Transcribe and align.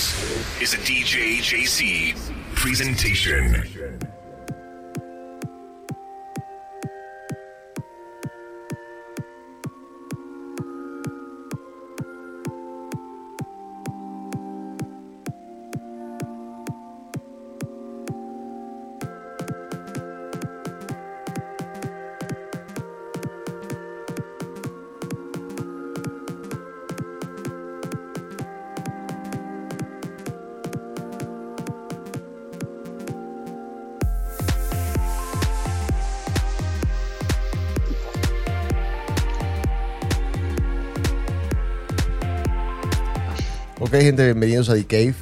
This 0.00 0.62
is 0.62 0.72
a 0.72 0.78
DJ 0.78 1.40
JC 1.42 2.16
presentation. 2.54 3.52
Ok, 43.92 43.96
gente, 43.98 44.22
bienvenidos 44.22 44.70
a 44.70 44.74
The 44.74 44.84
Cave. 44.84 45.14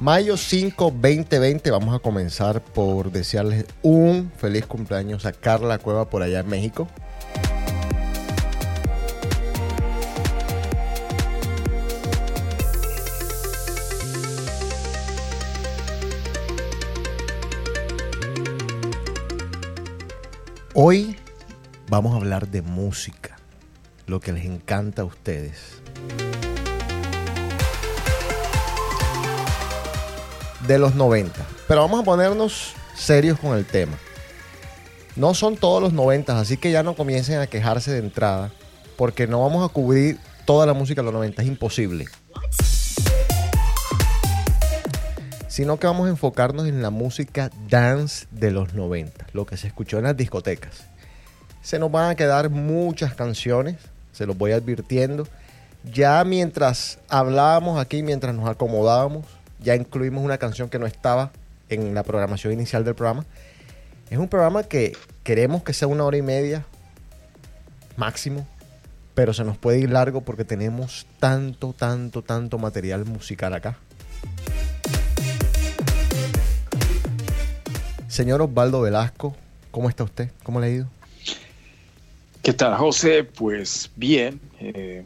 Mayo 0.00 0.38
5, 0.38 0.90
2020, 0.90 1.70
vamos 1.70 1.94
a 1.94 1.98
comenzar 1.98 2.62
por 2.62 3.12
desearles 3.12 3.66
un 3.82 4.32
feliz 4.38 4.64
cumpleaños 4.64 5.26
a 5.26 5.32
Carla 5.32 5.76
Cueva 5.76 6.08
por 6.08 6.22
allá 6.22 6.40
en 6.40 6.48
México. 6.48 6.88
Hoy 20.72 21.17
vamos 21.88 22.12
a 22.12 22.16
hablar 22.16 22.48
de 22.48 22.62
música, 22.62 23.36
lo 24.06 24.20
que 24.20 24.32
les 24.32 24.44
encanta 24.44 25.02
a 25.02 25.04
ustedes. 25.04 25.80
De 30.66 30.78
los 30.78 30.94
90. 30.94 31.34
Pero 31.66 31.80
vamos 31.80 32.00
a 32.00 32.04
ponernos 32.04 32.74
serios 32.94 33.38
con 33.38 33.56
el 33.56 33.64
tema. 33.64 33.96
No 35.16 35.34
son 35.34 35.56
todos 35.56 35.82
los 35.82 35.92
90, 35.92 36.38
así 36.38 36.58
que 36.58 36.70
ya 36.70 36.82
no 36.82 36.94
comiencen 36.94 37.40
a 37.40 37.46
quejarse 37.46 37.90
de 37.90 37.98
entrada, 37.98 38.52
porque 38.96 39.26
no 39.26 39.40
vamos 39.42 39.68
a 39.68 39.72
cubrir 39.72 40.18
toda 40.44 40.66
la 40.66 40.74
música 40.74 41.00
de 41.00 41.06
los 41.06 41.14
90, 41.14 41.42
es 41.42 41.48
imposible. 41.48 42.04
Sino 45.48 45.78
que 45.78 45.86
vamos 45.86 46.06
a 46.06 46.10
enfocarnos 46.10 46.68
en 46.68 46.82
la 46.82 46.90
música 46.90 47.50
dance 47.68 48.26
de 48.30 48.52
los 48.52 48.74
90, 48.74 49.26
lo 49.32 49.44
que 49.44 49.56
se 49.56 49.66
escuchó 49.66 49.98
en 49.98 50.04
las 50.04 50.16
discotecas. 50.16 50.87
Se 51.68 51.78
nos 51.78 51.92
van 51.92 52.08
a 52.08 52.14
quedar 52.14 52.48
muchas 52.48 53.14
canciones, 53.14 53.76
se 54.12 54.24
los 54.24 54.38
voy 54.38 54.52
advirtiendo. 54.52 55.28
Ya 55.92 56.24
mientras 56.24 56.98
hablábamos 57.10 57.78
aquí, 57.78 58.02
mientras 58.02 58.34
nos 58.34 58.48
acomodábamos, 58.48 59.26
ya 59.60 59.76
incluimos 59.76 60.24
una 60.24 60.38
canción 60.38 60.70
que 60.70 60.78
no 60.78 60.86
estaba 60.86 61.30
en 61.68 61.92
la 61.92 62.04
programación 62.04 62.54
inicial 62.54 62.86
del 62.86 62.94
programa. 62.94 63.26
Es 64.08 64.16
un 64.16 64.28
programa 64.28 64.62
que 64.62 64.96
queremos 65.24 65.62
que 65.62 65.74
sea 65.74 65.88
una 65.88 66.04
hora 66.04 66.16
y 66.16 66.22
media 66.22 66.64
máximo, 67.98 68.48
pero 69.14 69.34
se 69.34 69.44
nos 69.44 69.58
puede 69.58 69.78
ir 69.78 69.90
largo 69.90 70.22
porque 70.22 70.46
tenemos 70.46 71.06
tanto, 71.20 71.74
tanto, 71.74 72.22
tanto 72.22 72.56
material 72.56 73.04
musical 73.04 73.52
acá. 73.52 73.76
Señor 78.08 78.40
Osvaldo 78.40 78.80
Velasco, 78.80 79.36
¿cómo 79.70 79.90
está 79.90 80.04
usted? 80.04 80.30
¿Cómo 80.42 80.60
le 80.60 80.66
ha 80.66 80.70
ido? 80.70 80.97
¿Qué 82.48 82.54
tal, 82.54 82.76
José? 82.76 83.24
Pues 83.24 83.90
bien, 83.94 84.40
eh, 84.58 85.04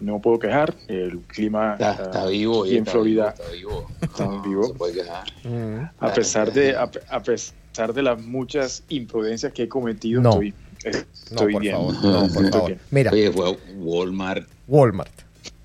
no 0.00 0.20
puedo 0.20 0.40
quejar. 0.40 0.74
El 0.88 1.20
clima 1.20 1.74
Está, 1.74 1.92
está 1.92 2.26
vivo. 2.26 2.64
aquí 2.64 2.72
en 2.72 2.78
está 2.78 2.90
Florida 2.90 3.34
vivo, 3.52 3.86
Está 4.02 4.26
vivo. 4.26 4.42
vivo. 4.44 4.60
no 4.62 4.66
se 4.66 4.74
puede 4.74 4.92
quejar. 4.94 5.24
Mm. 5.44 5.88
A 6.00 6.12
pesar 6.12 6.52
de 6.52 6.74
a, 6.76 6.90
a 7.10 7.22
pesar 7.22 7.92
de 7.94 8.02
las 8.02 8.20
muchas 8.20 8.82
imprudencias 8.88 9.52
que 9.52 9.62
he 9.62 9.68
cometido, 9.68 10.20
No. 10.20 10.30
estoy, 10.30 10.50
No, 10.50 10.90
estoy 11.30 11.52
por 11.52 11.62
bien. 11.62 11.74
favor. 11.76 11.94
No, 11.94 12.12
por 12.18 12.26
Estoy 12.26 12.50
favor. 12.50 12.66
bien. 12.70 12.80
Mira, 12.90 13.10
Oye, 13.12 13.30
fue 13.30 13.56
Walmart. 13.76 14.48
Walmart, 14.66 15.12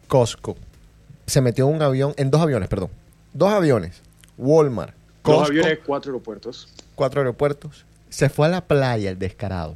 Costco, 0.08 0.58
se 1.25 1.42
metió 1.42 1.68
en 1.69 1.75
un 1.78 1.81
avión, 1.81 2.14
en 2.18 2.30
dos 2.30 2.40
aviones, 2.40 2.69
perdón. 2.69 2.92
Dos 3.34 3.52
aviones. 3.52 4.00
Walmart, 4.38 4.94
Costco, 5.24 5.40
Dos 5.40 5.50
aviones, 5.50 5.80
cuatro 5.84 6.12
aeropuertos. 6.12 6.68
cuatro 6.94 7.22
aeropuertos. 7.22 7.84
Se 8.09 8.30
fue 8.30 8.46
a 8.46 8.50
la 8.50 8.62
playa 8.62 9.09
el 9.09 9.18
descarado. 9.18 9.75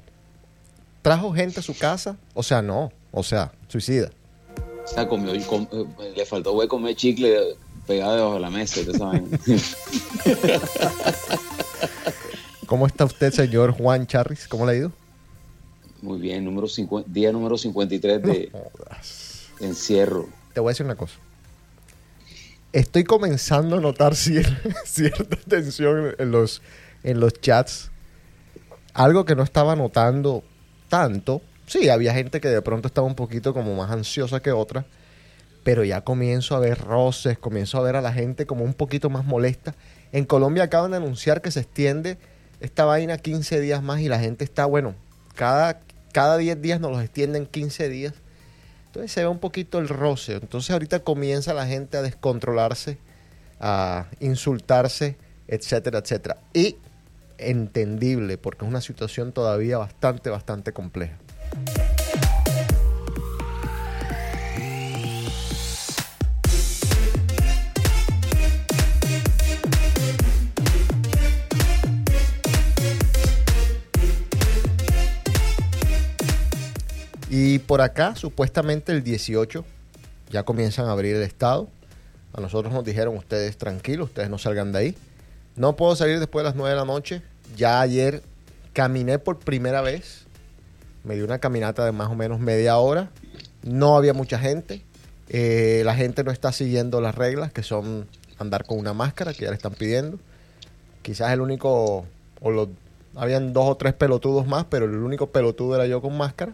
Trajo 1.04 1.32
gente 1.34 1.60
a 1.60 1.64
su 1.64 1.78
casa. 1.78 2.18
O 2.34 2.42
sea, 2.42 2.64
no. 2.64 2.92
O 3.12 3.22
sea, 3.22 3.52
suicida. 3.68 4.10
O 4.84 4.88
sea, 4.88 5.08
comió, 5.08 5.32
com- 5.46 5.68
eh, 5.72 6.14
le 6.18 6.26
faltó 6.26 6.54
güey, 6.54 6.68
comer 6.68 6.96
chicle 6.96 7.56
pegado 7.86 8.16
debajo 8.16 8.34
de 8.36 8.40
la 8.40 8.50
mesa. 8.50 8.80
¿ustedes 8.80 8.98
saben? 8.98 9.30
¿Cómo 12.66 12.88
está 12.88 13.06
usted, 13.06 13.32
señor 13.32 13.72
Juan 13.72 14.08
Charris? 14.08 14.48
¿Cómo 14.48 14.66
le 14.66 14.72
ha 14.72 14.76
ido? 14.76 14.92
Muy 16.02 16.20
bien, 16.20 16.44
número 16.44 16.68
50, 16.68 17.10
día 17.12 17.32
número 17.32 17.58
53 17.58 18.22
de 18.22 18.52
encierro. 19.60 20.28
Te 20.54 20.60
voy 20.60 20.70
a 20.70 20.72
decir 20.72 20.86
una 20.86 20.96
cosa. 20.96 21.16
Estoy 22.72 23.04
comenzando 23.04 23.78
a 23.78 23.80
notar 23.80 24.14
cier- 24.16 24.58
cierta 24.86 25.38
tensión 25.48 26.16
en 26.18 26.32
los, 26.32 26.62
en 27.04 27.20
los 27.20 27.34
chats. 27.40 27.92
Algo 28.94 29.26
que 29.26 29.36
no 29.36 29.44
estaba 29.44 29.76
notando 29.76 30.44
tanto. 30.94 31.42
Sí, 31.66 31.90
había 31.90 32.14
gente 32.14 32.40
que 32.40 32.50
de 32.50 32.62
pronto 32.62 32.88
estaba 32.88 33.08
un 33.08 33.16
poquito 33.16 33.52
como 33.52 33.74
más 33.74 33.90
ansiosa 33.90 34.42
que 34.42 34.52
otra. 34.52 34.86
Pero 35.64 35.84
ya 35.84 36.02
comienzo 36.02 36.56
a 36.56 36.60
ver 36.60 36.78
roces, 36.78 37.40
comienzo 37.40 37.80
a 37.80 37.82
ver 37.82 37.96
a 37.96 38.02
la 38.02 38.14
gente 38.14 38.46
como 38.46 38.64
un 38.64 38.76
poquito 38.76 39.10
más 39.10 39.26
molesta. 39.26 39.74
En 40.12 40.26
Colombia 40.26 40.66
acaban 40.66 40.92
de 40.92 40.98
anunciar 40.98 41.42
que 41.42 41.50
se 41.50 41.62
extiende 41.62 42.20
esta 42.60 42.86
vaina 42.86 43.18
15 43.18 43.60
días 43.60 43.82
más 43.82 44.02
y 44.02 44.08
la 44.08 44.20
gente 44.20 44.44
está, 44.44 44.68
bueno, 44.68 44.94
cada, 45.34 45.80
cada 46.12 46.38
10 46.38 46.62
días 46.62 46.80
nos 46.80 46.92
los 46.92 47.02
extienden 47.02 47.48
15 47.48 47.90
días. 47.90 48.14
Entonces 48.86 49.12
se 49.12 49.22
ve 49.22 49.28
un 49.28 49.40
poquito 49.40 49.80
el 49.80 49.90
roce. 49.90 50.34
Entonces 50.34 50.70
ahorita 50.70 51.00
comienza 51.00 51.56
la 51.56 51.66
gente 51.66 51.98
a 51.98 52.04
descontrolarse, 52.04 53.00
a 53.60 54.06
insultarse, 54.20 55.18
etcétera, 55.48 55.98
etcétera. 55.98 56.38
Y 56.54 56.76
entendible, 57.50 58.38
porque 58.38 58.66
es 58.66 58.70
una 58.70 58.82
situación 58.82 59.32
todavía 59.32 59.78
bastante, 59.78 60.30
bastante 60.30 60.74
compleja. 60.74 61.18
Y 77.36 77.58
por 77.58 77.82
acá, 77.82 78.16
supuestamente 78.16 78.92
el 78.92 79.04
18, 79.04 79.66
ya 80.30 80.44
comienzan 80.44 80.86
a 80.86 80.92
abrir 80.92 81.16
el 81.16 81.24
estado. 81.24 81.68
A 82.32 82.42
nosotros 82.42 82.72
nos 82.72 82.84
dijeron, 82.84 83.18
ustedes 83.18 83.58
tranquilos, 83.58 84.10
ustedes 84.10 84.30
no 84.30 84.38
salgan 84.38 84.72
de 84.72 84.78
ahí. 84.78 84.98
No 85.56 85.76
puedo 85.76 85.96
salir 85.96 86.20
después 86.20 86.44
de 86.44 86.50
las 86.50 86.56
9 86.56 86.70
de 86.70 86.76
la 86.76 86.86
noche. 86.86 87.24
Ya 87.56 87.82
ayer 87.82 88.24
caminé 88.74 89.20
por 89.20 89.40
primera 89.40 89.82
vez. 89.82 90.26
Me 91.04 91.16
di 91.16 91.22
una 91.22 91.40
caminata 91.40 91.86
de 91.86 91.92
más 91.92 92.10
o 92.10 92.16
menos 92.16 92.40
media 92.40 92.78
hora. 92.78 93.10
No 93.62 93.96
había 93.98 94.14
mucha 94.14 94.40
gente. 94.40 94.82
Eh, 95.30 95.82
la 95.86 95.96
gente 95.96 96.24
no 96.24 96.32
está 96.32 96.52
siguiendo 96.52 97.02
las 97.02 97.16
reglas, 97.16 97.52
que 97.52 97.64
son 97.64 98.08
andar 98.38 98.66
con 98.66 98.78
una 98.80 98.94
máscara, 98.94 99.34
que 99.34 99.44
ya 99.44 99.50
le 99.50 99.56
están 99.56 99.74
pidiendo. 99.74 100.20
Quizás 101.02 101.32
el 101.32 101.42
único, 101.42 102.06
o 102.42 102.52
los, 102.52 102.70
habían 103.16 103.54
dos 103.54 103.70
o 103.70 103.76
tres 103.76 103.94
pelotudos 103.94 104.48
más, 104.48 104.66
pero 104.66 104.86
el 104.86 104.96
único 104.96 105.28
pelotudo 105.28 105.76
era 105.76 105.88
yo 105.88 106.02
con 106.02 106.18
máscara. 106.18 106.54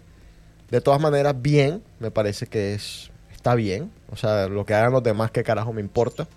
De 0.71 0.81
todas 0.81 1.01
maneras, 1.01 1.35
bien, 1.41 1.83
me 1.99 2.11
parece 2.11 2.47
que 2.47 2.73
es 2.73 3.11
está 3.39 3.55
bien. 3.55 3.91
O 4.11 4.17
sea, 4.17 4.47
lo 4.47 4.65
que 4.65 4.73
hagan 4.73 4.91
los 4.91 5.03
demás, 5.03 5.31
qué 5.31 5.43
carajo 5.43 5.71
me 5.71 5.81
importa. 5.81 6.27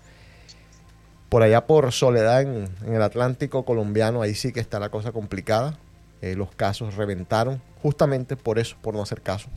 Por 1.33 1.41
allá 1.41 1.65
por 1.65 1.91
Soledad, 1.91 2.43
en, 2.43 2.69
en 2.85 2.93
el 2.93 3.01
Atlántico 3.01 3.65
colombiano, 3.65 4.21
ahí 4.21 4.35
sí 4.35 4.53
que 4.53 4.59
está 4.59 4.79
la 4.79 4.89
cosa 4.89 5.11
complicada. 5.11 5.79
Eh, 6.21 6.35
los 6.35 6.51
casos 6.51 6.93
reventaron, 6.93 7.59
justamente 7.81 8.35
por 8.35 8.59
eso, 8.59 8.75
por 8.83 8.93
no 8.93 9.01
hacer 9.01 9.23
caso. 9.23 9.49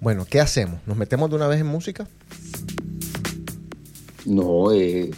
Bueno, 0.00 0.24
¿qué 0.24 0.40
hacemos? 0.40 0.80
¿Nos 0.86 0.96
metemos 0.96 1.28
de 1.28 1.36
una 1.36 1.48
vez 1.48 1.60
en 1.60 1.66
música? 1.66 2.08
No, 4.24 4.72
eh, 4.72 5.10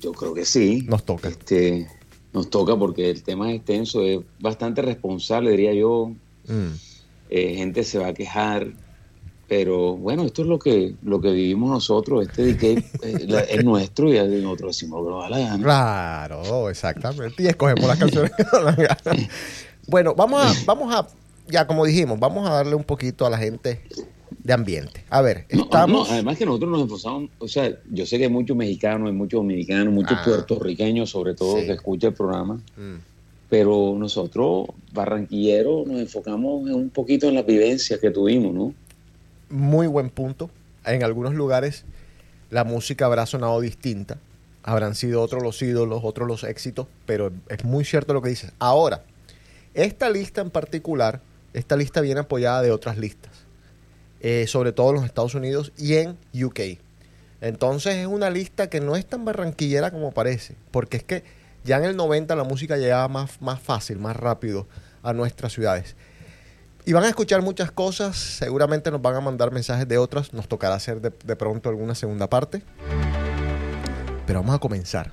Yo 0.00 0.10
creo 0.10 0.34
que 0.34 0.44
sí. 0.44 0.84
Nos 0.88 1.04
toca. 1.04 1.28
Este, 1.28 1.86
nos 2.32 2.50
toca 2.50 2.76
porque 2.76 3.08
el 3.08 3.22
tema 3.22 3.50
es 3.50 3.58
extenso, 3.58 4.02
es 4.02 4.18
bastante 4.40 4.82
responsable, 4.82 5.52
diría 5.52 5.72
yo. 5.72 6.10
Mm. 6.48 6.72
Eh, 7.30 7.54
gente 7.56 7.82
se 7.84 7.98
va 7.98 8.08
a 8.08 8.14
quejar, 8.14 8.68
pero 9.48 9.96
bueno, 9.96 10.24
esto 10.24 10.42
es 10.42 10.48
lo 10.48 10.58
que 10.58 10.94
lo 11.02 11.20
que 11.20 11.30
vivimos 11.30 11.70
nosotros. 11.70 12.26
Este 12.26 12.42
decay 12.44 12.84
eh, 13.02 13.18
la- 13.28 13.40
es 13.40 13.64
nuestro 13.64 14.12
y 14.12 14.18
nosotros 14.42 14.76
decimos 14.76 15.00
lo 15.00 15.06
que 15.06 15.10
nos 15.12 15.22
da 15.22 15.30
la 15.30 15.38
gana. 15.38 15.62
Claro, 15.64 16.70
exactamente. 16.70 17.42
Y 17.42 17.46
escogemos 17.46 17.86
las 17.86 17.98
canciones 17.98 18.32
que 18.36 18.42
nos 18.44 18.64
dan 18.64 18.76
ganas. 18.76 19.28
Bueno, 19.88 20.14
vamos 20.14 20.44
a, 20.44 20.52
vamos 20.66 20.94
a, 20.94 21.06
ya 21.48 21.66
como 21.66 21.84
dijimos, 21.84 22.18
vamos 22.18 22.48
a 22.48 22.52
darle 22.54 22.74
un 22.74 22.84
poquito 22.84 23.24
a 23.26 23.30
la 23.30 23.38
gente 23.38 23.80
de 24.42 24.52
ambiente. 24.52 25.04
A 25.10 25.20
ver, 25.22 25.46
No, 25.52 25.62
estamos. 25.64 26.08
no, 26.08 26.14
además 26.14 26.36
que 26.38 26.44
nosotros 26.46 26.70
nos 26.70 26.82
esforzamos, 26.82 27.30
o 27.38 27.46
sea, 27.48 27.70
yo 27.90 28.04
sé 28.06 28.18
que 28.18 28.24
hay 28.24 28.30
muchos 28.30 28.56
mexicanos, 28.56 29.08
hay 29.08 29.14
muchos 29.14 29.38
dominicanos, 29.38 29.92
muchos 29.94 30.18
Ah. 30.20 30.24
puertorriqueños, 30.24 31.10
sobre 31.10 31.34
todo, 31.34 31.58
Sí. 31.58 31.66
que 31.66 31.72
escuchan 31.72 32.10
el 32.10 32.16
programa, 32.16 32.54
Mm. 32.76 32.96
Pero 33.48 33.94
nosotros, 33.96 34.66
barranquilleros, 34.92 35.86
nos 35.86 36.00
enfocamos 36.00 36.68
en 36.68 36.74
un 36.74 36.90
poquito 36.90 37.28
en 37.28 37.34
la 37.34 37.42
vivencia 37.42 37.98
que 37.98 38.10
tuvimos, 38.10 38.54
¿no? 38.54 38.74
muy 39.48 39.86
buen 39.86 40.10
punto. 40.10 40.50
En 40.84 41.02
algunos 41.02 41.34
lugares 41.34 41.84
la 42.50 42.64
música 42.64 43.06
habrá 43.06 43.26
sonado 43.26 43.60
distinta. 43.60 44.18
Habrán 44.62 44.94
sido 44.94 45.22
otros 45.22 45.42
los 45.42 45.60
ídolos, 45.62 46.00
otros 46.02 46.26
los 46.26 46.44
éxitos, 46.44 46.86
pero 47.06 47.32
es 47.48 47.64
muy 47.64 47.84
cierto 47.84 48.14
lo 48.14 48.22
que 48.22 48.30
dices. 48.30 48.52
Ahora, 48.58 49.02
esta 49.74 50.10
lista 50.10 50.40
en 50.40 50.50
particular, 50.50 51.20
esta 51.52 51.76
lista 51.76 52.00
viene 52.00 52.20
apoyada 52.20 52.62
de 52.62 52.72
otras 52.72 52.98
listas, 52.98 53.32
eh, 54.20 54.46
sobre 54.48 54.72
todo 54.72 54.90
en 54.90 54.96
los 54.96 55.04
Estados 55.04 55.34
Unidos 55.34 55.72
y 55.78 55.94
en 55.94 56.16
UK. 56.34 56.78
Entonces 57.40 57.96
es 57.96 58.06
una 58.06 58.30
lista 58.30 58.68
que 58.68 58.80
no 58.80 58.96
es 58.96 59.06
tan 59.06 59.24
barranquillera 59.24 59.92
como 59.92 60.12
parece, 60.12 60.54
porque 60.72 60.96
es 60.96 61.04
que 61.04 61.22
ya 61.66 61.76
en 61.78 61.84
el 61.84 61.96
90 61.96 62.34
la 62.36 62.44
música 62.44 62.76
llegaba 62.76 63.08
más, 63.08 63.42
más 63.42 63.60
fácil, 63.60 63.98
más 63.98 64.16
rápido 64.16 64.66
a 65.02 65.12
nuestras 65.12 65.52
ciudades. 65.52 65.96
Y 66.84 66.92
van 66.92 67.02
a 67.02 67.08
escuchar 67.08 67.42
muchas 67.42 67.72
cosas, 67.72 68.16
seguramente 68.16 68.92
nos 68.92 69.02
van 69.02 69.16
a 69.16 69.20
mandar 69.20 69.50
mensajes 69.50 69.88
de 69.88 69.98
otras, 69.98 70.32
nos 70.32 70.46
tocará 70.46 70.76
hacer 70.76 71.00
de, 71.00 71.12
de 71.24 71.36
pronto 71.36 71.68
alguna 71.68 71.96
segunda 71.96 72.28
parte. 72.28 72.62
Pero 74.26 74.40
vamos 74.40 74.54
a 74.54 74.58
comenzar. 74.58 75.12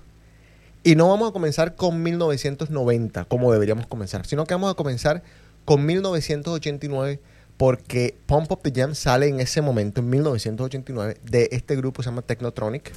Y 0.84 0.96
no 0.96 1.10
vamos 1.10 1.30
a 1.30 1.34
comenzar 1.34 1.76
con 1.76 2.04
1990, 2.04 3.26
como 3.26 3.52
deberíamos 3.52 3.88
comenzar, 3.88 4.26
sino 4.28 4.46
que 4.46 4.54
vamos 4.54 4.72
a 4.72 4.76
comenzar 4.76 5.24
con 5.66 5.86
1989, 5.86 7.20
porque 7.58 8.18
Pump 8.26 8.52
Up 8.52 8.62
the 8.62 8.72
Jam 8.76 8.94
sale 8.94 9.28
en 9.28 9.40
ese 9.40 9.62
momento, 9.62 10.02
en 10.02 10.10
1989, 10.10 11.18
de 11.24 11.50
este 11.52 11.76
grupo 11.76 11.98
que 11.98 12.04
se 12.04 12.10
llama 12.10 12.22
Technotronic. 12.22 12.92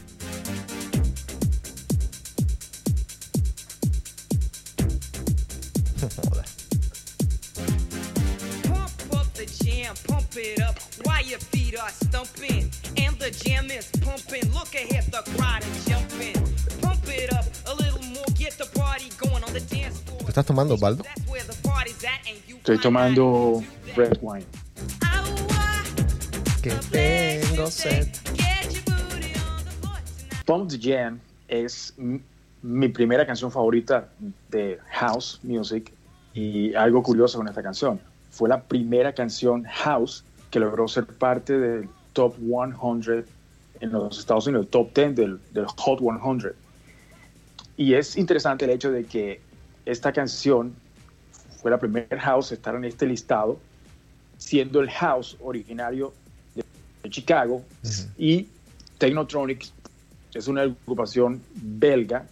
Jam, 9.87 9.94
pump 10.09 10.37
it 10.37 10.61
up 10.62 10.77
while 11.05 11.25
your 11.25 11.38
feet 11.38 11.79
are 11.79 11.91
stumping. 11.91 12.71
And 12.97 13.17
the 13.19 13.31
jam 13.31 13.71
is 13.71 13.91
pumping. 14.05 14.53
Look 14.53 14.75
ahead, 14.75 15.05
the 15.12 15.23
crowd 15.37 15.62
is 15.62 15.85
jumping. 15.85 16.37
Pump 16.81 17.06
it 17.09 17.33
up 17.33 17.44
a 17.67 17.75
little 17.75 18.03
more, 18.15 18.25
get 18.35 18.59
the 18.59 18.67
party 18.79 19.11
going 19.19 19.44
on 19.44 19.53
the 19.53 19.61
dance 19.61 20.00
floor. 20.03 20.19
¿Tú 20.21 20.29
estás 20.29 20.47
tomando, 20.47 20.77
you 20.77 22.56
Estoy 22.56 22.79
tomando 22.79 23.62
red 23.94 24.19
wine. 24.21 24.47
Que 26.62 26.73
tengo 26.91 27.71
sed. 27.71 28.09
Pump 30.47 30.71
the 30.71 30.79
Jam 30.79 31.21
es 31.49 31.94
mi 32.62 32.89
primera 32.89 33.27
canción 33.27 33.50
favorita 33.50 34.09
de 34.49 34.79
house 34.91 35.41
music 35.43 35.93
y 36.35 36.75
algo 36.75 37.03
curioso 37.03 37.39
con 37.39 37.49
esta 37.49 37.62
canción. 37.62 38.00
Fue 38.37 38.50
la 38.50 38.62
primera 38.62 39.15
canción 39.15 39.65
house 39.65 40.23
que 40.50 40.61
logró 40.61 40.87
ser 40.88 41.06
parte 41.06 41.59
del 41.59 41.88
top 42.12 42.37
100 42.37 43.25
en 43.81 43.93
los 43.93 44.19
Estados 44.19 44.47
Unidos, 44.47 44.67
el 44.67 44.71
top 44.71 44.94
10 44.94 45.17
del, 45.17 45.41
del 45.53 45.65
Hot 45.65 46.00
100. 46.00 46.53
Y 47.79 47.94
es 47.94 48.17
interesante 48.19 48.67
el 48.67 48.73
hecho 48.73 48.91
de 48.91 49.05
que 49.05 49.41
esta 49.87 50.12
canción 50.12 50.75
fue 51.62 51.71
la 51.71 51.79
primera 51.79 52.21
house 52.21 52.53
a 52.53 52.56
estar 52.56 52.75
en 52.75 52.85
este 52.85 53.06
listado, 53.06 53.59
siendo 54.37 54.81
el 54.81 54.91
house 54.91 55.39
originario 55.41 56.12
de, 56.55 56.62
de 57.03 57.11
Chicago 57.11 57.62
y 58.19 58.49
Technotronic 58.99 59.67
es 60.35 60.47
una 60.47 60.62
agrupación 60.62 61.41
belga, 61.55 62.27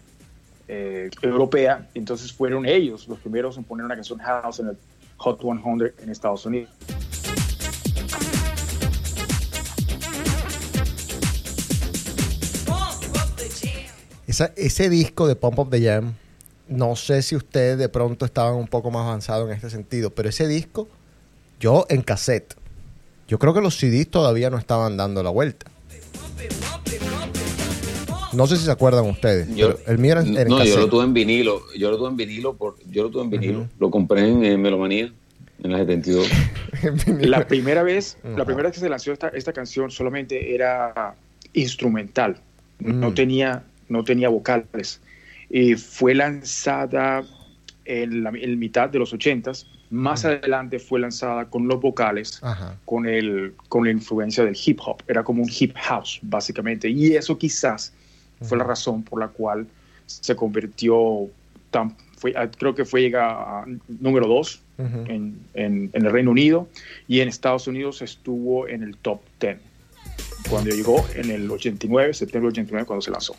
eh, 0.68 1.10
europea, 1.22 1.88
entonces 1.94 2.30
fueron 2.30 2.66
ellos 2.66 3.08
los 3.08 3.18
primeros 3.18 3.56
en 3.56 3.64
poner 3.64 3.86
una 3.86 3.94
canción 3.94 4.18
house 4.18 4.60
en 4.60 4.68
el 4.68 4.76
Hot 5.24 5.40
100 5.40 5.94
en 6.02 6.10
Estados 6.10 6.44
Unidos. 6.44 6.68
Esa- 14.26 14.52
ese 14.56 14.88
disco 14.88 15.26
de 15.28 15.36
Pump 15.36 15.58
Up 15.58 15.70
the 15.70 15.80
Jam, 15.82 16.14
no 16.68 16.96
sé 16.96 17.22
si 17.22 17.36
ustedes 17.36 17.78
de 17.78 17.88
pronto 17.88 18.24
estaban 18.24 18.54
un 18.54 18.66
poco 18.66 18.90
más 18.90 19.02
avanzados 19.06 19.48
en 19.48 19.54
este 19.54 19.70
sentido, 19.70 20.10
pero 20.14 20.28
ese 20.28 20.48
disco, 20.48 20.88
yo 21.60 21.86
en 21.88 22.02
cassette, 22.02 22.54
yo 23.28 23.38
creo 23.38 23.54
que 23.54 23.60
los 23.60 23.76
CDs 23.78 24.08
todavía 24.10 24.50
no 24.50 24.58
estaban 24.58 24.96
dando 24.96 25.22
la 25.22 25.30
vuelta. 25.30 25.70
No 28.34 28.46
sé 28.46 28.56
si 28.56 28.64
se 28.64 28.70
acuerdan 28.70 29.04
ustedes, 29.06 29.48
Yo, 29.54 29.76
pero 29.76 29.92
el 29.92 29.98
mío 29.98 30.12
era 30.12 30.22
en, 30.22 30.36
en 30.36 30.48
no, 30.48 30.64
yo 30.64 30.78
lo 30.78 30.88
tuve 30.88 31.04
en 31.04 31.14
vinilo, 31.14 31.62
yo 31.76 31.90
lo 31.90 31.98
tuve 31.98 32.08
en 32.08 32.16
vinilo, 32.16 32.54
por, 32.54 32.76
yo 32.90 33.04
lo 33.04 33.10
tuve 33.10 33.22
en 33.24 33.30
vinilo, 33.30 33.68
lo 33.78 33.90
compré 33.90 34.28
en, 34.28 34.44
eh, 34.44 34.56
Melomanía, 34.56 35.12
en 35.62 35.72
la 35.72 35.78
72. 35.78 36.28
La 37.20 37.46
primera 37.46 37.82
vez, 37.82 38.18
la 38.24 38.44
primera 38.44 38.68
vez 38.68 38.74
que 38.74 38.80
se 38.80 38.88
lanzó 38.88 39.12
esta, 39.12 39.28
esta 39.28 39.52
canción 39.52 39.90
solamente 39.90 40.54
era 40.54 41.14
instrumental, 41.54 42.36
no 42.80 43.10
Mm. 43.10 43.14
tenía, 43.14 43.62
no 43.88 44.04
tenía 44.04 44.28
vocales. 44.28 45.00
Y 45.48 45.74
fue 45.76 46.14
lanzada 46.14 47.24
en 47.84 48.22
la 48.24 48.30
en 48.30 48.58
mitad 48.58 48.88
de 48.88 48.98
los 48.98 49.12
ochentas. 49.12 49.66
Más 49.90 50.24
adelante 50.24 50.78
fue 50.78 50.98
lanzada 50.98 51.44
con 51.48 51.68
los 51.68 51.80
vocales, 51.80 52.40
Ajá. 52.42 52.76
con, 52.84 53.06
el, 53.06 53.54
con 53.68 53.84
la 53.84 53.90
influencia 53.92 54.44
del 54.44 54.56
hip 54.64 54.80
hop. 54.84 55.02
Era 55.06 55.22
como 55.22 55.42
un 55.42 55.50
hip 55.56 55.74
house, 55.76 56.18
básicamente. 56.22 56.88
Y 56.88 57.14
eso 57.14 57.38
quizás 57.38 57.92
fue 58.42 58.58
la 58.58 58.64
razón 58.64 59.02
por 59.02 59.20
la 59.20 59.28
cual 59.28 59.66
se 60.06 60.36
convirtió 60.36 61.28
tan, 61.70 61.96
fue, 62.18 62.34
ah, 62.36 62.48
creo 62.50 62.74
que 62.74 62.84
fue 62.84 63.00
llega 63.02 63.30
a 63.60 63.64
número 64.00 64.26
dos 64.26 64.60
en, 64.78 65.38
en- 65.54 65.90
en 65.92 66.06
el 66.06 66.10
Reino 66.12 66.30
Unido 66.32 66.68
y 67.08 67.20
en 67.20 67.28
Estados 67.28 67.66
Unidos 67.68 68.02
estuvo 68.02 68.66
en 68.68 68.82
el 68.82 68.96
top 68.96 69.20
10 69.40 69.58
cuando 70.50 70.70
llegó 70.70 71.04
en 71.14 71.30
el 71.30 71.50
89, 71.50 72.12
septiembre 72.12 72.48
del 72.48 72.52
89 72.52 72.86
cuando 72.86 73.02
se 73.02 73.10
lanzó. 73.10 73.34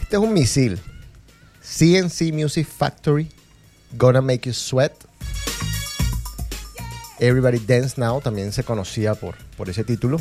Este 0.00 0.16
es 0.16 0.22
un 0.22 0.32
misil. 0.32 0.80
CNC 1.62 2.32
Music 2.32 2.66
Factory, 2.68 3.28
Gonna 3.96 4.20
Make 4.20 4.46
You 4.46 4.52
Sweat. 4.52 4.92
Everybody 7.20 7.58
Dance 7.58 8.00
Now 8.00 8.20
también 8.20 8.52
se 8.52 8.64
conocía 8.64 9.14
por, 9.14 9.36
por 9.56 9.68
ese 9.70 9.84
título. 9.84 10.20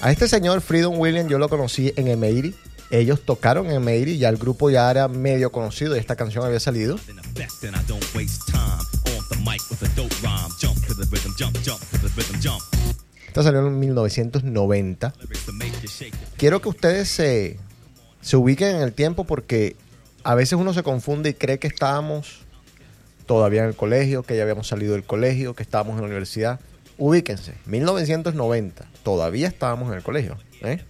A 0.00 0.12
este 0.12 0.28
señor 0.28 0.60
Freedom 0.60 0.98
Williams 0.98 1.30
yo 1.30 1.38
lo 1.38 1.48
conocí 1.48 1.92
en 1.96 2.08
Emery. 2.08 2.54
Ellos 2.90 3.24
tocaron 3.24 3.66
en 3.66 3.76
Emery, 3.76 4.18
ya 4.18 4.28
el 4.28 4.36
grupo 4.36 4.70
ya 4.70 4.90
era 4.90 5.08
medio 5.08 5.50
conocido 5.50 5.96
y 5.96 5.98
esta 5.98 6.14
canción 6.14 6.44
había 6.44 6.60
salido. 6.60 6.98
Esta 13.26 13.42
salió 13.42 13.66
en 13.66 13.80
1990. 13.80 15.14
Lyrics 15.20 15.46
to 15.46 15.52
make 15.52 15.72
you 15.82 15.88
shake 15.88 16.12
your 16.12 16.28
Quiero 16.36 16.60
que 16.60 16.68
ustedes 16.68 17.08
se, 17.08 17.58
se 18.24 18.38
ubiquen 18.38 18.76
en 18.76 18.82
el 18.82 18.94
tiempo 18.94 19.24
porque 19.24 19.76
a 20.24 20.34
veces 20.34 20.54
uno 20.54 20.72
se 20.72 20.82
confunde 20.82 21.30
y 21.30 21.34
cree 21.34 21.58
que 21.58 21.66
estábamos 21.66 22.40
todavía 23.26 23.60
en 23.60 23.68
el 23.68 23.76
colegio, 23.76 24.22
que 24.22 24.34
ya 24.34 24.42
habíamos 24.42 24.66
salido 24.66 24.94
del 24.94 25.04
colegio, 25.04 25.54
que 25.54 25.62
estábamos 25.62 25.96
en 25.96 26.00
la 26.00 26.06
universidad. 26.06 26.58
Ubíquense, 26.96 27.52
1990, 27.66 28.86
todavía 29.02 29.46
estábamos 29.46 29.90
en 29.90 29.98
el 29.98 30.02
colegio. 30.02 30.38
¿eh? 30.62 30.82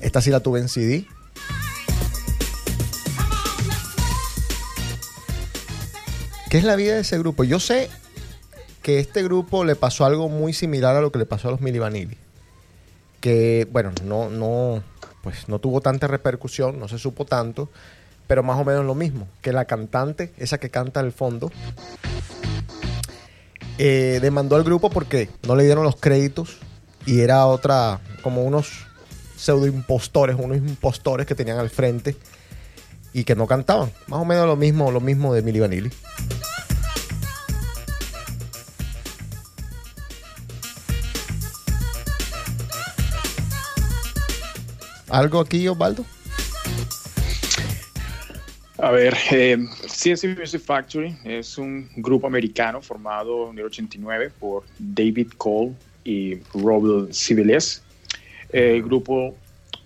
Esta 0.00 0.20
sí 0.20 0.30
la 0.30 0.40
tuve 0.40 0.58
en 0.58 0.68
CD. 0.68 1.06
¿Qué 6.50 6.58
es 6.58 6.64
la 6.64 6.74
vida 6.74 6.94
de 6.94 7.02
ese 7.02 7.18
grupo? 7.18 7.44
Yo 7.44 7.60
sé 7.60 7.88
que 8.88 9.00
este 9.00 9.22
grupo 9.22 9.66
le 9.66 9.76
pasó 9.76 10.06
algo 10.06 10.30
muy 10.30 10.54
similar 10.54 10.96
a 10.96 11.02
lo 11.02 11.12
que 11.12 11.18
le 11.18 11.26
pasó 11.26 11.48
a 11.48 11.50
los 11.50 11.60
Milli 11.60 11.78
Vanilli. 11.78 12.16
que, 13.20 13.68
bueno, 13.70 13.92
no, 14.02 14.30
no, 14.30 14.82
pues 15.22 15.46
no 15.46 15.58
tuvo 15.58 15.82
tanta 15.82 16.06
repercusión, 16.06 16.80
no 16.80 16.88
se 16.88 16.96
supo 16.96 17.26
tanto, 17.26 17.68
pero 18.26 18.42
más 18.42 18.58
o 18.58 18.64
menos 18.64 18.86
lo 18.86 18.94
mismo, 18.94 19.28
que 19.42 19.52
la 19.52 19.66
cantante, 19.66 20.32
esa 20.38 20.56
que 20.56 20.70
canta 20.70 21.00
al 21.00 21.12
fondo, 21.12 21.52
eh, 23.76 24.20
demandó 24.22 24.56
al 24.56 24.64
grupo 24.64 24.88
porque 24.88 25.28
no 25.46 25.54
le 25.54 25.64
dieron 25.64 25.84
los 25.84 25.96
créditos 25.96 26.56
y 27.04 27.20
era 27.20 27.44
otra, 27.44 28.00
como 28.22 28.42
unos 28.42 28.86
pseudo 29.36 29.66
impostores, 29.66 30.34
unos 30.40 30.56
impostores 30.56 31.26
que 31.26 31.34
tenían 31.34 31.58
al 31.58 31.68
frente 31.68 32.16
y 33.12 33.24
que 33.24 33.36
no 33.36 33.46
cantaban. 33.46 33.92
Más 34.06 34.20
o 34.20 34.24
menos 34.24 34.46
lo 34.46 34.56
mismo, 34.56 34.90
lo 34.90 35.02
mismo 35.02 35.34
de 35.34 35.42
Milli 35.42 35.60
Vanilli. 35.60 35.90
¿Algo 45.10 45.40
aquí, 45.40 45.66
Osvaldo? 45.68 46.04
A 48.80 48.90
ver, 48.92 49.16
eh, 49.32 49.56
CNC 49.88 50.38
Music 50.38 50.60
Factory 50.60 51.16
es 51.24 51.58
un 51.58 51.88
grupo 51.96 52.26
americano 52.28 52.80
formado 52.80 53.50
en 53.50 53.58
el 53.58 53.64
89 53.64 54.30
por 54.38 54.62
David 54.78 55.28
Cole 55.36 55.72
y 56.04 56.36
Robert 56.54 57.12
Civiles. 57.12 57.82
el 58.50 58.82
grupo, 58.82 59.36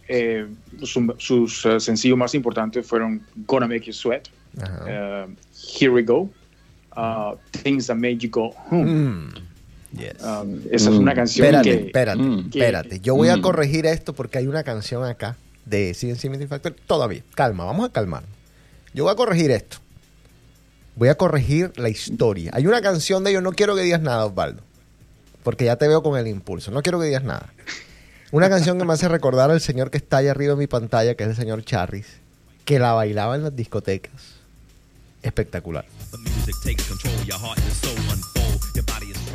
eh, 0.07 0.47
su- 0.85 1.13
sus 1.19 1.67
eh, 1.67 1.81
sencillos 1.81 2.17
más 2.17 2.33
importantes 2.35 2.87
fueron 2.87 3.21
Gonna 3.47 3.67
Make 3.67 3.87
You 3.87 3.93
Sweat, 3.93 4.29
eh, 4.87 5.27
Here 5.81 5.91
We 5.91 6.03
Go, 6.05 6.31
uh, 6.97 7.35
Things 7.65 7.89
That 7.89 7.97
Made 7.97 8.19
You 8.19 8.31
Go 8.31 8.55
Home. 8.71 8.85
Mm, 8.85 9.35
yes. 9.97 10.23
Um, 10.23 10.61
esa 10.71 10.91
es 10.91 10.97
Mm. 10.97 10.99
una 10.99 11.15
canción 11.15 11.47
espérate, 11.47 11.71
que... 11.79 11.87
espérate, 11.87 12.23
Mm. 12.23 12.39
espérate. 12.53 13.01
Yo 13.01 13.15
voy 13.15 13.29
a 13.29 13.37
Mm. 13.37 13.43
corregir 13.43 13.87
esto 13.87 14.13
porque 14.15 14.39
hay 14.39 14.47
una 14.47 14.63
canción 14.65 15.05
acá 15.05 15.37
de 15.65 15.95
CNC 15.95 16.29
Music 16.29 16.49
Factory. 16.49 16.75
Todavía, 16.87 17.23
calma, 17.35 17.65
vamos 17.65 17.89
a 17.89 17.93
calmar. 17.93 18.25
Yo 18.95 19.05
voy 19.05 19.13
a 19.13 19.17
corregir 19.17 19.51
esto. 19.51 19.79
Voy 20.97 21.09
a 21.09 21.15
corregir 21.15 21.73
la 21.77 21.89
historia. 21.89 22.51
Hay 22.55 22.67
una 22.67 22.83
canción 22.83 23.25
de 23.25 23.31
ellos, 23.31 23.43
no 23.43 23.53
quiero 23.53 23.75
que 23.75 23.83
digas 23.83 24.03
nada, 24.03 24.27
Osvaldo. 24.27 24.63
Porque 25.43 25.65
ya 25.65 25.77
te 25.77 25.89
veo 25.89 26.03
con 26.03 26.19
el 26.19 26.27
impulso. 26.29 26.71
No 26.71 26.83
quiero 26.83 27.01
que 27.01 27.07
digas 27.07 27.25
nada. 27.25 27.53
Una 28.31 28.49
canción 28.49 28.79
que 28.79 28.85
me 28.85 28.93
hace 28.93 29.09
recordar 29.09 29.51
al 29.51 29.61
señor 29.61 29.91
que 29.91 29.97
está 29.99 30.19
ahí 30.19 30.29
arriba 30.29 30.53
en 30.53 30.59
mi 30.59 30.67
pantalla, 30.67 31.15
que 31.15 31.25
es 31.25 31.31
el 31.31 31.37
señor 31.37 31.65
Charris, 31.65 32.07
que 32.65 32.79
la 32.79 32.93
bailaba 32.93 33.35
en 33.37 33.43
las 33.45 33.57
discotecas. 33.57 34.13
Espectacular. 35.23 35.85
The 36.11 36.19
music 36.19 36.55
takes 36.63 36.85
control, 36.89 37.15
your 37.27 37.39
heart 37.39 37.59
is 37.59 38.32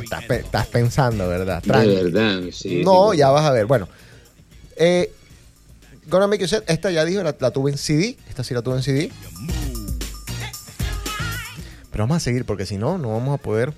Estás, 0.08 0.20
and 0.20 0.28
pe- 0.28 0.40
estás 0.40 0.66
pensando, 0.68 1.28
¿verdad? 1.28 1.62
De 1.62 2.02
verdad, 2.02 2.40
sí. 2.52 2.82
No, 2.84 3.12
ya 3.14 3.28
vas 3.30 3.44
a 3.44 3.50
ver. 3.52 3.66
Bueno, 3.66 3.88
eh, 4.76 5.12
Gonna 6.06 6.26
Make 6.26 6.40
You 6.42 6.48
Set, 6.48 6.64
esta 6.68 6.90
ya 6.90 7.04
dijo, 7.04 7.22
la, 7.22 7.36
la 7.38 7.50
tuve 7.50 7.70
en 7.72 7.78
CD. 7.78 8.16
Esta 8.28 8.42
sí 8.42 8.54
la 8.54 8.62
tuve 8.62 8.76
en 8.76 8.82
CD. 8.82 9.12
Pero 11.90 12.04
vamos 12.04 12.16
a 12.16 12.20
seguir 12.20 12.44
porque 12.44 12.64
si 12.64 12.76
no, 12.78 12.96
no 12.98 13.12
vamos 13.12 13.38
a 13.38 13.42
poder. 13.42 13.72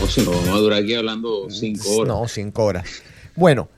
No, 0.00 0.06
si 0.06 0.22
no 0.22 0.30
vamos 0.30 0.48
a 0.50 0.58
durar 0.58 0.82
aquí 0.82 0.94
hablando 0.94 1.48
cinco 1.50 1.88
horas. 1.96 2.08
No, 2.08 2.28
cinco 2.28 2.64
horas. 2.64 2.84
Bueno, 3.34 3.68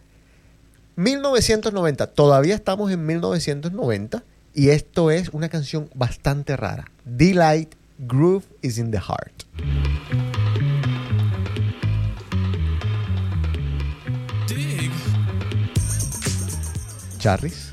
1990. 0.97 2.09
Todavía 2.09 2.55
estamos 2.55 2.91
en 2.93 3.07
1990 3.07 4.23
y 4.55 4.69
esto 4.71 5.11
es 5.11 5.29
una 5.31 5.49
canción 5.49 5.89
bastante 5.95 6.57
rara. 6.57 6.91
Delight 7.05 7.75
Groove 7.99 8.45
is 8.63 8.79
in 8.79 8.91
the 8.91 8.99
Heart. 9.01 9.45
Charris. 17.25 17.71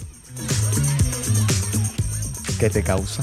¿Qué 2.57 2.69
te 2.69 2.81
causa? 2.81 3.21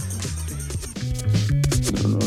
No, 2.03 2.09
no, 2.11 2.19
no. 2.19 2.21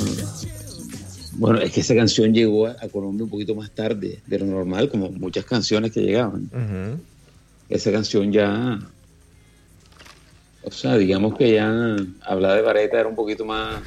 Bueno, 1.33 1.59
es 1.61 1.71
que 1.71 1.81
esa 1.81 1.93
canción 1.93 2.33
llegó 2.33 2.65
a, 2.65 2.77
a 2.81 2.89
Colombia 2.89 3.25
un 3.25 3.29
poquito 3.29 3.53
más 3.53 3.69
tarde 3.69 4.19
de 4.25 4.39
lo 4.39 4.47
normal, 4.47 4.89
como 4.89 5.11
muchas 5.11 5.45
canciones 5.45 5.91
que 5.91 6.01
llegaban. 6.01 6.49
Esa 7.69 7.91
canción 7.91 8.31
ya. 8.31 8.79
O 10.63 10.71
sea, 10.71 10.97
digamos 10.97 11.37
que 11.37 11.53
ya 11.53 11.95
hablar 12.23 12.55
de 12.55 12.63
vareta 12.63 12.99
era 12.99 13.07
un 13.07 13.15
poquito 13.15 13.45
más. 13.45 13.83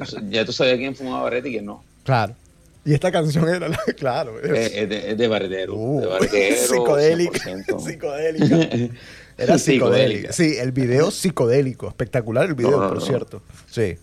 o 0.00 0.04
sea, 0.06 0.20
ya 0.30 0.44
tú 0.44 0.52
sabías 0.52 0.78
quién 0.78 0.94
fumaba 0.94 1.24
vareta 1.24 1.48
y 1.48 1.54
quién 1.54 1.66
no. 1.66 1.82
Claro. 2.04 2.36
Y 2.84 2.92
esta 2.94 3.10
canción 3.10 3.48
era 3.48 3.68
la. 3.68 3.78
Claro. 3.96 4.38
Es, 4.40 4.72
es 4.74 4.88
de, 4.88 5.14
de 5.14 5.28
varetero. 5.28 5.74
Uh, 5.74 6.18
de 6.30 6.56
psicodélica. 6.68 7.38
100%. 7.38 7.80
psicodélica. 7.84 8.94
Era 9.38 9.58
psicodélica. 9.58 10.32
Sí, 10.32 10.56
el 10.58 10.72
video 10.72 11.10
psicodélico. 11.10 11.88
Espectacular 11.88 12.46
el 12.46 12.54
video, 12.54 12.72
No, 12.72 12.80
no, 12.82 12.88
por 12.88 12.98
no. 13.00 13.04
cierto. 13.06 13.42
Sí. 13.70 13.96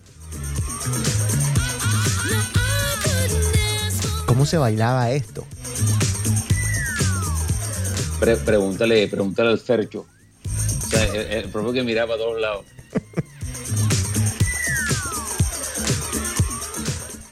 ¿Cómo 4.26 4.46
se 4.46 4.56
bailaba 4.58 5.10
esto? 5.12 5.44
Pre- 8.18 8.36
pregúntale, 8.36 9.06
pregúntale 9.08 9.50
al 9.50 9.58
Fercho. 9.58 10.06
O 10.46 10.86
sea, 10.90 11.04
el, 11.04 11.32
el 11.44 11.48
propio 11.50 11.72
que 11.72 11.82
miraba 11.82 12.14
a 12.14 12.18
todos 12.18 12.40
lados. 12.40 12.64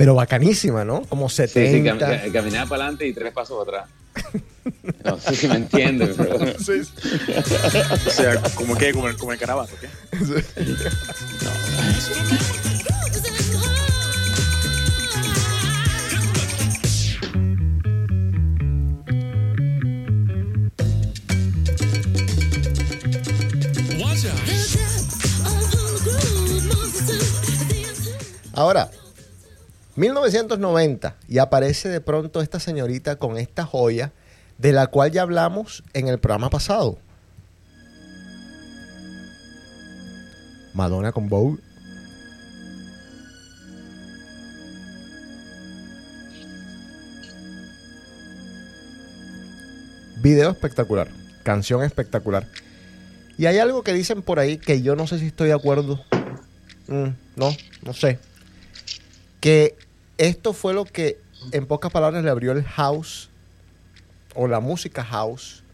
Pero 0.00 0.14
bacanísima, 0.14 0.82
¿no? 0.82 1.02
Como 1.02 1.28
Sí, 1.28 1.36
70. 1.46 1.70
sí, 1.70 1.82
cam- 1.84 1.98
ca- 2.24 2.32
caminaba 2.32 2.68
para 2.70 2.84
adelante 2.84 3.06
y 3.06 3.12
tres 3.12 3.34
pasos 3.34 3.62
para 3.66 3.82
atrás. 3.82 3.90
No 5.04 5.18
sé 5.20 5.36
si 5.36 5.46
me 5.46 5.56
entiendes, 5.56 6.14
pero. 6.16 6.38
Sí, 6.58 6.82
sí. 6.84 6.90
O 8.06 8.10
sea, 8.10 8.40
como 8.54 8.76
que 8.78 8.92
como 8.94 9.08
el, 9.08 9.16
como 9.18 9.32
el 9.32 9.38
carabato, 9.38 9.74
¿qué? 9.78 9.88
Ahora, 11.46 12.69
1990 30.00 31.16
y 31.28 31.38
aparece 31.38 31.90
de 31.90 32.00
pronto 32.00 32.40
esta 32.40 32.58
señorita 32.58 33.16
con 33.16 33.36
esta 33.36 33.66
joya 33.66 34.12
de 34.56 34.72
la 34.72 34.86
cual 34.86 35.10
ya 35.10 35.20
hablamos 35.20 35.84
en 35.92 36.08
el 36.08 36.18
programa 36.18 36.48
pasado. 36.48 36.96
Madonna 40.72 41.12
con 41.12 41.28
Vogue. 41.28 41.60
Video 50.22 50.50
espectacular, 50.50 51.08
canción 51.42 51.84
espectacular. 51.84 52.46
Y 53.36 53.44
hay 53.44 53.58
algo 53.58 53.82
que 53.82 53.92
dicen 53.92 54.22
por 54.22 54.38
ahí 54.38 54.56
que 54.56 54.80
yo 54.80 54.96
no 54.96 55.06
sé 55.06 55.18
si 55.18 55.26
estoy 55.26 55.48
de 55.48 55.54
acuerdo. 55.54 56.02
Mm, 56.88 57.08
no, 57.36 57.54
no 57.82 57.92
sé. 57.92 58.18
Que 59.40 59.76
esto 60.20 60.52
fue 60.52 60.74
lo 60.74 60.84
que, 60.84 61.18
en 61.52 61.66
pocas 61.66 61.90
palabras, 61.90 62.22
le 62.22 62.28
abrió 62.28 62.52
el 62.52 62.62
house 62.62 63.30
o 64.34 64.48
la 64.48 64.60
música 64.60 65.02
house 65.02 65.64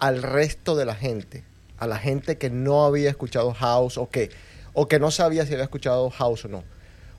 al 0.00 0.20
resto 0.22 0.74
de 0.74 0.84
la 0.84 0.96
gente. 0.96 1.44
A 1.78 1.86
la 1.86 1.96
gente 1.96 2.38
que 2.38 2.50
no 2.50 2.84
había 2.84 3.08
escuchado 3.08 3.54
house 3.54 3.98
o 3.98 4.10
que, 4.10 4.30
o 4.72 4.88
que 4.88 4.98
no 4.98 5.12
sabía 5.12 5.46
si 5.46 5.52
había 5.52 5.64
escuchado 5.64 6.10
house 6.10 6.44
o 6.46 6.48
no. 6.48 6.64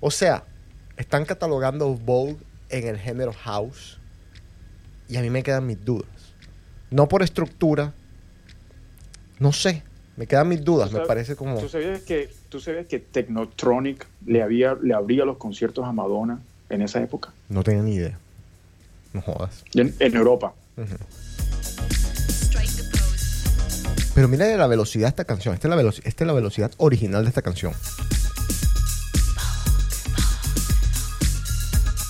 O 0.01 0.12
sea, 0.12 0.44
están 0.98 1.24
catalogando 1.24 1.88
Vogue 1.94 2.38
en 2.68 2.88
el 2.88 2.98
género 2.98 3.32
house 3.32 3.98
y 5.08 5.15
a 5.15 5.22
mí 5.22 5.30
me 5.30 5.44
quedan 5.44 5.65
mis 5.65 5.84
dudas. 5.84 6.10
No 6.89 7.08
por 7.08 7.24
estructura, 7.24 7.94
no 9.39 9.53
sé, 9.53 9.84
me 10.18 10.27
quedan 10.27 10.50
mis 10.50 10.62
dudas, 10.62 10.91
me 10.91 11.06
parece 11.06 11.38
como... 11.38 11.58
¿Tú 11.58 11.70
sabías 11.70 12.01
que, 12.01 12.30
tú 12.51 12.60
sabías 12.60 12.86
que 12.86 13.00
Technotronic 13.00 14.05
le, 14.25 14.43
había, 14.43 14.75
le 14.75 14.93
abría 14.93 15.24
los 15.24 15.38
conciertos 15.38 15.86
a 15.86 15.93
Madonna 15.93 16.41
en 16.70 16.81
esa 16.81 17.01
época? 17.01 17.31
No 17.48 17.63
tenía 17.63 17.81
ni 17.81 17.96
idea. 17.96 18.20
No 19.13 19.22
jodas. 19.22 19.63
En, 19.74 19.96
en 20.00 20.15
Europa. 20.15 20.53
Pero 24.13 24.27
mira 24.27 24.46
la 24.58 24.67
velocidad 24.67 25.05
de 25.05 25.10
esta 25.10 25.24
canción. 25.24 25.53
Esta 25.55 25.70
es 25.70 25.75
la, 25.75 25.89
esta 25.89 26.24
es 26.24 26.27
la 26.27 26.34
velocidad 26.34 26.72
original 26.77 27.24
de 27.24 27.29
esta 27.29 27.41
canción. 27.41 27.74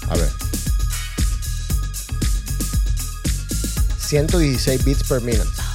A 0.10 0.16
ver. 0.16 0.30
116 4.00 4.84
beats 4.84 5.08
per 5.08 5.22
minute. 5.22 5.71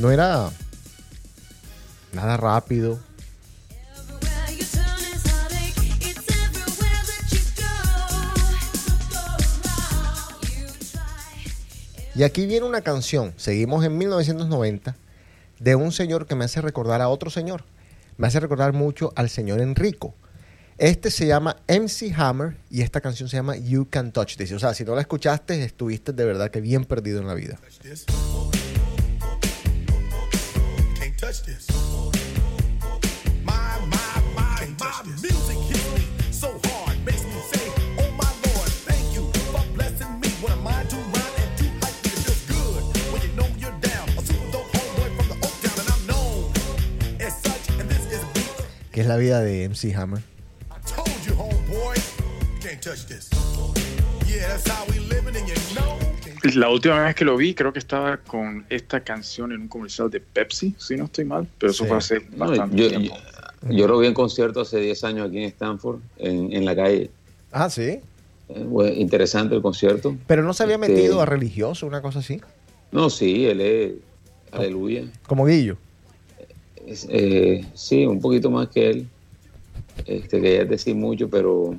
no 0.00 0.10
era 0.10 0.50
nada 2.12 2.36
rápido. 2.36 2.98
Y 12.14 12.22
aquí 12.22 12.46
viene 12.46 12.66
una 12.66 12.80
canción, 12.80 13.32
seguimos 13.36 13.84
en 13.84 13.96
1990, 13.96 14.96
de 15.58 15.74
un 15.74 15.92
señor 15.92 16.26
que 16.26 16.34
me 16.34 16.44
hace 16.44 16.60
recordar 16.60 17.00
a 17.00 17.08
otro 17.08 17.30
señor. 17.30 17.64
Me 18.16 18.26
hace 18.26 18.40
recordar 18.40 18.72
mucho 18.72 19.12
al 19.16 19.30
señor 19.30 19.60
Enrico. 19.60 20.14
Este 20.76 21.10
se 21.10 21.26
llama 21.26 21.56
MC 21.68 22.12
Hammer 22.16 22.56
y 22.70 22.82
esta 22.82 23.00
canción 23.00 23.28
se 23.28 23.36
llama 23.36 23.56
You 23.56 23.86
Can 23.88 24.12
Touch 24.12 24.36
This. 24.36 24.52
O 24.52 24.58
sea, 24.58 24.74
si 24.74 24.84
no 24.84 24.94
la 24.94 25.02
escuchaste, 25.02 25.62
estuviste 25.62 26.12
de 26.12 26.24
verdad 26.24 26.50
que 26.50 26.60
bien 26.60 26.84
perdido 26.84 27.20
en 27.20 27.26
la 27.26 27.34
vida. 27.34 27.58
Touch 31.30 31.42
this. 31.42 31.66
My, 33.44 33.78
my, 33.86 34.22
my, 34.34 34.68
my 34.80 35.02
music 35.22 35.58
hits 35.70 35.94
me 35.94 36.32
so 36.32 36.58
hard, 36.64 37.04
makes 37.04 37.24
me 37.24 37.38
say, 37.52 37.70
Oh 38.00 38.10
my 38.18 38.30
Lord, 38.46 38.70
thank 38.88 39.14
you 39.14 39.30
for 39.52 39.62
blessing 39.76 40.10
me. 40.18 40.28
What 40.42 40.52
am 40.52 40.66
I 40.66 40.82
to 40.82 40.96
rhyme 40.96 41.36
and 41.38 41.58
to 41.58 41.64
hype 41.82 41.98
me? 42.02 42.10
It 42.10 42.20
feels 42.26 42.42
good 42.50 42.82
when 43.12 43.22
you 43.22 43.30
know 43.38 43.46
you're 43.62 43.78
down. 43.78 44.08
A 44.18 44.22
super 44.22 44.50
dope 44.50 44.72
homeboy 44.72 45.16
from 45.16 45.28
the 45.28 45.46
Oak 45.46 45.54
Town, 45.62 45.78
and 45.82 45.88
I'm 45.94 46.04
known 46.10 46.50
as 47.20 47.40
such. 47.40 47.78
And 47.78 47.88
this 47.88 48.04
is 48.10 48.24
a 48.24 48.26
beat. 48.34 48.66
¿Qué 48.92 49.02
es 49.02 49.06
la 49.06 49.16
vida 49.16 49.40
de 49.40 49.68
MC 49.68 49.92
Hammer? 49.94 50.22
I 50.72 50.78
told 50.84 51.20
you, 51.24 51.34
homeboy, 51.34 51.96
you 52.54 52.60
can't 52.60 52.82
touch 52.82 53.06
this. 53.06 53.30
Yeah, 54.26 54.48
that's 54.48 54.68
how 54.68 54.84
we 54.86 54.98
living, 54.98 55.36
and 55.36 55.46
you 55.46 55.54
know. 55.76 55.79
La 56.54 56.70
última 56.70 57.04
vez 57.04 57.14
que 57.14 57.24
lo 57.24 57.36
vi, 57.36 57.54
creo 57.54 57.72
que 57.72 57.78
estaba 57.78 58.16
con 58.16 58.64
esta 58.70 59.00
canción 59.00 59.52
en 59.52 59.62
un 59.62 59.68
comercial 59.68 60.10
de 60.10 60.20
Pepsi, 60.20 60.74
si 60.78 60.96
no 60.96 61.04
estoy 61.04 61.24
mal, 61.24 61.46
pero 61.58 61.70
eso 61.72 61.84
Sí. 61.84 61.88
fue 61.88 61.98
hace 61.98 62.20
No, 62.34 62.46
bastante 62.48 62.76
yo, 62.76 62.88
tiempo. 62.88 63.14
yo- 63.68 63.70
yo 63.72 63.86
lo 63.88 63.98
vi 63.98 64.06
en 64.06 64.14
concierto 64.14 64.60
hace 64.62 64.80
10 64.80 65.04
años 65.04 65.28
aquí 65.28 65.38
en 65.38 65.44
Stanford, 65.44 66.00
en, 66.16 66.52
en 66.52 66.64
la 66.64 66.74
calle. 66.74 67.10
Ah, 67.52 67.68
sí. 67.68 68.00
Eh, 68.48 68.94
interesante 68.96 69.54
el 69.54 69.60
concierto. 69.62 70.16
Pero 70.26 70.42
no 70.42 70.54
se 70.54 70.62
había 70.62 70.76
Este- 70.76 70.88
metido 70.88 71.20
a 71.20 71.26
religioso, 71.26 71.86
una 71.86 72.00
cosa 72.00 72.20
así. 72.20 72.40
No, 72.90 73.10
sí, 73.10 73.44
él 73.46 73.60
es. 73.60 73.92
Aleluya. 74.50 75.04
Como 75.26 75.44
Guillo. 75.46 75.76
Es, 76.86 77.06
eh, 77.10 77.64
sí, 77.74 78.06
un 78.06 78.20
poquito 78.20 78.50
más 78.50 78.68
que 78.68 78.90
él. 78.90 79.06
Este, 80.06 80.40
quería 80.40 80.64
decir 80.64 80.94
mucho, 80.96 81.28
pero. 81.28 81.74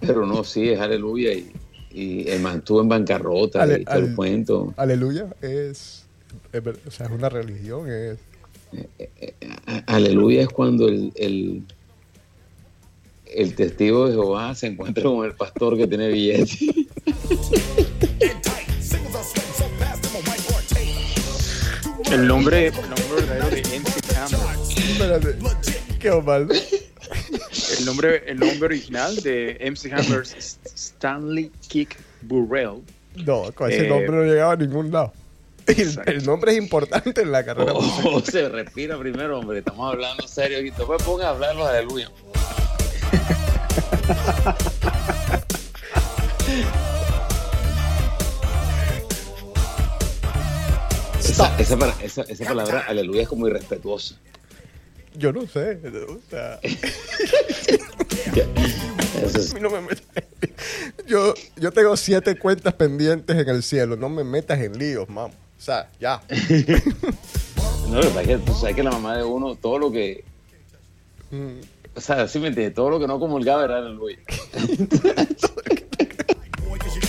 Pero 0.00 0.24
no, 0.24 0.44
sí, 0.44 0.68
es 0.70 0.78
aleluya. 0.80 1.32
Y, 1.32 1.50
y 1.94 2.28
el 2.28 2.40
man 2.40 2.58
estuvo 2.58 2.80
en 2.82 2.88
bancarrota 2.88 3.62
Ale- 3.62 3.80
y 3.82 3.84
todo 3.84 3.96
el 3.98 4.14
cuento. 4.14 4.74
Aleluya 4.76 5.26
es, 5.40 6.04
o 6.52 6.90
sea, 6.90 7.06
es 7.06 7.12
una 7.12 7.28
religión, 7.28 7.88
es... 7.90 8.18
A- 9.66 9.94
Aleluya 9.94 10.42
es 10.42 10.48
cuando 10.48 10.88
el, 10.88 11.12
el, 11.14 11.62
el 13.26 13.54
testigo 13.54 14.06
de 14.08 14.12
Jehová 14.14 14.54
se 14.54 14.66
encuentra 14.66 15.04
con 15.04 15.24
el 15.24 15.32
pastor 15.34 15.76
que 15.76 15.86
tiene 15.86 16.08
billete. 16.08 16.56
and 18.20 18.42
tight. 18.42 18.68
Singles 18.80 19.14
are 19.14 19.22
sweating 19.24 19.54
so 19.54 19.64
fast, 19.78 20.04
I'm 20.06 20.16
a 20.16 20.30
whiteboard 20.30 20.66
tape. 20.68 22.14
El 22.14 22.26
nombre, 22.26 22.66
el 22.68 22.74
nombre 22.74 23.26
verdadero 23.26 23.50
de 23.50 23.62
MC 23.80 24.16
Hammer, 24.16 24.40
Espérate, 24.76 25.36
qué 26.00 26.10
mal. 26.22 26.48
el 27.78 27.84
nombre, 27.84 28.22
el 28.26 28.38
nombre 28.38 28.64
original 28.66 29.16
de 29.22 29.58
MC 29.70 29.92
Hammer 29.92 30.22
es 30.36 30.53
Stanley 31.08 31.50
Kick 31.68 31.98
Burrell. 32.22 32.80
No, 33.26 33.52
con 33.54 33.70
ese 33.70 33.84
Eh, 33.84 33.88
nombre 33.90 34.08
no 34.10 34.22
llegaba 34.24 34.54
a 34.54 34.56
ningún 34.56 34.90
lado. 34.90 35.12
El, 35.66 36.24
nombre 36.24 36.52
es 36.52 36.58
importante 36.58 37.20
en 37.20 37.30
la 37.30 37.44
carrera. 37.44 37.72
Oh, 37.74 38.20
se 38.24 38.48
respira 38.48 38.98
primero, 38.98 39.38
hombre. 39.38 39.58
Estamos 39.58 39.92
hablando 39.92 40.26
serio. 40.26 40.60
Y 40.60 40.70
después 40.70 41.02
ponga 41.02 41.26
a 41.26 41.30
hablar 41.30 41.54
los 41.56 41.68
aleluya. 41.68 42.08
Esa, 51.18 51.56
esa, 51.58 51.76
para- 51.76 51.94
esa- 52.02 52.22
esa 52.22 52.44
palabra 52.44 52.84
aleluya 52.86 53.22
es 53.22 53.28
como 53.28 53.48
irrespetuosa. 53.48 54.16
Yo 55.16 55.32
no 55.32 55.46
sé. 55.46 55.78
O 56.08 56.18
sea, 56.30 56.60
Eso 59.24 59.38
es- 59.38 59.50
a 59.52 59.54
mí 59.54 59.60
no 59.60 59.70
me 59.70 59.80
metas 59.80 60.02
en- 60.14 60.54
yo, 61.06 61.34
yo 61.56 61.72
tengo 61.72 61.96
siete 61.96 62.36
cuentas 62.38 62.74
pendientes 62.74 63.36
en 63.36 63.48
el 63.48 63.62
cielo. 63.62 63.96
No 63.96 64.08
me 64.08 64.24
metas 64.24 64.58
en 64.60 64.78
líos, 64.78 65.08
mamá. 65.08 65.32
O 65.58 65.62
sea, 65.64 65.88
ya. 66.00 66.22
no, 67.88 67.96
lo 67.96 68.02
que 68.02 68.08
pasa 68.08 68.20
es 68.22 68.26
que 68.28 68.38
tú 68.38 68.54
sabes 68.54 68.76
que 68.76 68.82
la 68.82 68.90
mamá 68.90 69.16
de 69.16 69.24
uno, 69.24 69.54
todo 69.56 69.78
lo 69.78 69.90
que. 69.90 70.24
Mm, 71.30 71.60
O 71.96 72.00
sea, 72.00 72.26
sí 72.28 72.38
me 72.40 72.48
entiendes, 72.48 72.74
todo 72.74 72.90
lo 72.90 72.98
que 73.00 73.06
no 73.06 73.18
comulgaba 73.20 73.64
era 73.64 73.78
aleluya. 73.78 74.18
Boy, 76.66 76.78
'cause 76.78 76.94
you 76.96 77.00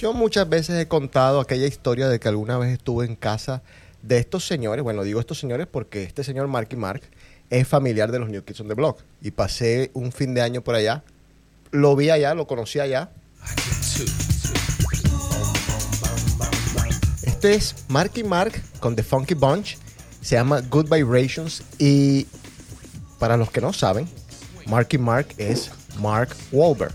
Yo 0.00 0.14
muchas 0.14 0.48
veces 0.48 0.80
he 0.80 0.88
contado 0.88 1.40
aquella 1.40 1.66
historia 1.66 2.08
de 2.08 2.18
que 2.18 2.28
alguna 2.28 2.56
vez 2.56 2.72
estuve 2.72 3.04
en 3.04 3.16
casa 3.16 3.62
de 4.00 4.16
estos 4.16 4.46
señores. 4.46 4.82
Bueno, 4.82 5.02
digo 5.02 5.20
estos 5.20 5.38
señores 5.38 5.66
porque 5.70 6.04
este 6.04 6.24
señor 6.24 6.48
Marky 6.48 6.74
Mark 6.74 7.02
es 7.50 7.68
familiar 7.68 8.10
de 8.10 8.18
los 8.18 8.30
New 8.30 8.42
Kids 8.42 8.62
on 8.62 8.68
the 8.68 8.72
Block. 8.72 9.02
Y 9.20 9.32
pasé 9.32 9.90
un 9.92 10.10
fin 10.10 10.32
de 10.32 10.40
año 10.40 10.62
por 10.62 10.74
allá. 10.74 11.04
Lo 11.70 11.96
vi 11.96 12.08
allá, 12.08 12.32
lo 12.32 12.46
conocí 12.46 12.80
allá. 12.80 13.10
Este 17.22 17.54
es 17.54 17.74
Marky 17.88 18.24
Mark 18.24 18.54
con 18.80 18.96
The 18.96 19.02
Funky 19.02 19.34
Bunch. 19.34 19.76
Se 20.22 20.34
llama 20.36 20.62
Good 20.62 20.88
Vibrations. 20.88 21.62
Y 21.78 22.26
para 23.18 23.36
los 23.36 23.50
que 23.50 23.60
no 23.60 23.74
saben, 23.74 24.08
Marky 24.66 24.96
Mark 24.96 25.26
es 25.36 25.70
Mark 26.00 26.34
Wahlberg. 26.52 26.94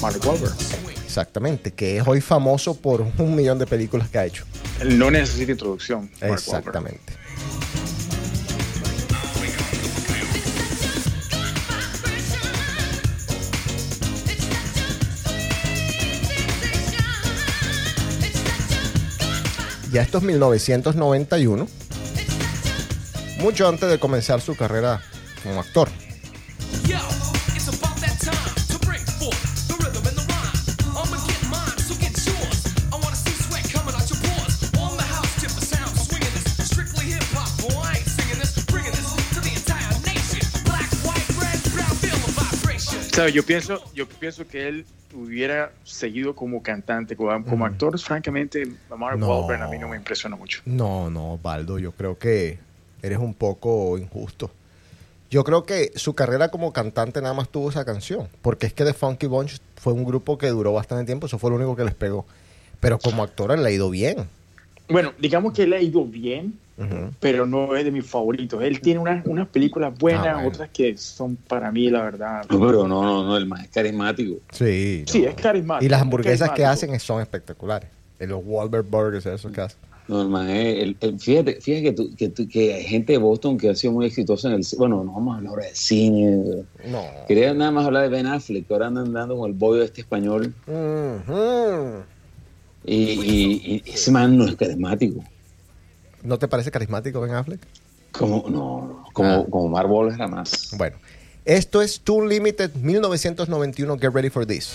Mark 0.00 0.18
Wahlberg. 0.26 1.03
Exactamente, 1.14 1.72
que 1.72 1.98
es 1.98 2.08
hoy 2.08 2.20
famoso 2.20 2.74
por 2.74 3.00
un 3.00 3.36
millón 3.36 3.56
de 3.56 3.68
películas 3.68 4.08
que 4.08 4.18
ha 4.18 4.24
hecho. 4.26 4.44
Él 4.80 4.98
no 4.98 5.12
necesita 5.12 5.52
introducción. 5.52 6.10
Mark 6.20 6.22
Wahlberg. 6.22 6.38
Exactamente. 6.40 7.12
Ya 19.92 20.02
esto 20.02 20.18
es 20.18 20.24
1991, 20.24 21.68
mucho 23.38 23.68
antes 23.68 23.88
de 23.88 24.00
comenzar 24.00 24.40
su 24.40 24.56
carrera 24.56 25.00
como 25.44 25.60
actor. 25.60 25.88
¿Sabes? 43.14 43.32
Yo 43.32 43.44
pienso, 43.44 43.80
yo 43.94 44.08
pienso 44.08 44.44
que 44.44 44.66
él 44.66 44.84
hubiera 45.14 45.70
seguido 45.84 46.34
como 46.34 46.64
cantante, 46.64 47.14
como, 47.14 47.44
como 47.44 47.64
actor, 47.64 47.96
francamente, 48.00 48.66
Mark 48.98 49.20
No. 49.20 49.28
Wahlberg 49.28 49.62
a 49.62 49.68
mí 49.68 49.78
no 49.78 49.86
me 49.86 49.96
impresiona 49.96 50.34
mucho. 50.34 50.62
No, 50.64 51.08
no, 51.10 51.38
Baldo, 51.40 51.78
yo 51.78 51.92
creo 51.92 52.18
que 52.18 52.58
eres 53.02 53.18
un 53.18 53.32
poco 53.32 53.96
injusto. 53.98 54.50
Yo 55.30 55.44
creo 55.44 55.62
que 55.62 55.92
su 55.94 56.14
carrera 56.14 56.48
como 56.48 56.72
cantante 56.72 57.22
nada 57.22 57.34
más 57.34 57.48
tuvo 57.50 57.70
esa 57.70 57.84
canción, 57.84 58.28
porque 58.42 58.66
es 58.66 58.72
que 58.72 58.84
The 58.84 58.94
Funky 58.94 59.28
Bunch 59.28 59.58
fue 59.76 59.92
un 59.92 60.04
grupo 60.04 60.36
que 60.36 60.48
duró 60.48 60.72
bastante 60.72 61.04
tiempo, 61.04 61.26
eso 61.26 61.38
fue 61.38 61.50
lo 61.50 61.56
único 61.56 61.76
que 61.76 61.84
les 61.84 61.94
pegó. 61.94 62.26
Pero 62.80 62.98
como 62.98 63.22
actor 63.22 63.52
él 63.52 63.62
le 63.62 63.68
ha 63.68 63.72
ido 63.72 63.90
bien. 63.90 64.28
Bueno, 64.88 65.12
digamos 65.20 65.52
que 65.52 65.62
él 65.62 65.72
ha 65.72 65.80
ido 65.80 66.04
bien, 66.04 66.58
Pero 67.20 67.46
no 67.46 67.76
es 67.76 67.84
de 67.84 67.90
mis 67.92 68.04
favoritos. 68.06 68.62
Él 68.62 68.80
tiene 68.80 68.98
unas, 69.00 69.24
unas 69.26 69.46
películas 69.48 69.96
buenas, 69.98 70.26
Ah, 70.26 70.32
bueno. 70.34 70.48
otras 70.48 70.70
que 70.70 70.96
son 70.96 71.36
para 71.36 71.70
mí, 71.70 71.88
la 71.88 72.02
verdad. 72.02 72.44
No, 72.50 72.58
pero 72.58 72.88
no, 72.88 73.02
no, 73.02 73.24
no, 73.24 73.36
el 73.36 73.46
más 73.46 73.68
carismático. 73.68 74.40
Sí. 74.50 75.04
Sí, 75.06 75.22
no. 75.22 75.28
es 75.28 75.34
carismático. 75.36 75.84
Y 75.86 75.88
las 75.88 75.98
es 75.98 76.02
hamburguesas 76.02 76.50
que 76.50 76.64
hacen 76.64 76.98
son 76.98 77.22
espectaculares. 77.22 77.88
En 78.18 78.30
los 78.30 78.40
Wahlberg 78.44 78.84
Burgers, 78.86 79.26
esos 79.26 79.52
que 79.52 79.60
hacen. 79.60 79.78
No, 80.06 80.20
el 80.20 80.28
man 80.28 80.50
es- 80.50 80.82
el- 80.82 80.96
el- 81.00 81.18
fíjate, 81.18 81.60
fíjate 81.62 81.82
que, 81.82 81.92
tú- 81.92 82.14
que, 82.14 82.28
tú- 82.28 82.46
que 82.48 82.74
hay 82.74 82.82
gente 82.84 83.12
de 83.14 83.18
Boston 83.18 83.56
que 83.56 83.70
ha 83.70 83.74
sido 83.74 83.94
muy 83.94 84.04
exitosa 84.06 84.48
en 84.48 84.54
el 84.54 84.66
Bueno, 84.76 85.02
no 85.02 85.12
vamos 85.12 85.34
a 85.34 85.38
hablar 85.38 85.50
ahora 85.52 85.64
de 85.66 85.74
cine. 85.74 86.64
No. 86.86 87.02
Quería 87.26 87.54
nada 87.54 87.70
más 87.70 87.86
hablar 87.86 88.02
de 88.02 88.08
Ben 88.10 88.26
Affleck, 88.26 88.66
que 88.66 88.72
ahora 88.74 88.88
andan 88.88 89.12
dando 89.14 89.36
con 89.38 89.48
el 89.50 89.56
bollo 89.56 89.82
este 89.82 90.02
español. 90.02 90.52
Ujú. 90.66 92.02
Y, 92.84 92.94
y- 92.96 93.82
y 93.86 93.90
ese 93.90 94.10
man 94.10 94.36
no 94.36 94.44
es 94.46 94.56
carismático. 94.56 95.24
¿No 96.24 96.38
te 96.38 96.48
parece 96.48 96.70
carismático 96.70 97.20
Ben 97.20 97.34
Affleck? 97.34 97.60
Como, 98.12 98.44
no, 98.48 99.04
como, 99.12 99.28
Ah. 99.30 99.44
como 99.50 99.68
Mark 99.68 99.90
Wahlberg 99.90 100.14
era 100.16 100.26
más. 100.28 100.70
Bueno, 100.76 100.96
esto 101.44 101.82
es 101.82 102.00
Toon 102.00 102.28
Limited 102.28 102.74
1991. 102.76 103.98
Get 103.98 104.10
ready 104.12 104.30
for 104.30 104.46
this. 104.46 104.72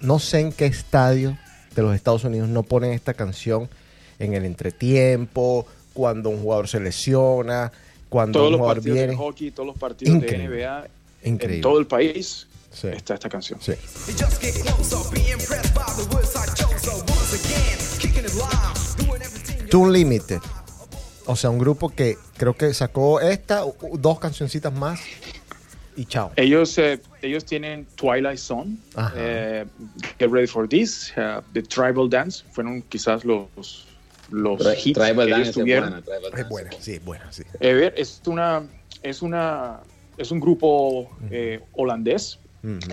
no 0.00 0.18
sé 0.18 0.40
en 0.40 0.52
qué 0.52 0.66
estadio 0.66 1.36
de 1.74 1.82
los 1.82 1.94
Estados 1.94 2.24
Unidos 2.24 2.48
no 2.48 2.62
ponen 2.62 2.92
esta 2.92 3.14
canción 3.14 3.68
en 4.18 4.34
el 4.34 4.44
entretiempo, 4.44 5.66
cuando 5.92 6.30
un 6.30 6.40
jugador 6.42 6.68
se 6.68 6.80
lesiona, 6.80 7.72
cuando 8.08 8.38
Todos 8.38 8.46
un 8.46 8.52
los 8.52 8.58
jugador 8.60 8.76
partidos 8.78 8.94
viene. 8.96 9.10
de 9.12 9.16
hockey, 9.16 9.50
todos 9.50 9.66
los 9.66 9.76
partidos 9.78 10.14
Increíble. 10.14 10.48
de 10.56 10.62
NBA, 10.64 10.86
Increíble. 11.24 11.56
en 11.56 11.62
todo 11.62 11.78
el 11.78 11.86
país 11.86 12.46
Sí. 12.76 12.88
está 12.88 13.14
esta 13.14 13.28
canción. 13.30 13.58
Sí. 13.62 13.72
Toon 19.70 19.92
Limited. 19.92 20.40
O 21.26 21.34
sea, 21.34 21.50
un 21.50 21.58
grupo 21.58 21.88
que 21.90 22.16
creo 22.36 22.54
que 22.56 22.72
sacó 22.72 23.20
esta, 23.20 23.64
dos 23.94 24.18
cancioncitas 24.20 24.72
más 24.72 25.00
y 25.96 26.04
chao. 26.04 26.30
Ellos, 26.36 26.76
eh, 26.78 27.00
ellos 27.22 27.44
tienen 27.44 27.86
Twilight 27.96 28.38
Zone, 28.38 28.76
Ajá. 28.94 29.12
eh, 29.16 29.64
Get 30.18 30.30
Ready 30.30 30.46
for 30.46 30.68
This, 30.68 31.12
uh, 31.16 31.40
The 31.52 31.62
Tribal 31.62 32.08
Dance, 32.08 32.44
fueron 32.52 32.82
quizás 32.82 33.24
los, 33.24 33.86
los 34.30 34.60
Tri- 34.60 34.76
hits 34.84 34.98
Tribal 34.98 35.26
que 35.26 35.30
Dance 35.32 35.34
ellos 35.36 35.48
es 35.48 35.54
tuvieron. 35.54 35.88
buena, 35.90 36.02
Tribal 36.04 36.22
Dance 36.30 36.40
Es 36.42 36.48
buena, 36.48 36.70
sí, 36.78 36.92
es 36.92 37.04
buena, 37.04 37.32
sí. 37.32 37.42
Eh, 37.60 37.92
es 37.96 38.20
una 38.26 38.62
es 39.02 39.22
una 39.22 39.80
es 40.16 40.30
un 40.30 40.40
grupo 40.40 41.10
eh, 41.30 41.60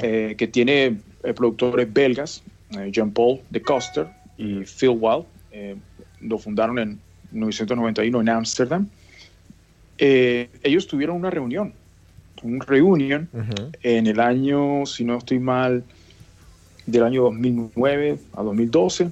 eh, 0.01 0.35
que 0.37 0.47
tiene 0.47 0.97
eh, 1.23 1.33
productores 1.33 1.91
belgas, 1.91 2.43
eh, 2.77 2.89
Jean 2.91 3.11
Paul 3.11 3.39
de 3.49 3.61
Coster 3.61 4.07
y 4.37 4.63
Phil 4.65 4.97
Wild. 4.99 5.25
lo 6.21 6.37
fundaron 6.37 6.79
en 6.79 6.99
1991 7.31 8.21
en 8.21 8.29
Ámsterdam. 8.29 8.87
Ellos 9.97 10.87
tuvieron 10.87 11.15
una 11.17 11.29
reunión, 11.29 11.73
un 12.41 12.59
reunion 12.59 13.29
Ujú. 13.33 13.71
en 13.83 14.07
el 14.07 14.19
año, 14.19 14.85
si 14.85 15.03
no 15.05 15.17
estoy 15.17 15.39
mal, 15.39 15.83
del 16.85 17.03
año 17.03 17.23
2009 17.23 18.17
a 18.33 18.43
2012. 18.43 19.09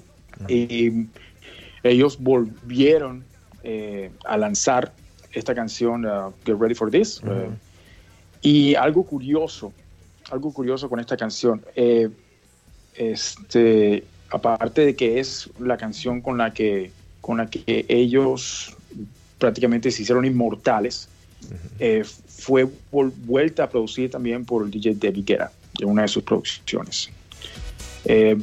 Y 0.48 0.92
ellos 1.84 2.18
volvieron 2.20 3.24
eh, 3.64 4.10
a 4.26 4.38
lanzar 4.38 4.92
esta 5.34 5.54
canción, 5.54 6.06
uh, 6.06 6.34
Get 6.46 6.58
Ready 6.60 6.74
for 6.74 6.90
This. 6.92 7.22
eh, 7.26 7.50
y 8.42 8.74
algo 8.76 9.04
curioso, 9.04 9.72
algo 10.32 10.52
curioso 10.52 10.90
con 10.90 11.00
esta 11.00 11.18
canción, 11.18 11.62
eh, 11.76 12.10
este, 12.96 14.04
aparte 14.30 14.86
de 14.86 14.96
que 14.96 15.20
es 15.20 15.50
la 15.60 15.78
canción 15.78 16.22
con 16.22 16.38
la 16.38 16.54
que, 16.54 16.92
con 17.20 17.38
la 17.38 17.50
que 17.50 17.86
ellos 17.88 18.76
prácticamente 19.38 19.92
se 19.92 20.04
hicieron 20.04 20.26
inmortales, 20.26 21.08
eh, 21.80 22.04
fue 22.28 22.68
vuelta 23.26 23.64
a 23.64 23.70
producir 23.70 24.10
también 24.10 24.46
por 24.46 24.64
el 24.64 24.72
DJ 24.72 24.96
David 24.96 25.32
en 25.80 25.90
una 25.90 26.04
de 26.04 26.08
sus 26.08 26.24
producciones. 26.24 27.10
Eh, 28.06 28.38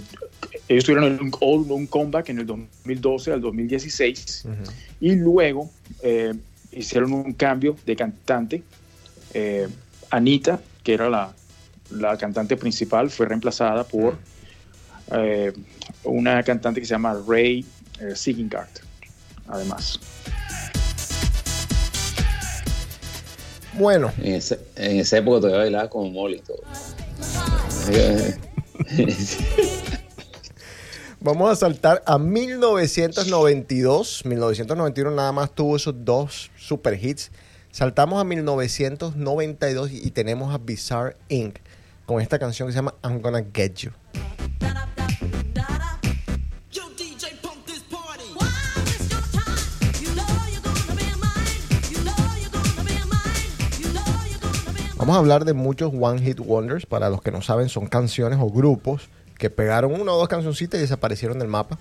ellos 0.69 0.85
tuvieron 0.85 1.19
un, 1.21 1.71
un 1.71 1.87
comeback 1.87 2.29
en 2.31 2.41
el 2.41 2.47
2012 2.47 3.33
al 3.33 3.41
2016 3.41 4.45
y 5.01 5.15
luego 5.15 5.71
eh, 6.03 6.35
hicieron 6.73 7.13
un 7.13 7.33
cambio 7.33 7.77
de 7.87 7.97
cantante. 7.97 8.63
Anita, 10.11 10.61
que 10.83 10.95
era 10.95 11.11
la, 11.11 11.35
la 11.91 12.17
cantante 12.17 12.57
principal, 12.57 13.11
fue 13.11 13.27
reemplazada 13.27 13.85
por 13.85 14.17
eh, 15.13 15.53
una 16.05 16.43
cantante 16.43 16.81
que 16.81 16.87
se 16.87 16.93
llama 16.93 17.17
Ray 17.27 17.65
eh, 18.01 18.15
además. 19.49 19.99
Bueno, 23.75 24.13
En, 24.19 24.35
ese- 24.35 24.61
en 24.77 24.99
esa 24.99 25.19
época 25.19 25.37
todavía 25.41 25.59
bailaba 25.61 25.89
como 25.89 26.11
Molly 26.11 26.41
todo. 26.41 26.61
vamos 31.21 31.51
a 31.51 31.57
saltar 31.57 32.03
a 32.07 32.19
1992. 32.19 34.25
1991 34.25 35.11
nada 35.13 35.33
más 35.33 35.53
tuvo 35.55 35.77
esos 35.77 35.95
dos 36.05 36.51
super 36.57 36.95
hits. 37.03 37.31
Saltamos 37.71 38.21
a 38.21 38.25
1992 38.25 39.91
y 39.93 40.11
tenemos 40.11 40.53
a 40.55 40.59
Bizarre 40.59 41.17
Inc. 41.29 41.57
con 42.09 42.23
esta 42.23 42.39
canción 42.39 42.67
que 42.67 42.73
se 42.73 42.77
llama 42.79 42.95
I'm 43.05 43.21
Gonna 43.21 43.45
Get 43.53 43.75
You. 43.81 43.91
Vamos 54.97 55.15
a 55.15 55.19
hablar 55.21 55.45
de 55.45 55.53
muchos 55.53 55.93
One 55.99 56.21
Hit 56.21 56.41
Wonders. 56.41 56.85
Para 56.87 57.09
los 57.09 57.23
que 57.23 57.31
no 57.31 57.41
saben, 57.41 57.69
son 57.69 57.87
canciones 57.87 58.39
o 58.43 58.51
grupos 58.51 59.09
que 59.39 59.49
pegaron 59.51 59.93
una 60.01 60.13
o 60.13 60.19
dos 60.19 60.29
cancioncitas 60.29 60.79
y 60.79 60.83
desaparecieron 60.83 61.39
del 61.39 61.49
mapa. 61.49 61.79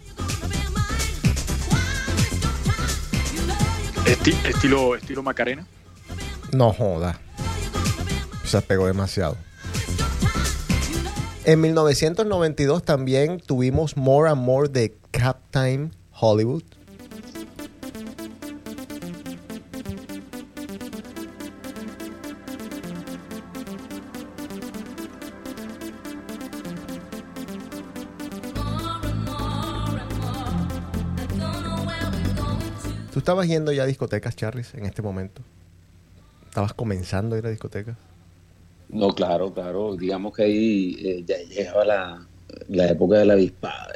Esti- 4.05 4.37
estilo, 4.47 4.95
estilo 4.95 5.23
Macarena. 5.23 5.65
No 6.53 6.71
joda. 6.71 7.19
Se 8.45 8.61
pegó 8.61 8.85
demasiado. 8.85 9.35
En 11.47 11.61
1992 11.61 12.83
también 12.83 13.39
tuvimos 13.39 13.95
More 13.95 14.29
and 14.29 14.41
More 14.41 14.67
de 14.67 14.97
Captain 15.11 15.93
Hollywood. 16.11 16.63
¿Tú 33.13 33.19
estabas 33.19 33.47
yendo 33.47 33.71
ya 33.71 33.83
a 33.83 33.85
discotecas, 33.85 34.35
Charles, 34.35 34.73
en 34.73 34.85
este 34.85 35.01
momento? 35.01 35.41
¿Estabas 36.49 36.73
comenzando 36.73 37.37
a 37.37 37.39
ir 37.39 37.45
a 37.45 37.49
discotecas? 37.49 37.95
No, 38.89 39.09
claro, 39.13 39.53
claro. 39.53 39.95
Digamos 39.95 40.35
que 40.35 40.43
ahí 40.43 40.97
eh, 41.03 41.23
ya 41.25 41.37
llegaba 41.49 41.83
la, 41.85 42.27
la 42.69 42.87
época 42.87 43.17
de 43.17 43.25
la 43.25 43.33
avispada. 43.33 43.87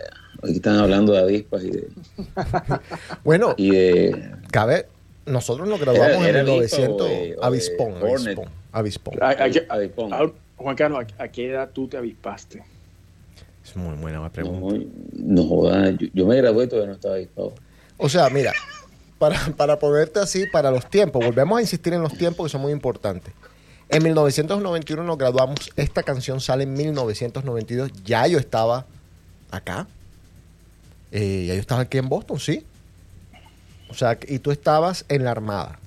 Aquí 0.43 0.53
están 0.53 0.77
hablando 0.79 1.13
de 1.13 1.19
avispas 1.19 1.63
y 1.63 1.69
de... 1.71 1.87
Bueno, 3.23 3.53
Y 3.57 3.71
de 3.71 4.31
cabe, 4.51 4.87
nosotros 5.25 5.67
nos 5.67 5.79
graduamos 5.79 6.17
Era- 6.17 6.29
era 6.29 6.39
en 6.41 6.45
1900. 6.45 7.01
avispa 7.01 7.03
o 7.03 7.07
de- 7.07 7.35
o 7.35 7.39
de 7.39 7.45
avispón, 7.47 7.93
avispón, 8.03 8.45
avispón. 8.71 9.23
¿A, 9.23 9.29
a 9.29 9.49
qué- 9.49 9.65
Avispón. 9.69 10.11
Juan 10.57 10.75
Carlos, 10.75 11.05
¿a, 11.17 11.23
a 11.23 11.27
qué 11.29 11.49
edad 11.49 11.69
tú 11.73 11.87
te 11.87 11.97
avispaste? 11.97 12.63
Es 13.63 13.75
muy 13.75 13.95
buena 13.95 14.19
la 14.19 14.29
pregunta. 14.29 14.83
no, 15.13 15.89
yo, 15.91 16.07
yo 16.13 16.25
me 16.25 16.35
gradué 16.37 16.65
y 16.65 16.67
todavía 16.67 16.87
no 16.89 16.93
estaba 16.95 17.15
avispado. 17.15 17.53
O 17.97 18.09
sea, 18.09 18.29
mira, 18.29 18.51
para, 19.19 19.37
para 19.55 19.77
ponerte 19.77 20.19
así, 20.19 20.47
para 20.47 20.71
los 20.71 20.89
tiempos, 20.89 21.23
volvemos 21.23 21.57
a 21.59 21.61
insistir 21.61 21.93
en 21.93 22.01
los 22.01 22.13
tiempos 22.17 22.47
que 22.47 22.49
son 22.51 22.61
muy 22.61 22.71
importantes. 22.71 23.31
En 23.91 24.03
1991 24.03 25.03
nos 25.03 25.17
graduamos, 25.17 25.69
esta 25.75 26.01
canción 26.01 26.39
sale 26.39 26.63
en 26.63 26.73
1992, 26.73 27.91
ya 28.05 28.25
yo 28.25 28.39
estaba 28.39 28.85
acá, 29.51 29.87
Eh, 31.13 31.43
ya 31.45 31.55
yo 31.55 31.59
estaba 31.59 31.81
aquí 31.81 31.97
en 31.97 32.07
Boston, 32.07 32.39
sí. 32.39 32.63
O 33.89 33.93
sea, 33.93 34.17
y 34.29 34.39
tú 34.39 34.51
estabas 34.51 35.03
en 35.09 35.25
la 35.25 35.31
Armada. 35.31 35.77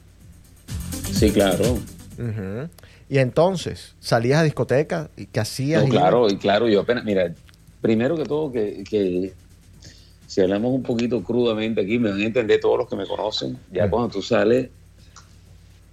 Sí, 1.10 1.30
claro. 1.30 1.78
Y 3.08 3.16
entonces, 3.16 3.94
salías 4.00 4.40
a 4.40 4.42
discoteca 4.42 5.08
y 5.16 5.24
qué 5.24 5.40
hacías. 5.40 5.82
No, 5.82 5.88
claro, 5.88 6.28
y 6.28 6.36
claro, 6.36 6.68
yo 6.68 6.82
apenas, 6.82 7.04
mira, 7.04 7.32
primero 7.80 8.18
que 8.18 8.24
todo 8.24 8.52
que, 8.52 8.84
que 8.84 9.32
si 10.26 10.42
hablamos 10.42 10.74
un 10.74 10.82
poquito 10.82 11.22
crudamente 11.22 11.80
aquí, 11.80 11.98
me 11.98 12.10
van 12.10 12.20
a 12.20 12.24
entender 12.24 12.60
todos 12.60 12.76
los 12.76 12.88
que 12.88 12.96
me 12.96 13.06
conocen, 13.06 13.58
ya 13.72 13.88
cuando 13.88 14.10
tú 14.10 14.20
sales 14.20 14.68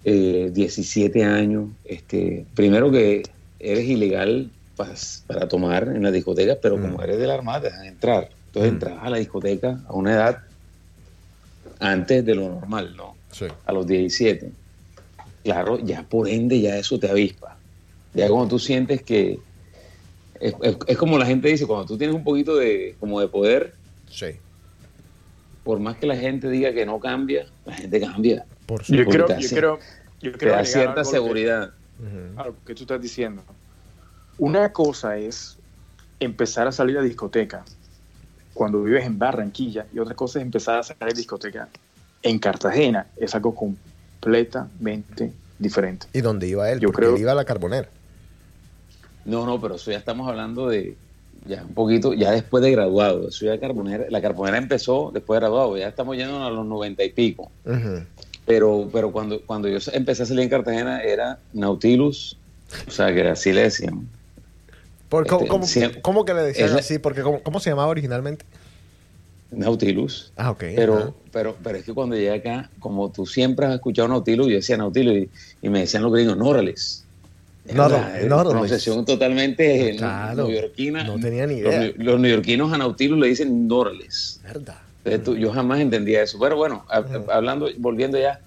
eh, 0.04 0.50
17 0.54 1.24
años, 1.24 1.70
este, 1.86 2.46
primero 2.56 2.92
que 2.92 3.24
eres 3.60 3.86
ilegal 3.86 4.50
pas- 4.78 5.24
para 5.28 5.48
tomar 5.48 5.84
en 5.90 6.02
la 6.04 6.12
discoteca, 6.12 6.58
pero 6.62 6.78
Mm. 6.78 6.82
como 6.82 7.04
eres 7.04 7.20
de 7.20 7.28
la 7.28 7.36
Armada 7.36 7.62
te 7.62 7.68
dejan 7.70 7.86
entrar. 7.86 8.30
Entonces 8.48 8.72
Mm. 8.72 8.76
entras 8.76 8.98
a 9.02 9.10
la 9.10 9.18
discoteca 9.18 9.80
a 9.88 9.94
una 9.94 10.14
edad 10.14 10.40
antes 11.80 12.26
de 12.26 12.36
lo 12.36 12.50
normal, 12.50 12.94
¿no? 12.96 13.16
Sí. 13.32 13.46
a 13.66 13.72
los 13.72 13.88
17. 13.88 14.52
Claro, 15.44 15.80
ya 15.80 16.04
por 16.04 16.28
ende 16.28 16.60
ya 16.60 16.78
eso 16.78 17.00
te 17.00 17.10
avispa. 17.10 17.58
Ya 18.14 18.28
cuando 18.28 18.50
tú 18.50 18.60
sientes 18.60 19.02
que 19.04 19.40
es, 20.40 20.54
es- 20.62 20.78
es 20.86 20.98
como 20.98 21.18
la 21.18 21.26
gente 21.26 21.48
dice, 21.48 21.66
cuando 21.66 21.86
tú 21.86 21.98
tienes 21.98 22.14
un 22.16 22.26
poquito 22.26 22.58
de 22.58 22.96
como 23.00 23.22
de 23.22 23.28
poder, 23.30 23.74
Sí, 24.10 24.26
por 25.64 25.80
más 25.80 25.96
que 25.96 26.08
la 26.08 26.18
gente 26.18 26.50
diga 26.50 26.74
que 26.74 26.86
no 26.86 27.00
cambia, 27.00 27.46
la 27.66 27.74
gente 27.74 28.02
cambia. 28.02 28.46
Por 28.72 28.84
Yo 28.84 29.04
supuesto. 29.04 29.26
creo, 29.26 29.40
yo 29.40 29.50
creo, 29.50 29.80
yo 30.22 30.32
creo 30.38 30.56
da 30.56 30.64
cierta 30.66 31.02
que- 31.02 31.06
seguridad. 31.10 31.72
A 32.38 32.46
lo 32.46 32.56
que 32.66 32.74
tú 32.74 32.84
estás 32.84 33.02
diciendo. 33.02 33.44
Una 34.38 34.72
cosa 34.72 35.18
es 35.18 35.58
empezar 36.22 36.68
a 36.68 36.72
salir 36.72 36.98
a 36.98 37.02
discoteca 37.02 37.64
cuando 38.54 38.82
vives 38.82 39.06
en 39.06 39.20
Barranquilla 39.20 39.86
y 39.94 40.00
otra 40.00 40.16
cosa 40.16 40.40
es 40.40 40.46
empezar 40.46 40.80
a 40.80 40.84
salir 40.84 41.04
a 41.04 41.08
discoteca 41.14 41.68
en 42.24 42.40
Cartagena. 42.40 43.08
Es 43.18 43.36
algo 43.36 43.54
completamente 43.54 45.34
diferente. 45.60 46.08
¿Y 46.14 46.22
dónde 46.22 46.48
iba 46.48 46.72
él? 46.72 46.80
Yo 46.80 46.88
Porque 46.88 47.02
creo- 47.02 47.16
él 47.16 47.22
iba 47.22 47.34
a 47.34 47.36
la 47.36 47.46
carbonera. 47.46 47.90
No, 49.26 49.46
no, 49.46 49.60
pero 49.62 49.76
eso 49.76 49.92
ya 49.92 49.98
estamos 49.98 50.28
hablando 50.28 50.70
de, 50.70 50.96
ya 51.46 51.62
un 51.64 51.74
poquito, 51.76 52.14
ya 52.14 52.32
después 52.32 52.64
de 52.64 52.72
graduado. 52.72 53.28
Eso 53.28 53.46
ya 53.46 53.60
Carbonera, 53.60 54.06
la 54.10 54.22
Carbonera 54.22 54.58
empezó 54.58 55.12
después 55.14 55.36
de 55.38 55.42
graduado, 55.42 55.78
ya 55.78 55.88
estamos 55.90 56.18
yendo 56.18 56.44
a 56.44 56.50
los 56.50 56.66
noventa 56.66 57.04
y 57.04 57.10
pico. 57.12 57.52
Ujú. 57.66 58.06
Pero, 58.52 58.90
pero 58.92 59.12
cuando, 59.14 59.40
cuando 59.46 59.70
yo 59.70 59.78
empecé 59.94 60.24
a 60.24 60.26
salir 60.26 60.44
en 60.44 60.50
Cartagena 60.50 61.02
era 61.02 61.40
Nautilus, 61.54 62.38
o 62.86 62.92
sea, 62.92 63.14
que 63.14 63.26
así 63.30 63.54
le 63.54 63.62
decían. 63.62 64.10
¿Por, 65.08 65.26
cómo, 65.26 65.42
Este, 65.42 65.50
cómo- 65.50 65.66
siempre- 65.66 66.02
cómo 66.02 66.26
que 66.26 66.34
le 66.34 66.42
decían 66.42 66.78
así? 66.78 67.00
Porque 67.00 67.22
¿cómo, 67.22 67.42
cómo 67.44 67.62
se 67.62 67.70
llamaba 67.70 67.88
originalmente? 67.90 68.44
Nautilus. 69.52 70.32
Ah, 70.36 70.52
ok. 70.52 70.64
Pero, 70.76 71.16
pero, 71.32 71.56
pero 71.64 71.78
es 71.78 71.86
que 71.86 71.94
cuando 71.94 72.16
llegué 72.16 72.32
acá, 72.34 72.70
como 72.80 73.10
tú 73.12 73.26
siempre 73.26 73.66
has 73.66 73.74
escuchado 73.76 74.08
Nautilus, 74.10 74.48
yo 74.48 74.56
decía 74.56 74.76
Nautilus 74.78 75.16
y, 75.16 75.30
y 75.62 75.70
me 75.70 75.80
decían 75.80 76.04
los 76.04 76.12
gringos, 76.14 76.36
Norales. 76.38 77.06
Norales, 77.74 78.26
Norales. 78.28 78.52
pronunciación 78.52 79.06
totalmente 79.06 79.96
Claro. 79.98 80.48
neoyorquina. 80.48 81.04
No 81.06 81.20
tenía 81.20 81.46
ni 81.48 81.62
Los, 81.62 81.74
idea. 81.74 81.80
neo- 81.84 81.94
los 81.98 82.20
neoyorquinos 82.20 82.74
a 82.74 82.78
Nautilus 82.78 83.18
le 83.20 83.28
dicen 83.28 83.68
Norales. 83.68 84.40
Verdad. 84.44 84.80
Entonces, 85.04 85.24
tú- 85.24 85.36
yo 85.38 85.52
jamás 85.52 85.80
entendía 85.80 86.22
eso. 86.24 86.38
Pero 86.40 86.56
bueno, 86.58 86.86
a- 86.90 87.04
hablando, 87.34 87.70
volviendo 87.78 88.20
ya, 88.20 88.40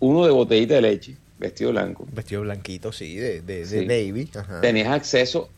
uno 0.00 0.24
de 0.26 0.32
botellita 0.32 0.74
de 0.74 0.82
leche, 0.82 1.16
vestido 1.38 1.70
blanco, 1.70 2.06
Vestido 2.12 2.42
blanquito, 2.42 2.92
sí, 2.92 3.16
de, 3.16 3.40
de, 3.40 3.64
de. 3.66 3.86
Navy. 3.86 4.28
Ajá. 4.34 4.60
tenías 4.60 4.88
acceso 4.88 5.48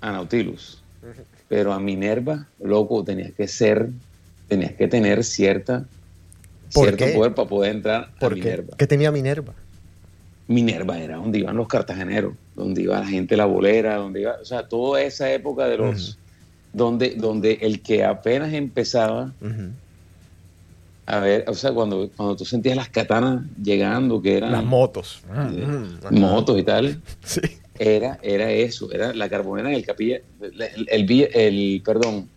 a 0.00 0.12
Nautilus. 0.12 0.82
Pero 1.48 1.72
a 1.72 1.80
Minerva, 1.80 2.46
loco, 2.62 3.02
tenías 3.04 3.32
que 3.32 3.48
ser, 3.48 3.88
tenías 4.48 4.72
que 4.72 4.86
tener 4.88 5.24
cierta, 5.24 5.84
¿Por 6.72 6.84
cierto 6.86 7.04
qué? 7.06 7.12
poder 7.12 7.34
para 7.34 7.48
poder 7.48 7.76
entrar 7.76 8.10
a. 8.20 8.28
Minerva. 8.30 8.76
¿Qué 8.76 8.86
tenía 8.86 9.10
Minerva? 9.10 9.54
Minerva 10.48 10.98
era 10.98 11.16
donde 11.16 11.38
iban 11.38 11.56
los 11.56 11.68
cartageneros, 11.68 12.34
donde 12.56 12.82
iba 12.82 12.98
la 12.98 13.06
gente 13.06 13.36
la 13.36 13.44
bolera, 13.46 13.96
donde 13.96 14.22
iba, 14.22 14.36
o 14.40 14.44
sea, 14.44 14.66
toda 14.68 15.00
esa 15.02 15.30
época 15.32 15.66
de 15.66 15.76
los, 15.78 16.18
donde, 16.72 17.14
donde 17.16 17.58
el 17.62 17.82
que 17.82 18.04
apenas 18.04 18.52
empezaba 18.52 19.32
a 21.06 21.18
ver, 21.18 21.44
o 21.48 21.54
sea, 21.54 21.72
cuando, 21.72 22.08
cuando 22.16 22.36
tú 22.36 22.44
sentías 22.44 22.76
las 22.76 22.88
katanas 22.88 23.42
llegando, 23.62 24.22
que 24.22 24.36
eran 24.36 24.52
Las 24.52 24.64
motos. 24.64 25.22
Ujú. 25.28 25.96
Ajá. 26.02 26.10
motos 26.12 26.58
y 26.58 26.62
tal, 26.62 27.00
Sí. 27.24 27.40
era, 27.78 28.18
era 28.22 28.50
eso, 28.50 28.92
era 28.92 29.12
la 29.12 29.28
carbonera 29.28 29.70
en 29.70 29.74
el 29.74 29.84
capilla, 29.84 30.20
el, 30.40 30.86
el, 30.88 31.28
el 31.34 31.82
perdón, 31.84 32.28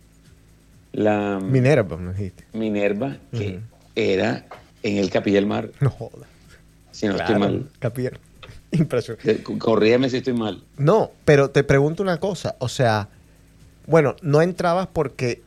la 0.92 1.38
Minerva, 1.40 1.96
me 1.96 2.12
dijiste. 2.12 2.44
Minerva, 2.52 3.16
que 3.32 3.60
era 3.94 4.44
en 4.82 4.96
el 4.98 5.08
capilla 5.10 5.36
del 5.36 5.46
mar, 5.46 5.70
No 5.80 5.90
jodas. 5.90 6.28
si 6.90 7.06
no 7.06 7.14
Claro, 7.14 7.32
estoy 7.34 7.40
mal. 7.48 7.68
Capilla. 7.78 8.10
Impresionante. 8.72 9.30
Eh, 9.30 9.42
Corrígeme 9.58 10.10
si 10.10 10.16
estoy 10.16 10.32
mal. 10.34 10.62
No, 10.78 11.12
pero 11.24 11.50
te 11.50 11.62
pregunto 11.62 12.02
una 12.02 12.18
cosa. 12.18 12.56
O 12.58 12.68
sea, 12.68 13.08
bueno, 13.86 14.16
no 14.22 14.42
entrabas 14.42 14.88
porque 14.92 15.42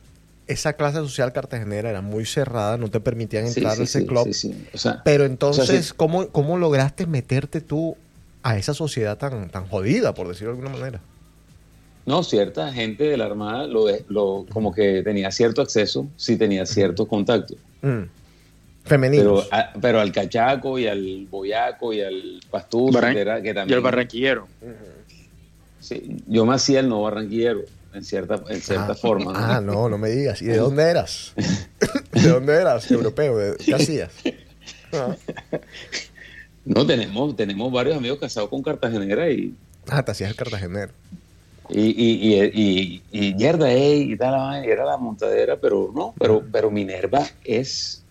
esa 0.46 0.72
clase 0.74 0.98
social 0.98 1.32
cartagenera 1.32 1.90
era 1.90 2.00
muy 2.00 2.24
cerrada, 2.24 2.76
no 2.78 2.88
te 2.90 3.00
permitían 3.00 3.46
entrar 3.46 3.74
sí, 3.76 3.80
a 3.82 3.84
ese 3.84 4.00
sí, 4.00 4.06
club. 4.06 4.24
sí, 4.26 4.32
sí. 4.34 4.66
O 4.72 4.78
sea, 4.78 5.02
Pero 5.04 5.24
entonces, 5.24 5.64
o 5.64 5.66
sea, 5.66 5.82
sí. 5.82 5.92
¿cómo, 5.96 6.28
¿cómo 6.28 6.56
lograste 6.56 7.06
meterte 7.06 7.60
tú 7.60 7.96
a 8.42 8.56
esa 8.56 8.72
sociedad 8.72 9.18
tan, 9.18 9.50
tan 9.50 9.66
jodida, 9.66 10.14
por 10.14 10.28
decirlo 10.28 10.54
de 10.54 10.58
alguna 10.60 10.78
manera? 10.78 11.00
No, 12.06 12.22
cierta 12.22 12.72
gente 12.72 13.04
de 13.04 13.18
la 13.18 13.26
Armada 13.26 13.66
lo, 13.66 14.46
como 14.50 14.72
que 14.72 15.02
tenía 15.02 15.30
cierto 15.30 15.60
acceso, 15.60 16.06
sí 16.16 16.36
tenía 16.38 16.64
cierto 16.64 17.06
contacto. 17.06 17.54
Mm. 17.82 17.88
Pero, 17.88 18.08
Femeninos. 18.84 19.48
a- 19.50 19.72
pero 19.78 20.00
al 20.00 20.10
cachaco 20.12 20.78
y 20.78 20.86
al 20.86 21.26
boyaco 21.30 21.92
y 21.92 22.00
al 22.00 22.40
pastuso, 22.50 22.98
Barran- 22.98 23.12
que, 23.12 23.42
que 23.42 23.50
Y 23.50 23.54
también... 23.54 23.76
el 23.76 23.84
barranquillero. 23.84 24.48
Sí, 25.80 26.16
yo 26.26 26.46
me 26.46 26.54
hacía 26.54 26.80
el 26.80 26.88
no 26.88 27.02
barranquillero, 27.02 27.60
en 27.92 28.04
cierta, 28.04 28.42
en 28.48 28.60
cierta 28.60 28.92
ah, 28.92 28.94
forma. 28.94 29.32
¿no? 29.32 29.38
Ah, 29.38 29.60
no, 29.60 29.88
no 29.88 29.98
me 29.98 30.10
digas. 30.10 30.40
¿Y 30.42 30.46
de 30.46 30.56
dónde 30.58 30.82
eras? 30.84 31.32
¿De 32.12 32.28
dónde 32.28 32.54
eras? 32.54 32.90
Europeo. 32.90 33.36
¿De- 33.36 33.56
¿Qué 33.56 33.74
hacías? 33.74 34.10
Ah, 34.92 35.14
No, 36.64 36.86
tenemos, 36.86 37.34
tenemos 37.34 37.72
varios 37.72 37.96
amigos 37.96 38.18
casados 38.18 38.50
con 38.50 38.62
cartagenera 38.62 39.30
y, 39.30 39.54
Ah, 39.88 40.02
te 40.04 40.10
hacías 40.10 40.28
el 40.30 40.36
cartagenero. 40.36 40.92
y, 41.70 41.80
y, 41.80 42.34
y, 42.34 43.02
y, 43.10 43.28
y 43.28 43.34
mierda, 43.34 43.70
ey, 43.72 44.12
y 44.12 44.16
tal, 44.18 44.62
y 44.64 44.68
era 44.68 44.84
la 44.84 44.98
montadera, 44.98 45.56
pero 45.56 45.90
no, 45.94 46.14
pero, 46.18 46.42
pero 46.52 46.70
Minerva 46.70 47.26
es, 47.42 48.02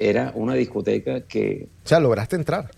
era 0.00 0.32
una 0.34 0.54
discoteca 0.54 1.20
que, 1.20 1.68
O 1.84 1.88
sea, 1.88 2.00
lograste 2.00 2.34
entrar. 2.34 2.70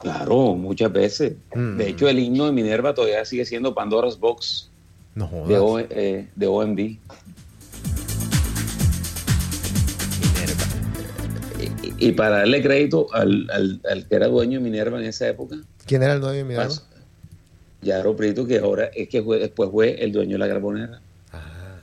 claro, 0.00 0.54
muchas 0.56 0.90
veces. 0.92 1.34
Mm. 1.54 1.76
De 1.76 1.88
hecho, 1.88 2.08
el 2.08 2.18
himno 2.18 2.46
de 2.46 2.52
Minerva 2.52 2.94
todavía 2.94 3.24
sigue 3.24 3.44
siendo 3.44 3.74
Pandora's 3.76 4.18
Box 4.18 4.70
No 5.14 5.28
de. 5.46 5.58
O- 5.58 5.78
eh, 5.78 6.28
de 6.34 6.46
OMD. 6.46 6.78
Minerva. 10.20 10.64
Y, 11.82 12.08
y 12.08 12.12
para 12.12 12.38
darle 12.38 12.62
crédito 12.62 13.06
al, 13.12 13.48
al, 13.50 13.80
al 13.90 14.06
que 14.08 14.14
era 14.16 14.26
dueño 14.28 14.58
de 14.58 14.64
Minerva 14.64 14.98
en 14.98 15.06
esa 15.06 15.28
época, 15.28 15.56
¿Quién 15.86 16.02
era 16.02 16.14
el 16.14 16.20
dueño 16.20 16.38
de 16.38 16.44
Minerva? 16.44 16.74
Yaro 17.82 18.16
Prieto, 18.16 18.46
que 18.46 18.58
ahora 18.58 18.86
es 18.94 19.08
que 19.08 19.22
fue, 19.22 19.38
después 19.38 19.70
fue 19.70 20.02
el 20.02 20.10
dueño 20.12 20.32
de 20.32 20.38
la 20.38 20.48
carbonera. 20.48 21.00
Ah. 21.32 21.76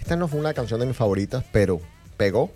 Esta 0.00 0.16
no 0.16 0.28
fue 0.28 0.40
una 0.40 0.54
canción 0.54 0.80
de 0.80 0.86
mis 0.86 0.96
favoritas, 0.96 1.44
pero 1.52 1.80
pegó. 2.16 2.50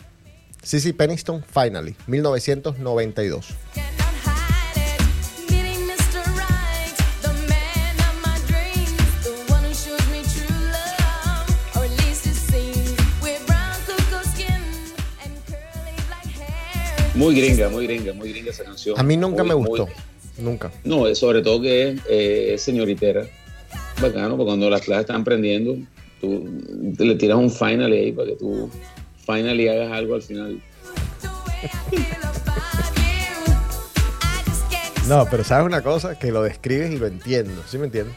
Sissy 0.63 0.93
Peniston, 0.93 1.43
Finally, 1.45 1.97
1992. 2.07 3.41
Cannot 3.75 4.15
hide 4.25 4.79
it. 4.79 5.51
Meeting 5.51 5.87
Mr. 5.91 6.23
Right, 6.39 6.95
the 7.23 7.33
man 7.51 7.95
of 7.99 8.15
my 8.23 8.39
dreams, 8.47 8.95
the 9.25 9.35
one 9.53 9.65
who 9.65 9.75
shows 9.75 10.07
me 10.11 10.23
true 10.23 10.55
love, 10.71 11.47
or 11.77 11.85
at 11.85 11.91
least 12.07 12.27
it 12.27 12.35
seems. 12.39 12.95
With 13.23 13.45
brown 13.47 13.75
cocoa 13.87 14.23
skin 14.23 14.63
and 15.25 15.33
curly 15.51 15.97
black 16.07 16.27
hair. 16.31 17.11
Muy 17.17 17.35
gringa, 17.35 17.69
muy 17.69 17.87
gringa, 17.87 18.13
muy 18.15 18.31
gringa 18.33 18.51
esa 18.51 18.63
canción. 18.65 18.99
A 18.99 19.03
mí 19.03 19.17
nunca 19.17 19.43
Muy, 19.43 19.49
me 19.49 19.55
muy- 19.57 19.69
gustó. 19.69 19.89
Nunca. 20.39 20.71
no, 20.85 21.07
es 21.09 21.19
sobre 21.19 21.43
todo 21.43 21.61
que 21.61 21.91
es 21.91 22.01
eh, 22.09 22.55
señoritera. 22.59 23.27
Bacano, 24.01 24.37
porque 24.37 24.45
cuando 24.49 24.71
las 24.71 24.81
clases 24.81 25.03
están 25.03 25.23
prendiendo, 25.25 25.77
tú 26.21 26.49
le 26.99 27.15
tiras 27.17 27.37
un 27.37 27.51
final 27.51 27.93
ahí 27.93 28.11
para 28.13 28.29
que 28.31 28.37
tú 28.37 28.69
finally 29.25 29.69
hagas 29.69 29.93
algo 29.93 30.15
al 30.15 30.23
final. 30.23 30.63
No, 35.09 35.27
pero 35.31 35.43
sabes 35.45 35.67
una 35.67 35.83
cosa, 35.83 36.19
que 36.19 36.31
lo 36.31 36.43
describes 36.43 36.93
y 36.93 36.99
lo 36.99 37.07
entiendo. 37.07 37.63
¿Sí 37.67 37.77
me 37.77 37.87
entiendes? 37.87 38.15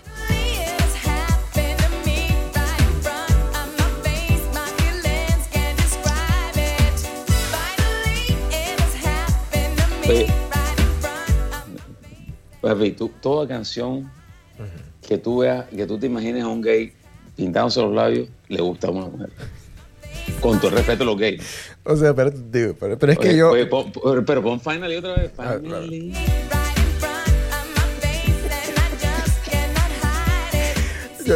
Oye. 10.07 10.27
Papi, 12.61 12.91
tú, 12.91 13.11
toda 13.21 13.47
canción 13.47 14.11
que 15.07 15.17
tú 15.17 15.39
veas, 15.39 15.65
que 15.65 15.85
tú 15.85 15.97
te 15.97 16.05
imagines 16.07 16.43
a 16.43 16.47
un 16.47 16.61
gay 16.61 16.93
pintándose 17.35 17.81
los 17.81 17.93
labios, 17.93 18.29
le 18.47 18.61
gusta 18.61 18.87
a 18.87 18.91
una 18.91 19.07
mujer. 19.07 19.29
Con 20.41 20.57
todo 20.59 20.69
el 20.69 20.77
respeto 20.77 21.03
a 21.03 21.05
los 21.05 21.17
gays. 21.17 21.41
O 21.83 21.95
sea, 21.95 22.13
pero, 22.13 22.29
digo, 22.31 22.75
pero, 22.79 22.97
pero 22.97 23.11
es 23.13 23.19
que 23.19 23.35
yo... 23.35 23.51
oye, 23.51 23.65
pon- 23.65 23.91
pero 24.25 24.41
pon 24.43 24.59
finally 24.59 24.95
otra 24.97 25.15
vez. 25.15 25.31
Ah, 25.37 25.57
Finally. 25.61 26.13
yo, 31.25 31.35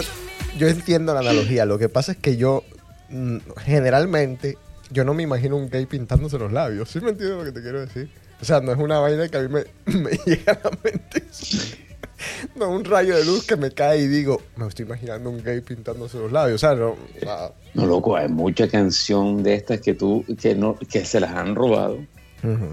yo 0.57 0.67
entiendo 0.67 1.13
la 1.13 1.21
analogía. 1.21 1.65
Lo 1.65 1.77
que 1.77 1.89
pasa 1.89 2.11
es 2.13 2.17
que 2.17 2.37
yo, 2.37 2.63
mm, 3.09 3.37
generalmente, 3.57 4.57
yo 4.91 5.03
no 5.03 5.13
me 5.13 5.23
imagino 5.23 5.55
un 5.57 5.69
gay 5.69 5.85
pintándose 5.85 6.37
los 6.37 6.51
labios. 6.51 6.89
¿Sí 6.89 6.99
me 6.99 7.09
entiendes 7.11 7.37
lo 7.37 7.43
que 7.45 7.51
te 7.51 7.61
quiero 7.61 7.79
decir? 7.81 8.09
O 8.41 8.45
sea, 8.45 8.61
no 8.61 8.71
es 8.71 8.77
una 8.77 8.99
vaina 8.99 9.27
que 9.27 9.37
a 9.37 9.41
mí 9.41 9.47
me, 9.49 9.63
me 9.99 10.11
llega 10.25 10.53
a 10.53 10.59
la 10.63 10.71
mente. 10.83 11.23
No 12.55 12.69
un 12.69 12.83
rayo 12.85 13.15
de 13.15 13.25
luz 13.25 13.45
que 13.45 13.55
me 13.55 13.71
cae 13.71 13.99
y 13.99 14.07
digo, 14.07 14.41
me 14.57 14.67
estoy 14.67 14.85
imaginando 14.85 15.29
un 15.29 15.43
gay 15.43 15.61
pintándose 15.61 16.17
los 16.17 16.31
labios. 16.31 16.55
O 16.63 16.67
sea, 16.67 16.75
no. 16.75 16.95
No, 17.73 17.85
loco, 17.85 18.15
hay 18.15 18.27
mucha 18.27 18.67
canción 18.67 19.41
de 19.43 19.53
estas 19.55 19.79
que 19.81 19.93
tú, 19.93 20.25
que 20.39 20.55
no, 20.55 20.77
que 20.77 21.05
se 21.05 21.19
las 21.19 21.31
han 21.31 21.55
robado. 21.55 21.99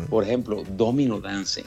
Por 0.08 0.24
ejemplo, 0.24 0.62
Domino 0.76 1.20
Dancing, 1.20 1.64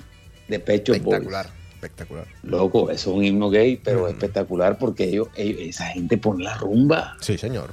de 0.48 0.60
Pecho 0.60 0.94
Boys. 0.94 1.02
Espectacular, 1.04 1.50
espectacular. 1.74 2.28
Loco, 2.44 2.90
es 2.90 3.06
un 3.08 3.24
himno 3.24 3.50
gay, 3.50 3.78
pero 3.84 4.08
espectacular 4.08 4.78
porque 4.78 5.04
ellos, 5.06 5.28
ellos- 5.36 5.60
esa 5.62 5.86
gente 5.88 6.18
pone 6.18 6.44
la 6.44 6.56
rumba. 6.58 7.16
Sí, 7.22 7.38
señor. 7.38 7.72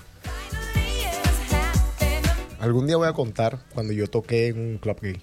Algún 2.60 2.86
día 2.86 2.96
voy 2.96 3.06
a 3.08 3.12
contar 3.12 3.60
cuando 3.74 3.92
yo 3.92 4.08
toqué 4.08 4.48
en 4.48 4.58
un 4.58 4.78
club 4.78 4.98
gay. 5.00 5.20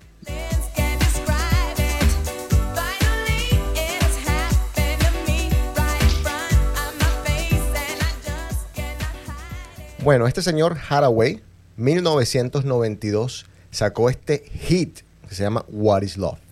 Bueno, 10.04 10.28
este 10.28 10.42
señor 10.42 10.76
Haraway 10.90 11.42
1992 11.78 13.46
sacó 13.72 14.10
este 14.10 14.44
hit 14.52 15.00
que 15.30 15.34
se 15.34 15.44
llama 15.44 15.64
What 15.70 16.02
is 16.02 16.18
Love. 16.18 16.40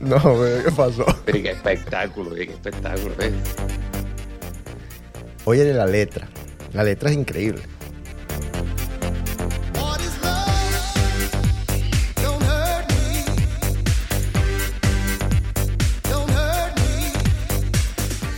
No 0.00 0.18
Joda. 0.20 0.62
¿qué 0.64 0.72
pasó? 0.72 1.04
Pero 1.26 1.42
qué 1.42 1.50
espectáculo, 1.50 2.34
qué 2.34 2.42
espectáculo. 2.44 3.14
¿eh? 3.20 3.32
Oye 5.44 5.72
la 5.72 5.86
letra. 5.86 6.28
La 6.76 6.84
letra 6.84 7.08
es 7.08 7.16
increíble. 7.16 7.62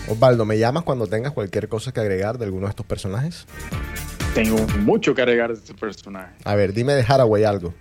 Osvaldo, 0.09 0.45
¿me 0.47 0.59
llamas 0.59 0.85
cuando 0.85 1.07
tengas 1.07 1.33
cualquier 1.33 1.69
cosa 1.69 1.93
que 1.93 2.01
agregar 2.01 2.39
de 2.39 2.47
alguno 2.47 2.67
de 2.67 2.71
estos 2.71 2.87
personajes? 2.87 3.47
Tengo 4.35 4.57
mucho 4.79 5.15
que 5.15 5.23
agregar 5.23 5.51
de 5.51 5.55
este 5.59 5.75
personaje. 5.75 6.33
A 6.45 6.55
ver, 6.55 6.73
dime 6.73 6.95
de 6.95 7.05
Haraway 7.07 7.45
algo. 7.45 7.75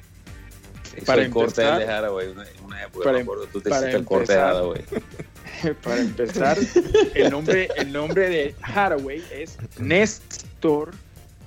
Hizo 0.96 1.06
Para 1.06 1.22
el 1.22 1.30
corte 1.32 1.62
de 1.62 1.67
Haraway, 1.88 2.28
una, 2.30 2.43
una 2.65 2.84
época, 2.84 3.04
para- 3.06 3.17
me 3.17 3.24
acuerdo, 3.24 3.46
tú 3.52 3.62
te 3.62 3.70
para 3.70 3.82
hiciste 3.82 3.98
el 3.98 4.06
corte 4.06 4.34
de 4.34 4.39
Haraway. 4.39 4.84
Para 5.84 6.00
empezar, 6.02 6.58
el 7.15 7.30
nombre, 7.32 7.70
el 7.78 7.91
nombre 7.91 8.30
de 8.30 8.56
Haraway 8.62 9.22
es 9.32 9.58
Néstor 9.80 10.91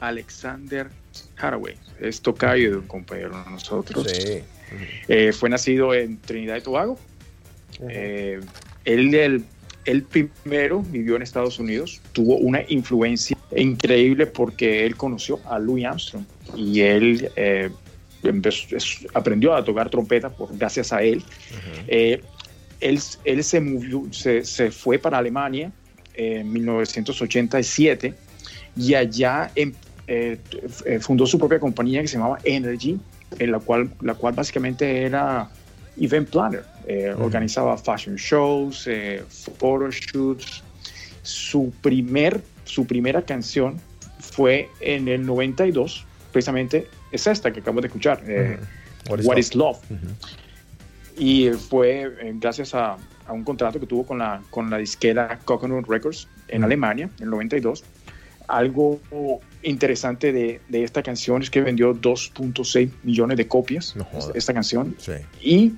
Alexander 0.00 0.88
Haraway. 1.36 1.74
Es 2.00 2.20
tocayo 2.20 2.70
de 2.70 2.76
un 2.78 2.86
compañero 2.86 3.30
de 3.44 3.50
nosotros. 3.50 4.06
Sí. 4.10 4.40
Eh, 5.08 5.32
fue 5.32 5.50
nacido 5.50 5.92
en 5.94 6.18
Trinidad 6.18 6.56
y 6.56 6.60
Tobago. 6.62 6.98
Eh, 7.88 8.40
él, 8.84 9.44
él 9.84 10.02
primero 10.04 10.82
vivió 10.82 11.16
en 11.16 11.22
Estados 11.22 11.58
Unidos, 11.58 12.00
tuvo 12.12 12.36
una 12.36 12.62
influencia 12.68 13.36
increíble 13.56 14.26
porque 14.26 14.86
él 14.86 14.96
conoció 14.96 15.40
a 15.48 15.58
Louis 15.58 15.84
Armstrong 15.84 16.24
y 16.56 16.80
él 16.80 17.30
eh, 17.36 17.70
empezó- 18.22 18.76
aprendió 19.14 19.54
a 19.54 19.64
tocar 19.64 19.90
trompeta 19.90 20.28
por, 20.30 20.56
gracias 20.56 20.92
a 20.92 21.02
él. 21.02 21.22
Eh, 21.88 22.22
él, 22.80 22.98
él 23.24 23.44
se, 23.44 23.60
movió- 23.60 24.12
se, 24.12 24.44
se 24.44 24.70
fue 24.70 24.98
para 24.98 25.18
Alemania 25.18 25.70
en 26.14 26.52
1987 26.52 28.14
y 28.76 28.94
allá 28.94 29.50
em- 29.54 29.72
eh, 30.06 30.38
eh, 30.86 30.98
fundó 31.00 31.26
su 31.26 31.38
propia 31.38 31.58
compañía 31.60 32.00
que 32.02 32.08
se 32.08 32.16
llamaba 32.16 32.38
Energy, 32.44 32.98
en 33.38 33.52
la 33.52 33.60
cual, 33.60 33.90
la 34.00 34.14
cual 34.14 34.34
básicamente 34.34 35.02
era 35.02 35.48
event 35.98 36.28
planner. 36.30 36.64
Eh, 36.86 37.14
Organizaba 37.16 37.76
fashion 37.78 38.16
shows, 38.16 38.86
eh, 38.88 39.22
photoshoots. 39.58 40.62
Su, 41.22 41.72
primer, 41.80 42.40
su 42.64 42.86
primera 42.86 43.22
canción 43.22 43.76
fue 44.18 44.68
en 44.80 45.06
el 45.08 45.24
92, 45.24 46.04
precisamente 46.32 46.88
es 47.12 47.26
esta 47.26 47.52
que 47.52 47.60
acabamos 47.60 47.82
de 47.82 47.88
escuchar, 47.88 48.22
eh, 48.26 48.58
What 49.08 49.18
is 49.20 49.26
What 49.26 49.34
Love? 49.36 49.38
is 49.38 49.54
Love. 49.54 49.78
Y 51.20 51.50
fue 51.50 52.02
eh, 52.20 52.32
gracias 52.36 52.74
a, 52.74 52.96
a 53.26 53.32
un 53.32 53.44
contrato 53.44 53.78
que 53.78 53.86
tuvo 53.86 54.04
con 54.06 54.18
la, 54.18 54.40
con 54.50 54.70
la 54.70 54.78
disquera 54.78 55.38
Coconut 55.44 55.86
Records 55.86 56.26
en 56.48 56.64
Alemania, 56.64 57.10
en 57.18 57.24
el 57.24 57.30
92. 57.30 57.84
Algo 58.48 58.98
interesante 59.62 60.32
de, 60.32 60.60
de 60.68 60.82
esta 60.82 61.02
canción 61.02 61.42
es 61.42 61.50
que 61.50 61.60
vendió 61.60 61.94
2.6 61.94 62.90
millones 63.04 63.36
de 63.36 63.46
copias, 63.46 63.94
No 63.94 64.08
esta, 64.34 64.52
canción. 64.54 64.96
Sí. 64.98 65.12
Y, 65.40 65.74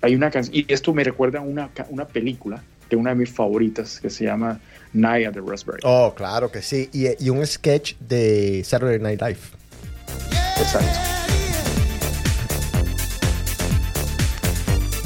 hay 0.00 0.14
una 0.14 0.30
can- 0.30 0.48
y 0.50 0.64
esto 0.72 0.92
me 0.94 1.04
recuerda 1.04 1.38
a 1.40 1.42
una, 1.42 1.68
una 1.90 2.06
película 2.06 2.62
de 2.88 2.96
una 2.96 3.10
de 3.10 3.16
mis 3.16 3.30
favoritas 3.30 4.00
que 4.00 4.08
se 4.10 4.24
llama 4.24 4.58
Night 4.94 5.26
at 5.28 5.34
the 5.34 5.40
Raspberry. 5.46 5.80
Oh, 5.84 6.14
claro 6.16 6.50
que 6.50 6.62
sí. 6.62 6.88
Y, 6.94 7.22
y 7.22 7.28
un 7.30 7.46
sketch 7.46 7.94
de 7.98 8.62
Saturday 8.64 8.98
Night 8.98 9.20
Live. 9.20 9.38
Exacto. 10.58 11.35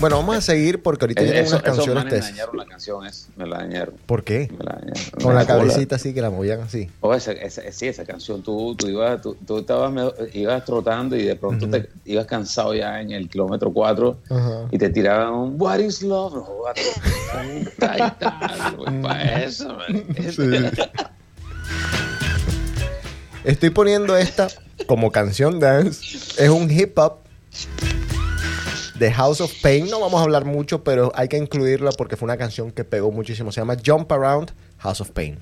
Bueno, 0.00 0.16
vamos 0.16 0.36
a 0.36 0.40
seguir 0.40 0.82
porque 0.82 1.04
ahorita 1.04 1.20
vienen 1.22 1.44
Eso- 1.44 1.56
unas 1.56 1.62
canciones 1.62 2.04
manes 2.04 2.12
me 2.24 2.30
dañaron 2.30 2.56
la 2.56 2.64
canción, 2.64 3.06
es, 3.06 3.28
me 3.36 3.46
la 3.46 3.58
dañaron. 3.58 3.94
¿Por 4.06 4.24
qué? 4.24 4.48
Me 4.56 4.64
la 4.64 4.72
dañaron. 4.80 5.02
Con 5.22 5.34
la 5.34 5.44
cabecita 5.46 5.96
así 5.96 6.14
que 6.14 6.22
la 6.22 6.30
movían 6.30 6.60
así. 6.60 6.88
Oh, 7.00 7.12
esa, 7.14 7.32
esa- 7.32 7.70
sí, 7.70 7.86
esa 7.86 8.04
canción, 8.06 8.42
tú, 8.42 8.74
tú, 8.76 8.88
ibas, 8.88 9.20
tú, 9.20 9.36
tú 9.46 9.58
estabas, 9.58 9.92
ibas 10.32 10.64
trotando 10.64 11.16
y 11.16 11.24
de 11.24 11.36
pronto 11.36 11.68
te 11.68 11.90
ibas 12.06 12.24
cansado 12.24 12.74
ya 12.74 12.98
en 13.00 13.10
el 13.12 13.28
kilómetro 13.28 13.70
4 13.72 14.18
Ajá. 14.30 14.68
y 14.70 14.78
te 14.78 14.88
tiraban 14.88 15.34
un 15.34 15.54
What 15.60 15.80
is 15.80 16.00
love? 16.02 16.32
No, 18.90 19.10
eso, 19.44 19.68
man. 19.68 20.04
Estoy 23.44 23.70
poniendo 23.70 24.16
esta 24.16 24.48
como 24.86 25.10
canción 25.12 25.60
dance. 25.60 26.16
Es 26.42 26.48
un 26.48 26.70
hip 26.70 26.98
hop 26.98 27.18
de 29.00 29.10
House 29.12 29.40
of 29.40 29.52
Pain. 29.62 29.88
No 29.90 29.98
vamos 29.98 30.20
a 30.20 30.24
hablar 30.24 30.44
mucho, 30.44 30.84
pero 30.84 31.10
hay 31.14 31.26
que 31.26 31.38
incluirla 31.38 31.90
porque 31.92 32.16
fue 32.16 32.26
una 32.26 32.36
canción 32.36 32.70
que 32.70 32.84
pegó 32.84 33.10
muchísimo. 33.10 33.50
Se 33.50 33.60
llama 33.62 33.76
Jump 33.84 34.12
Around 34.12 34.52
House 34.78 35.00
of 35.00 35.10
Pain. 35.10 35.38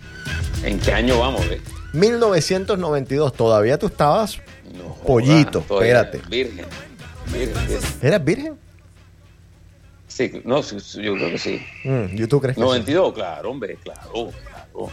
¿En 0.62 0.78
qué 0.78 0.92
año 0.92 1.18
vamos, 1.18 1.44
eh? 1.46 1.60
1992. 1.92 3.32
Todavía 3.34 3.76
tú 3.78 3.86
estabas. 3.88 4.38
No 4.76 4.94
Pollito, 5.04 5.58
espérate. 5.58 6.20
Virgen. 6.30 6.66
Virgen, 7.32 7.66
virgen. 7.68 7.90
¿Eras 8.00 8.24
virgen? 8.24 8.58
Sí, 10.06 10.40
no, 10.44 10.62
sí, 10.62 10.78
sí, 10.80 11.02
yo 11.02 11.14
creo 11.14 11.30
que 11.30 11.38
sí. 11.38 11.60
Mm, 11.84 12.04
¿Y 12.22 12.26
tú 12.26 12.40
crees 12.40 12.56
que 12.56 12.60
sí? 12.62 12.66
92, 12.66 13.12
claro, 13.12 13.50
hombre, 13.50 13.76
claro, 13.82 14.30
claro. 14.42 14.90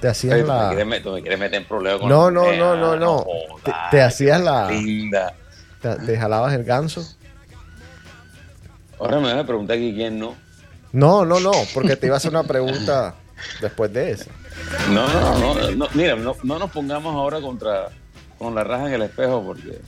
te 0.00 0.08
hacías 0.08 0.34
Oye, 0.34 0.42
tú 0.42 0.48
me 0.48 0.54
la. 0.54 0.68
quieres 0.68 0.86
me 0.86 1.02
quieres 1.20 1.38
meter 1.38 1.54
en 1.60 1.64
problemas 1.68 2.00
con 2.00 2.08
No, 2.08 2.30
la 2.30 2.56
no, 2.56 2.56
no, 2.56 2.76
no, 2.76 2.96
no. 2.96 3.26
Te- 3.62 3.72
te 3.90 4.02
hacías 4.02 4.40
la- 4.40 4.70
Linda. 4.70 5.34
Te, 5.94 6.06
te 6.06 6.18
jalabas 6.18 6.54
el 6.54 6.64
ganso. 6.64 7.06
Ahora 8.98 9.18
me 9.18 9.32
vas 9.32 9.42
a 9.42 9.46
preguntar 9.46 9.76
aquí 9.76 9.94
quién 9.94 10.18
no. 10.18 10.34
No, 10.92 11.24
no, 11.24 11.40
no, 11.40 11.52
porque 11.74 11.96
te 11.96 12.06
iba 12.06 12.16
a 12.16 12.18
hacer 12.18 12.30
una 12.30 12.44
pregunta 12.44 13.14
después 13.60 13.92
de 13.92 14.12
eso. 14.12 14.30
No, 14.90 15.06
no, 15.06 15.38
no, 15.38 15.54
no, 15.54 15.70
no, 15.72 15.88
mira, 15.94 16.16
no, 16.16 16.34
no 16.42 16.58
nos 16.58 16.70
pongamos 16.70 17.14
ahora 17.14 17.40
contra 17.40 17.90
con 18.38 18.54
la 18.54 18.64
raja 18.64 18.86
en 18.86 18.94
el 18.94 19.02
espejo 19.02 19.42
porque 19.44 19.78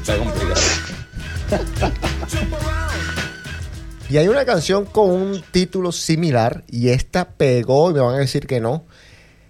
está 0.00 0.18
complicado. 0.18 0.60
Y 4.08 4.18
hay 4.18 4.28
una 4.28 4.44
canción 4.44 4.84
con 4.84 5.10
un 5.10 5.42
título 5.50 5.90
similar 5.90 6.64
y 6.68 6.90
esta 6.90 7.28
pegó 7.30 7.90
y 7.90 7.94
me 7.94 8.00
van 8.00 8.14
a 8.14 8.18
decir 8.18 8.46
que 8.46 8.60
no. 8.60 8.84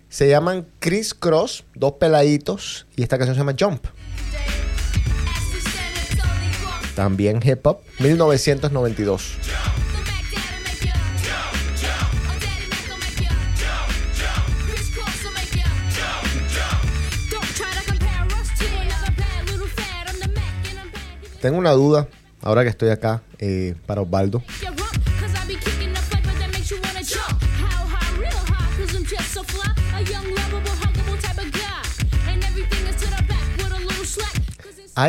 Se 0.09 0.29
llaman 0.29 0.67
Chris 0.79 1.12
Cross, 1.12 1.65
dos 1.75 1.95
peladitos, 1.95 2.87
y 2.97 3.03
esta 3.03 3.19
canción 3.19 3.35
se 3.35 3.41
llama 3.41 3.57
Jump. 3.59 3.85
También 6.96 7.40
hip 7.44 7.64
hop, 7.66 7.80
1992. 7.98 9.37
Tengo 21.42 21.59
una 21.59 21.72
duda, 21.72 22.09
ahora 22.40 22.62
que 22.62 22.70
estoy 22.70 22.88
acá, 22.88 23.22
eh, 23.38 23.74
para 23.84 24.01
Osvaldo. 24.01 24.42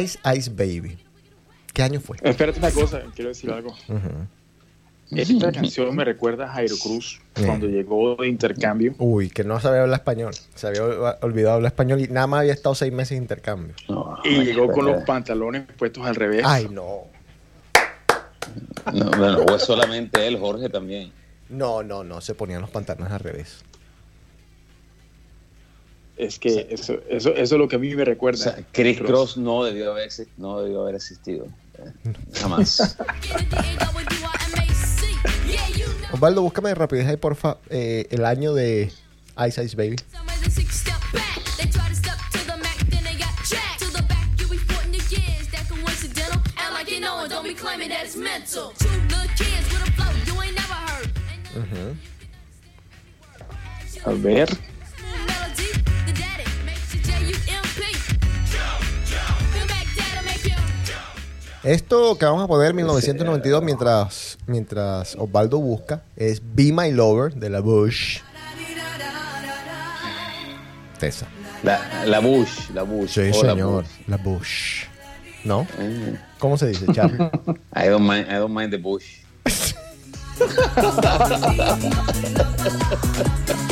Ice 0.02 0.20
Ice 0.36 0.50
Baby. 0.50 1.07
¿Qué 1.78 1.84
año 1.84 2.00
fue? 2.00 2.18
Espérate 2.24 2.58
una 2.58 2.72
cosa, 2.72 3.04
quiero 3.14 3.30
decir 3.30 3.52
algo. 3.52 3.72
Esta 5.12 5.52
canción 5.52 5.96
me 5.96 6.04
recuerda 6.04 6.46
a 6.46 6.54
Jairo 6.54 6.76
Cruz 6.82 7.22
cuando 7.46 7.68
llegó 7.68 8.16
de 8.16 8.28
intercambio. 8.28 8.96
Uy, 8.98 9.30
que 9.30 9.44
no 9.44 9.60
sabía 9.60 9.84
hablar 9.84 10.00
español. 10.00 10.34
Se 10.56 10.66
había 10.66 10.82
ol- 10.84 11.18
olvidado 11.22 11.58
hablar 11.58 11.72
español 11.72 12.02
y 12.02 12.08
nada 12.08 12.26
más 12.26 12.40
había 12.40 12.54
estado 12.54 12.74
seis 12.74 12.92
meses 12.92 13.12
de 13.12 13.18
intercambio. 13.18 13.76
No, 13.90 14.18
Y 14.26 14.44
llegó 14.44 14.72
con 14.72 14.88
los 14.88 15.02
no, 15.02 15.06
pantalones 15.06 15.68
puestos 15.78 16.04
al 16.04 16.16
revés. 16.16 16.42
Ay, 16.44 16.68
no. 16.72 17.04
bueno, 18.92 19.38
o 19.48 19.56
es 19.56 19.62
solamente 19.62 20.28
él, 20.28 20.40
Jorge 20.40 20.70
también. 20.70 21.12
No, 21.50 21.84
no, 21.84 22.04
no. 22.04 22.22
Se 22.22 22.34
ponían 22.34 22.60
los 22.62 22.72
pantalones 22.72 23.14
al 23.14 23.20
revés. 23.20 23.64
Es 26.18 26.40
que 26.40 26.68
eso, 26.72 26.94
eso, 27.10 27.30
eso 27.30 27.34
es 27.36 27.52
lo 27.52 27.68
que 27.68 27.76
a 27.76 27.80
mí 27.80 27.94
me 27.96 28.02
O 28.02 28.06
recuerda. 28.06 28.44
sea, 28.44 28.58
Chris 28.72 29.00
Cross 29.00 29.38
no 29.38 29.64
debió 29.64 29.92
haber, 29.92 30.10
no 30.38 30.62
debió 30.62 30.82
haber 30.82 30.96
existido. 30.96 31.46
Eh, 31.78 32.14
Jamás. 32.34 32.98
Osvaldo, 36.12 36.42
búscame 36.42 36.70
de 36.70 36.76
rapidez 36.76 37.08
ahí, 37.08 37.18
porfa, 37.18 37.58
eh, 37.70 38.08
el 38.10 38.26
año 38.26 38.54
de 38.54 38.92
Ice 39.48 39.64
Ice 39.64 39.76
Baby. 39.76 39.98
They 41.58 41.66
try 41.70 41.90
to 41.90 41.96
Esto 61.68 62.18
que 62.18 62.24
vamos 62.24 62.46
a 62.46 62.48
poner 62.48 62.74
1992 62.74 63.62
mientras, 63.62 64.38
mientras 64.48 65.16
Osvaldo 65.16 65.60
busca 65.60 66.02
es 66.16 66.42
Be 66.42 66.72
My 66.72 66.94
Lover 66.94 67.34
de 67.34 67.50
la 67.50 67.60
Bush. 67.60 68.20
Tesa. 70.98 71.28
La, 71.64 72.06
la 72.06 72.20
Bush, 72.20 72.70
la 72.74 72.84
Bush. 72.84 73.10
Sí, 73.10 73.28
la 73.28 73.34
señor. 73.34 73.84
Bush. 73.84 73.92
La 74.08 74.16
Bush. 74.16 74.86
¿No? 75.44 75.68
Eh, 75.78 76.18
¿Cómo 76.40 76.58
se 76.58 76.68
dice, 76.68 76.86
Charlie? 76.94 77.18
I 77.76 77.90
don't 77.90 78.08
mind, 78.08 78.28
I 78.30 78.36
don't 78.36 78.56
mind 78.56 78.72
the 78.72 78.78
Bush. 78.78 79.18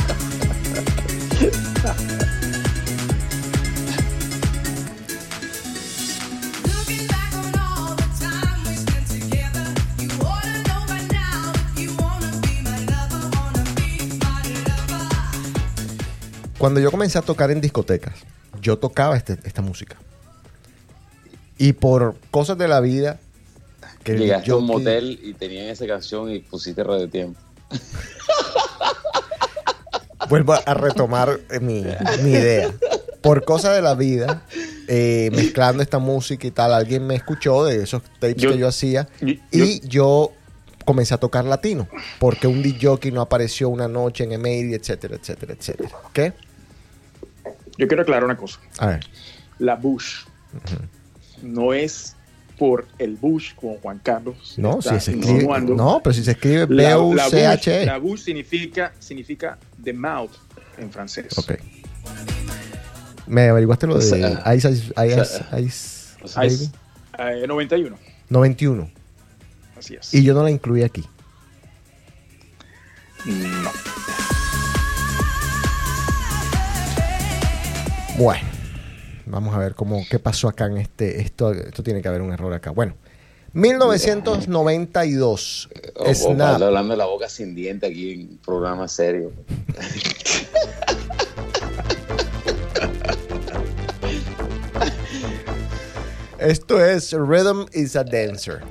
Cuando 16.57 16.79
yo 16.79 16.91
comencé 16.91 17.17
a 17.17 17.21
tocar 17.21 17.51
en 17.51 17.61
discotecas, 17.61 18.15
yo 18.61 18.77
tocaba 18.77 19.17
este- 19.17 19.37
esta 19.43 19.61
música. 19.61 19.97
Y 21.57 21.73
por 21.73 22.15
cosas 22.31 22.57
de 22.57 22.67
la 22.67 22.79
vida, 22.81 23.19
que 24.03 24.13
Llegaste 24.17 24.51
a 24.51 24.55
un 24.55 24.65
motel 24.67 25.19
y 25.23 25.33
tenían 25.33 25.67
esa 25.67 25.87
canción 25.87 26.29
y 26.31 26.39
pusiste 26.39 26.83
radio 26.83 27.09
tiempo. 27.09 27.39
vuelvo 30.29 30.53
a 30.53 30.73
retomar 30.73 31.39
eh, 31.51 31.59
mi, 31.59 31.83
mi 32.23 32.31
idea. 32.31 32.71
Por 33.21 33.43
cosas 33.43 33.75
de 33.75 33.81
la 33.81 33.95
vida, 33.95 34.43
eh, 34.87 35.29
mezclando 35.33 35.81
esta 35.81 35.97
música 35.99 36.45
y 36.45 36.51
tal, 36.51 36.73
alguien 36.73 37.05
me 37.07 37.15
escuchó 37.15 37.65
de 37.65 37.81
esos 37.83 38.03
tapes 38.19 38.35
Yo- 38.37 38.51
que 38.51 38.57
yo 38.59 38.67
hacía 38.67 39.07
yo- 39.21 39.33
y 39.51 39.81
yo 39.87 40.31
comencé 40.85 41.15
a 41.15 41.17
tocar 41.17 41.45
latino 41.45 41.87
porque 42.19 42.45
un 42.45 42.61
DJ 42.61 43.11
no 43.11 43.21
apareció 43.21 43.69
una 43.69 43.87
noche 43.87 44.23
en 44.25 44.33
Emery, 44.33 44.75
etcétera, 44.75 45.15
etcétera, 45.15 45.53
etcétera. 45.53 45.89
¿Qué? 46.13 46.33
Yo 47.77 47.87
quiero 47.87 48.03
aclarar 48.03 48.23
una 48.23 48.37
cosa. 48.37 48.59
A 48.79 48.87
ver. 48.87 49.05
La 49.59 49.75
Bush 49.75 50.25
no 51.41 51.73
es 51.73 52.15
por 52.57 52.87
el 52.99 53.15
Bush 53.15 53.53
como 53.55 53.77
Juan 53.79 53.99
Carlos. 54.01 54.55
No, 54.57 54.81
si 54.81 54.99
se 54.99 55.11
escribe. 55.11 55.45
No, 55.61 55.99
pero 56.03 56.13
si 56.13 56.23
se 56.23 56.31
escribe 56.31 56.67
La, 56.69 56.89
la 56.91 56.97
Bush, 56.97 57.15
B-U-C-H-E. 57.17 57.85
la 57.85 57.97
Bush 57.97 58.21
significa, 58.21 58.93
significa 58.99 59.57
the 59.83 59.93
mouth 59.93 60.31
en 60.77 60.91
francés. 60.91 61.37
Ok. 61.37 61.53
Me 63.27 63.49
averiguaste 63.49 63.87
lo 63.87 63.95
O 63.95 63.97
de 63.97 64.03
sea, 64.03 64.55
Ice 64.55 64.69
Ice 64.69 64.93
Ice, 65.05 65.19
o 65.21 65.25
sea, 65.25 65.59
Ice 65.59 66.15
o 66.23 66.27
sea, 66.27 66.43
Baby? 66.43 66.69
Eh, 67.17 67.47
91. 67.47 67.97
91. 68.29 68.89
Así 69.77 69.95
es. 69.95 70.13
Y 70.13 70.23
yo 70.23 70.33
no 70.33 70.43
la 70.43 70.51
incluí 70.51 70.83
aquí. 70.83 71.03
No. 73.25 73.71
Bueno, 78.17 78.47
vamos 79.25 79.53
a 79.55 79.59
ver 79.59 79.75
cómo 79.75 80.03
qué 80.09 80.19
pasó 80.19 80.47
acá 80.47 80.65
en 80.67 80.77
este. 80.77 81.19
Esto, 81.21 81.51
esto 81.51 81.83
tiene 81.83 82.01
que 82.01 82.07
haber 82.07 82.21
un 82.21 82.31
error 82.31 82.53
acá. 82.53 82.71
Bueno, 82.71 82.95
1992. 83.53 85.69
O- 85.95 86.03
o 86.09 86.13
Snap. 86.13 86.31
Osvaldo 86.31 86.65
hablando 86.67 86.93
de 86.93 86.97
la 86.97 87.05
boca 87.05 87.27
sin 87.29 87.53
diente 87.55 87.87
aquí 87.87 88.13
en 88.13 88.37
programa 88.37 88.87
serio. 88.87 89.31
Esto 96.39 96.83
es 96.83 97.13
Rhythm 97.13 97.65
is 97.73 97.95
a 97.95 98.03
Dancer. 98.03 98.61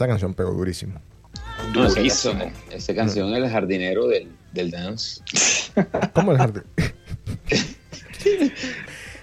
Esa 0.00 0.08
canción 0.08 0.32
pegó 0.32 0.52
durísimo. 0.52 0.98
No, 1.74 1.84
esa 1.84 1.96
canción, 1.96 2.52
esa 2.70 2.94
canción 2.94 3.34
el 3.34 3.46
jardinero 3.50 4.08
del, 4.08 4.30
del 4.50 4.70
dance. 4.70 5.20
¿Cómo 6.14 6.32
el 6.32 6.38
jardinero? 6.38 6.66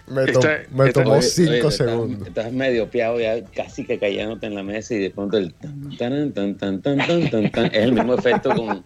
me, 0.72 0.92
tomó 0.94 1.20
cinco 1.24 1.72
segundos. 1.72 2.28
Estás, 2.28 2.54
medio 2.54 2.88
piado 2.92 3.20
ya, 3.20 3.44
casi 3.56 3.86
que 3.86 3.98
cayéndote 3.98 4.46
en 4.46 4.54
la 4.54 4.62
mesa 4.62 4.94
y 4.94 5.00
de 5.00 5.10
pronto 5.10 5.40
el 5.40 5.52
tan, 5.56 5.98
tan, 5.98 6.32
tan, 6.32 6.56
tan, 6.56 6.80
tan, 6.84 7.00
tan, 7.00 7.30
tan, 7.32 7.52
tan. 7.52 7.66
es 7.66 7.74
el 7.74 7.94
mismo 7.94 8.14
efecto 8.14 8.52
con 8.54 8.86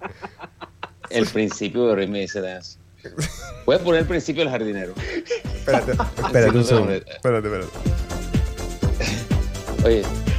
el 1.10 1.26
principio 1.26 1.88
de 1.88 1.96
Rhythm 1.96 2.14
Dice 2.14 2.40
Dance. 2.40 2.80
Voy 3.66 3.76
a 3.76 3.80
poner 3.80 4.04
el 4.04 4.08
principio 4.08 4.44
del 4.44 4.52
jardinero. 4.52 4.94
Espérate, 5.44 5.92
espérate, 5.92 6.58
un 6.58 6.64
segundo. 6.64 6.94
Espérate, 6.94 7.48
espérate. 7.50 7.68
Oye 9.84 10.31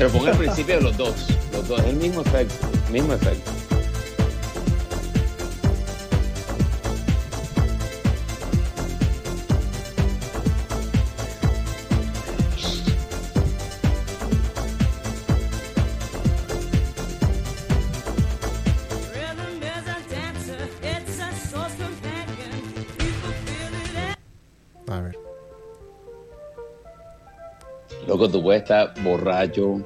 pero 0.00 0.12
pon 0.12 0.28
el 0.28 0.36
principio 0.38 0.80
los 0.80 0.96
dos. 0.96 1.14
Los 1.52 1.68
dos, 1.68 1.84
el 1.84 1.96
mismo 1.96 2.22
efecto. 2.22 2.54
Mismo 2.90 3.12
efecto. 3.12 3.50
Loco, 28.10 28.28
tú 28.28 28.42
puedes 28.42 28.62
estar 28.62 28.92
borracho, 29.04 29.80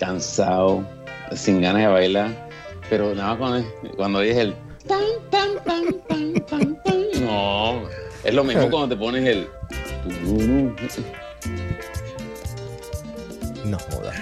cansado, 0.00 0.86
sin 1.34 1.60
ganas 1.60 1.82
de 1.82 1.88
bailar, 1.88 2.48
pero 2.88 3.14
nada 3.14 3.34
más 3.34 3.38
cuando, 3.38 3.94
cuando 3.94 4.20
dices 4.20 4.38
el 4.38 4.54
tan, 4.86 5.04
tan, 5.28 5.62
tan, 5.64 6.00
tan, 6.08 6.46
tan, 6.46 6.82
tan. 6.82 7.26
No, 7.26 7.82
es 8.24 8.32
lo 8.32 8.42
mismo 8.42 8.70
cuando 8.70 8.88
te 8.88 8.96
pones 8.96 9.28
el. 9.28 9.48
No 13.66 13.78
jodas. 13.78 14.16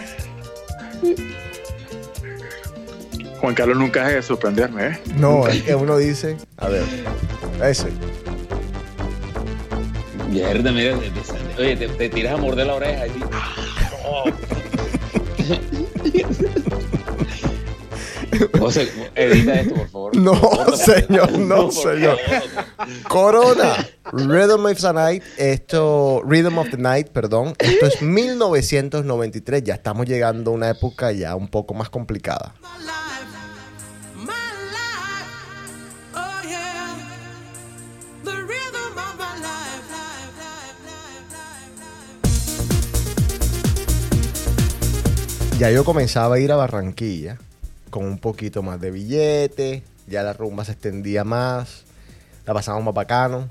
Juan 3.41 3.55
Carlos 3.55 3.77
nunca 3.77 4.01
deja 4.01 4.17
de 4.17 4.23
sorprenderme, 4.23 4.87
¿eh? 4.89 4.99
No, 5.19 5.47
es 5.47 5.63
que 5.63 5.73
uno 5.77 5.97
dice. 5.99 6.37
A 6.57 6.67
ver. 6.67 6.83
Ese. 7.63 7.93
Mierda, 10.37 10.71
mira, 10.73 10.97
te- 10.99 11.11
te- 11.11 11.63
oye, 11.63 11.77
te, 11.77 11.89
te 11.89 12.09
tiras 12.11 12.35
a 12.35 12.37
morder 12.37 12.67
la 12.67 12.75
oreja 12.75 13.07
y 13.07 13.11
José, 18.59 18.89
edita 19.15 19.55
esto, 19.61 19.75
por 19.75 19.89
favor. 19.89 20.17
No, 20.17 20.77
señor, 20.77 21.33
no, 21.39 21.69
por 21.71 21.73
señor. 21.73 22.19
Corona. 23.09 23.87
Rhythm 24.13 24.67
of 24.67 24.81
the 24.81 24.93
Night. 24.93 25.23
Esto. 25.39 26.23
Rhythm 26.25 26.59
of 26.59 26.69
the 26.71 26.77
Night, 26.77 27.09
perdón. 27.09 27.55
Esto 27.59 27.87
es 27.87 28.03
1993. 28.03 29.65
Ya 29.65 29.75
estamos 29.75 30.07
llegando 30.07 30.51
a 30.51 30.55
una 30.55 30.69
época 30.71 31.13
ya 31.13 31.35
un 31.35 31.49
poco 31.49 31.73
más 31.75 31.89
complicada. 31.89 32.55
Ya 45.59 45.71
yo 45.71 45.85
comenzaba 45.85 46.35
a 46.35 46.39
ir 46.39 46.53
a 46.53 46.57
Barranquilla 46.57 47.39
con 47.89 48.05
un 48.05 48.19
poquito 48.19 48.63
más 48.63 48.79
de 48.79 48.91
billete. 48.91 49.83
Ya 50.07 50.23
la 50.23 50.35
rumba 50.35 50.67
se 50.67 50.73
extendía 50.73 51.25
más. 51.25 51.85
La 52.45 52.53
pasábamos 52.53 52.85
más 52.85 52.95
bacano. 52.95 53.49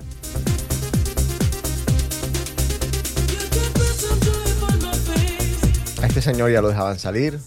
A 6.00 6.06
este 6.06 6.22
señor 6.22 6.52
ya 6.52 6.62
lo 6.62 6.68
dejaban 6.68 7.00
salir. 7.00 7.40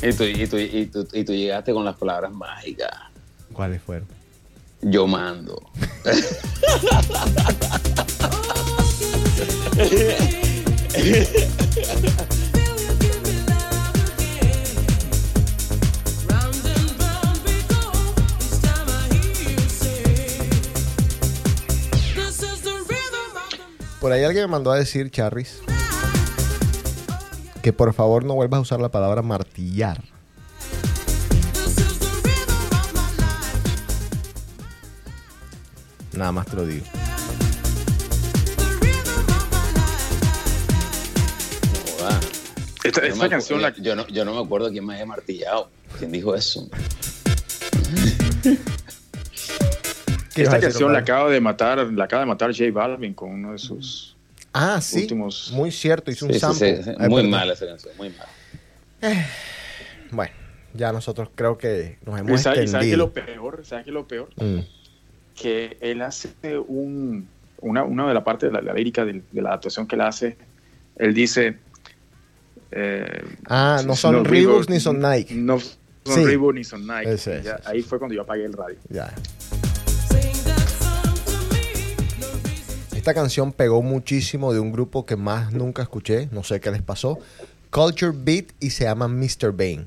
Y 0.00 0.12
tú, 0.14 0.24
y, 0.24 0.46
tú, 0.46 0.56
y, 0.56 0.86
tú, 0.86 1.06
y 1.12 1.24
tú 1.24 1.34
llegaste 1.34 1.74
con 1.74 1.84
las 1.84 1.98
palabras 1.98 2.32
mágicas. 2.32 2.90
¿Cuáles 3.52 3.82
fueron? 3.82 4.08
Yo 4.80 5.06
mando. 5.06 5.60
Por 24.00 24.12
ahí 24.12 24.24
alguien 24.24 24.44
me 24.44 24.52
mandó 24.52 24.70
a 24.70 24.76
decir, 24.76 25.10
Charris, 25.10 25.60
que 27.62 27.72
por 27.72 27.92
favor 27.92 28.24
no 28.24 28.34
vuelvas 28.34 28.58
a 28.58 28.60
usar 28.62 28.80
la 28.80 28.88
palabra 28.90 29.22
martillar. 29.22 30.02
Nada 36.12 36.32
más 36.32 36.46
te 36.46 36.56
lo 36.56 36.64
digo. 36.64 36.86
Esta, 42.98 43.08
Yo 43.08 43.12
esta 43.14 43.24
me 43.24 43.30
canción, 43.30 43.62
la, 43.62 43.74
yo, 43.76 43.96
no, 43.96 44.06
yo 44.08 44.24
no 44.24 44.34
me 44.34 44.40
acuerdo 44.44 44.70
quién 44.70 44.84
me 44.86 44.94
había 44.94 45.06
martillado. 45.06 45.70
¿Quién 45.98 46.12
dijo 46.12 46.34
eso? 46.34 46.68
¿Qué 50.34 50.42
ibas 50.42 50.54
a 50.54 50.56
esta 50.56 50.56
decir, 50.56 50.60
canción 50.60 50.92
la 50.92 50.98
acaba 51.00 51.30
de 51.30 51.40
matar, 51.40 51.78
la 51.92 52.04
acaba 52.04 52.20
de 52.20 52.26
matar 52.26 52.50
J 52.56 52.70
Balvin 52.72 53.14
con 53.14 53.30
uno 53.30 53.52
de 53.52 53.58
sus. 53.58 54.16
Ah, 54.52 54.80
sí. 54.80 55.00
últimos- 55.02 55.50
Muy 55.52 55.70
cierto, 55.70 56.10
hizo 56.10 56.26
un 56.26 56.32
Sí, 56.32 56.38
sample. 56.40 56.76
sí, 56.78 56.82
sí. 56.84 56.90
Es 56.90 57.08
Muy 57.08 57.22
verdad. 57.22 57.38
mala 57.38 57.52
esa 57.52 57.66
canción, 57.66 57.94
muy 57.96 58.10
mala. 58.10 59.26
Bueno, 60.10 60.32
ya 60.74 60.92
nosotros 60.92 61.28
creo 61.34 61.58
que 61.58 61.98
nos 62.06 62.16
¿Y 62.16 62.20
hemos 62.20 62.40
sabes, 62.42 62.64
y 62.64 62.68
sabes 62.68 62.86
qué 62.86 62.94
es 62.94 62.98
extendido. 62.98 62.98
lo 62.98 63.12
peor? 63.12 63.64
¿Sabes 63.64 63.84
qué 63.84 63.90
lo 63.92 64.06
peor? 64.08 64.28
Mm. 64.36 64.60
que 65.34 65.76
él 65.80 66.02
hace 66.02 66.30
un, 66.66 67.28
una, 67.60 67.84
una 67.84 68.08
de 68.08 68.14
la 68.14 68.24
parte 68.24 68.46
de 68.46 68.52
la, 68.52 68.60
la 68.60 68.72
lírica 68.74 69.04
de, 69.04 69.22
de 69.30 69.40
la 69.42 69.50
adaptación 69.50 69.86
que 69.86 69.94
él 69.94 70.00
hace, 70.02 70.36
él 70.96 71.14
dice... 71.14 71.58
eh, 72.70 73.24
Ah, 73.46 73.82
no 73.86 73.96
son 73.96 74.24
Reebok, 74.24 74.68
ni 74.68 74.80
son 74.80 75.00
Nike. 75.00 75.34
No 75.34 75.58
son 75.60 75.78
Sí. 76.04 76.24
Reebok 76.24 76.54
ni 76.54 76.64
son 76.64 76.86
Nike. 76.86 77.12
Es, 77.12 77.24
Ya, 77.44 77.60
ahí 77.66 77.82
fue 77.82 77.98
cuando 77.98 78.14
yo 78.14 78.22
apagué 78.22 78.44
el 78.44 78.52
radio. 78.54 78.76
Ya. 78.88 79.12
Esta 82.96 83.14
canción 83.14 83.52
pegó 83.52 83.80
muchísimo 83.82 84.52
de 84.52 84.60
un 84.60 84.72
grupo 84.72 85.06
que 85.06 85.16
más 85.16 85.52
nunca 85.52 85.82
escuché, 85.82 86.28
no 86.32 86.42
sé 86.42 86.60
qué 86.60 86.70
les 86.70 86.82
pasó. 86.82 87.18
Culture 87.70 88.12
Beat 88.14 88.46
y 88.60 88.70
se 88.70 88.84
llama 88.84 89.08
Mr. 89.08 89.52
Bane. 89.52 89.86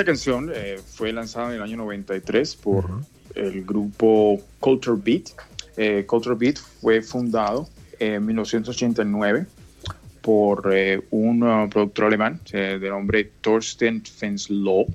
Esta 0.00 0.12
canción 0.12 0.50
eh, 0.54 0.78
fue 0.82 1.12
lanzada 1.12 1.50
en 1.50 1.56
el 1.56 1.62
año 1.62 1.76
93 1.76 2.56
por 2.56 2.86
el 3.34 3.62
grupo 3.66 4.40
Culture 4.58 4.96
Beat. 4.98 5.24
Eh, 5.76 6.04
Culture 6.06 6.34
Beat 6.34 6.56
fue 6.56 7.02
fundado 7.02 7.68
en 7.98 8.24
1989 8.24 9.44
por 10.22 10.72
eh, 10.74 11.02
un 11.10 11.42
uh, 11.42 11.68
productor 11.68 12.06
alemán 12.06 12.40
eh, 12.50 12.78
de 12.80 12.88
nombre 12.88 13.30
Thorsten 13.42 14.02
Fenslow. 14.02 14.86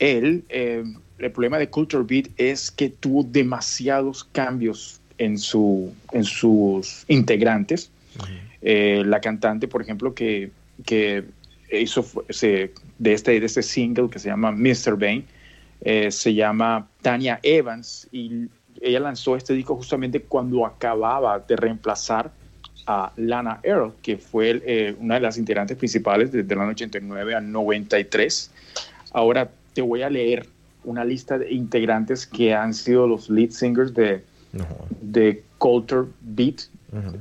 Él, 0.00 0.42
eh, 0.48 0.82
el 1.18 1.30
problema 1.30 1.60
de 1.60 1.70
Culture 1.70 2.02
Beat 2.02 2.30
es 2.36 2.72
que 2.72 2.88
tuvo 2.90 3.22
demasiados 3.22 4.24
cambios 4.24 5.00
en, 5.18 5.38
su, 5.38 5.94
en 6.10 6.24
sus 6.24 7.04
integrantes. 7.06 7.92
La 8.60 9.20
cantante, 9.20 9.68
por 9.68 9.82
ejemplo, 9.82 10.14
que, 10.14 10.50
que 10.84 11.22
hizo 11.70 12.04
se- 12.30 12.72
de, 12.98 13.12
este, 13.12 13.38
de 13.38 13.46
este 13.46 13.62
single 13.62 14.08
que 14.10 14.18
se 14.18 14.28
llama 14.28 14.52
Mr. 14.52 14.96
Bane, 14.96 15.24
eh, 15.80 16.10
se 16.10 16.34
llama 16.34 16.88
Tania 17.02 17.40
Evans 17.42 18.08
y 18.12 18.48
ella 18.80 19.00
lanzó 19.00 19.36
este 19.36 19.54
disco 19.54 19.76
justamente 19.76 20.20
cuando 20.20 20.66
acababa 20.66 21.38
de 21.38 21.56
reemplazar 21.56 22.30
a 22.86 23.12
Lana 23.16 23.60
Earl, 23.62 23.94
que 24.02 24.18
fue 24.18 24.62
eh, 24.66 24.94
una 25.00 25.14
de 25.14 25.20
las 25.20 25.38
integrantes 25.38 25.76
principales 25.76 26.32
desde 26.32 26.52
el 26.52 26.60
año 26.60 26.70
89 26.70 27.34
al 27.34 27.50
93. 27.50 28.50
Ahora 29.12 29.50
te 29.72 29.80
voy 29.82 30.02
a 30.02 30.10
leer 30.10 30.46
una 30.84 31.04
lista 31.04 31.38
de 31.38 31.52
integrantes 31.52 32.26
que 32.26 32.54
han 32.54 32.74
sido 32.74 33.06
los 33.06 33.30
lead 33.30 33.50
singers 33.50 33.94
de, 33.94 34.22
No. 34.52 34.66
de 35.00 35.42
Culture 35.58 36.08
Beat 36.20 36.62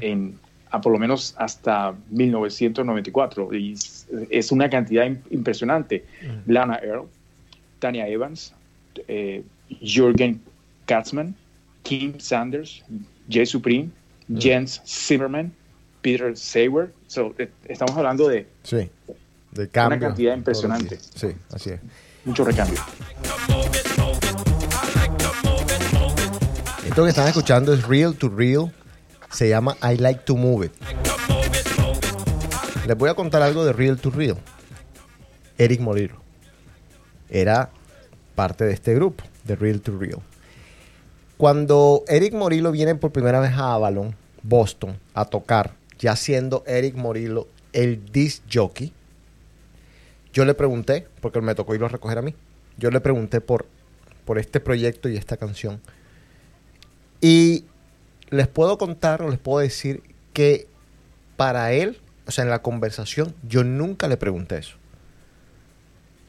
en, 0.02 0.38
a 0.70 0.82
por 0.82 0.92
lo 0.92 1.00
menos 1.00 1.34
hasta 1.38 1.96
1994. 2.10 3.54
Y 3.54 3.76
es- 4.12 4.28
es 4.30 4.52
una 4.52 4.70
cantidad 4.70 5.06
im- 5.06 5.20
impresionante. 5.30 6.06
Lana 6.48 6.80
Earl, 6.84 7.08
Tania 7.80 8.08
Evans, 8.08 8.54
eh, 9.08 9.44
Jürgen 9.82 10.42
Katzmann, 10.86 11.36
Kim 11.84 12.20
Sanders, 12.20 12.84
Jay 13.30 13.46
Supreme, 13.46 13.90
Jens 14.38 14.82
Zimmerman, 14.86 15.52
Peter 16.02 16.36
Sawer. 16.38 16.92
So, 17.08 17.34
eh, 17.38 17.50
estamos 17.68 17.96
hablando 17.98 18.28
de 18.28 18.46
Sí. 18.64 18.90
De 19.52 19.68
cambio. 19.70 20.00
cantidad 20.00 20.36
impresionante. 20.36 20.98
Sí, 21.16 21.28
así 21.52 21.70
es. 21.72 21.80
mucho 22.26 22.44
recambio. 22.46 22.80
Esto 26.88 27.04
que 27.04 27.10
están 27.10 27.28
escuchando 27.28 27.74
es 27.74 27.84
Real 27.88 28.16
to 28.16 28.30
Real. 28.30 28.72
Se 29.32 29.50
llama 29.50 29.76
I 29.82 29.98
Like 29.98 30.22
to 30.26 30.36
Move 30.36 30.68
It. 30.68 30.72
Les 32.86 32.98
voy 32.98 33.10
a 33.10 33.14
contar 33.14 33.42
algo 33.42 33.64
de 33.64 33.72
Real 33.72 33.98
to 33.98 34.12
Real. 34.12 34.38
Eric 35.58 35.80
Moliro 35.80 36.22
era 37.30 37.70
parte 38.36 38.66
de 38.66 38.74
este 38.74 38.94
grupo, 38.94 39.24
de 39.46 39.56
Real 39.56 39.80
to 39.80 39.98
Real. 39.98 40.20
Cuando 41.38 42.04
Eric 42.08 42.34
Morillo 42.34 42.72
viene 42.72 42.96
por 42.96 43.12
primera 43.12 43.40
vez 43.40 43.52
a 43.52 43.74
Avalon, 43.74 44.16
Boston, 44.44 45.00
a 45.14 45.26
tocar, 45.26 45.76
ya 45.98 46.16
siendo 46.18 46.64
Eric 46.68 46.96
Morillo 46.96 47.48
el 47.72 48.12
disc 48.12 48.44
jockey, 48.52 48.92
yo 50.34 50.44
le 50.44 50.54
pregunté, 50.54 51.08
porque 51.22 51.40
me 51.40 51.56
tocó 51.56 51.76
irlo 51.76 51.86
a 51.86 51.90
recoger 51.90 52.18
a 52.18 52.22
mí, 52.22 52.36
yo 52.78 52.92
le 52.92 53.00
pregunté 53.00 53.40
por, 53.40 53.66
por 54.26 54.40
este 54.40 54.60
proyecto 54.60 55.08
y 55.08 55.16
esta 55.16 55.38
canción. 55.38 55.80
Y 57.22 57.64
les 58.30 58.48
puedo 58.48 58.78
contar 58.78 59.22
o 59.22 59.30
les 59.30 59.40
puedo 59.40 59.60
decir 59.60 60.04
que 60.34 60.68
para 61.38 61.72
él, 61.72 62.00
o 62.26 62.32
sea, 62.32 62.44
en 62.44 62.50
la 62.50 62.62
conversación, 62.62 63.36
yo 63.48 63.64
nunca 63.64 64.08
le 64.08 64.18
pregunté 64.18 64.58
eso. 64.58 64.78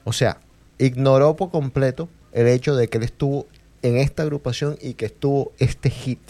O 0.04 0.12
sea, 0.12 0.40
ignoró 0.78 1.36
por 1.36 1.50
completo 1.50 2.08
el 2.32 2.48
hecho 2.48 2.74
de 2.76 2.88
que 2.88 2.98
él 2.98 3.04
estuvo 3.04 3.46
en 3.82 3.96
esta 3.96 4.22
agrupación 4.22 4.76
y 4.80 4.94
que 4.94 5.06
estuvo 5.06 5.52
este 5.58 5.90
hit. 5.90 6.20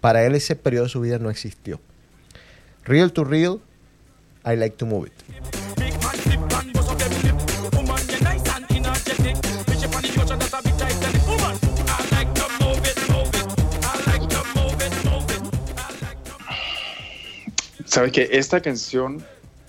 Para 0.00 0.24
él 0.24 0.34
ese 0.34 0.56
periodo 0.56 0.84
de 0.84 0.90
su 0.90 1.00
vida 1.00 1.18
no 1.18 1.30
existió. 1.30 1.80
Real 2.84 3.12
to 3.12 3.24
real, 3.24 3.60
I 4.44 4.56
like 4.56 4.76
to 4.76 4.86
move 4.86 5.08
it. 5.08 5.59
Sabes 17.90 18.12
que 18.12 18.28
esta 18.30 18.60
canción 18.60 19.20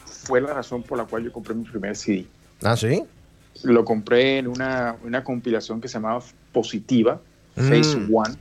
fue 0.06 0.42
la 0.42 0.54
razón 0.54 0.84
por 0.84 0.96
la 1.00 1.06
cual 1.06 1.24
yo 1.24 1.34
compré 1.34 1.56
mi 1.56 1.64
primer 1.64 1.96
CD. 1.96 2.28
Ah, 2.62 2.78
sí. 2.78 3.04
Lo 3.64 3.84
compré 3.84 4.38
en 4.38 4.48
una, 4.48 4.96
una 5.04 5.24
compilación 5.24 5.82
que 5.82 5.88
se 5.88 5.96
llamaba 5.96 6.22
Positiva, 6.52 7.20
Phase 7.56 7.98
Mm. 7.98 8.16
One, 8.16 8.36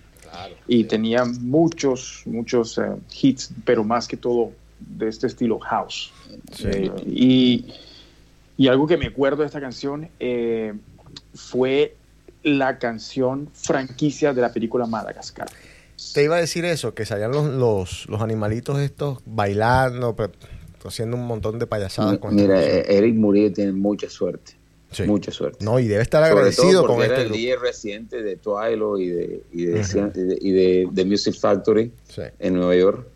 y 0.68 0.84
tenía 0.84 1.24
muchos, 1.24 2.24
muchos 2.26 2.76
eh, 2.76 2.82
hits, 3.22 3.52
pero 3.64 3.82
más 3.82 4.06
que 4.06 4.18
todo 4.18 4.52
de 4.80 5.08
este 5.08 5.28
estilo 5.28 5.58
house. 5.58 6.12
Sí. 6.52 6.68
Eh, 6.68 6.92
y, 7.06 7.72
y 8.58 8.68
algo 8.68 8.86
que 8.86 8.98
me 8.98 9.06
acuerdo 9.06 9.38
de 9.38 9.46
esta 9.46 9.62
canción 9.62 10.10
eh, 10.20 10.74
fue 11.34 11.96
la 12.42 12.78
canción 12.78 13.48
franquicia 13.54 14.34
de 14.34 14.42
la 14.42 14.52
película 14.52 14.84
Madagascar. 14.84 15.48
Te 16.14 16.24
iba 16.24 16.36
a 16.36 16.40
decir 16.40 16.64
eso, 16.64 16.94
que 16.94 17.04
salían 17.06 17.30
los, 17.32 17.46
los, 17.46 18.08
los 18.08 18.20
animalitos 18.20 18.78
estos 18.80 19.18
bailando, 19.26 20.16
pero 20.16 20.32
haciendo 20.84 21.16
un 21.16 21.26
montón 21.26 21.58
de 21.58 21.66
payasadas 21.66 22.18
con 22.18 22.34
Mira, 22.34 22.62
eh, 22.62 22.84
Eric 22.88 23.14
Murillo 23.14 23.52
tiene 23.52 23.72
mucha 23.72 24.08
suerte. 24.10 24.52
Sí. 24.92 25.04
Mucha 25.04 25.30
suerte. 25.30 25.64
No, 25.64 25.78
y 25.78 25.86
debe 25.86 26.02
estar 26.02 26.20
Sobre 26.22 26.32
agradecido 26.40 26.72
todo 26.80 26.86
con 26.88 26.96
porque 26.96 27.02
este 27.04 27.14
era 27.14 27.22
el 27.22 27.28
grupo. 27.28 27.38
DJ 27.38 27.56
residente 27.58 28.22
de 28.24 28.36
Twilo 28.36 28.98
y 28.98 29.08
de, 29.08 29.42
y 29.52 29.64
de, 29.66 29.80
Ujú. 29.80 29.98
y 29.98 30.20
de, 30.22 30.38
y 30.40 30.50
de- 30.50 30.88
de 30.90 31.04
Music 31.04 31.36
Factory 31.38 31.92
Sí. 32.08 32.22
en 32.40 32.54
Nueva 32.54 32.74
York, 32.74 33.06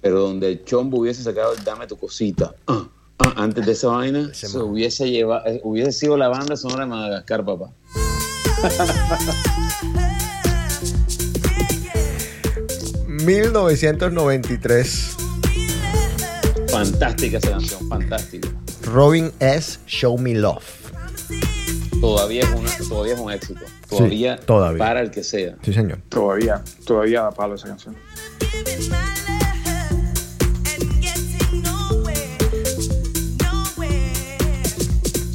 pero 0.00 0.20
donde 0.20 0.48
el 0.48 0.64
Chombo 0.64 0.98
hubiese 0.98 1.22
sacado 1.22 1.52
el 1.52 1.62
Dame 1.62 1.86
tu 1.86 1.96
cosita 1.96 2.54
ah, 2.66 2.88
ah, 3.18 3.34
antes 3.36 3.64
de 3.64 3.70
esa 3.72 3.86
vaina, 3.88 4.34
se 4.34 4.58
hubiese, 4.58 5.08
lleva, 5.10 5.44
eh, 5.46 5.60
hubiese 5.62 5.92
sido 5.92 6.16
la 6.16 6.26
banda 6.26 6.56
sonora 6.56 6.84
de 6.84 6.90
Madagascar, 6.90 7.44
papá. 7.44 7.70
1993, 13.24 15.16
Fantástica 16.70 17.38
esa 17.38 17.50
canción, 17.50 17.88
fantástica. 17.88 18.48
Robin 18.84 19.30
S. 19.40 19.78
Show 19.86 20.16
Me 20.18 20.34
Love. 20.34 20.64
Todavía 22.00 22.42
es, 22.42 22.50
una, 22.50 22.70
todavía 22.88 23.14
es 23.14 23.20
un 23.20 23.30
éxito. 23.32 23.60
Todavía, 23.88 24.36
todavía. 24.38 24.78
para 24.78 25.00
el 25.02 25.10
que 25.10 25.22
sea. 25.22 25.54
Sí, 25.62 25.72
señor. 25.72 25.98
Todavía, 26.08 26.62
todavía 26.86 27.22
da 27.22 27.30
palo 27.30 27.54
esa 27.54 27.68
canción. 27.68 27.94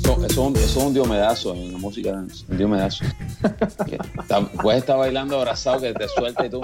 Eso, 0.03 0.15
eso 0.15 0.25
es 0.27 0.37
un- 0.37 0.55
eso 0.55 0.65
es 0.79 0.85
un 0.85 0.93
diomedazo 0.93 1.53
en 1.53 1.73
la 1.73 1.77
música 1.77 2.11
dance, 2.11 2.45
un 2.49 2.57
diomedazo. 2.57 3.03
Puedes 4.61 4.81
estar 4.81 4.97
bailando 4.97 5.37
abrazado 5.37 5.81
que 5.81 5.93
te 5.93 6.07
suelta 6.07 6.45
y 6.45 6.49
tú. 6.49 6.61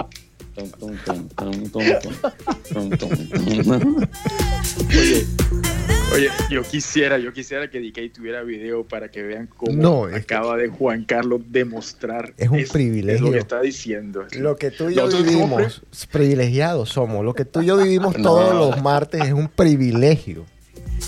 Oye, 6.14 6.28
yo 6.48 6.62
quisiera, 6.62 7.18
yo 7.18 7.32
quisiera 7.32 7.68
que 7.68 7.80
DK 7.80 8.12
tuviera 8.12 8.42
video 8.42 8.84
para 8.84 9.10
que 9.10 9.22
vean 9.22 9.48
cómo 9.48 9.72
no, 9.72 10.04
acaba 10.04 10.56
de 10.56 10.68
Juan 10.68 11.04
Carlos 11.04 11.40
demostrar. 11.48 12.34
Es 12.36 12.48
un 12.48 12.64
privilegio. 12.70 13.26
Lo 13.26 13.32
que 13.32 13.38
está 13.38 13.60
diciendo. 13.60 14.24
Lo 14.38 14.56
que 14.56 14.70
tú 14.70 14.90
y 14.90 14.94
yo 14.94 15.08
vivimos, 15.08 15.82
somos... 15.82 16.06
privilegiados 16.12 16.90
somos. 16.90 17.24
Lo 17.24 17.34
que 17.34 17.44
tú 17.44 17.62
y 17.62 17.66
yo 17.66 17.76
vivimos 17.76 18.14
todos 18.14 18.54
los 18.54 18.80
martes 18.80 19.24
es 19.24 19.32
un 19.32 19.48
privilegio. 19.48 20.44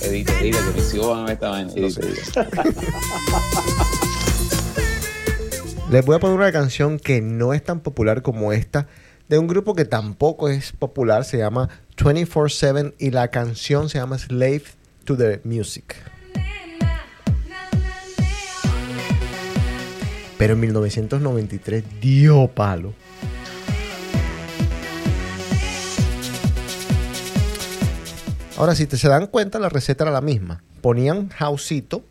Edita, 0.03 0.33
edita, 0.41 0.59
que 0.59 0.81
mis 0.81 0.95
hijos 0.95 1.09
van 1.09 1.29
a 1.29 1.33
esta 1.33 1.51
vaina. 1.51 1.73
Les 5.91 6.05
voy 6.05 6.17
a 6.17 6.19
poner 6.19 6.37
una 6.37 6.51
canción 6.51 6.99
que 6.99 7.21
no 7.21 7.55
es 7.55 7.63
tan 7.63 7.79
popular 7.79 8.23
como 8.23 8.53
esta 8.53 8.89
de 9.29 9.39
un 9.39 9.47
grupo 9.47 9.75
que 9.75 9.85
tampoco 9.85 10.49
es 10.49 10.73
popular, 10.73 11.25
se 11.25 11.39
llama 11.39 11.69
24-7 11.97 12.95
y 12.99 13.11
la 13.11 13.29
canción 13.29 13.89
se 13.89 13.99
llama 13.99 14.19
Slave 14.19 14.65
to 15.05 15.17
the 15.17 15.41
Music. 15.45 15.97
Pero 20.39 20.53
en 20.53 20.61
1993 20.61 21.85
dio 22.01 22.47
palo. 22.49 22.93
Ahora, 28.59 28.75
si 28.75 28.87
te 28.87 28.97
se 28.97 29.09
dan 29.09 29.27
cuenta, 29.27 29.59
la 29.59 29.69
receta 29.69 30.05
era 30.05 30.11
la 30.11 30.21
misma. 30.21 30.63
Ponían 30.81 31.31
houseito, 31.39 32.05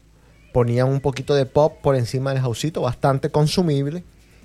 ponían 0.53 0.89
un 0.89 0.99
poquito 0.99 1.33
de 1.33 1.45
pop 1.45 1.79
por 1.81 1.95
encima 1.95 2.33
del 2.33 2.43
houseito, 2.43 2.81
bastante 2.81 3.29
consumible, 3.29 4.03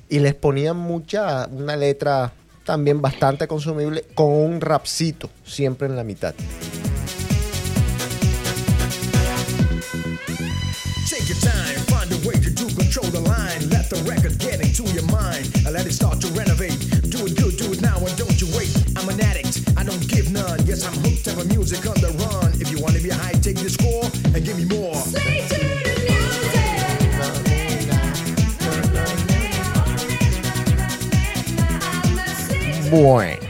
y 0.08 0.20
les 0.20 0.34
ponían 0.34 0.76
mucha, 0.76 1.46
una 1.46 1.76
letra 1.76 2.32
Take 11.08 11.28
your 11.28 11.38
time, 11.38 11.76
find 11.90 12.12
a 12.12 12.16
way 12.26 12.34
to 12.34 12.50
do, 12.50 12.66
control 12.74 13.10
the 13.10 13.20
line, 13.26 13.68
left 13.70 13.90
the 13.90 14.00
record 14.08 14.38
get 14.38 14.60
to 14.60 14.82
your 14.94 15.06
mind, 15.06 15.50
and 15.66 15.72
let 15.72 15.86
it 15.86 15.92
start 15.92 16.20
to 16.20 16.28
renovate. 16.28 16.78
Do 17.10 17.26
it 17.26 17.36
good, 17.36 17.56
do 17.56 17.72
it 17.72 17.82
now 17.82 17.98
and 17.98 18.16
don't 18.16 18.40
you 18.40 18.46
wait. 18.56 18.70
I'm 18.96 19.08
an 19.08 19.20
addict, 19.20 19.62
I 19.76 19.84
don't 19.84 20.06
give 20.08 20.30
none. 20.30 20.64
Yes, 20.64 20.86
I'm 20.86 20.94
hooked 21.02 21.24
to 21.24 21.36
my 21.36 21.44
music 21.44 21.86
on 21.86 22.00
the 22.00 22.12
run. 22.24 22.52
If 22.60 22.70
you 22.70 22.80
wanna 22.80 23.00
be 23.00 23.10
high, 23.10 23.32
take 23.42 23.56
this 23.56 23.74
score 23.74 24.04
and 24.34 24.44
give 24.44 24.56
me 24.56 24.64
more. 24.64 26.09
Bueno, 32.90 33.40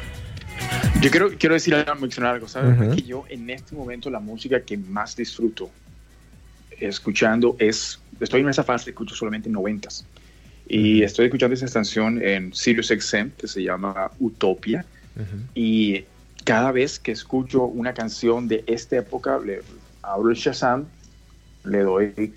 Yo 1.00 1.10
quiero, 1.10 1.30
quiero 1.38 1.54
decir 1.54 1.74
algo, 1.74 1.94
mencionar 1.94 2.34
algo, 2.34 2.46
¿sabes? 2.46 2.78
Ujú. 2.78 2.94
Que 2.94 3.02
yo 3.02 3.24
en 3.30 3.48
este 3.48 3.74
momento 3.74 4.10
la 4.10 4.20
música 4.20 4.60
que 4.60 4.76
más 4.76 5.16
disfruto 5.16 5.70
escuchando 6.78 7.56
es, 7.58 7.98
estoy 8.20 8.42
en 8.42 8.50
esa 8.50 8.64
fase, 8.64 8.90
escucho 8.90 9.14
solamente 9.14 9.48
noventas. 9.48 10.04
Y 10.68 11.02
estoy 11.02 11.26
escuchando 11.26 11.54
esa 11.54 11.68
canción 11.68 12.22
en 12.22 12.52
Sirius 12.52 12.88
XM 12.88 13.30
que 13.30 13.48
se 13.48 13.62
llama 13.62 14.10
Utopia. 14.20 14.84
Y 15.54 16.04
cada 16.44 16.70
vez 16.70 16.98
que 16.98 17.12
escucho 17.12 17.64
una 17.64 17.94
canción 17.94 18.46
de 18.46 18.62
esta 18.66 18.96
época, 18.96 19.38
le 19.38 19.62
abro 20.02 20.30
el 20.30 20.36
Shazam, 20.36 20.84
le 21.64 21.78
doy 21.78 22.34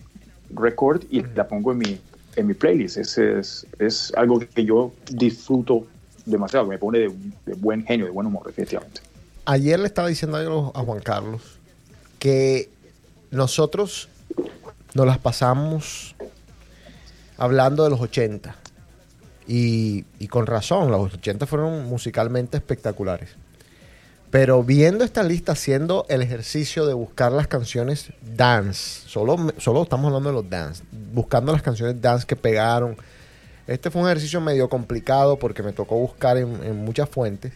record 0.55 1.03
y 1.11 1.21
la 1.35 1.47
pongo 1.47 1.73
en 1.73 1.77
mi, 1.77 1.99
en 2.37 2.47
mi 2.47 2.53
playlist. 2.53 2.97
Es, 2.97 3.17
es, 3.17 3.67
es 3.77 4.13
algo 4.15 4.39
que 4.39 4.65
yo 4.65 4.93
disfruto 5.11 5.85
demasiado, 6.25 6.65
me 6.65 6.77
pone 6.77 6.99
de, 6.99 7.07
buen 7.57 7.85
genio, 7.85 8.05
de 8.05 8.11
buen 8.11 8.27
humor, 8.27 8.47
efectivamente. 8.49 9.01
ayer 9.45 9.79
le 9.79 9.87
estaba 9.87 10.07
diciendo 10.07 10.71
a 10.73 10.81
Juan 10.81 10.99
Carlos 10.99 11.59
que 12.19 12.69
nosotros 13.31 14.09
nos 14.93 15.05
las 15.05 15.17
pasamos 15.17 16.15
hablando 17.37 17.83
de 17.83 17.89
los 17.89 17.99
80. 17.99 18.55
Y, 19.45 20.05
y 20.19 20.27
con 20.27 20.45
razón, 20.45 20.89
los 20.89 21.13
80 21.15 21.45
fueron 21.45 21.85
musicalmente 21.85 22.55
espectaculares. 22.55 23.31
Pero 24.33 24.63
viendo 24.63 25.03
esta 25.03 25.21
lista, 25.21 25.51
haciendo 25.51 26.07
el 26.09 26.23
ejercicio 26.23 26.87
de 26.87 26.95
buscar 26.95 27.31
las 27.31 27.47
canciones 27.47 28.11
dance, 28.35 29.07
solo, 29.07 29.37
solo 29.59 29.83
estamos 29.83 30.07
hablando 30.07 30.29
de 30.29 30.35
los 30.35 30.49
dance, 30.49 30.83
buscando 31.13 31.51
las 31.51 31.61
canciones 31.61 32.01
dance 32.01 32.25
que 32.25 32.35
pegaron. 32.35 32.97
Este 33.67 33.89
fue 33.89 34.01
un 34.01 34.07
ejercicio 34.07 34.41
medio 34.41 34.69
complicado 34.69 35.39
porque 35.39 35.63
me 35.63 35.73
tocó 35.73 35.95
buscar 35.95 36.37
en, 36.37 36.63
en 36.63 36.83
muchas 36.83 37.09
fuentes. 37.09 37.53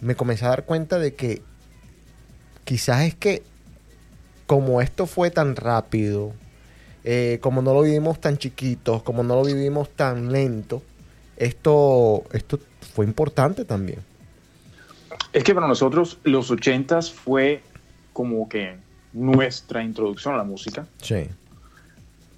Me 0.00 0.14
comencé 0.14 0.44
a 0.44 0.50
dar 0.50 0.64
cuenta 0.64 0.98
de 0.98 1.14
que 1.14 1.42
quizás 2.64 3.02
es 3.02 3.14
que 3.14 3.42
como 4.46 4.80
esto 4.80 5.06
fue 5.06 5.30
tan 5.30 5.56
rápido, 5.56 6.32
eh, 7.04 7.38
como 7.40 7.62
no 7.62 7.72
lo 7.72 7.82
vivimos 7.82 8.20
tan 8.20 8.36
chiquitos, 8.36 9.02
como 9.02 9.22
no 9.22 9.36
lo 9.36 9.44
vivimos 9.44 9.90
tan 9.90 10.32
lento, 10.32 10.82
esto, 11.36 12.24
esto 12.32 12.58
fue 12.94 13.04
importante 13.04 13.64
también. 13.64 14.00
Es 15.32 15.44
que 15.44 15.54
para 15.54 15.68
nosotros 15.68 16.18
los 16.24 16.50
80s 16.50 17.12
fue 17.12 17.62
como 18.12 18.48
que 18.48 18.76
nuestra 19.12 19.82
introducción 19.82 20.34
a 20.34 20.38
la 20.38 20.44
música. 20.44 20.86
Sí. 21.02 21.28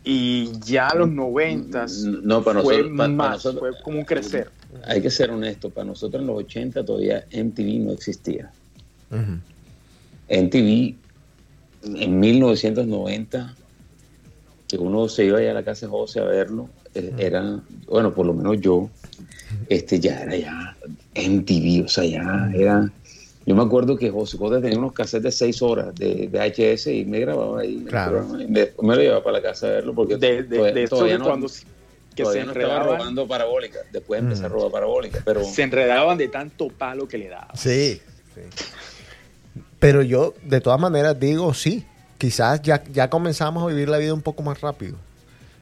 Y 0.05 0.51
ya 0.61 0.95
los 0.95 1.09
90s 1.09 2.05
No, 2.23 2.43
para 2.43 2.63
fue 2.63 2.75
nosotros- 2.79 2.97
para- 2.97 2.97
para 2.97 3.09
más, 3.09 3.45
nosotros- 3.45 3.61
fue 3.61 3.83
como 3.83 3.99
un 3.99 4.05
crecer. 4.05 4.51
Hay 4.85 5.01
que 5.03 5.11
ser 5.11 5.31
honesto, 5.31 5.71
para 5.71 5.85
nosotros 5.87 6.21
en 6.21 6.27
los 6.27 6.37
80 6.39 6.85
todavía 6.85 7.25
MTV 7.31 7.79
no 7.85 7.93
existía. 7.93 8.51
Ujú. 9.11 9.39
MTV 10.29 10.95
en 11.83 12.21
1990, 12.21 13.55
que 14.67 14.77
uno 14.77 15.09
se 15.09 15.25
iba 15.25 15.39
allá 15.39 15.53
a 15.53 15.55
la 15.55 15.65
casa 15.65 15.87
de 15.87 15.91
José 15.91 16.21
a 16.21 16.25
verlo, 16.25 16.69
eh, 16.95 17.15
era, 17.19 17.61
bueno, 17.87 18.15
por 18.15 18.27
lo 18.27 18.35
menos 18.35 18.61
yo, 18.61 18.91
este 19.69 19.99
ya 19.99 20.21
era 20.23 20.37
ya 20.37 20.77
MTV, 21.15 21.85
o 21.85 21.89
sea, 21.89 22.05
ya 22.05 22.51
era... 22.55 22.93
Yo 23.49 23.55
me 23.55 23.63
acuerdo 23.63 23.97
que 23.97 24.11
José 24.11 24.37
José 24.37 24.61
tenía 24.61 24.79
unos 24.79 24.93
cassettes 24.93 25.23
de 25.25 25.33
6 25.33 25.63
horas 25.63 25.95
de, 25.95 26.29
de 26.29 26.39
HS 26.39 26.89
y 26.89 27.05
me 27.07 27.21
grababa 27.21 27.61
ahí. 27.61 27.83
Claro. 27.89 28.27
después 28.49 28.87
me 28.87 28.95
lo 28.97 29.01
llevaba 29.03 29.25
para 29.25 29.39
la 29.39 29.43
casa 29.43 29.67
a 29.67 29.71
verlo 29.71 29.95
porque 29.95 30.17
De, 30.17 30.43
de, 30.43 30.57
todavía, 30.57 30.75
de 30.75 30.89
todavía 30.89 31.19
no, 31.19 31.25
cuando 31.25 31.47
que 31.49 31.53
se 31.55 32.23
no 32.25 32.31
estaba 32.31 32.43
enredaban, 32.43 32.87
robando 32.87 33.27
parabólica. 33.27 33.79
Después 33.93 34.21
empecé 34.21 34.45
a 34.45 34.49
Mm. 34.49 34.53
robar 34.53 34.71
parabólica, 34.73 35.23
pero... 35.25 35.43
se 35.45 35.63
enredaban 35.63 36.19
de 36.19 36.29
tanto 36.29 36.69
palo 36.69 37.09
que 37.09 37.17
le 37.17 37.29
daban. 37.29 37.57
Sí, 37.57 38.01
sí. 38.35 38.41
Pero 39.79 40.03
yo, 40.03 40.35
de 40.43 40.61
todas 40.61 40.81
maneras, 40.81 41.19
digo 41.19 41.55
sí. 41.55 41.85
Quizás 42.19 42.61
ya, 42.63 42.83
ya 42.93 43.09
comenzamos 43.09 43.63
a 43.63 43.67
vivir 43.69 43.89
la 43.89 43.99
vida 43.99 44.13
un 44.13 44.23
poco 44.23 44.43
más 44.43 44.61
rápido. 44.61 44.97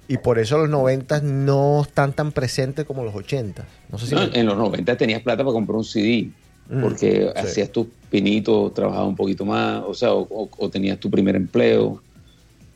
Y 0.09 0.17
por 0.19 0.39
eso 0.39 0.57
los 0.57 0.71
90 0.71 1.21
no 1.21 1.83
están 1.83 2.13
tan 2.15 2.33
presentes 2.33 2.87
como 2.87 3.05
los 3.05 3.15
80. 3.15 3.65
No 3.91 3.99
sé 3.99 4.07
si 4.07 4.15
No, 4.15 4.23
me- 4.27 4.39
en 4.41 4.47
los 4.47 4.57
90 4.57 4.97
tenías 4.97 5.21
plata 5.23 5.43
para 5.45 5.53
comprar 5.53 5.77
un 5.77 5.85
CD, 5.85 6.31
porque 6.81 7.31
sí. 7.35 7.39
hacías 7.39 7.71
tus 7.71 7.87
pinitos, 8.11 8.75
trabajabas 8.75 9.09
un 9.09 9.17
poquito 9.17 9.45
más, 9.45 9.83
o 9.87 9.95
sea, 9.95 10.13
o, 10.13 10.23
o- 10.29 10.49
o 10.59 10.69
tenías 10.71 10.99
tu 10.99 11.11
primer 11.11 11.37
empleo 11.37 12.03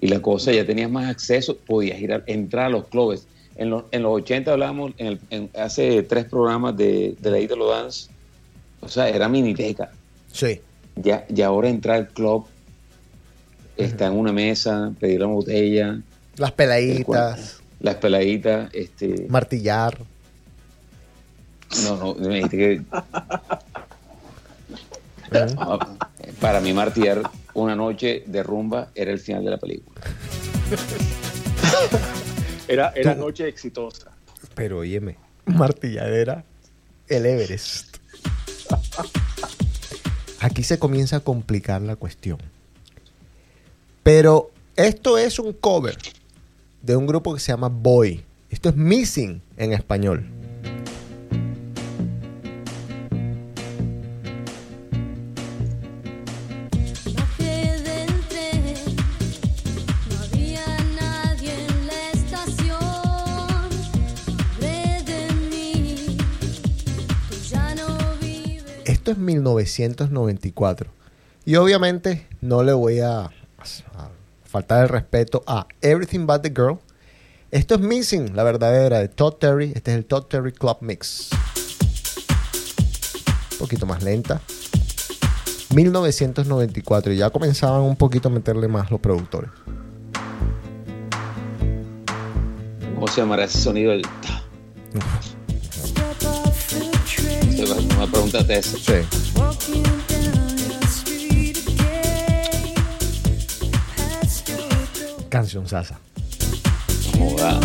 y 0.00 0.06
la 0.08 0.20
cosa, 0.20 0.52
ya 0.52 0.64
tenías 0.64 0.90
más 0.90 1.08
acceso, 1.10 1.56
podías 1.56 2.00
ir 2.00 2.12
a, 2.12 2.22
entrar 2.26 2.66
a 2.66 2.68
los 2.70 2.86
clubes. 2.88 3.26
En, 3.56 3.70
los- 3.70 3.84
en 3.90 4.02
los 4.02 4.12
80 4.22 4.52
hablábamos, 4.52 4.92
en 4.98 5.06
el- 5.08 5.20
en- 5.30 5.50
hace 5.58 6.02
tres 6.04 6.24
programas 6.24 6.76
de, 6.76 7.14
de 7.20 7.30
la 7.30 7.38
Idolo 7.38 7.68
Dance, 7.68 8.08
o 8.80 8.88
sea, 8.88 9.08
era 9.08 9.28
miniteca. 9.28 9.90
Sí. 10.32 10.60
Ya, 10.96 11.26
ya 11.28 11.46
ahora 11.48 11.68
entrar 11.68 11.96
al 11.96 12.08
club, 12.08 12.46
está 13.76 14.06
en 14.06 14.12
una 14.14 14.32
mesa, 14.32 14.92
pedir 15.00 15.22
una 15.24 15.34
botella, 15.34 16.00
Las 16.36 16.52
peladitas, 16.52 17.60
las 17.80 17.94
peladitas, 17.96 18.70
este, 18.74 19.26
martillar. 19.28 19.98
no, 21.84 21.96
no, 21.96 22.14
me 22.14 22.36
dijiste 22.36 22.56
que 22.56 22.82
Para 26.40 26.60
mí 26.60 26.72
martillar 26.72 27.22
una 27.54 27.74
noche 27.76 28.24
de 28.26 28.42
rumba 28.42 28.90
era 28.94 29.10
el 29.12 29.18
final 29.18 29.44
de 29.44 29.50
la 29.50 29.58
película. 29.58 30.00
Era, 32.68 32.92
era 32.94 33.14
Tú- 33.14 33.20
noche 33.20 33.48
exitosa. 33.48 34.10
Pero 34.54 34.78
óyeme, 34.78 35.16
martilladera, 35.46 36.44
el 37.08 37.26
Everest. 37.26 37.96
Aquí 40.40 40.62
se 40.62 40.78
comienza 40.78 41.16
a 41.16 41.20
complicar 41.20 41.82
la 41.82 41.96
cuestión. 41.96 42.38
Pero 44.02 44.50
esto 44.76 45.18
es 45.18 45.38
un 45.38 45.52
cover 45.52 45.96
de 46.82 46.96
un 46.96 47.06
grupo 47.06 47.34
que 47.34 47.40
se 47.40 47.52
llama 47.52 47.68
Boy. 47.68 48.24
Esto 48.48 48.70
es 48.70 48.76
Missing 48.76 49.42
en 49.56 49.72
español. 49.72 50.26
Esto 69.10 69.22
es 69.22 69.26
1994. 69.26 70.88
Y 71.44 71.56
obviamente 71.56 72.28
no 72.40 72.62
le 72.62 72.72
voy 72.72 73.00
a, 73.00 73.22
a 73.22 73.30
faltar 74.44 74.84
el 74.84 74.88
respeto 74.88 75.42
a 75.48 75.66
Everything 75.80 76.26
But 76.26 76.42
the 76.42 76.50
Girl. 76.50 76.78
Esto 77.50 77.74
es 77.74 77.80
Missing, 77.80 78.36
la 78.36 78.44
verdadera 78.44 79.00
de 79.00 79.08
Todd 79.08 79.32
Terry. 79.40 79.72
Este 79.74 79.90
es 79.90 79.96
el 79.96 80.04
Todd 80.04 80.26
Terry 80.26 80.52
Club 80.52 80.76
Mix. 80.82 81.30
Un 83.50 83.58
poquito 83.58 83.84
más 83.84 84.00
lenta. 84.04 84.40
1994. 85.74 87.12
Y 87.12 87.16
ya 87.16 87.30
comenzaban 87.30 87.80
un 87.80 87.96
poquito 87.96 88.28
a 88.28 88.30
meterle 88.30 88.68
más 88.68 88.92
los 88.92 89.00
productores. 89.00 89.50
¿Cómo 92.94 93.08
se 93.08 93.22
llamará 93.22 93.42
ese 93.42 93.58
sonido? 93.58 93.90
El 93.90 94.02
me 97.76 98.06
preguntaste 98.06 98.58
eso. 98.58 98.78
Sí. 98.78 98.94
Canción 105.28 105.66
Sasa. 105.68 105.98
Joda. 107.16 107.60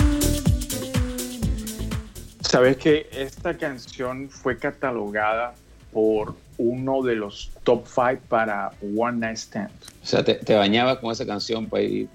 Sabes 2.41 2.77
que 2.77 3.09
esta 3.11 3.57
canción 3.57 4.29
fue 4.29 4.57
catalogada 4.57 5.55
por 5.91 6.35
uno 6.57 7.01
de 7.01 7.15
los 7.15 7.51
top 7.63 7.85
5 7.87 8.21
para 8.29 8.71
One 8.95 9.17
Night 9.17 9.37
Stand. 9.37 9.71
O 10.03 10.05
sea, 10.05 10.23
te, 10.23 10.35
te 10.35 10.55
bañabas 10.55 10.99
con 10.99 11.11
esa 11.11 11.25
canción 11.25 11.65
para 11.67 11.83
ir 11.83 12.07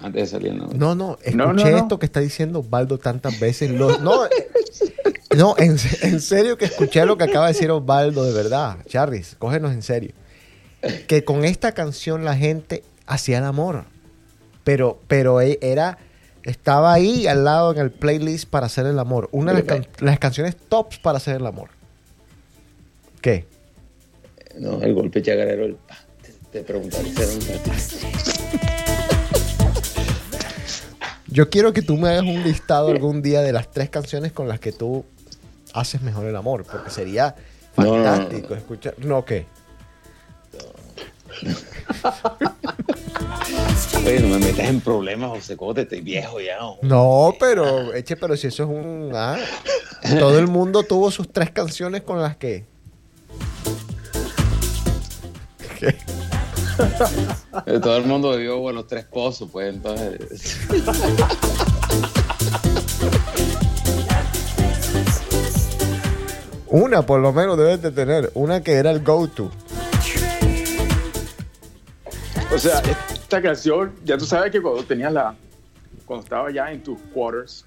antes 0.00 0.22
de 0.22 0.26
salir. 0.26 0.54
¿no? 0.54 0.68
No, 0.74 0.94
no, 0.94 1.12
escuché 1.22 1.36
No, 1.36 1.52
no, 1.52 1.64
no. 1.64 1.76
esto 1.76 1.98
que 1.98 2.06
está 2.06 2.20
diciendo 2.20 2.60
Osvaldo 2.60 2.98
tantas 2.98 3.38
veces. 3.38 3.70
Lo- 3.70 3.98
no, 3.98 4.26
eh, 4.26 4.30
no 5.36 5.54
en, 5.58 5.76
en 6.02 6.20
serio 6.20 6.56
que 6.58 6.64
escuché 6.66 7.04
lo 7.06 7.16
que 7.18 7.24
acaba 7.24 7.46
de 7.46 7.52
decir 7.52 7.70
Osvaldo, 7.70 8.24
de 8.24 8.32
verdad. 8.32 8.78
Charris, 8.86 9.36
cógenos 9.38 9.72
en 9.72 9.82
serio. 9.82 10.12
Que 11.06 11.24
con 11.24 11.44
esta 11.44 11.72
canción 11.72 12.24
la 12.24 12.36
gente 12.36 12.82
hacía 13.06 13.38
el 13.38 13.44
amor. 13.44 13.84
Pero, 14.64 15.00
pero 15.08 15.40
e- 15.40 15.58
era, 15.62 15.98
estaba 16.42 16.92
ahí 16.92 17.26
al 17.26 17.44
lado 17.44 17.72
en 17.72 17.78
el 17.78 17.90
playlist 17.90 18.48
para 18.48 18.66
hacer 18.66 18.86
el 18.86 18.98
amor. 18.98 19.28
Una 19.32 19.52
de 19.52 19.58
las, 19.62 19.66
can- 19.66 19.86
las 20.00 20.18
canciones 20.18 20.56
tops 20.56 20.98
para 20.98 21.18
hacer 21.18 21.36
el 21.36 21.46
amor. 21.46 21.68
¿Qué? 23.20 23.46
No, 24.58 24.80
el 24.82 24.94
golpe 24.94 25.22
chagarero. 25.22 25.64
el 25.66 25.74
pa, 25.74 25.96
Te, 26.22 26.32
te 26.58 26.62
preguntaste. 26.64 28.29
Yo 31.30 31.48
quiero 31.48 31.72
que 31.72 31.82
tú 31.82 31.96
me 31.96 32.08
hagas 32.08 32.22
un 32.22 32.42
listado 32.42 32.88
algún 32.88 33.22
día 33.22 33.40
de 33.40 33.52
las 33.52 33.70
tres 33.70 33.88
canciones 33.88 34.32
con 34.32 34.48
las 34.48 34.58
que 34.58 34.72
tú 34.72 35.04
haces 35.72 36.02
mejor 36.02 36.26
el 36.26 36.34
amor, 36.34 36.64
porque 36.70 36.90
sería 36.90 37.36
fantástico 37.74 38.48
no. 38.50 38.56
escuchar. 38.56 38.94
No, 38.98 39.24
¿qué? 39.24 39.46
Oye, 44.04 44.20
no 44.20 44.28
me 44.28 44.38
metas 44.38 44.68
en 44.68 44.80
problemas, 44.80 45.30
José 45.30 45.56
Cote, 45.56 45.82
estoy 45.82 46.00
viejo 46.00 46.40
ya. 46.40 46.58
¿no? 46.58 46.78
No, 46.82 47.34
pero, 47.38 47.94
eche, 47.94 48.16
pero 48.16 48.36
si 48.36 48.48
eso 48.48 48.64
es 48.64 48.68
un. 48.68 49.12
ah, 49.14 49.38
todo 50.18 50.38
el 50.38 50.48
mundo 50.48 50.82
tuvo 50.82 51.12
sus 51.12 51.32
tres 51.32 51.50
canciones 51.52 52.02
con 52.02 52.20
las 52.20 52.36
que. 52.36 52.64
¿Qué? 55.78 55.96
Todo 57.82 57.96
el 57.96 58.04
mundo 58.04 58.36
vivió 58.36 58.72
los 58.72 58.86
tres 58.86 59.04
pozos, 59.04 59.48
pues 59.50 59.74
entonces. 59.74 60.58
Una 66.68 67.02
por 67.02 67.20
lo 67.20 67.32
menos 67.32 67.58
debes 67.58 67.82
de 67.82 67.90
tener. 67.90 68.30
Una 68.34 68.62
que 68.62 68.74
era 68.74 68.90
el 68.90 69.02
go-to. 69.02 69.50
O 72.52 72.58
sea, 72.58 72.80
esta 72.80 73.40
canción, 73.42 73.92
ya 74.04 74.18
tú 74.18 74.24
sabes 74.24 74.50
que 74.50 74.60
cuando 74.60 74.82
tenías 74.84 75.12
la. 75.12 75.34
Cuando 76.04 76.24
estaba 76.24 76.50
ya 76.50 76.72
en 76.72 76.82
tus 76.82 76.98
quarters 77.14 77.64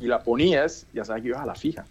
y 0.00 0.06
la 0.06 0.22
ponías, 0.22 0.86
ya 0.94 1.04
sabes 1.04 1.22
que 1.22 1.28
ibas 1.28 1.42
a 1.42 1.46
la 1.46 1.54
fija. 1.54 1.84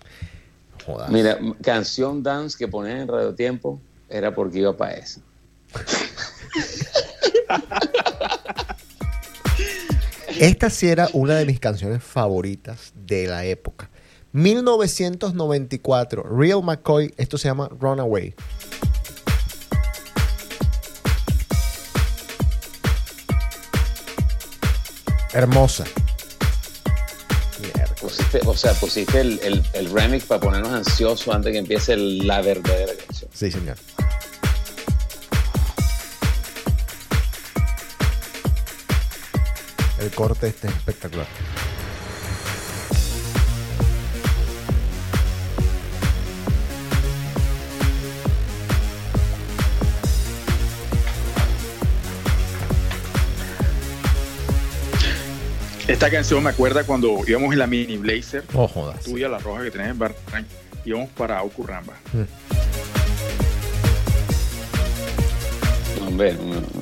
Jodas. 0.83 1.09
Mira, 1.09 1.37
canción 1.61 2.23
dance 2.23 2.57
que 2.57 2.67
ponían 2.67 2.97
en 2.97 3.07
Radio 3.07 3.35
Tiempo 3.35 3.79
era 4.09 4.33
porque 4.33 4.59
iba 4.59 4.75
para 4.75 4.93
eso. 4.93 5.21
Esta 10.39 10.69
sí 10.69 10.87
era 10.87 11.09
una 11.13 11.35
de 11.35 11.45
mis 11.45 11.59
canciones 11.59 12.03
favoritas 12.03 12.91
de 12.95 13.27
la 13.27 13.45
época. 13.45 13.89
1994, 14.33 16.23
Real 16.23 16.61
McCoy, 16.63 17.13
esto 17.17 17.37
se 17.37 17.47
llama 17.47 17.69
Runaway. 17.79 18.35
Hermosa. 25.33 25.85
Pusiste, 28.01 28.39
o 28.45 28.55
sea, 28.55 28.73
pusiste 28.73 29.19
el, 29.21 29.39
el- 29.43 29.63
el 29.73 29.91
remix 29.91 30.25
para 30.25 30.39
ponernos 30.39 30.71
ansiosos 30.71 31.33
antes 31.33 31.51
que 31.51 31.57
empiece 31.57 31.97
la 31.97 32.41
verdadera 32.41 32.93
canción. 33.05 33.29
Sí, 33.33 33.51
señor. 33.51 33.75
El 39.99 40.11
corte 40.11 40.47
este 40.47 40.67
es 40.67 40.73
espectacular. 40.75 41.27
Esta 55.87 56.09
canción 56.11 56.43
me 56.43 56.49
acuerda 56.49 56.83
cuando 56.83 57.19
íbamos 57.25 57.53
en 57.53 57.59
la 57.59 57.67
mini 57.67 57.97
Blazer, 57.97 58.43
No 58.53 58.67
jodas. 58.67 59.03
tuya, 59.05 59.29
la 59.29 59.37
roja 59.39 59.63
que 59.63 59.71
tenés 59.71 59.91
en 59.91 59.99
Barranquilla, 59.99 60.45
íbamos 60.83 61.09
para 61.11 61.41
Ocurramba. 61.43 61.93
No, 65.99 66.07
hombre. 66.07 66.35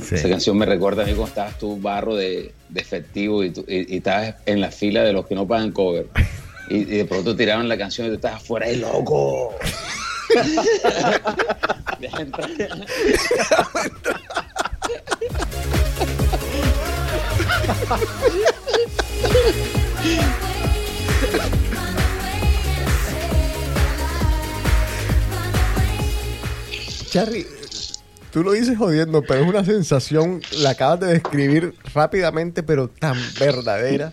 Sí. 0.03 0.15
esa 0.15 0.27
canción 0.27 0.57
me 0.57 0.65
recuerda 0.65 1.03
a 1.03 1.05
mí 1.05 1.11
cuando 1.13 1.27
estabas 1.29 1.57
tú 1.59 1.79
barro 1.79 2.15
de 2.15 2.51
efectivo 2.81 3.43
y, 3.43 3.49
tú- 3.51 3.65
y- 3.67 3.93
y 3.93 3.97
estabas 3.97 4.35
en 4.45 4.61
la 4.61 4.71
fila 4.71 5.03
de 5.03 5.13
los 5.13 5.25
que 5.27 5.35
no 5.35 5.47
pagan 5.47 5.71
cover. 5.71 6.07
Y, 6.69 6.83
de 6.85 7.05
pronto 7.05 7.35
tiraban 7.35 7.67
la 7.69 7.77
canción 7.77 8.07
y 8.07 8.09
tú 8.11 8.15
estabas 8.15 8.41
fuera 8.43 8.67
de 8.67 8.77
loco. 8.77 9.53
Deja 11.99 12.21
entrar. 12.21 12.49
Charry, 27.09 27.45
tú 28.35 28.43
lo 28.43 28.51
dices 28.51 28.77
jodiendo, 28.77 29.21
pero 29.21 29.43
es 29.43 29.47
una 29.47 29.63
sensación, 29.63 30.41
la 30.57 30.71
acabas 30.71 30.99
de 30.99 31.07
describir 31.07 31.73
rápidamente, 31.93 32.63
pero 32.63 32.89
tan 32.89 33.15
verdadera, 33.39 34.11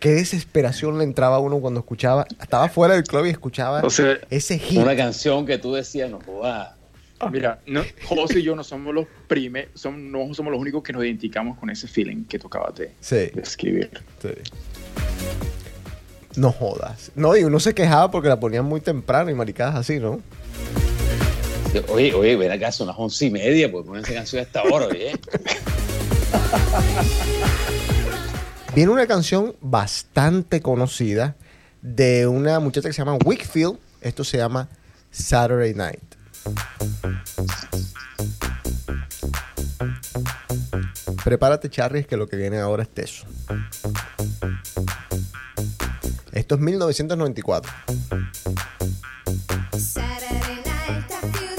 qué 0.00 0.08
desesperación 0.10 0.98
le 0.98 1.04
entraba 1.04 1.36
a 1.36 1.38
uno 1.38 1.60
cuando 1.60 1.78
escuchaba, 1.78 2.26
estaba 2.42 2.68
fuera 2.68 2.94
del 2.94 3.04
club 3.04 3.26
y 3.26 3.30
escuchaba 3.30 3.80
O 3.84 3.90
sea, 3.90 4.18
ese 4.28 4.58
hit. 4.58 4.80
Una 4.80 4.96
canción 4.96 5.46
que 5.46 5.56
tú 5.56 5.72
decías, 5.72 6.10
no 6.10 6.18
jodas. 6.26 6.70
Mira, 7.30 7.60
no, 7.68 7.84
José 8.08 8.40
y 8.40 8.42
yo 8.42 8.56
no 8.56 8.64
somos 8.64 8.92
los 8.92 9.06
primeros, 9.28 9.70
no 9.84 10.34
somos 10.34 10.50
los 10.50 10.60
únicos 10.60 10.82
que 10.82 10.92
nos 10.92 11.04
identificamos 11.04 11.56
con 11.56 11.70
ese 11.70 11.86
feeling 11.86 12.24
que 12.24 12.40
tú 12.40 12.48
acabas 12.48 12.74
de 12.74 12.92
Sí, 12.98 13.30
describir. 13.32 13.88
sí. 14.20 14.30
No 16.34 16.50
jodas. 16.50 17.12
No, 17.14 17.36
y 17.36 17.44
uno 17.44 17.60
se 17.60 17.72
quejaba 17.72 18.10
porque 18.10 18.28
la 18.28 18.40
ponían 18.40 18.64
muy 18.64 18.80
temprano 18.80 19.30
y 19.30 19.34
maricadas 19.34 19.76
así, 19.76 20.00
¿no? 20.00 20.20
Oye, 21.88 22.12
oye, 22.14 22.36
ven 22.36 22.50
acá, 22.50 22.72
son 22.72 22.88
las 22.88 22.96
once 22.98 23.26
y 23.26 23.30
media, 23.30 23.70
pues 23.70 23.86
ponen 23.86 24.02
esa 24.02 24.14
canción 24.14 24.40
a 24.40 24.42
esta 24.42 24.62
hora, 24.64 24.86
oye. 24.86 25.12
Viene 28.74 28.90
una 28.92 29.06
canción 29.06 29.54
bastante 29.60 30.60
conocida 30.60 31.36
de 31.82 32.26
una 32.26 32.60
muchacha 32.60 32.88
que 32.88 32.92
se 32.92 32.98
llama 32.98 33.18
Wickfield. 33.24 33.78
Esto 34.00 34.24
se 34.24 34.38
llama 34.38 34.68
Saturday 35.10 35.74
Night. 35.74 36.00
Prepárate, 41.24 41.68
Charlie, 41.68 42.04
que 42.04 42.16
lo 42.16 42.26
que 42.26 42.36
viene 42.36 42.58
ahora 42.58 42.82
es 42.82 42.88
teso. 42.88 43.26
Esto 46.32 46.54
es 46.54 46.60
1994. 46.60 47.72
Saturday 49.76 50.62
night, 50.64 51.49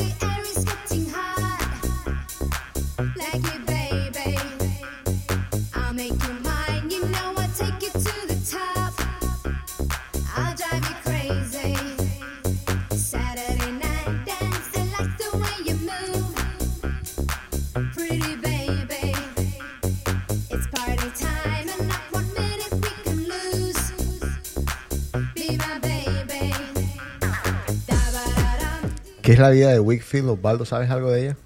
¿Qué 29.31 29.35
es 29.35 29.39
la 29.39 29.49
vida 29.51 29.71
de 29.71 29.79
Wickfield? 29.79 30.27
Osvaldo, 30.27 30.65
¿sabes 30.65 30.89
algo 30.89 31.09
de 31.09 31.21
ella? 31.23 31.37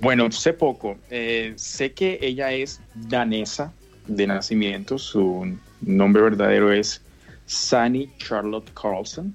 Bueno, 0.00 0.30
sé 0.30 0.52
poco. 0.52 0.98
Eh, 1.08 1.54
sé 1.56 1.94
que 1.94 2.18
ella 2.20 2.52
es 2.52 2.78
danesa 2.94 3.72
de 4.06 4.26
nacimiento. 4.26 4.98
Su 4.98 5.56
nombre 5.80 6.20
verdadero 6.20 6.70
es 6.70 7.00
Sunny 7.46 8.10
Charlotte 8.18 8.70
Carlson. 8.74 9.34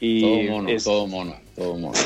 Y 0.00 0.22
Todo 0.22 0.42
mono, 0.56 0.68
es- 0.70 0.84
todo 0.84 1.06
mono, 1.06 1.36
todo 1.54 1.76
mono. 1.76 1.98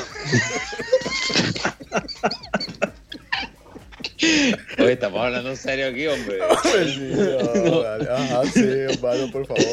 Oye, 4.78 4.92
estamos 4.92 5.20
hablando 5.24 5.50
en 5.50 5.56
serio 5.56 5.86
aquí, 5.86 6.08
hombre. 6.08 6.40
Ajá, 8.10 8.44
sí, 8.46 8.64
Osvaldo, 8.90 9.30
por 9.30 9.46
favor. 9.46 9.62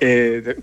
eh, 0.00 0.56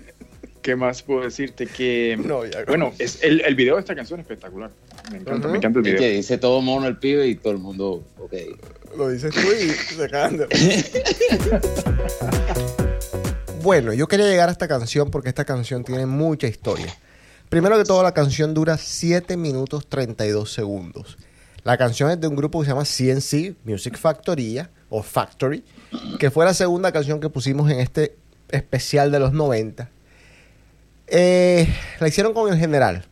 ¿Qué 0.62 0.76
más 0.76 1.02
puedo 1.02 1.22
decirte? 1.22 1.66
Que, 1.66 2.16
No, 2.24 2.46
ya- 2.46 2.64
bueno, 2.66 2.92
es, 2.98 3.22
el, 3.22 3.40
el 3.40 3.54
video 3.56 3.74
de 3.74 3.80
esta 3.80 3.94
canción 3.96 4.20
es 4.20 4.24
espectacular. 4.24 4.70
Me 5.10 5.18
encanta, 5.18 5.48
me 5.48 5.58
encanta 5.58 5.80
el 5.80 5.86
Es 5.86 5.92
video. 5.92 5.98
que 6.08 6.10
dice 6.16 6.38
todo 6.38 6.60
mono 6.62 6.86
el 6.86 6.96
pibe 6.98 7.26
y 7.26 7.34
todo 7.34 7.52
el 7.52 7.58
mundo, 7.58 8.04
ok. 8.18 8.32
Lo 8.96 9.08
dices 9.08 9.34
tú 9.34 9.40
y 9.40 9.70
se 9.96 10.04
acaban 10.04 10.36
de... 10.36 10.46
Bueno, 13.62 13.92
yo 13.92 14.08
quería 14.08 14.26
llegar 14.26 14.48
a 14.48 14.52
esta 14.52 14.68
canción 14.68 15.10
porque 15.10 15.28
esta 15.28 15.44
canción 15.44 15.84
tiene 15.84 16.06
mucha 16.06 16.46
historia. 16.46 16.94
Primero 17.48 17.76
que 17.76 17.84
todo, 17.84 18.02
la 18.02 18.12
canción 18.14 18.54
dura 18.54 18.76
7 18.78 19.36
minutos 19.36 19.86
32 19.88 20.52
segundos. 20.52 21.18
La 21.64 21.76
canción 21.76 22.10
es 22.10 22.20
de 22.20 22.26
un 22.26 22.34
grupo 22.34 22.60
que 22.60 22.66
se 22.66 22.70
llama 22.72 22.84
CNC, 22.84 23.56
Music 23.64 23.96
Factoría, 23.96 24.70
o 24.88 25.02
Factory, 25.02 25.62
que 26.18 26.30
fue 26.30 26.44
la 26.44 26.54
segunda 26.54 26.90
canción 26.92 27.20
que 27.20 27.28
pusimos 27.28 27.70
en 27.70 27.78
este 27.80 28.16
especial 28.50 29.12
de 29.12 29.20
los 29.20 29.32
90. 29.32 29.88
Eh, 31.06 31.68
la 32.00 32.08
hicieron 32.08 32.32
con 32.34 32.52
el 32.52 32.58
general. 32.58 33.04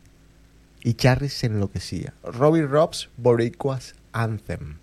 Y 0.83 0.95
Charlie 0.95 1.29
se 1.29 1.47
enloquecía. 1.47 2.13
Robbie 2.23 2.63
Robs, 2.63 3.09
Boricuas 3.17 3.93
Anthem. 4.13 4.77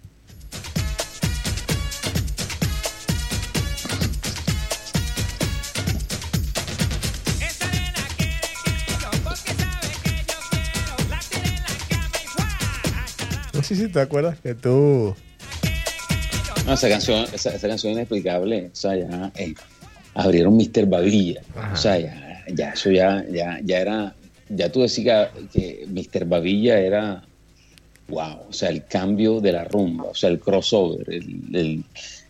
No 13.55 13.65
sé 13.65 13.75
si 13.75 13.89
te 13.89 14.01
acuerdas 14.01 14.39
que 14.39 14.55
tú... 14.55 15.17
No, 16.65 16.75
esa 16.75 16.89
canción, 16.89 17.27
esa, 17.33 17.51
esa 17.51 17.67
canción 17.67 17.93
inexplicable, 17.95 18.71
o 18.73 18.77
sea, 18.77 18.95
ya 18.95 19.33
eh, 19.35 19.55
abrieron 20.15 20.57
Mr. 20.57 20.87
Babilla. 20.87 21.41
O 21.73 21.77
sea, 21.77 21.99
ya, 21.99 22.28
ya 22.55 22.71
eso 22.71 22.91
ya, 22.91 23.25
ya, 23.31 23.59
ya 23.65 23.79
era, 23.81 24.15
ya 24.49 24.71
tú 24.73 24.83
decías 24.83 25.29
que, 25.53 25.87
que 25.87 25.87
Mr. 25.89 26.25
Babilla 26.25 26.79
era, 26.81 27.23
wow, 28.09 28.39
o 28.49 28.53
sea, 28.53 28.71
el 28.71 28.85
cambio 28.87 29.41
de 29.41 29.53
la 29.53 29.65
rumba, 29.65 30.05
o 30.05 30.15
sea, 30.15 30.31
el 30.31 30.39
crossover, 30.41 31.05
el, 31.13 31.41
el, 31.55 31.85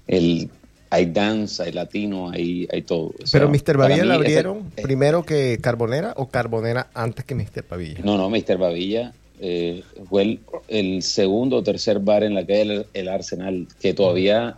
el- 0.06 0.50
hay 0.90 1.04
danza, 1.04 1.64
hay 1.64 1.72
latino, 1.72 2.30
hay, 2.30 2.66
hay 2.72 2.80
todo. 2.80 3.12
O 3.22 3.26
sea, 3.26 3.40
Pero 3.40 3.50
Mr. 3.50 3.76
Babilla 3.76 4.06
la 4.06 4.14
abrieron 4.14 4.70
primero 4.82 5.22
que 5.22 5.58
Carbonera 5.60 6.14
o 6.16 6.28
Carbonera 6.30 6.88
antes 6.94 7.26
que 7.26 7.34
Mr. 7.34 7.62
Babilla. 7.68 8.00
No, 8.02 8.16
no, 8.16 8.30
Mr. 8.30 8.56
Babilla 8.56 9.12
eh, 9.38 9.82
fue 10.08 10.22
el, 10.22 10.40
el 10.68 11.02
segundo 11.02 11.56
o 11.58 11.62
tercer 11.62 11.98
bar 11.98 12.24
en 12.24 12.32
la 12.34 12.46
calle 12.46 12.62
el, 12.62 12.86
el 12.94 13.08
Arsenal, 13.10 13.68
que 13.78 13.92
todavía, 13.92 14.56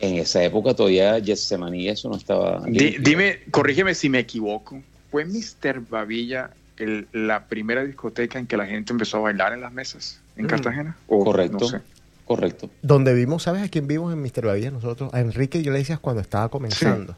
en 0.00 0.16
esa 0.16 0.42
época, 0.42 0.74
todavía 0.74 1.20
Getsemaní 1.22 1.88
eso 1.88 2.08
no 2.08 2.16
estaba. 2.16 2.62
Dime, 2.66 3.40
corrígeme 3.50 3.94
si 3.94 4.08
me 4.08 4.18
equivoco. 4.20 4.80
¿Fue 5.10 5.24
Mr. 5.24 5.80
Babilla 5.88 6.50
el- 6.78 7.06
la 7.12 7.44
primera 7.46 7.84
discoteca 7.84 8.38
en 8.38 8.46
que 8.46 8.56
la 8.56 8.66
gente 8.66 8.92
empezó 8.92 9.18
a 9.18 9.20
bailar 9.20 9.52
en 9.52 9.60
las 9.60 9.72
mesas 9.72 10.20
en 10.36 10.44
Mm. 10.46 10.48
Cartagena? 10.48 10.96
O 11.08 11.24
Correcto, 11.24 11.58
no 11.60 11.66
sé. 11.68 11.80
correcto. 12.24 12.70
Donde 12.80 13.12
vimos, 13.12 13.42
¿sabes 13.42 13.62
a 13.62 13.68
quién 13.68 13.86
vimos 13.86 14.12
en 14.12 14.22
Mr. 14.22 14.46
Babilla 14.46 14.70
nosotros? 14.70 15.12
A 15.12 15.20
Enrique 15.20 15.58
Iglesias 15.58 15.98
cuando 15.98 16.22
estaba 16.22 16.48
comenzando. 16.48 17.16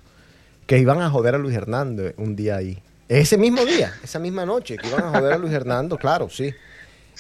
Que 0.67 0.79
iban 0.79 1.01
a 1.01 1.11
joder 1.11 1.35
a 1.35 1.39
Luis 1.39 1.55
Hernando 1.57 2.13
un 2.17 2.35
día 2.35 2.57
ahí. 2.57 2.79
Ese 3.09 3.37
mismo 3.37 3.65
día, 3.65 3.93
esa 4.03 4.19
misma 4.19 4.47
noche, 4.47 4.77
que 4.79 4.89
iban 4.89 5.05
a 5.05 5.19
joder 5.19 5.33
a 5.35 5.39
Luis 5.39 5.53
Hernando, 5.53 5.99
claro, 5.99 6.29
sí. 6.31 6.53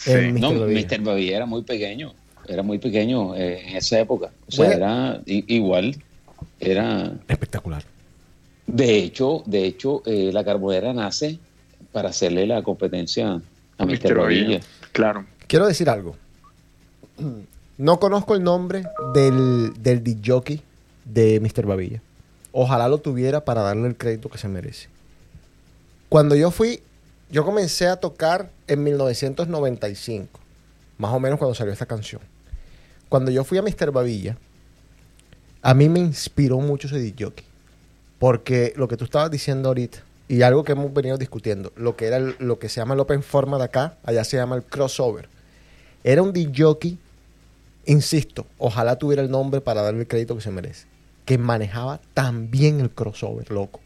En 0.07 0.33
Mr. 0.35 0.41
No, 0.41 0.61
Babilla. 0.61 0.81
Mr. 0.89 1.01
Babilla 1.03 1.37
era 1.37 1.47
muy 1.47 1.63
pequeño, 1.63 2.15
era 2.49 2.63
muy 2.63 2.79
pequeño 2.79 3.35
eh, 3.35 3.69
en 3.69 3.77
esa 3.77 4.01
época. 4.01 4.31
O 4.49 4.53
sea, 4.53 4.69
a- 4.71 4.73
era 4.75 5.21
igual, 5.27 5.97
era... 6.61 7.13
Espectacular. 7.29 7.85
De 8.67 8.97
hecho, 8.99 9.43
de 9.47 9.65
hecho 9.65 10.03
eh, 10.07 10.31
la 10.33 10.45
carbonera 10.45 10.93
nace 10.93 11.39
para 11.93 12.09
hacerle 12.11 12.47
la 12.47 12.63
competencia 12.63 13.41
a 13.79 13.85
Mr. 13.87 14.15
Babilla. 14.17 14.61
Claro. 14.93 15.27
Quiero 15.47 15.67
decir 15.67 15.91
algo. 15.91 16.17
No 17.79 17.99
conozco 18.01 18.35
el 18.35 18.43
nombre 18.43 18.85
del, 19.15 19.73
del 19.83 20.21
jockey 20.25 20.63
de 21.05 21.41
Mr. 21.41 21.67
Babilla. 21.67 22.01
Ojalá 22.53 22.89
lo 22.89 22.99
tuviera 22.99 23.45
para 23.45 23.63
darle 23.63 23.89
el 23.89 23.97
crédito 23.97 24.29
que 24.29 24.39
se 24.39 24.49
merece. 24.49 24.89
Cuando 26.09 26.35
yo 26.37 26.51
fui, 26.51 26.81
yo 27.31 27.45
comencé 27.45 27.87
a 27.89 27.97
tocar 27.97 28.51
en 28.69 28.83
1995, 28.85 30.39
más 30.99 31.13
o 31.13 31.21
menos 31.21 31.39
cuando 31.39 31.55
salió 31.55 31.73
esta 31.73 31.87
canción. 31.87 32.21
Cuando 33.13 33.31
yo 33.31 33.45
fui 33.45 33.59
a 33.59 33.63
Mr. 33.63 33.91
Babilla, 33.91 34.39
a 35.61 35.75
mí 35.75 35.91
me 35.91 35.99
inspiró 35.99 36.59
mucho 36.61 36.87
ese 36.87 37.15
jockey. 37.19 37.45
Porque 38.19 38.73
lo 38.75 38.89
que 38.89 38.97
tú 38.97 39.05
estabas 39.05 39.31
diciendo 39.31 39.69
ahorita, 39.69 39.99
y 40.29 40.41
algo 40.41 40.65
que 40.65 40.73
hemos 40.73 40.95
venido 40.95 41.19
discutiendo, 41.19 41.75
lo 41.77 41.95
que 41.95 42.07
era 42.07 42.19
lo 42.19 42.59
que 42.59 42.71
se 42.71 42.81
llama 42.81 42.95
el 42.95 43.01
open 43.01 43.23
format 43.23 43.61
acá, 43.61 43.99
allá 44.03 44.25
se 44.25 44.39
llama 44.39 44.57
el 44.57 44.63
crossover. 44.63 45.29
Era 46.03 46.23
un 46.23 46.33
jockey, 46.57 46.99
insisto, 47.85 48.47
ojalá 48.57 48.97
tuviera 48.97 49.21
el 49.21 49.31
nombre 49.31 49.61
para 49.61 49.83
darle 49.83 50.01
el 50.01 50.09
crédito 50.09 50.35
que 50.35 50.41
se 50.41 50.51
merece, 50.51 50.87
que 51.27 51.37
manejaba 51.37 52.01
tan 52.15 52.51
bien 52.51 52.81
el 52.81 52.89
crossover, 52.89 53.51
loco. 53.51 53.81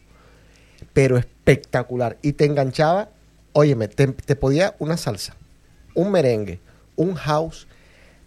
Pero 0.93 1.17
espectacular. 1.17 2.15
Y 2.21 2.31
te 2.31 2.45
enganchaba, 2.45 3.09
óyeme, 3.51 3.89
te, 3.89 4.07
te 4.07 4.37
podía 4.37 4.77
una 4.79 4.95
salsa, 4.95 5.35
un 5.95 6.13
merengue, 6.13 6.61
un 6.95 7.15
house, 7.15 7.67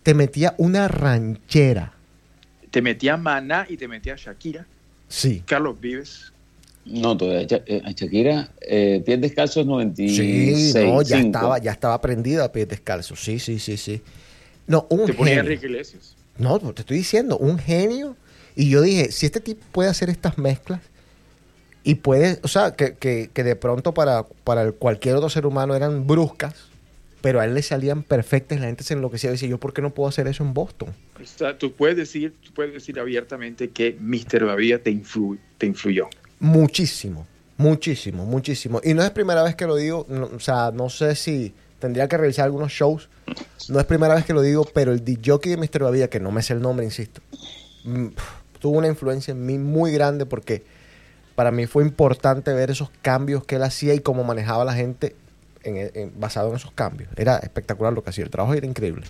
te 0.02 0.14
metía 0.14 0.54
una 0.58 0.88
ranchera. 0.88 1.92
Te 2.70 2.82
metía 2.82 3.16
Maná 3.16 3.66
y 3.68 3.76
te 3.76 3.88
metía 3.88 4.14
Shakira. 4.16 4.66
Sí. 5.08 5.42
Carlos 5.46 5.80
Vives. 5.80 6.32
No, 6.84 7.16
todavía 7.16 7.46
eh, 7.66 7.82
Shakira, 7.94 8.48
eh, 8.62 9.02
pies 9.04 9.20
descalzos 9.20 9.66
96. 9.66 10.72
Sí, 10.72 10.78
no, 10.78 11.02
ya 11.02 11.18
estaba, 11.20 11.58
ya 11.58 11.72
estaba 11.72 12.00
prendida 12.00 12.44
a 12.44 12.52
pies 12.52 12.68
descalzos. 12.68 13.20
Sí, 13.22 13.38
sí, 13.38 13.58
sí, 13.58 13.76
sí. 13.76 14.00
No, 14.66 14.86
un 14.90 15.06
Te 15.06 15.12
ponía. 15.14 15.40
Enrique 15.40 15.66
Iglesias. 15.66 16.14
No, 16.38 16.58
pues 16.58 16.74
te 16.76 16.80
estoy 16.82 16.96
diciendo, 16.98 17.36
un 17.36 17.58
genio 17.58 18.16
Y 18.56 18.70
yo 18.70 18.80
dije, 18.80 19.12
si 19.12 19.26
este 19.26 19.40
tipo 19.40 19.62
puede 19.72 19.90
hacer 19.90 20.08
estas 20.08 20.38
mezclas 20.38 20.80
y 21.84 21.96
puede, 21.96 22.38
o 22.42 22.48
sea, 22.48 22.72
que, 22.72 22.94
que- 22.94 23.30
que 23.32 23.44
de 23.44 23.56
pronto 23.56 23.92
para, 23.94 24.22
para 24.44 24.70
cualquier 24.72 25.16
otro 25.16 25.28
ser 25.30 25.46
humano 25.46 25.74
eran 25.74 26.06
bruscas, 26.06 26.54
pero 27.20 27.40
a 27.40 27.44
él 27.44 27.54
le 27.54 27.62
salían 27.62 28.02
perfectas 28.02 28.60
la 28.60 28.66
gente 28.66 28.82
se 28.84 28.94
enloquecía 28.94 29.30
y 29.30 29.32
decía, 29.32 29.48
yo, 29.48 29.58
¿por 29.58 29.72
qué 29.72 29.82
no 29.82 29.90
puedo 29.90 30.08
hacer 30.08 30.26
eso 30.26 30.42
en 30.42 30.54
Boston? 30.54 30.88
O 31.22 31.26
sea, 31.26 31.58
tú 31.58 31.72
puedes 31.72 31.96
decir, 31.96 32.34
tú 32.42 32.52
puedes 32.52 32.72
decir 32.72 32.98
abiertamente 32.98 33.70
que 33.70 33.96
Mr. 34.00 34.44
Bavía 34.46 34.82
te, 34.82 34.90
influ- 34.90 35.38
te 35.58 35.66
influyó. 35.66 36.08
Muchísimo, 36.38 37.26
muchísimo, 37.58 38.24
muchísimo. 38.24 38.80
Y 38.82 38.94
no 38.94 39.02
es 39.02 39.10
primera 39.10 39.42
vez 39.42 39.54
que 39.54 39.66
lo 39.66 39.76
digo, 39.76 40.06
no- 40.08 40.30
o 40.34 40.40
sea, 40.40 40.70
no 40.72 40.88
sé 40.88 41.14
si 41.14 41.52
tendría 41.78 42.08
que 42.08 42.16
revisar 42.16 42.46
algunos 42.46 42.72
shows. 42.72 43.08
No 43.68 43.78
es 43.78 43.86
primera 43.86 44.14
vez 44.14 44.24
que 44.24 44.32
lo 44.32 44.42
digo, 44.42 44.66
pero 44.74 44.92
el 44.92 45.04
DJ 45.04 45.38
de 45.44 45.56
Mr. 45.56 45.82
Bavía, 45.84 46.08
que 46.10 46.18
no 46.20 46.32
me 46.32 46.42
sé 46.42 46.54
el 46.54 46.60
nombre, 46.62 46.84
insisto, 46.84 47.20
mm, 47.84 48.06
tuvo 48.58 48.78
una 48.78 48.88
influencia 48.88 49.32
en 49.32 49.44
mí 49.46 49.58
muy 49.58 49.92
grande 49.92 50.26
porque 50.26 50.64
para 51.34 51.50
mí 51.50 51.66
fue 51.66 51.82
importante 51.84 52.52
ver 52.52 52.70
esos 52.70 52.90
cambios 53.02 53.44
que 53.44 53.56
él 53.56 53.62
hacía 53.62 53.94
y 53.94 54.00
cómo 54.00 54.24
manejaba 54.24 54.62
a 54.62 54.66
la 54.66 54.74
gente 54.74 55.14
basado 56.16 56.50
en 56.50 56.56
esos 56.56 56.72
cambios. 56.72 57.10
Era 57.16 57.38
espectacular 57.38 57.92
lo 57.92 58.02
que 58.02 58.10
hacía, 58.10 58.24
el 58.24 58.30
trabajo 58.30 58.54
era 58.54 58.66
increíble. 58.66 59.06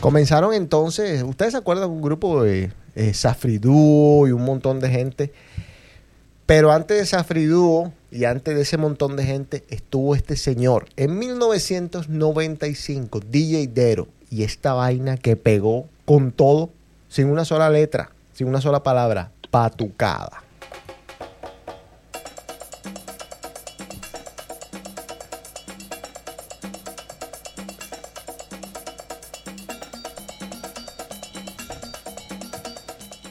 Comenzaron 0.00 0.54
entonces, 0.54 1.24
ustedes 1.24 1.52
se 1.52 1.58
acuerdan 1.58 1.90
un 1.90 2.00
grupo 2.00 2.44
de 2.44 2.70
eh, 2.94 3.14
Safri 3.14 3.58
Duo 3.58 4.28
y 4.28 4.32
un 4.32 4.44
montón 4.44 4.78
de 4.78 4.88
gente, 4.88 5.32
pero 6.46 6.70
antes 6.70 6.98
de 6.98 7.04
Safri 7.04 7.46
Duo 7.46 7.92
y 8.10 8.24
antes 8.24 8.54
de 8.54 8.62
ese 8.62 8.78
montón 8.78 9.16
de 9.16 9.24
gente 9.24 9.64
estuvo 9.68 10.14
este 10.14 10.36
señor 10.36 10.86
en 10.96 11.18
1995, 11.18 13.20
DJ 13.20 13.66
Dero, 13.66 14.08
y 14.30 14.42
esta 14.44 14.72
vaina 14.74 15.16
que 15.16 15.36
pegó 15.36 15.86
con 16.04 16.32
todo, 16.32 16.70
sin 17.08 17.28
una 17.28 17.44
sola 17.44 17.70
letra, 17.70 18.10
sin 18.34 18.48
una 18.48 18.60
sola 18.60 18.82
palabra, 18.82 19.30
patucada. 19.50 20.42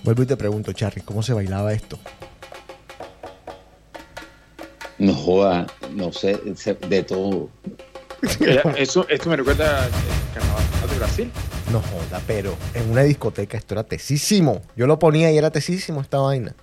Vuelvo 0.04 0.24
y 0.24 0.26
te 0.26 0.38
pregunto, 0.38 0.72
Charly, 0.72 1.02
¿cómo 1.02 1.22
se 1.22 1.34
bailaba 1.34 1.74
esto? 1.74 2.00
No 5.00 5.14
joda, 5.14 5.68
no 5.94 6.12
sé, 6.12 6.40
de 6.90 7.04
todo. 7.04 7.50
Era- 8.40 8.62
Eso, 8.78 9.06
esto 9.10 9.30
me 9.30 9.36
recuerda 9.36 9.88
Brasil. 10.98 11.32
No 11.72 11.82
joda, 11.82 12.22
pero 12.26 12.56
en 12.74 12.90
una 12.92 13.04
discoteca 13.04 13.58
esto 13.58 13.74
era 13.74 13.84
tesísimo. 13.84 14.62
Yo 14.76 14.88
lo 14.88 15.00
ponía 15.00 15.32
y 15.32 15.38
era 15.38 15.52
tesísimo 15.52 16.02
esta 16.02 16.20
vaina. 16.20 16.56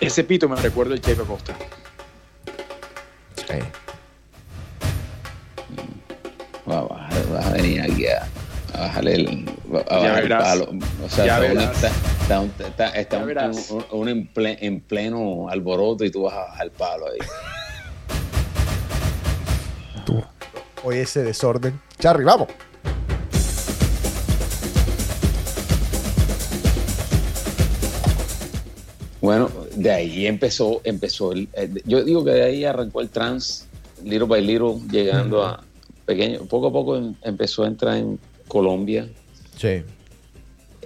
Ese 0.00 0.22
pito 0.22 0.48
me 0.48 0.56
recuerda 0.56 0.94
el 0.94 1.00
Chepe 1.00 1.24
Costa. 1.24 1.56
Bajarle 8.96 9.14
el, 9.14 9.44
a 9.88 9.96
bajar 9.96 10.16
el 10.16 10.22
verás. 10.22 10.42
palo. 10.42 10.68
O 11.04 11.08
sea, 11.08 11.26
Ya 11.26 11.46
está, 11.46 11.62
está, 11.62 11.88
está 12.22 12.40
un- 12.40 12.52
está- 12.58 12.88
está 12.90 13.16
Ya 13.16 13.22
un- 13.22 13.26
verás. 13.26 13.70
un- 13.70 13.84
un 13.90 14.08
en, 14.08 14.30
en 14.36 14.80
pleno 14.80 15.48
alboroto 15.48 16.04
y 16.04 16.10
tú 16.10 16.22
vas 16.22 16.34
a 16.34 16.38
bajar 16.46 16.66
el 16.66 16.72
palo 16.72 17.06
ahí. 17.06 17.18
Tú. 20.04 20.22
Oye, 20.84 21.02
ese 21.02 21.22
desorden. 21.22 21.80
Charly, 21.98 22.24
vamos. 22.24 22.48
Bueno, 29.20 29.50
de 29.74 29.90
ahí 29.90 30.26
empezó, 30.26 30.80
empezó 30.84 31.32
el, 31.32 31.48
eh, 31.54 31.68
yo 31.84 32.04
digo 32.04 32.24
que 32.24 32.30
de 32.32 32.42
ahí 32.44 32.64
arrancó 32.64 33.00
el 33.00 33.08
trans, 33.08 33.66
little 34.04 34.26
by 34.28 34.42
little, 34.44 34.76
llegando 34.90 35.42
a 35.42 35.62
pequeño, 36.04 36.44
poco 36.44 36.68
a 36.68 36.72
poco 36.72 36.96
em- 36.96 37.14
empezó 37.22 37.64
a 37.64 37.66
entrar 37.68 37.96
en 37.96 38.20
Colombia, 38.48 39.08
Sí. 39.56 39.82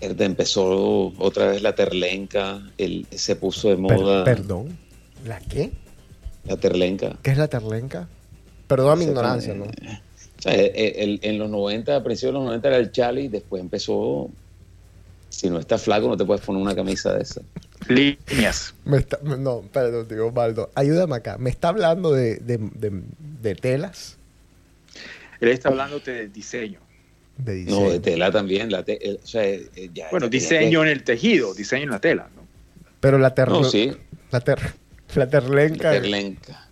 Empezó 0.01 1.13
otra 1.19 1.49
vez 1.49 1.61
la 1.63 1.75
terlenca, 1.75 2.63
el, 2.79 3.07
se 3.11 3.37
puso 3.37 3.69
de 3.69 3.77
Per- 3.77 3.83
moda 3.99 4.25
perdón. 4.25 4.79
¿La 5.27 5.39
qué? 5.41 5.73
la 6.45 6.57
terlenca. 6.57 7.17
¿Qué 7.23 7.33
es 7.33 7.37
la 7.39 7.49
terlenca? 7.49 8.09
Perdona 8.67 8.97
mi 8.97 9.05
ignorancia, 9.05 9.53
¿no? 9.55 9.65
O 9.65 10.43
sea, 10.43 10.55
el- 10.55 10.73
el- 10.97 11.21
en 11.23 11.39
los 11.39 11.51
90, 11.51 11.97
a 11.97 12.03
principios 12.03 12.31
de 12.33 12.39
los 12.39 12.45
90 12.47 12.69
era 12.69 12.77
el 12.79 12.93
Chali, 12.93 13.29
después 13.29 13.61
empezó, 13.61 14.31
si 15.29 15.51
no 15.51 15.59
estás 15.59 15.83
flaco 15.83 16.09
no 16.09 16.17
te 16.17 16.25
puedes 16.25 16.43
poner 16.43 16.63
una 16.63 16.75
camisa 16.75 17.13
de 17.13 17.23
esa. 17.23 17.43
Líneas. 17.89 18.75
Me 18.87 18.97
está- 18.99 19.19
no, 19.23 19.61
perdón, 19.71 20.07
digo, 20.09 20.29
Osvaldo. 20.29 20.71
Ayúdame 20.75 21.17
acá. 21.17 21.37
Me 21.37 21.51
está 21.51 21.69
hablando 21.69 22.13
de, 22.13 22.37
de, 22.37 22.57
de- 22.57 23.03
de 23.43 23.55
telas, 23.55 24.17
Él 25.41 25.49
está 25.51 25.69
hablándote 25.69 26.11
de 26.13 26.29
diseño. 26.29 26.81
De 27.45 27.55
diseño. 27.55 27.81
No, 27.85 27.91
de 27.91 28.01
tela 28.01 28.31
también. 28.31 28.71
La 28.71 28.83
te- 28.85 29.07
el- 29.09 29.21
o 29.23 29.27
sea, 29.27 29.45
eh, 29.45 29.91
ya- 29.93 30.09
Bueno, 30.11 30.27
ya 30.27 30.31
diseño 30.31 30.81
que- 30.83 30.87
en 30.87 30.93
el 30.93 31.05
tejido, 31.05 31.55
diseño 31.55 31.85
en 31.85 31.91
la 31.91 32.01
tela. 32.01 32.29
¿no? 32.35 32.43
Pero 33.01 33.19
la 33.19 33.35
ter 33.35 33.49
No, 33.49 33.65
sí, 33.65 33.93
la, 34.31 34.41
ter 34.41 34.59
la 35.15 35.29
terlenca. 35.29 35.93
la 35.93 36.01
terlenca. 36.01 36.69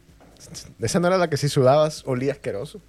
Esa 0.81 1.01
no 1.01 1.09
era 1.09 1.19
la 1.19 1.29
que 1.29 1.37
si 1.37 1.49
sudabas 1.49 2.03
olía 2.07 2.33
asqueroso. 2.33 2.81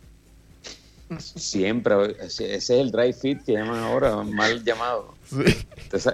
Siempre, 1.17 1.95
ese 2.19 2.53
ese 2.55 2.55
es 2.55 2.69
el 2.69 2.91
dry 2.91 3.13
fit 3.13 3.43
que 3.43 3.53
llaman 3.53 3.79
ahora, 3.79 4.15
mal 4.23 4.63
llamado. 4.63 5.15
Sí. 5.27 5.55
Entonces, 5.83 6.13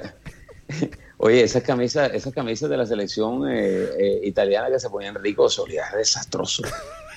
oye, 1.18 1.42
esas 1.44 1.64
camisas, 1.64 2.12
esas 2.14 2.34
camisas 2.34 2.70
de 2.70 2.78
la 2.78 2.86
selección 2.86 3.44
eh, 3.50 3.90
eh, 4.00 4.22
italiana 4.24 4.70
que 4.72 4.80
se 4.80 4.90
ponían 4.90 5.16
Enrico, 5.18 5.50
se 5.50 5.62
olía 5.62 5.84
desastroso. 5.98 6.64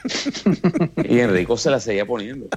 y 1.04 1.20
Enrico 1.20 1.56
se 1.56 1.70
las 1.70 1.84
seguía 1.84 2.04
poniendo. 2.04 2.48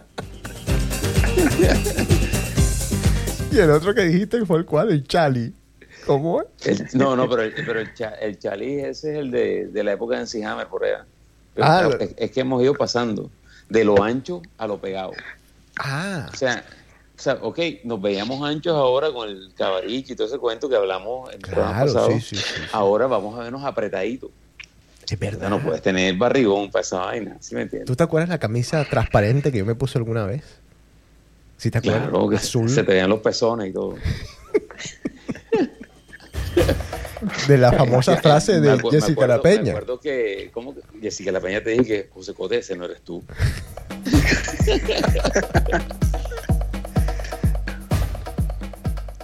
Y 3.51 3.59
el 3.59 3.69
otro 3.71 3.93
que 3.93 4.03
dijiste 4.03 4.45
fue 4.45 4.59
el 4.59 4.65
cual, 4.65 4.91
el 4.91 5.05
Chali. 5.07 5.53
¿Cómo 6.05 6.41
es? 6.41 6.67
El- 6.67 6.87
no, 6.97 7.15
no, 7.15 7.29
pero 7.29 7.43
el, 7.43 7.53
pero 7.53 7.79
el, 7.79 7.93
cha- 7.93 8.15
el 8.15 8.39
Chalí 8.39 8.79
ese 8.79 9.11
es 9.11 9.17
el 9.19 9.29
de, 9.31 9.67
de 9.67 9.83
la 9.83 9.91
época 9.93 10.15
de 10.15 10.21
MC 10.25 10.43
Hammer 10.45 10.67
por 10.67 10.85
allá. 10.85 11.05
Pero 11.53 11.67
Ah, 11.67 11.79
claro, 11.87 11.99
es, 11.99 12.15
es 12.17 12.31
que 12.31 12.39
hemos 12.41 12.63
ido 12.63 12.73
pasando 12.75 13.29
de 13.69 13.83
lo 13.83 14.01
ancho 14.01 14.41
a 14.57 14.67
lo 14.67 14.79
pegado. 14.79 15.11
Ah, 15.77 16.29
O 16.33 16.35
sea, 16.35 16.63
o 17.17 17.21
sea, 17.21 17.33
ok, 17.41 17.59
nos 17.83 18.01
veíamos 18.01 18.41
anchos 18.49 18.73
ahora 18.73 19.11
con 19.11 19.29
el 19.29 19.51
cabariche 19.55 20.13
y 20.13 20.15
todo 20.15 20.27
ese 20.27 20.39
cuento 20.39 20.67
que 20.69 20.75
hablamos 20.75 21.31
el 21.33 21.39
programa 21.41 21.71
claro, 21.73 21.93
pasado. 21.93 22.11
sí, 22.13 22.21
sí, 22.21 22.35
sí, 22.37 22.41
sí. 22.55 22.61
Ahora 22.71 23.05
vamos 23.07 23.37
a 23.39 23.43
vernos 23.43 23.63
apretaditos. 23.63 24.31
Es 25.09 25.19
verdad. 25.19 25.49
no 25.49 25.59
puedes 25.61 25.81
tener 25.81 26.15
barrigón 26.15 26.71
para 26.71 26.81
esa 26.83 26.99
vaina, 26.99 27.35
¿sí 27.41 27.53
me 27.53 27.63
entiendes? 27.63 27.85
¿Tú 27.85 27.95
te 27.97 28.03
acuerdas 28.03 28.29
la 28.29 28.37
camisa 28.39 28.85
transparente 28.85 29.51
que 29.51 29.57
yo 29.57 29.65
me 29.65 29.75
puse 29.75 29.97
alguna 29.97 30.25
vez? 30.25 30.43
¿Sí 31.61 31.69
te 31.69 31.77
acuerdas? 31.77 32.09
Claro, 32.09 32.27
que 32.27 32.37
Azul. 32.37 32.67
se 32.69 32.83
te 32.83 32.93
vean 32.93 33.07
los 33.11 33.19
pezones 33.19 33.69
y 33.69 33.73
todo. 33.73 33.93
De 37.47 37.55
la 37.55 37.71
famosa 37.71 38.17
frase 38.21 38.53
Me 38.59 38.69
de 38.69 38.77
me 38.77 38.89
Jessica 38.89 39.25
acuerdo- 39.25 39.27
La 39.27 39.37
Me 39.37 39.43
Peña. 39.43 39.71
acuerdo 39.73 39.99
que, 39.99 40.49
¿cómo 40.51 40.73
que 40.73 40.81
Jessica 41.03 41.31
La 41.31 41.39
Peña 41.39 41.61
te 41.63 41.69
dije 41.69 41.85
que 41.85 42.09
José 42.11 42.33
Cote, 42.33 42.57
ese 42.57 42.75
no 42.75 42.85
eres 42.85 43.01
tú. 43.01 43.23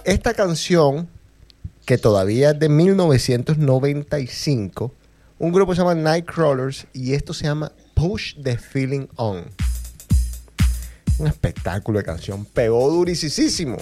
Esta 0.04 0.32
canción, 0.34 1.08
que 1.84 1.98
todavía 1.98 2.50
es 2.52 2.58
de 2.58 2.68
1995, 2.68 4.92
un 5.38 5.52
grupo 5.52 5.74
se 5.74 5.80
llama 5.80 5.94
Nightcrawlers 5.94 6.86
y 6.92 7.14
esto 7.14 7.34
se 7.34 7.44
llama 7.44 7.72
Push 7.94 8.36
the 8.42 8.56
Feeling 8.56 9.06
On. 9.16 9.44
Un 11.18 11.26
espectáculo 11.26 11.98
de 11.98 12.04
canción, 12.04 12.44
pegó 12.44 12.88
durisísimo. 12.90 13.76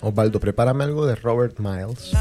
Osvaldo, 0.00 0.40
prepárame 0.40 0.84
algo 0.84 1.06
de 1.06 1.14
Robert 1.16 1.58
Miles. 1.58 2.12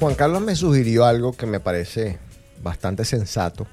Juan 0.00 0.14
Carlos 0.14 0.40
me 0.40 0.56
sugirió 0.56 1.04
algo 1.04 1.34
que 1.34 1.44
me 1.44 1.60
parece 1.60 2.18
bastante 2.62 3.04
sensato. 3.04 3.66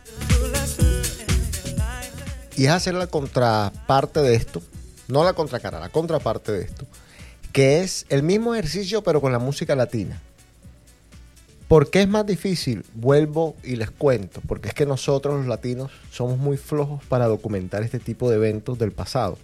Y 2.57 2.65
es 2.65 2.69
hacer 2.69 2.95
la 2.95 3.07
contraparte 3.07 4.19
de 4.19 4.35
esto. 4.35 4.61
No 5.07 5.23
la 5.23 5.31
contracara, 5.31 5.79
la 5.79 5.87
contraparte 5.87 6.51
de 6.51 6.65
esto. 6.65 6.85
Que 7.53 7.79
es 7.79 8.05
el 8.09 8.23
mismo 8.23 8.53
ejercicio 8.53 9.03
pero 9.03 9.21
con 9.21 9.31
la 9.31 9.39
música 9.39 9.73
latina. 9.73 10.21
¿Por 11.69 11.89
qué 11.89 12.01
es 12.01 12.09
más 12.09 12.25
difícil? 12.25 12.83
Vuelvo 12.93 13.55
y 13.63 13.77
les 13.77 13.89
cuento. 13.89 14.41
Porque 14.45 14.67
es 14.67 14.73
que 14.73 14.85
nosotros 14.85 15.37
los 15.37 15.47
latinos 15.47 15.93
somos 16.11 16.37
muy 16.37 16.57
flojos 16.57 17.01
para 17.05 17.27
documentar 17.27 17.83
este 17.83 17.99
tipo 17.99 18.29
de 18.29 18.35
eventos 18.35 18.77
del 18.77 18.91
pasado. 18.91 19.37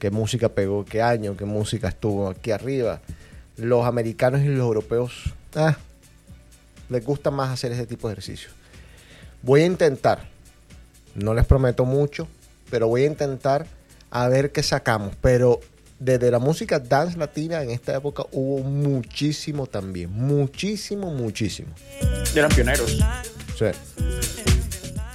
¿Qué 0.00 0.10
música 0.10 0.48
pegó 0.48 0.84
qué 0.84 1.00
año? 1.00 1.36
¿Qué 1.36 1.44
música 1.44 1.86
estuvo 1.86 2.28
aquí 2.28 2.50
arriba? 2.50 3.02
Los 3.56 3.86
americanos 3.86 4.40
y 4.40 4.46
los 4.46 4.58
europeos 4.58 5.32
ah, 5.54 5.76
les 6.88 7.04
gusta 7.04 7.30
más 7.30 7.50
hacer 7.50 7.72
ese 7.72 7.86
tipo 7.86 8.08
de 8.08 8.14
ejercicios. 8.14 8.52
Voy 9.42 9.62
a 9.62 9.66
intentar. 9.66 10.28
No 11.14 11.34
les 11.34 11.46
prometo 11.46 11.84
mucho, 11.84 12.28
pero 12.70 12.88
voy 12.88 13.02
a 13.02 13.06
intentar 13.06 13.66
a 14.10 14.28
ver 14.28 14.52
qué 14.52 14.62
sacamos. 14.62 15.14
Pero 15.20 15.60
desde 15.98 16.30
la 16.30 16.38
música 16.38 16.78
dance 16.78 17.18
latina 17.18 17.62
en 17.62 17.70
esta 17.70 17.96
época 17.96 18.24
hubo 18.32 18.62
muchísimo 18.62 19.66
también. 19.66 20.12
Muchísimo, 20.12 21.10
muchísimo. 21.10 21.70
Eran 22.34 22.50
pioneros. 22.50 22.98
Sí. 23.58 23.66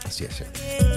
Así 0.05 0.25
es. 0.25 0.35
sí. 0.35 0.92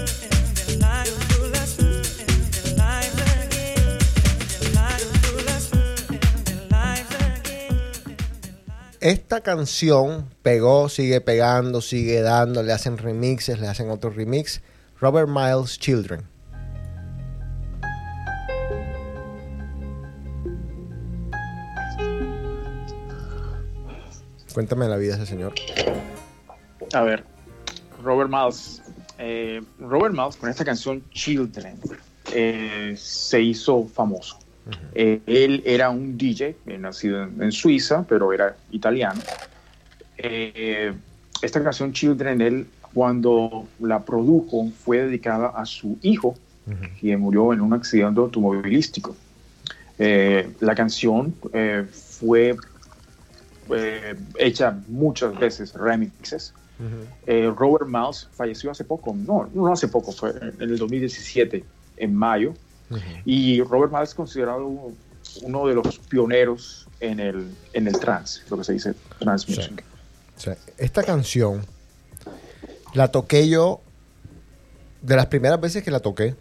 Esta 9.07 9.41
canción 9.41 10.31
pegó, 10.43 10.89
sigue 10.89 11.21
pegando, 11.21 11.81
sigue 11.81 12.23
dando, 12.23 12.65
le 12.65 12.73
hacen 12.73 12.99
remixes, 12.99 13.61
le 13.61 13.69
hacen 13.69 13.89
otros 13.89 14.17
remix. 14.17 14.63
Robert 15.01 15.29
Miles 15.29 15.79
Children. 15.79 16.23
Cuéntame 24.53 24.89
la 24.89 24.97
vida 24.97 25.17
de 25.17 25.23
ese 25.23 25.33
señor. 25.33 25.55
A 26.93 27.03
ver, 27.03 27.23
Robert 28.03 28.29
Miles. 28.29 28.83
eh, 29.19 29.63
Robert 29.79 30.17
Miles 30.17 30.35
con 30.35 30.51
esta 30.51 30.65
canción 30.65 31.09
Children 31.11 31.79
eh, 32.33 32.97
se 32.99 33.41
hizo 33.41 33.87
famoso. 33.87 34.37
Eh, 34.95 35.21
él 35.27 35.63
era 35.65 35.91
un 35.91 36.19
DJ, 36.19 36.57
eh, 36.67 36.79
nacido 36.79 37.23
en, 37.23 37.43
en 37.43 37.53
Suiza, 37.53 38.05
pero 38.09 38.33
era 38.33 38.57
italiano. 38.71 39.21
Eh, 40.19 40.93
esta 41.43 41.63
canción 41.63 41.93
Children, 41.93 42.41
él 42.41 42.67
cuando 42.97 43.69
la 43.81 44.03
produjo 44.03 44.71
fue 44.83 45.03
dedicada 45.03 45.49
a 45.49 45.67
su 45.67 45.99
hijo, 46.03 46.35
quien 46.99 47.21
murió 47.21 47.53
en 47.53 47.61
un 47.61 47.75
accidente 47.75 48.19
automovilístico. 48.21 49.15
Eh, 49.99 50.51
la 50.61 50.75
canción 50.75 51.35
eh, 51.53 51.85
fue 51.91 52.57
eh, 53.71 54.15
hecha 54.39 54.79
muchas 54.89 55.39
veces 55.39 55.75
remixes. 55.75 56.55
Eh, 57.27 57.53
Robert 57.57 57.87
Miles 57.87 58.29
falleció 58.33 58.71
hace 58.71 58.85
poco, 58.85 59.15
no, 59.15 59.49
no 59.55 59.67
hace 59.73 59.89
poco, 59.89 60.13
fue 60.13 60.31
en 60.31 60.71
el 60.71 60.79
2017, 60.79 61.65
en 61.99 62.15
mayo. 62.15 62.55
Y 63.25 63.63
Robert 63.63 63.93
Miles 63.93 64.11
es 64.11 64.15
considerado 64.15 64.93
uno 65.43 65.67
de 65.67 65.75
los 65.75 65.99
pioneros 65.99 66.87
en 67.01 67.21
el, 67.21 67.55
en 67.73 67.89
el 67.89 67.99
trance, 67.99 68.43
lo 68.49 68.59
que 68.59 68.65
se 68.65 68.73
dice 68.75 68.95
trance 69.19 69.51
music. 69.51 69.85
Esta 70.79 71.03
canción 71.03 71.65
la 72.95 73.09
toqué 73.09 73.49
yo 73.49 73.81
de 75.03 75.17
las 75.17 75.27
primeras 75.27 75.61
veces 75.61 75.83
que 75.83 75.91
la 75.91 76.01
toqué. 76.01 76.35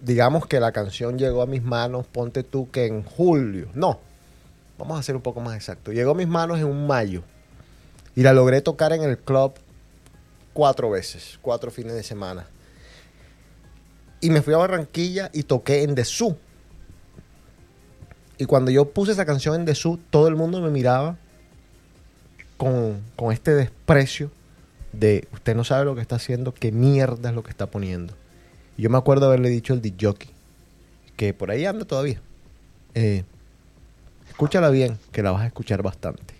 Digamos 0.00 0.46
que 0.46 0.58
la 0.58 0.72
canción 0.72 1.18
llegó 1.18 1.42
a 1.42 1.46
mis 1.46 1.62
manos, 1.62 2.06
ponte 2.06 2.42
tú 2.42 2.70
que 2.70 2.86
en 2.86 3.04
julio. 3.04 3.68
No, 3.74 4.00
vamos 4.78 4.98
a 4.98 5.02
ser 5.02 5.14
un 5.14 5.22
poco 5.22 5.40
más 5.40 5.54
exacto. 5.54 5.92
Llegó 5.92 6.12
a 6.12 6.14
mis 6.14 6.26
manos 6.26 6.58
en 6.58 6.66
un 6.66 6.86
mayo. 6.86 7.22
Y 8.14 8.22
la 8.22 8.32
logré 8.32 8.60
tocar 8.60 8.92
en 8.92 9.02
el 9.02 9.16
club 9.16 9.54
cuatro 10.52 10.90
veces, 10.90 11.38
cuatro 11.40 11.70
fines 11.70 11.94
de 11.94 12.02
semana. 12.02 12.46
Y 14.22 14.30
me 14.30 14.40
fui 14.40 14.54
a 14.54 14.56
Barranquilla 14.56 15.30
y 15.34 15.42
toqué 15.42 15.82
en 15.82 15.94
Dessú. 15.94 16.38
Y 18.38 18.46
cuando 18.46 18.70
yo 18.70 18.90
puse 18.90 19.12
esa 19.12 19.26
canción 19.26 19.54
en 19.56 19.66
Dessú, 19.66 19.98
todo 20.08 20.28
el 20.28 20.36
mundo 20.36 20.60
me 20.62 20.70
miraba 20.70 21.18
con, 22.56 23.02
con 23.16 23.32
este 23.32 23.50
desprecio 23.50 24.30
de 24.92 25.26
usted 25.32 25.56
no 25.56 25.64
sabe 25.64 25.84
lo 25.84 25.94
que 25.94 26.00
está 26.00 26.16
haciendo, 26.16 26.54
qué 26.54 26.70
mierda 26.70 27.30
es 27.30 27.34
lo 27.34 27.42
que 27.42 27.50
está 27.50 27.66
poniendo. 27.66 28.14
Y 28.76 28.82
yo 28.82 28.90
me 28.90 28.98
acuerdo 28.98 29.26
haberle 29.26 29.48
dicho 29.48 29.72
al 29.72 29.82
jockey 30.00 30.30
que 31.16 31.34
por 31.34 31.50
ahí 31.50 31.64
anda 31.66 31.84
todavía. 31.84 32.20
eh, 32.94 33.24
escúchala 34.28 34.70
bien, 34.70 34.98
que 35.12 35.22
la 35.22 35.30
vas 35.30 35.42
a 35.42 35.46
escuchar 35.46 35.82
bastante. 35.82 36.34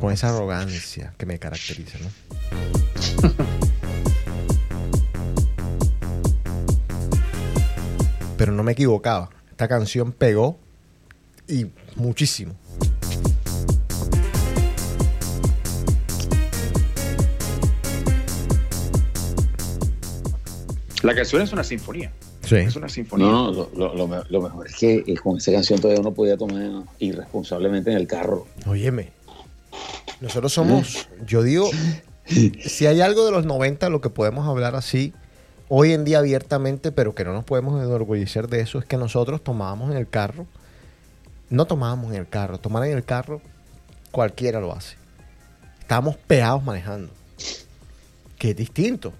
Con 0.00 0.12
esa 0.12 0.34
arrogancia 0.34 1.14
que 1.16 1.26
me 1.26 1.38
caracteriza, 1.38 1.98
¿no? 1.98 3.56
Pero 8.46 8.54
no 8.56 8.62
me 8.62 8.70
equivocaba. 8.72 9.28
Esta 9.50 9.66
canción 9.66 10.12
pegó 10.12 10.56
y 11.48 11.66
muchísimo. 11.96 12.54
La 21.02 21.14
canción 21.14 21.42
es 21.42 21.52
una 21.52 21.62
sinfonía. 21.64 22.10
Sí. 22.44 22.56
Es 22.56 22.76
una 22.76 22.88
sinfonía. 22.88 23.26
No, 23.26 23.50
no, 23.52 23.52
lo, 23.52 23.70
lo- 23.76 23.94
lo 23.94 24.08
me- 24.08 24.22
lo 24.28 24.40
mejor 24.40 24.66
es 24.66 24.76
que 24.76 25.04
eh, 25.06 25.16
con 25.22 25.36
esa 25.36 25.52
canción 25.52 25.80
todavía 25.80 26.00
uno 26.00 26.12
podía 26.14 26.36
tomar 26.36 26.84
irresponsablemente 26.98 27.90
en 27.90 27.96
el 27.96 28.06
carro. 28.06 28.46
Óyeme, 28.66 29.10
nosotros 30.20 30.52
somos, 30.52 31.08
yo 31.26 31.42
digo, 31.42 31.68
si 32.64 32.86
hay 32.86 33.00
algo 33.00 33.24
de 33.26 33.32
los 33.32 33.44
90 33.46 33.88
lo 33.90 34.00
que 34.00 34.10
podemos 34.10 34.46
hablar 34.48 34.74
así, 34.74 35.12
hoy 35.68 35.92
en 35.92 36.04
día 36.04 36.18
abiertamente, 36.18 36.92
pero 36.92 37.14
que 37.14 37.24
no 37.24 37.32
nos 37.32 37.44
podemos 37.44 37.82
enorgullecer 37.82 38.48
de 38.48 38.60
eso, 38.60 38.78
es 38.78 38.84
que 38.84 38.96
nosotros 38.96 39.42
tomábamos 39.42 39.90
en 39.90 39.96
el 39.96 40.08
carro, 40.08 40.46
no 41.50 41.66
tomábamos 41.66 42.12
en 42.12 42.20
el 42.20 42.28
carro, 42.28 42.58
tomar 42.58 42.84
en 42.84 42.96
el 42.96 43.04
carro 43.04 43.40
cualquiera 44.10 44.60
lo 44.60 44.72
hace. 44.72 44.96
Estábamos 45.80 46.16
pegados 46.16 46.62
manejando, 46.64 47.12
que 48.38 48.50
es 48.50 48.56
distinto. 48.56 49.12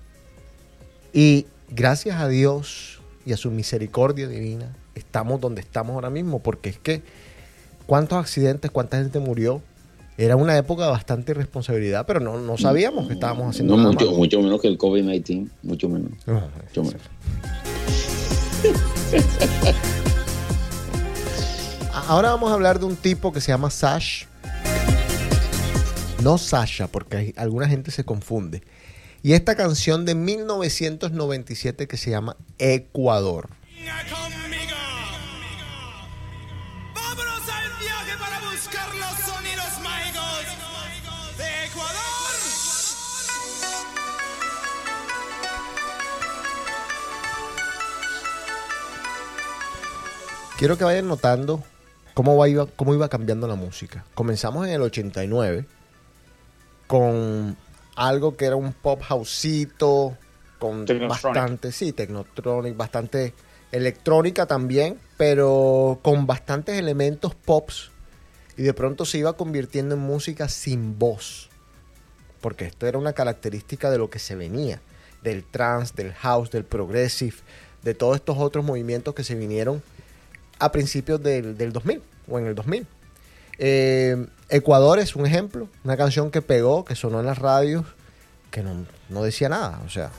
Y 1.13 1.47
gracias 1.69 2.21
a 2.21 2.29
Dios 2.29 3.01
y 3.25 3.33
a 3.33 3.37
su 3.37 3.51
misericordia 3.51 4.27
divina, 4.29 4.75
estamos 4.95 5.41
donde 5.41 5.61
estamos 5.61 5.95
ahora 5.95 6.11
mismo, 6.11 6.41
porque 6.41 6.71
es 6.71 6.79
que 6.79 7.03
cuántos 7.87 8.19
accidentes, 8.19 8.71
cuánta 8.71 8.99
gente 8.99 9.19
murió. 9.19 9.63
Era 10.19 10.35
una 10.37 10.57
época 10.57 10.85
de 10.85 10.91
bastante 10.91 11.33
irresponsabilidad, 11.33 12.07
pero 12.07 12.21
no, 12.21 12.39
no 12.41 12.57
sabíamos 12.57 13.07
que 13.07 13.13
estábamos 13.15 13.51
haciendo 13.51 13.77
No 13.77 13.83
nada 13.83 13.93
mucho, 13.93 14.11
mucho 14.13 14.41
menos 14.41 14.61
que 14.63 14.69
el 14.69 14.79
COVID-19, 14.79 15.49
mucho 15.63 15.89
menos. 15.91 16.11
No, 16.27 16.41
Mucho 16.69 16.85
menos. 16.85 17.03
Ahora 22.09 22.31
vamos 22.31 22.51
a 22.51 22.55
hablar 22.55 22.79
de 22.79 22.85
un 22.87 22.97
tipo 22.97 23.33
que 23.33 23.41
se 23.41 23.49
llama 23.53 23.71
Sash. 23.71 24.25
No 26.23 26.39
Sasha, 26.39 26.87
porque 26.89 27.17
hay- 27.17 27.35
alguna 27.37 27.69
gente 27.69 27.91
se 27.91 28.05
confunde. 28.05 28.63
Y 29.23 29.33
esta 29.33 29.57
canción 29.57 30.05
de 30.05 30.15
1997 30.15 31.89
que 31.89 31.97
se 31.97 32.11
llama 32.11 32.37
Ecuador. 32.59 33.49
Vámonos 37.17 37.49
al 37.49 37.71
viaje 37.81 38.13
para 38.19 38.41
buscar 38.41 38.95
los 38.95 39.19
sonidos 39.25 39.81
mágicos 39.83 41.39
de 41.39 41.65
Ecuador. 41.65 41.97
Quiero 50.59 50.77
que 50.77 50.85
vayan 50.85 51.09
notando 51.09 51.63
cómo, 52.13 52.37
va, 52.37 52.49
iba, 52.49 52.67
cómo 52.67 52.93
iba 52.93 53.09
cambiando 53.09 53.49
la 53.49 53.55
música. 53.55 54.05
Comenzamos 54.15 54.67
en 54.67 54.75
el 54.75 54.83
89 54.83 55.65
con 56.87 57.57
algo 57.95 58.37
que 58.37 58.45
era 58.45 58.57
un 58.57 58.75
pop 58.75 59.01
houseito, 59.09 60.19
con 60.59 60.85
bastante, 61.09 61.73
sí, 61.73 61.93
technotronic, 61.93 62.77
bastante 62.77 63.33
electrónica 63.73 64.47
también, 64.47 64.99
pero 65.17 65.99
con 66.03 66.27
bastantes 66.27 66.79
elementos 66.79 67.35
pops. 67.35 67.91
Y 68.57 68.63
de 68.63 68.73
pronto 68.73 69.05
se 69.05 69.19
iba 69.19 69.35
convirtiendo 69.35 69.95
en 69.95 70.01
música 70.01 70.49
sin 70.49 70.99
voz. 70.99 71.51
Porque 72.41 72.65
esto 72.65 72.87
era 72.87 72.99
una 72.99 73.13
característica 73.13 73.91
de 73.91 73.99
lo 73.99 74.09
que 74.09 74.19
se 74.19 74.35
venía. 74.35 74.81
Del 75.23 75.45
trance, 75.45 75.93
del 75.95 76.13
house, 76.15 76.51
del 76.51 76.65
progressive, 76.65 77.37
de 77.83 77.95
todos 77.95 78.17
estos 78.17 78.39
otros 78.39 78.65
movimientos 78.65 79.15
que 79.15 79.25
se 79.25 79.35
vinieron 79.35 79.83
a 80.59 80.73
principios 80.73 81.23
del, 81.23 81.57
del 81.57 81.73
2000 81.73 82.03
o 82.29 82.39
en 82.39 82.47
el 82.47 82.55
2000. 82.55 82.87
Eh, 83.59 84.27
Ecuador 84.49 84.99
es 84.99 85.17
un 85.17 85.27
ejemplo, 85.27 85.69
una 85.85 85.97
canción 85.97 86.31
que 86.31 86.43
pegó, 86.43 86.85
que 86.85 86.95
sonó 86.95 87.21
en 87.21 87.27
las 87.27 87.39
radios, 87.39 87.85
que 88.51 88.63
no, 88.63 88.87
no 89.09 89.23
decía 89.23 89.49
nada, 89.49 89.81
o 89.85 89.89
sea. 89.89 90.11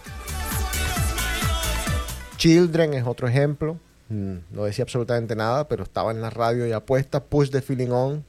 Children 2.37 2.93
es 2.93 3.07
otro 3.07 3.27
ejemplo, 3.27 3.79
mm, 4.09 4.35
no 4.51 4.65
decía 4.65 4.83
absolutamente 4.83 5.35
nada, 5.35 5.67
pero 5.67 5.83
estaba 5.83 6.11
en 6.11 6.21
la 6.21 6.29
radio 6.29 6.67
y 6.67 6.71
apuesta, 6.71 7.23
Push 7.23 7.49
the 7.49 7.61
Feeling 7.63 7.89
On. 7.89 8.23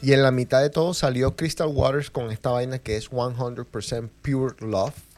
Y 0.00 0.12
en 0.12 0.22
la 0.22 0.30
mitad 0.30 0.60
de 0.60 0.70
todo 0.70 0.94
salió 0.94 1.34
Crystal 1.34 1.66
Waters 1.66 2.10
con 2.10 2.30
esta 2.30 2.50
vaina 2.50 2.78
que 2.78 2.96
es 2.96 3.10
100% 3.10 4.10
Pure 4.22 4.54
Love. 4.60 5.13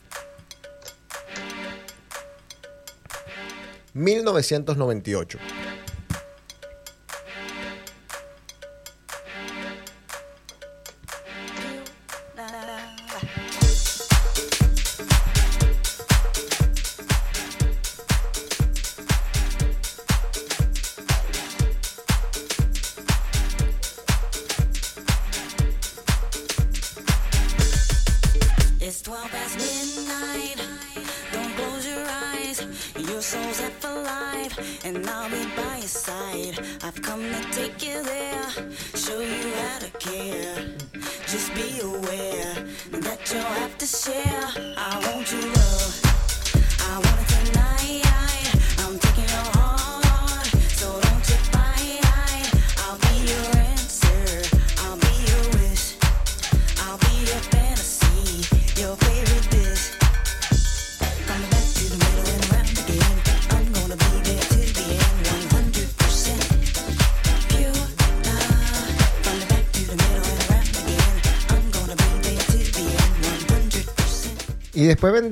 1998. 3.97 5.39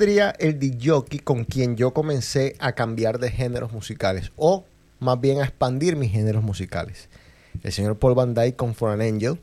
El 0.05 0.59
DJ 0.59 1.20
con 1.24 1.44
quien 1.44 1.76
yo 1.76 1.94
comencé 1.94 2.56
a 2.59 2.72
cambiar 2.72 3.18
de 3.18 3.31
géneros 3.31 3.72
musicales 3.72 4.32
o 4.36 4.64
más 5.01 5.18
bien 5.18 5.40
a 5.40 5.44
expandir 5.44 5.97
mis 5.97 6.12
géneros 6.12 6.43
musicales. 6.43 7.09
El 7.62 7.72
señor 7.72 7.98
Paul 7.98 8.14
Van 8.14 8.35
Dyke 8.35 8.55
con 8.55 8.74
For 8.74 8.90
an 8.90 9.01
Angel. 9.01 9.39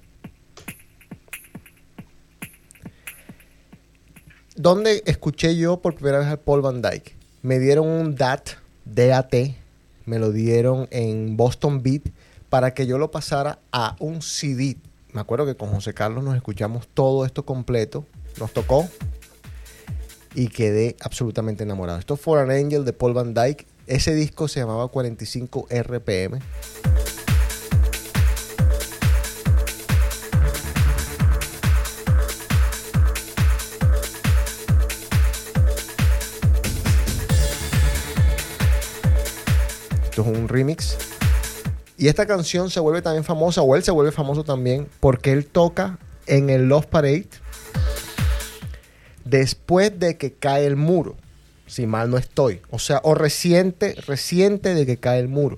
¿Dónde 4.56 5.02
escuché 5.08 5.56
yo 5.56 5.82
por 5.82 5.96
primera 5.96 6.20
vez 6.20 6.28
a 6.28 6.38
Paul 6.38 6.62
Van 6.62 6.84
Dyke? 6.84 7.16
Me 7.42 7.58
dieron 7.58 7.88
un 7.88 8.16
DAT, 8.16 8.52
DAT, 8.86 9.34
me 10.06 10.20
lo 10.20 10.32
dieron 10.32 10.88
en 10.92 11.38
Boston 11.38 11.82
Beat 11.82 12.04
para 12.50 12.76
que 12.76 12.86
yo 12.86 13.00
lo 13.00 13.10
pasara 13.10 13.58
a 13.72 13.96
un 14.00 14.22
CD. 14.22 14.78
Me 15.12 15.22
acuerdo 15.22 15.48
que 15.48 15.56
con 15.56 15.70
José 15.70 15.96
Carlos 15.96 16.24
nos 16.24 16.36
escuchamos 16.36 16.88
todo 16.94 17.26
esto 17.26 17.46
completo. 17.46 18.06
Nos 18.40 18.54
tocó 18.54 18.88
y 20.34 20.48
quedé 20.48 20.96
absolutamente 21.02 21.64
enamorado. 21.64 22.00
Esto 22.00 22.16
fue 22.16 22.38
For 22.38 22.40
an 22.40 22.52
Angel 22.52 22.86
de 22.86 22.94
Paul 22.94 23.14
Van 23.14 23.34
Dyke. 23.34 23.68
Ese 23.88 24.16
disco 24.16 24.48
se 24.48 24.60
llamaba 24.60 24.88
45 24.88 25.68
RPM. 25.70 26.40
Esto 40.06 40.22
es 40.22 40.28
un 40.28 40.48
remix. 40.48 40.98
Y 41.98 42.08
esta 42.08 42.26
canción 42.26 42.70
se 42.70 42.80
vuelve 42.80 43.02
también 43.02 43.24
famosa, 43.24 43.62
o 43.62 43.76
él 43.76 43.84
se 43.84 43.92
vuelve 43.92 44.12
famoso 44.12 44.44
también, 44.44 44.88
porque 45.00 45.32
él 45.32 45.46
toca 45.46 46.00
en 46.26 46.50
el 46.50 46.68
Love 46.68 46.88
Parade 46.88 47.28
después 49.32 49.98
de 49.98 50.18
que 50.18 50.34
cae 50.34 50.68
el 50.68 50.76
muro, 50.76 51.16
si 51.66 51.88
mal 51.88 52.12
no 52.12 52.18
estoy. 52.18 52.60
O 52.70 52.78
sea, 52.78 53.00
o 53.04 53.16
reciente, 53.16 53.96
reciente 54.06 54.76
de 54.76 54.86
que 54.86 54.98
cae 54.98 55.20
el 55.20 55.30
muro. 55.30 55.58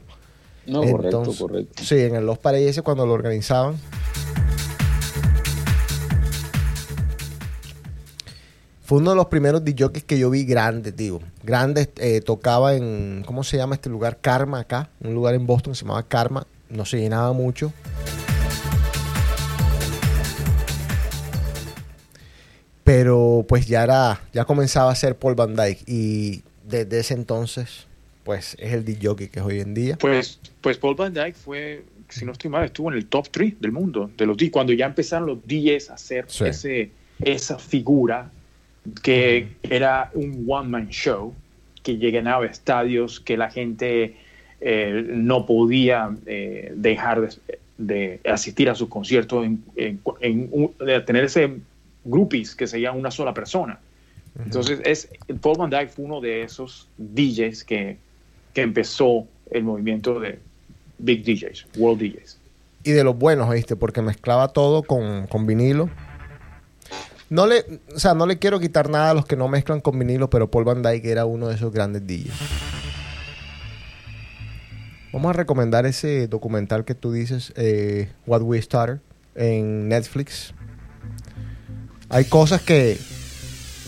No, 0.65 0.79
correcto, 0.79 1.05
Entonces, 1.05 1.41
correcto. 1.41 1.83
Sí, 1.83 1.99
en 1.99 2.15
el 2.15 2.25
Los 2.25 2.37
Parade 2.37 2.69
ese 2.69 2.83
cuando 2.83 3.05
lo 3.05 3.13
organizaban. 3.13 3.75
Fue 8.83 8.99
uno 8.99 9.09
de 9.09 9.15
los 9.15 9.25
primeros 9.25 9.65
DJs 9.65 10.03
que 10.03 10.19
yo 10.19 10.29
vi 10.29 10.45
grandes, 10.45 10.95
digo. 10.95 11.19
Grandes, 11.41 11.89
eh, 11.97 12.21
tocaba 12.21 12.75
en, 12.75 13.23
¿cómo 13.25 13.43
se 13.43 13.57
llama 13.57 13.75
este 13.75 13.89
lugar? 13.89 14.19
Karma 14.21 14.59
acá, 14.59 14.89
un 15.01 15.15
lugar 15.15 15.33
en 15.33 15.47
Boston 15.47 15.73
que 15.73 15.79
se 15.79 15.85
llamaba 15.85 16.03
Karma. 16.03 16.45
No 16.69 16.85
se 16.85 16.99
llenaba 16.99 17.33
mucho. 17.33 17.73
Pero 22.83 23.45
pues 23.47 23.67
ya 23.67 23.83
era, 23.83 24.21
ya 24.33 24.45
comenzaba 24.45 24.91
a 24.91 24.95
ser 24.95 25.15
Paul 25.15 25.35
Van 25.35 25.55
Dyke. 25.55 25.83
Y 25.87 26.41
desde 26.67 26.99
ese 26.99 27.13
entonces, 27.13 27.87
pues 28.23 28.55
es 28.59 28.73
el 28.73 28.83
DJ 28.85 29.15
que 29.15 29.39
es 29.39 29.45
hoy 29.45 29.59
en 29.61 29.73
día. 29.73 29.97
Pues, 29.99 30.39
pues 30.61 30.77
Paul 30.77 30.95
Van 30.95 31.13
Dyke 31.13 31.35
fue, 31.35 31.83
si 32.09 32.25
no 32.25 32.33
estoy 32.33 32.49
mal, 32.49 32.65
estuvo 32.65 32.91
en 32.91 32.97
el 32.97 33.05
top 33.05 33.27
3 33.31 33.59
del 33.61 33.71
mundo, 33.71 34.09
de 34.17 34.25
los 34.25 34.35
D- 34.37 34.51
cuando 34.51 34.73
ya 34.73 34.85
empezaron 34.87 35.27
los 35.27 35.37
DJs 35.47 35.89
a 35.89 35.93
hacer 35.93 36.25
Sí. 36.27 36.43
ese, 36.45 36.91
esa 37.23 37.57
figura 37.57 38.29
que 39.01 39.47
era 39.63 40.11
un 40.13 40.43
one-man 40.47 40.89
show, 40.89 41.33
que 41.83 41.97
llenaba 41.97 42.45
estadios, 42.45 43.19
que 43.21 43.37
la 43.37 43.49
gente 43.49 44.15
eh, 44.65 45.05
no 45.09 45.45
podía 45.45 46.15
eh, 46.25 46.71
dejar 46.75 47.21
de, 47.21 47.29
de 47.77 48.19
asistir 48.29 48.69
a 48.69 48.75
sus 48.75 48.87
conciertos, 48.89 49.45
en, 49.45 49.63
en- 49.75 49.99
en 50.21 50.49
un- 50.51 50.73
de 50.85 50.99
tener 51.01 51.25
ese 51.25 51.57
groupies 52.05 52.55
que 52.55 52.67
seguían 52.67 52.97
una 52.97 53.11
sola 53.11 53.33
persona. 53.33 53.79
Entonces, 54.43 54.79
es, 54.83 55.09
Paul 55.41 55.57
Van 55.57 55.69
Dyke 55.69 55.89
fue 55.89 56.05
uno 56.05 56.19
de 56.19 56.41
esos 56.41 56.87
DJs 56.97 57.63
que, 57.63 57.97
que 58.53 58.61
empezó 58.61 59.27
el 59.51 59.63
movimiento 59.63 60.19
de 60.19 60.39
Big 60.97 61.23
DJs, 61.23 61.67
World 61.77 62.01
DJs. 62.01 62.37
y 62.83 62.91
de 62.91 63.03
los 63.03 63.17
buenos, 63.17 63.49
¿viste? 63.51 63.75
Porque 63.75 64.01
mezclaba 64.01 64.47
todo 64.47 64.83
con, 64.83 65.27
con 65.27 65.45
vinilo. 65.45 65.89
No 67.29 67.47
le, 67.47 67.65
o 67.95 67.99
sea, 67.99 68.13
no 68.13 68.25
le 68.25 68.37
quiero 68.37 68.59
quitar 68.59 68.89
nada 68.89 69.11
a 69.11 69.13
los 69.13 69.25
que 69.25 69.35
no 69.35 69.47
mezclan 69.47 69.81
con 69.81 69.97
vinilo, 69.97 70.29
pero 70.29 70.49
Paul 70.49 70.65
Van 70.65 70.81
Dyke 70.81 71.05
era 71.05 71.25
uno 71.25 71.47
de 71.47 71.55
esos 71.55 71.71
grandes 71.71 72.05
DJs. 72.05 72.33
Vamos 75.11 75.29
a 75.29 75.33
recomendar 75.33 75.85
ese 75.85 76.27
documental 76.27 76.85
que 76.85 76.95
tú 76.95 77.11
dices, 77.11 77.53
eh, 77.55 78.09
What 78.25 78.41
We 78.41 78.59
Started, 78.59 78.99
en 79.35 79.87
Netflix. 79.87 80.53
Hay 82.13 82.25
cosas 82.25 82.61
que, 82.61 82.95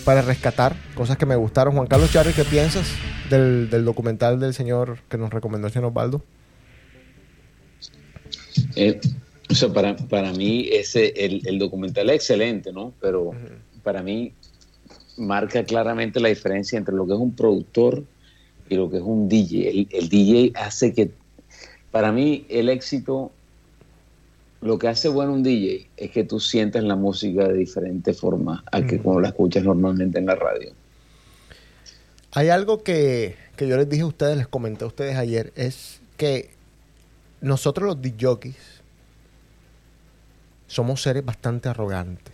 para 0.03 0.23
rescatar, 0.23 0.75
cosas 0.95 1.15
que 1.15 1.27
me 1.27 1.35
gustaron. 1.35 1.75
Juan 1.75 1.85
Carlos 1.85 2.11
Charri, 2.11 2.33
¿qué 2.33 2.43
piensas 2.43 2.87
del, 3.29 3.69
del 3.69 3.85
documental 3.85 4.39
del 4.39 4.55
señor 4.55 4.97
que 5.09 5.19
nos 5.19 5.31
recomendó 5.31 5.67
el 5.67 5.73
señor 5.73 5.89
Osvaldo? 5.89 6.23
Eh, 8.75 8.99
o 9.47 9.53
sea, 9.53 9.71
para, 9.71 9.95
para 9.95 10.31
mí 10.33 10.67
ese, 10.71 11.13
el, 11.23 11.43
el 11.45 11.59
documental 11.59 12.09
es 12.09 12.15
excelente, 12.15 12.73
¿no? 12.73 12.93
Pero 12.99 13.29
para 13.83 14.01
mí 14.01 14.33
marca 15.17 15.63
claramente 15.63 16.19
la 16.19 16.29
diferencia 16.29 16.79
entre 16.79 16.95
lo 16.95 17.05
que 17.05 17.13
es 17.13 17.19
un 17.19 17.35
productor 17.35 18.03
y 18.67 18.75
lo 18.75 18.89
que 18.89 18.97
es 18.97 19.03
un 19.03 19.29
DJ. 19.29 19.69
El, 19.69 19.87
el 19.91 20.09
DJ 20.09 20.51
hace 20.55 20.93
que, 20.93 21.11
para 21.91 22.11
mí, 22.11 22.47
el 22.49 22.69
éxito, 22.69 23.31
lo 24.65 24.79
que 24.79 24.87
hace 24.87 25.09
bueno 25.09 25.31
un 25.31 25.43
DJ 25.43 25.87
es 25.95 26.09
que 26.09 26.23
tú 26.23 26.39
sientes 26.39 26.83
la 26.83 26.95
música 26.95 27.47
de 27.47 27.53
diferente 27.53 28.13
forma 28.13 28.63
a 28.71 28.81
que 28.81 28.99
como 28.99 29.21
la 29.21 29.27
escuchas 29.27 29.63
normalmente 29.63 30.17
en 30.17 30.25
la 30.25 30.33
radio. 30.33 30.71
Hay 32.31 32.49
algo 32.49 32.81
que, 32.81 33.35
que 33.55 33.67
yo 33.67 33.77
les 33.77 33.87
dije 33.87 34.01
a 34.01 34.07
ustedes, 34.07 34.37
les 34.37 34.47
comenté 34.47 34.83
a 34.83 34.87
ustedes 34.87 35.17
ayer, 35.17 35.53
es 35.55 36.01
que 36.17 36.49
nosotros 37.41 37.87
los 37.87 38.01
DJs 38.01 38.55
somos 40.65 40.99
seres 40.99 41.23
bastante 41.23 41.69
arrogantes. 41.69 42.33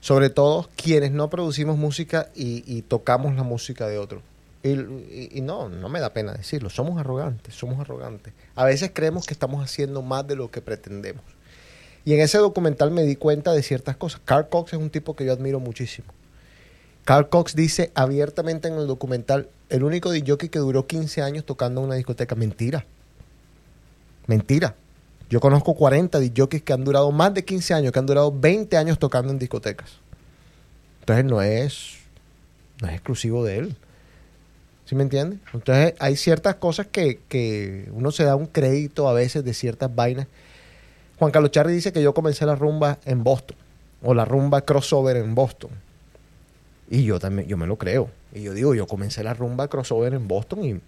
Sobre 0.00 0.30
todo 0.30 0.68
quienes 0.74 1.12
no 1.12 1.30
producimos 1.30 1.78
música 1.78 2.28
y, 2.34 2.64
y 2.66 2.82
tocamos 2.82 3.36
la 3.36 3.44
música 3.44 3.86
de 3.86 3.98
otro. 3.98 4.20
Y, 4.70 5.40
no, 5.40 5.68
no 5.68 5.88
me 5.88 6.00
da 6.00 6.12
pena 6.12 6.32
decirlo. 6.32 6.70
Somos 6.70 6.98
arrogantes, 6.98 7.54
somos 7.54 7.78
arrogantes. 7.80 8.32
A 8.54 8.64
veces 8.64 8.90
creemos 8.92 9.26
que 9.26 9.34
estamos 9.34 9.64
haciendo 9.64 10.02
más 10.02 10.26
de 10.26 10.36
lo 10.36 10.50
que 10.50 10.60
pretendemos. 10.60 11.22
Y 12.04 12.14
en 12.14 12.20
ese 12.20 12.38
documental 12.38 12.90
me 12.90 13.02
di 13.02 13.16
cuenta 13.16 13.52
de 13.52 13.62
ciertas 13.62 13.96
cosas. 13.96 14.20
Carl 14.24 14.48
Cox 14.48 14.72
es 14.72 14.78
un 14.78 14.90
tipo 14.90 15.14
que 15.14 15.24
yo 15.24 15.32
admiro 15.32 15.60
muchísimo. 15.60 16.08
Carl 17.04 17.28
Cox 17.28 17.54
dice 17.54 17.90
abiertamente 17.94 18.68
en 18.68 18.74
el 18.74 18.86
documental, 18.86 19.48
el 19.68 19.82
único 19.84 20.10
DJ 20.10 20.36
que 20.50 20.58
duró 20.58 20.86
15 20.86 21.22
años 21.22 21.44
tocando 21.44 21.80
en 21.80 21.86
una 21.86 21.96
discoteca. 21.96 22.34
Mentira. 22.34 22.84
Mentira. 24.26 24.74
Yo 25.30 25.40
conozco 25.40 25.74
40 25.74 26.20
DJs 26.20 26.62
que 26.62 26.72
han 26.72 26.84
durado 26.84 27.12
más 27.12 27.34
de 27.34 27.44
15 27.44 27.74
años, 27.74 27.92
que 27.92 27.98
han 27.98 28.06
durado 28.06 28.32
20 28.32 28.76
años 28.76 28.98
tocando 28.98 29.32
en 29.32 29.38
discotecas. 29.38 29.90
Entonces 31.00 31.24
no 31.24 31.42
es, 31.42 31.98
no 32.80 32.88
es 32.88 32.94
exclusivo 32.94 33.44
de 33.44 33.58
él. 33.58 33.76
¿Sí 34.88 34.94
me 34.94 35.02
entiendes? 35.02 35.38
Entonces 35.52 35.92
hay 35.98 36.16
ciertas 36.16 36.54
cosas 36.54 36.86
que, 36.86 37.20
que 37.28 37.90
uno 37.92 38.10
se 38.10 38.24
da 38.24 38.36
un 38.36 38.46
crédito 38.46 39.06
a 39.06 39.12
veces 39.12 39.44
de 39.44 39.52
ciertas 39.52 39.94
vainas. 39.94 40.28
Juan 41.18 41.30
Carlos 41.30 41.50
Charri 41.50 41.74
dice 41.74 41.92
que 41.92 42.00
yo 42.00 42.14
comencé 42.14 42.46
la 42.46 42.54
rumba 42.54 42.98
en 43.04 43.22
Boston, 43.22 43.54
o 44.02 44.14
la 44.14 44.24
rumba 44.24 44.62
crossover 44.62 45.18
en 45.18 45.34
Boston. 45.34 45.68
Y 46.88 47.04
yo 47.04 47.20
también, 47.20 47.46
yo 47.46 47.58
me 47.58 47.66
lo 47.66 47.76
creo. 47.76 48.08
Y 48.32 48.40
yo 48.40 48.54
digo, 48.54 48.74
yo 48.74 48.86
comencé 48.86 49.22
la 49.22 49.34
rumba 49.34 49.68
crossover 49.68 50.14
en 50.14 50.26
Boston 50.26 50.64
y... 50.64 50.80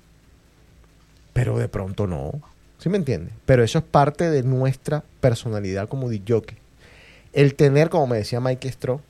Pero 1.34 1.58
de 1.58 1.68
pronto 1.68 2.06
no. 2.06 2.32
¿Sí 2.78 2.88
me 2.88 2.96
entiendes? 2.96 3.34
Pero 3.44 3.62
eso 3.62 3.80
es 3.80 3.84
parte 3.84 4.30
de 4.30 4.42
nuestra 4.42 5.04
personalidad 5.20 5.90
como 5.90 6.08
DJ. 6.08 6.40
El 7.34 7.54
tener, 7.54 7.90
como 7.90 8.06
me 8.06 8.16
decía 8.16 8.40
Mike 8.40 8.72
Stroh, 8.72 9.02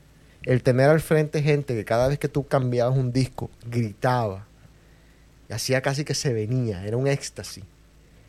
el 0.43 0.63
tener 0.63 0.89
al 0.89 0.99
frente 0.99 1.41
gente 1.41 1.75
que 1.75 1.85
cada 1.85 2.09
vez 2.09 2.19
que 2.19 2.27
tú 2.27 2.45
cambiabas 2.45 2.97
un 2.97 3.13
disco, 3.13 3.49
gritaba, 3.65 4.47
hacía 5.51 5.81
casi 5.81 6.03
que 6.05 6.13
se 6.15 6.33
venía, 6.33 6.85
era 6.85 6.97
un 6.97 7.07
éxtasis. 7.07 7.63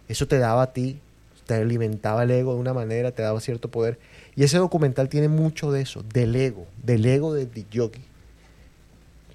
Eso 0.09 0.27
te 0.27 0.39
daba 0.39 0.63
a 0.63 0.73
ti, 0.73 0.99
te 1.47 1.55
alimentaba 1.55 2.23
el 2.25 2.31
ego 2.31 2.55
de 2.55 2.61
una 2.61 2.73
manera, 2.75 3.11
te 3.13 3.23
daba 3.23 3.41
cierto 3.41 3.71
poder. 3.71 3.99
Y 4.37 4.45
ese 4.45 4.59
documental 4.59 5.09
tiene 5.09 5.29
mucho 5.29 5.71
de 5.73 5.83
eso, 5.83 6.03
del 6.13 6.35
ego, 6.37 6.67
del 6.83 7.05
ego 7.07 7.35
del 7.35 7.51
DJ. 7.53 7.91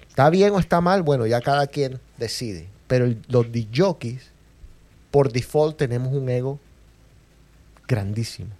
¿Está 0.08 0.30
bien 0.30 0.52
o 0.52 0.58
está 0.58 0.80
mal? 0.80 1.02
Bueno, 1.02 1.26
ya 1.26 1.40
cada 1.40 1.66
quien 1.66 2.00
decide. 2.16 2.66
Pero 2.86 3.04
el- 3.04 3.22
los 3.28 3.46
DJs, 3.52 4.30
por 5.10 5.30
default, 5.32 5.76
tenemos 5.76 6.12
un 6.12 6.28
ego 6.28 6.58
grandísimo. 7.86 8.50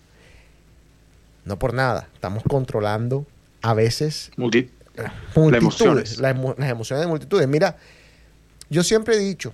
No 1.44 1.58
por 1.58 1.74
nada. 1.74 2.08
Estamos 2.14 2.42
controlando 2.44 3.26
a 3.62 3.74
veces 3.74 4.30
Multi- 4.36 4.70
multitudes, 5.34 5.62
emociones. 5.62 6.18
las 6.18 6.36
emo- 6.36 6.54
las 6.58 6.70
emociones 6.70 7.04
de 7.04 7.08
multitudes. 7.08 7.48
Mira, 7.48 7.76
yo 8.70 8.82
siempre 8.82 9.16
he 9.16 9.18
dicho 9.18 9.52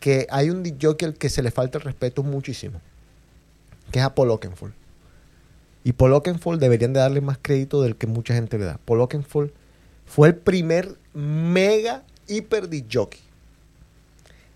que 0.00 0.26
hay 0.30 0.50
un 0.50 0.62
DJ 0.62 0.96
al 1.02 1.14
que 1.14 1.28
se 1.30 1.42
le 1.42 1.50
falta 1.50 1.78
el 1.78 1.84
respeto 1.84 2.22
muchísimo, 2.22 2.80
que 3.90 3.98
es 4.00 4.04
a 4.04 4.14
Paul 4.14 4.30
Oakenfold. 4.30 4.74
Y 5.82 5.92
Paul 5.92 6.12
Oakenfold 6.14 6.60
deberían 6.60 6.92
de 6.92 7.00
darle 7.00 7.20
más 7.20 7.38
crédito 7.40 7.82
del 7.82 7.96
que 7.96 8.06
mucha 8.06 8.34
gente 8.34 8.58
le 8.58 8.64
da. 8.64 8.78
Paul 8.84 9.00
Oakenfold 9.00 9.50
fue 10.06 10.28
el 10.28 10.34
primer 10.34 10.96
mega 11.12 12.02
hiper 12.26 12.68
DJ. 12.68 13.08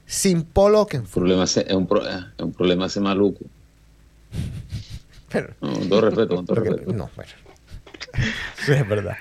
Sin 0.06 0.42
Paul 0.42 0.74
Oakenfold. 0.74 1.12
problema 1.12 1.44
es, 1.44 1.56
un 1.70 1.86
pro- 1.86 2.06
es 2.08 2.24
un 2.38 2.52
problema 2.52 2.86
ese 2.86 3.00
maluco. 3.00 3.44
Pero- 5.30 5.54
No, 5.60 5.72
con 5.74 5.88
todo 5.88 6.00
respeto, 6.00 6.36
con 6.36 6.46
todo 6.46 6.54
porque- 6.54 6.70
respeto. 6.70 6.92
no, 6.94 7.10
bueno. 7.14 7.30
Sí, 8.64 8.72
es 8.72 8.88
verdad. 8.88 9.16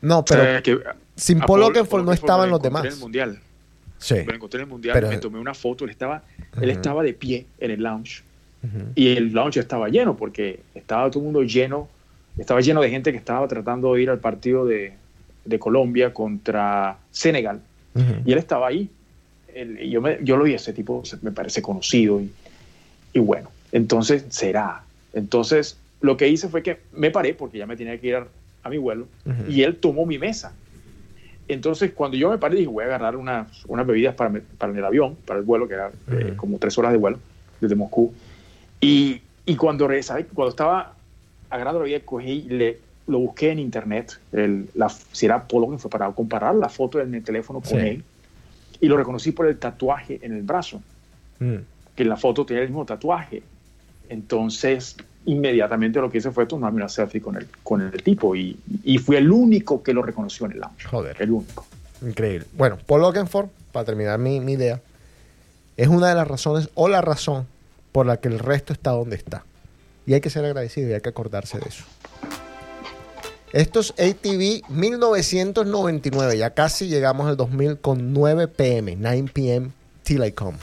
No, 0.00 0.24
pero 0.24 0.42
¿Sabes 0.42 0.62
que 0.62 0.78
sin 1.16 1.38
Paul 1.38 1.48
Paul- 1.48 1.62
Oakenfold 1.64 2.04
no 2.06 2.12
estaban 2.12 2.50
los 2.50 2.60
demás. 2.62 2.84
En 2.86 2.92
el 2.92 2.98
mundial. 2.98 3.40
Sí. 4.02 4.14
Me 4.16 4.24
lo 4.24 4.34
encontré 4.34 4.58
en 4.60 4.64
el 4.64 4.70
mundial, 4.70 4.94
Pero- 4.94 5.08
me 5.08 5.18
tomé 5.18 5.38
una 5.38 5.54
foto, 5.54 5.84
él 5.84 5.90
estaba, 5.90 6.22
él 6.56 6.62
Ujú. 6.68 6.70
estaba 6.70 7.02
de 7.02 7.14
pie 7.14 7.46
en 7.60 7.70
el 7.70 7.82
lounge 7.82 8.22
Ujú. 8.64 8.86
y 8.96 9.08
el 9.16 9.32
lounge 9.32 9.58
estaba 9.60 9.88
lleno 9.88 10.16
porque 10.16 10.60
estaba 10.74 11.08
todo 11.10 11.20
el 11.20 11.24
mundo 11.26 11.42
lleno, 11.44 11.88
estaba 12.36 12.60
lleno 12.60 12.80
de 12.80 12.90
gente 12.90 13.12
que 13.12 13.18
estaba 13.18 13.46
tratando 13.46 13.94
de 13.94 14.02
ir 14.02 14.10
al 14.10 14.18
partido 14.18 14.66
de, 14.66 14.92
de 15.44 15.58
Colombia 15.58 16.12
contra 16.12 16.96
Senegal 17.12 17.60
Ujú. 17.94 18.22
y 18.26 18.32
él 18.32 18.38
estaba 18.38 18.66
ahí. 18.68 18.88
Él- 19.54 19.78
y 19.82 19.90
yo, 19.90 20.00
me- 20.00 20.18
yo 20.22 20.36
lo 20.36 20.44
vi, 20.44 20.54
ese 20.54 20.72
tipo 20.72 21.02
me 21.22 21.30
parece 21.30 21.62
conocido 21.62 22.20
y, 22.20 22.30
y 23.12 23.18
bueno, 23.20 23.50
entonces 23.70 24.24
será. 24.30 24.82
Entonces 25.12 25.76
lo 26.00 26.16
que 26.16 26.26
hice 26.28 26.48
fue 26.48 26.62
que 26.62 26.78
me 26.92 27.10
paré 27.10 27.34
porque 27.34 27.58
ya 27.58 27.66
me 27.66 27.76
tenía 27.76 27.96
que 27.98 28.06
ir 28.08 28.16
a, 28.16 28.26
a 28.64 28.68
mi 28.70 28.78
vuelo 28.78 29.06
y 29.48 29.62
él 29.62 29.76
tomó 29.76 30.06
mi 30.06 30.18
mesa. 30.18 30.52
Entonces 31.48 31.92
cuando 31.92 32.16
yo 32.16 32.30
me 32.30 32.38
paré 32.38 32.56
dije 32.56 32.68
voy 32.68 32.84
a 32.84 32.86
agarrar 32.86 33.16
unas, 33.16 33.64
unas 33.66 33.86
bebidas 33.86 34.14
para, 34.14 34.32
para 34.58 34.72
el 34.72 34.84
avión, 34.84 35.16
para 35.26 35.38
el 35.40 35.44
vuelo, 35.44 35.68
que 35.68 35.74
era 35.74 35.90
eh, 36.10 36.24
Ujú. 36.28 36.36
como 36.36 36.58
tres 36.58 36.76
horas 36.78 36.92
de 36.92 36.98
vuelo 36.98 37.18
desde 37.60 37.74
Moscú. 37.74 38.12
Y, 38.80 39.20
y 39.44 39.56
cuando 39.56 39.86
regresaba, 39.88 40.20
cuando 40.34 40.50
estaba 40.50 40.94
agarrando 41.50 41.80
la 41.80 41.84
bebida, 41.84 42.00
cogí 42.04 42.42
le, 42.42 42.80
lo 43.06 43.18
busqué 43.18 43.50
en 43.50 43.58
internet, 43.58 44.18
el, 44.32 44.68
la, 44.74 44.88
si 44.88 45.26
era 45.26 45.46
que 45.46 45.78
fue 45.78 45.90
para 45.90 46.10
comparar 46.12 46.54
la 46.54 46.68
foto 46.68 47.00
en 47.00 47.14
el 47.14 47.22
teléfono 47.22 47.60
con 47.60 47.80
Sí. 47.80 47.86
él 47.86 48.04
y 48.80 48.88
lo 48.88 48.96
reconocí 48.96 49.32
por 49.32 49.46
el 49.46 49.58
tatuaje 49.58 50.18
en 50.22 50.32
el 50.32 50.42
brazo, 50.42 50.82
Mm. 51.38 51.56
que 51.96 52.02
en 52.04 52.08
la 52.08 52.16
foto 52.16 52.46
tenía 52.46 52.62
el 52.62 52.68
mismo 52.68 52.86
tatuaje. 52.86 53.42
Entonces, 54.08 54.96
inmediatamente 55.26 56.00
lo 56.00 56.10
que 56.10 56.18
hice 56.18 56.30
fue 56.30 56.46
tomarme 56.46 56.78
una 56.78 56.88
selfie 56.88 57.20
con 57.20 57.36
el, 57.36 57.46
con 57.62 57.80
el 57.80 58.02
tipo 58.02 58.34
y, 58.34 58.58
y 58.82 58.98
fui 58.98 59.16
el 59.16 59.30
único 59.30 59.82
que 59.82 59.92
lo 59.92 60.02
reconoció 60.02 60.46
en 60.46 60.52
el 60.52 60.60
lounge. 60.60 60.88
Joder. 60.88 61.16
El 61.20 61.30
único. 61.30 61.66
Increíble. 62.02 62.46
Bueno, 62.52 62.78
Paul 62.86 63.04
Oakenfold, 63.04 63.50
para 63.70 63.84
terminar 63.84 64.18
mi, 64.18 64.40
mi 64.40 64.52
idea, 64.52 64.80
es 65.76 65.88
una 65.88 66.08
de 66.08 66.14
las 66.14 66.26
razones 66.26 66.68
o 66.74 66.88
la 66.88 67.00
razón 67.00 67.46
por 67.92 68.06
la 68.06 68.18
que 68.18 68.28
el 68.28 68.38
resto 68.38 68.72
está 68.72 68.90
donde 68.90 69.16
está. 69.16 69.44
Y 70.06 70.14
hay 70.14 70.20
que 70.20 70.30
ser 70.30 70.44
agradecido 70.44 70.90
y 70.90 70.94
hay 70.94 71.00
que 71.00 71.10
acordarse 71.10 71.58
de 71.58 71.68
eso. 71.68 71.84
Esto 73.52 73.80
es 73.80 73.90
ATV 73.92 74.68
1999. 74.68 76.38
Ya 76.38 76.50
casi 76.54 76.88
llegamos 76.88 77.28
al 77.28 77.36
2000 77.36 77.78
con 77.78 78.12
9 78.12 78.48
pm, 78.48 78.96
9 78.96 79.30
pm, 79.32 79.70
till 80.02 80.24
I 80.24 80.32
come. 80.32 80.58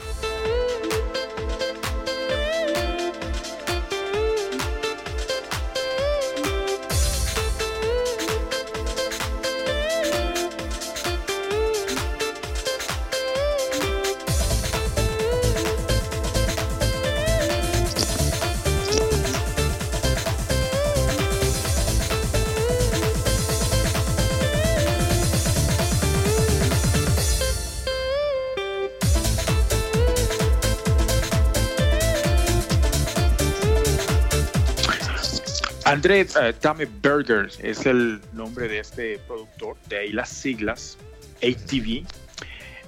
André 36.10 36.26
eh, 36.42 36.52
Tame 36.58 36.88
Berger 37.00 37.48
es 37.62 37.86
el 37.86 38.20
nombre 38.32 38.66
de 38.66 38.80
este 38.80 39.18
productor, 39.28 39.76
de 39.88 39.98
ahí 39.98 40.12
las 40.12 40.28
siglas 40.28 40.98
ATV. 41.36 42.04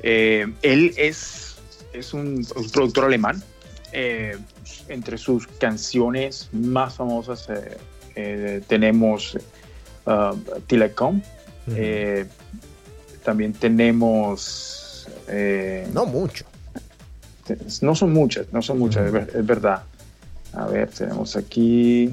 Eh, 0.02 0.52
él 0.62 0.92
es, 0.96 1.54
es 1.92 2.12
un, 2.14 2.44
un 2.56 2.70
productor 2.72 3.04
alemán. 3.04 3.40
Eh, 3.92 4.36
entre 4.88 5.18
sus 5.18 5.46
canciones 5.46 6.48
más 6.50 6.94
famosas 6.96 7.48
eh, 7.48 7.76
eh, 8.16 8.60
tenemos 8.66 9.36
uh. 10.04 10.36
Eh, 11.76 12.26
también 13.22 13.52
tenemos... 13.52 15.06
eh, 15.28 15.86
No 15.94 16.06
mucho. 16.06 16.44
no 17.82 17.94
son 17.94 18.12
muchas, 18.12 18.52
no 18.52 18.62
son 18.62 18.80
muchas, 18.80 19.06
es, 19.06 19.12
ver- 19.12 19.30
es 19.32 19.46
verdad. 19.46 19.84
A 20.54 20.66
ver, 20.66 20.88
tenemos 20.88 21.36
aquí 21.36 22.12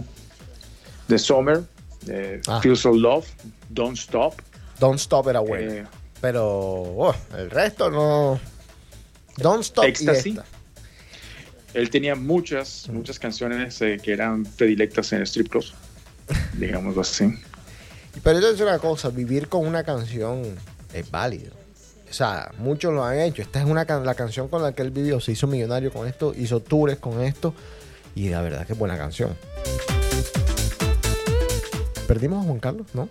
The 1.10 1.20
Summer, 1.20 1.64
eh, 2.08 2.42
Ah. 2.48 2.62
Feel 2.62 2.78
So 2.78 2.94
Love, 2.94 3.26
Don't 3.70 3.98
Stop. 3.98 4.36
Don't 4.80 4.98
Stop 5.00 5.28
era 5.28 5.42
bueno. 5.42 5.70
eh, 5.72 5.86
Pero 6.22 6.46
oh, 6.48 7.14
el 7.38 7.50
resto 7.52 7.92
no. 7.92 8.40
Don't 9.38 9.62
Stop 9.64 9.84
Ecstasy. 9.86 10.30
y 10.30 10.32
esta. 10.34 10.46
él 11.74 11.90
tenía 11.90 12.16
muchas, 12.16 12.88
muchas 12.90 13.20
canciones 13.20 13.82
eh, 13.82 13.98
que 14.02 14.14
eran 14.14 14.44
predilectas 14.46 15.12
en 15.14 15.22
strip 15.24 15.50
clubs, 15.50 15.74
digámoslo 16.54 17.02
así. 17.02 17.34
Pero 18.24 18.40
yo 18.40 18.46
te 18.46 18.52
decir 18.52 18.66
una 18.66 18.80
cosa, 18.80 19.10
vivir 19.10 19.48
con 19.50 19.66
una 19.68 19.84
canción 19.84 20.44
es 20.94 21.10
válido. 21.12 21.54
O 22.10 22.14
sea, 22.14 22.52
muchos 22.58 22.92
lo 22.94 23.04
han 23.06 23.20
hecho. 23.20 23.42
Esta 23.44 23.60
es 23.60 23.66
una 23.66 23.86
can- 23.86 24.04
la 24.06 24.16
canción 24.16 24.48
con 24.48 24.64
la 24.64 24.74
que 24.74 24.82
él 24.82 24.90
vivió, 24.92 25.20
se 25.20 25.32
hizo 25.34 25.46
millonario 25.48 25.92
con 25.94 26.08
esto, 26.08 26.34
hizo 26.36 26.60
tours 26.60 26.98
con 26.98 27.22
esto 27.22 27.54
y 28.16 28.30
la 28.30 28.42
verdad 28.42 28.66
que 28.66 28.74
es 28.74 28.80
buena 28.80 28.98
canción. 28.98 29.38
¿Perdimos 32.10 32.44
a 32.44 32.48
Juan 32.48 32.60
Carlos? 32.60 32.88
¿No? 32.96 33.08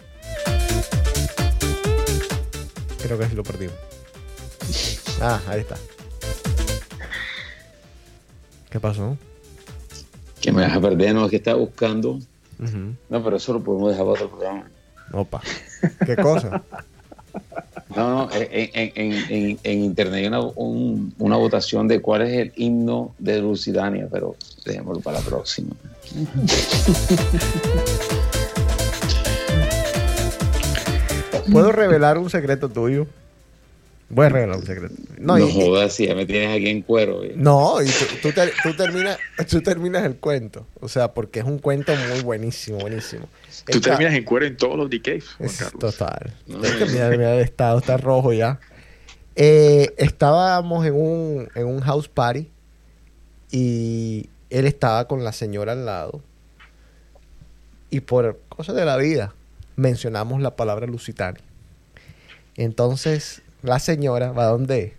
Creo 3.00 3.16
que 3.18 3.28
sí 3.28 3.34
lo 3.36 3.44
perdimos. 3.44 3.76
Ah, 5.22 5.40
ahí 5.46 5.60
está. 5.60 5.76
¿Qué 8.70 8.80
pasó? 8.80 9.16
Que 10.40 10.50
me 10.50 10.62
vas 10.62 10.76
a 10.76 10.80
perder, 10.80 11.14
no, 11.14 11.24
es 11.26 11.30
que 11.30 11.36
estaba 11.36 11.58
buscando. 11.58 12.18
No, 13.08 13.22
pero 13.22 13.36
eso 13.36 13.52
lo 13.52 13.60
podemos 13.62 13.90
dejar 13.92 14.04
para 14.04 14.14
otro 14.24 14.30
programa. 14.30 14.68
Opa. 15.12 15.40
¿Qué 16.04 16.16
cosa? 16.16 16.60
No, 17.94 18.26
no, 18.26 18.28
en, 18.32 18.92
en- 18.96 19.58
en- 19.62 19.78
internet 19.84 20.14
hay 20.22 20.26
una, 20.26 20.40
un- 20.40 21.14
una 21.18 21.36
votación 21.36 21.86
de 21.86 22.00
cuál 22.02 22.22
es 22.22 22.32
el 22.32 22.52
himno 22.56 23.14
de 23.20 23.40
Lucidania, 23.40 24.08
pero 24.10 24.34
dejémoslo 24.64 25.00
para 25.02 25.20
la 25.20 25.24
próxima. 25.24 25.70
¿Puedo 31.52 31.72
revelar 31.72 32.18
un 32.18 32.30
secreto 32.30 32.68
tuyo? 32.68 33.06
Voy 34.10 34.24
a 34.26 34.28
revelar 34.30 34.56
un 34.56 34.64
secreto. 34.64 34.94
No, 35.18 35.36
No, 35.36 35.46
y- 35.46 35.52
jodas, 35.52 35.92
si 35.94 36.06
ya 36.06 36.14
me 36.14 36.24
tienes 36.24 36.56
aquí 36.56 36.68
en 36.70 36.80
cuero. 36.82 37.20
No, 37.36 37.82
y 37.82 37.86
tú, 37.86 38.04
tú 38.22 38.32
ter- 38.32 38.52
tú 38.62 38.74
terminas, 38.74 39.18
tú 39.50 39.60
terminas 39.60 40.04
el 40.04 40.16
cuento. 40.16 40.66
O 40.80 40.88
sea, 40.88 41.12
porque 41.12 41.40
es 41.40 41.44
un 41.44 41.58
cuento 41.58 41.92
muy 42.10 42.22
buenísimo, 42.22 42.78
buenísimo. 42.78 43.28
Tú 43.66 43.76
Esta- 43.78 43.90
terminas 43.90 44.14
en 44.14 44.24
cuero 44.24 44.46
en 44.46 44.56
todos 44.56 44.78
los 44.78 44.88
DKs, 44.88 45.36
es 45.40 45.58
total. 45.78 46.32
No, 46.46 46.64
Es 46.64 46.72
que 46.72 46.86
mira, 46.86 47.10
mira 47.10 47.34
el 47.34 47.40
estado, 47.40 47.78
está 47.78 47.98
rojo 47.98 48.32
ya. 48.32 48.58
Eh, 49.36 49.92
estábamos 49.98 50.86
en 50.86 50.94
un, 50.94 51.48
en 51.54 51.66
un 51.66 51.80
house 51.80 52.08
party 52.08 52.48
y 53.50 54.28
él 54.50 54.66
estaba 54.66 55.06
con 55.06 55.22
la 55.22 55.32
señora 55.32 55.72
al 55.72 55.84
lado. 55.84 56.22
Y 57.90 58.00
por 58.00 58.38
cosas 58.48 58.74
de 58.74 58.84
la 58.86 58.96
vida 58.96 59.34
mencionamos 59.78 60.42
la 60.42 60.56
palabra 60.56 60.86
Lusitania. 60.86 61.42
Entonces 62.56 63.42
la 63.62 63.78
señora 63.78 64.32
va 64.32 64.46
donde 64.46 64.94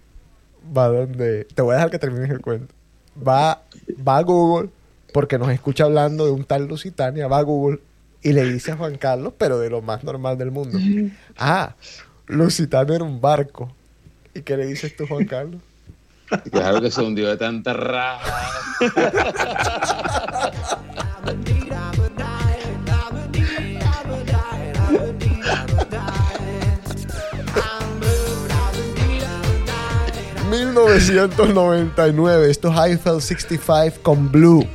va 0.76 0.88
donde 0.88 1.46
te 1.46 1.62
voy 1.62 1.74
a 1.74 1.76
dejar 1.76 1.92
que 1.92 2.00
termines 2.00 2.30
el 2.30 2.42
cuento. 2.42 2.74
Va 3.16 3.62
va 4.08 4.18
a 4.18 4.24
Google 4.24 4.70
porque 5.14 5.38
nos 5.38 5.50
escucha 5.50 5.84
hablando 5.84 6.26
de 6.26 6.32
un 6.32 6.46
tal 6.46 6.68
Lusitania, 6.68 7.28
va 7.28 7.40
a 7.40 7.44
Google 7.44 7.80
y 8.22 8.32
le 8.32 8.46
dice 8.46 8.72
a 8.72 8.78
Juan 8.78 8.98
Carlos, 8.98 9.34
pero 9.38 9.60
de 9.60 9.70
lo 9.70 9.82
más 9.82 10.04
normal 10.04 10.38
del 10.38 10.52
mundo. 10.52 10.80
Ah, 11.38 11.76
Lusitania 12.28 12.96
era 12.96 13.04
un 13.04 13.20
barco. 13.20 13.74
¿Y 14.34 14.42
qué 14.42 14.56
le 14.56 14.66
dices 14.66 14.96
tú, 14.96 15.08
Juan 15.08 15.26
Carlos? 15.26 15.62
Claro 16.52 16.80
que 16.80 16.92
se 16.92 17.02
hundió 17.02 17.28
de 17.28 17.38
tanta 17.38 17.74
raja. 17.74 18.50
...1999... 30.50 32.50
Esto 32.50 32.72
es 32.72 32.80
Eiffel 32.80 33.22
65 33.22 34.02
con 34.02 34.32
Blue. 34.32 34.68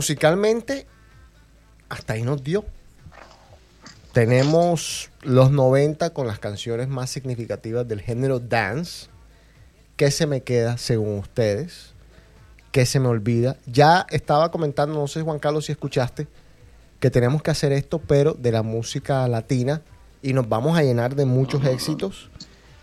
Musicalmente, 0.00 0.86
hasta 1.90 2.14
ahí 2.14 2.22
nos 2.22 2.42
dio. 2.42 2.64
Tenemos 4.14 5.10
los 5.20 5.50
90 5.50 6.14
con 6.14 6.26
las 6.26 6.38
canciones 6.38 6.88
más 6.88 7.10
significativas 7.10 7.86
del 7.86 8.00
género 8.00 8.40
dance. 8.40 9.08
¿Qué 9.96 10.10
se 10.10 10.26
me 10.26 10.40
queda 10.40 10.78
según 10.78 11.18
ustedes? 11.18 11.92
¿Qué 12.72 12.86
se 12.86 12.98
me 12.98 13.08
olvida? 13.08 13.58
Ya 13.66 14.06
estaba 14.08 14.50
comentando, 14.50 14.94
no 14.98 15.06
sé 15.06 15.20
Juan 15.20 15.38
Carlos 15.38 15.66
si 15.66 15.72
escuchaste, 15.72 16.26
que 16.98 17.10
tenemos 17.10 17.42
que 17.42 17.50
hacer 17.50 17.70
esto, 17.72 17.98
pero 17.98 18.32
de 18.32 18.52
la 18.52 18.62
música 18.62 19.28
latina 19.28 19.82
y 20.22 20.32
nos 20.32 20.48
vamos 20.48 20.78
a 20.78 20.82
llenar 20.82 21.14
de 21.14 21.26
muchos 21.26 21.62
éxitos. 21.66 22.30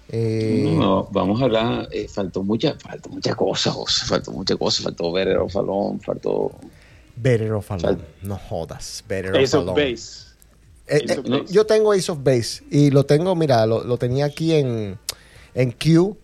Eh, 0.10 0.76
No, 0.78 1.08
vamos 1.12 1.42
a 1.42 1.46
hablar. 1.46 1.88
eh, 1.92 2.08
faltó 2.08 2.44
mucha, 2.44 2.76
faltó 2.80 3.10
muchas 3.10 3.36
cosas, 3.36 3.74
José, 3.74 4.06
faltó 4.06 4.32
muchas 4.32 4.58
cosas. 4.58 4.84
Faltó 4.84 5.12
Better 5.12 5.38
of 5.40 5.56
Alone, 5.58 6.00
faltó. 6.00 6.52
Better 7.18 7.54
of 7.54 7.70
Alone. 7.72 8.00
No 8.22 8.38
jodas. 8.38 9.04
Better 9.08 9.36
Ace 9.38 9.56
of 9.56 9.64
of 9.64 9.70
Alone. 9.70 9.92
Base. 9.92 10.28
Eh, 10.88 11.02
Ace 11.04 11.14
eh, 11.14 11.20
of 11.20 11.28
Base. 11.28 11.54
yo 11.54 11.66
tengo 11.66 11.94
Ace 11.94 12.12
of 12.12 12.20
Base 12.24 12.64
y 12.72 12.92
lo 12.92 13.06
tengo, 13.06 13.36
mira, 13.36 13.66
lo, 13.66 13.84
lo 13.84 13.98
tenía 13.98 14.26
aquí 14.26 14.54
en, 14.54 14.98
en 15.54 15.72
Q, 15.72 16.16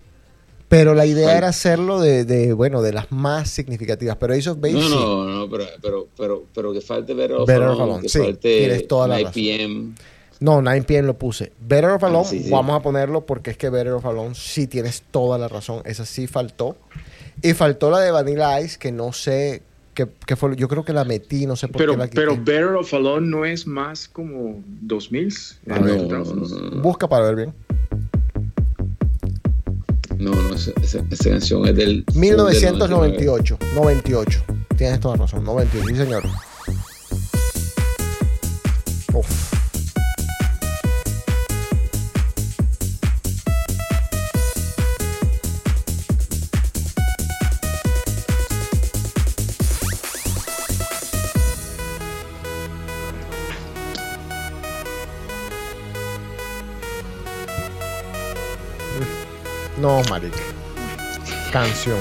pero 0.70 0.94
la 0.96 1.06
idea 1.06 1.38
era 1.38 1.50
hacerlo 1.50 2.00
de, 2.00 2.24
de, 2.26 2.54
bueno, 2.54 2.82
de 2.82 2.94
las 2.94 3.12
más 3.12 3.50
significativas, 3.50 4.16
pero 4.18 4.34
Ace 4.34 4.50
of 4.50 4.60
Base 4.60 4.74
No, 4.74 4.82
sí. 4.82 4.90
no, 4.96 5.26
no, 5.26 5.50
pero, 5.50 5.66
pero, 5.82 6.08
pero, 6.18 6.44
pero 6.54 6.74
que 6.74 6.82
falte 6.82 7.14
Better 7.14 7.38
of 7.38 7.48
Better 7.48 7.64
of 7.64 7.74
Alone, 7.76 7.84
Alone, 7.84 8.02
que 8.04 8.10
sí, 8.10 8.20
falte 8.20 8.58
tienes 8.60 8.88
toda 8.88 9.08
la 9.08 9.16
9 9.16 9.24
razón. 9.26 9.34
PM. 9.34 9.94
No, 10.40 10.62
9 10.62 10.82
PM 10.84 11.08
lo 11.08 11.14
puse. 11.18 11.52
Better 11.60 11.92
of 11.92 12.04
Alone, 12.04 12.26
Ah, 12.26 12.30
sí, 12.30 12.44
sí. 12.44 12.50
vamos 12.50 12.76
a 12.76 12.82
ponerlo 12.82 13.26
porque 13.26 13.52
es 13.52 13.58
que 13.58 13.70
Better 13.70 13.94
of 13.94 14.06
Alone 14.06 14.34
sí 14.36 14.68
tienes 14.68 15.04
toda 15.12 15.38
la 15.38 15.48
razón. 15.48 15.82
Esa 15.86 16.06
sí 16.06 16.28
faltó. 16.28 16.76
Y 17.42 17.54
faltó 17.54 17.90
la 17.92 18.00
de 18.00 18.12
Vanilla 18.12 18.60
Ice, 18.62 18.78
que 18.80 18.92
no 18.92 19.14
sé 19.14 19.62
qué, 19.94 20.08
qué 20.26 20.36
fue. 20.36 20.56
Yo 20.56 20.68
creo 20.68 20.84
que 20.84 20.94
la 20.94 21.04
metí, 21.06 21.46
no 21.46 21.56
sé 21.56 21.68
por 21.68 21.78
Pero, 21.78 21.94
qué 21.94 21.98
la 21.98 22.08
quité. 22.08 22.22
pero 22.22 22.38
Better 22.38 22.76
of 22.76 22.94
Alone 22.94 23.28
no 23.28 23.46
es 23.46 23.66
más 23.68 24.08
como 24.08 24.62
2000 24.82 25.34
A 25.70 25.80
ver. 25.80 26.02
No, 26.02 26.04
no, 26.20 26.26
2000s. 26.26 26.72
no, 26.76 26.82
Busca 26.82 27.08
para 27.08 27.26
ver 27.26 27.36
bien. 27.36 27.54
no, 30.20 30.32
no, 30.32 30.56
esa, 30.56 30.72
esa- 30.82 31.04
esa 31.10 31.30
canción 31.30 31.68
es 31.68 31.76
del. 31.76 32.06
del 32.06 32.16
1998. 32.16 33.58
98. 33.76 34.44
Tienes 34.78 35.00
toda 35.00 35.16
la 35.18 35.24
razón. 35.24 35.44
98, 35.44 35.88
sí, 35.90 35.96
señor. 35.96 36.24
Uf. 39.14 39.53
No, 59.84 60.02
marica. 60.10 60.38
Canción. 61.52 61.98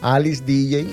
Alice 0.00 0.42
DJ. 0.46 0.86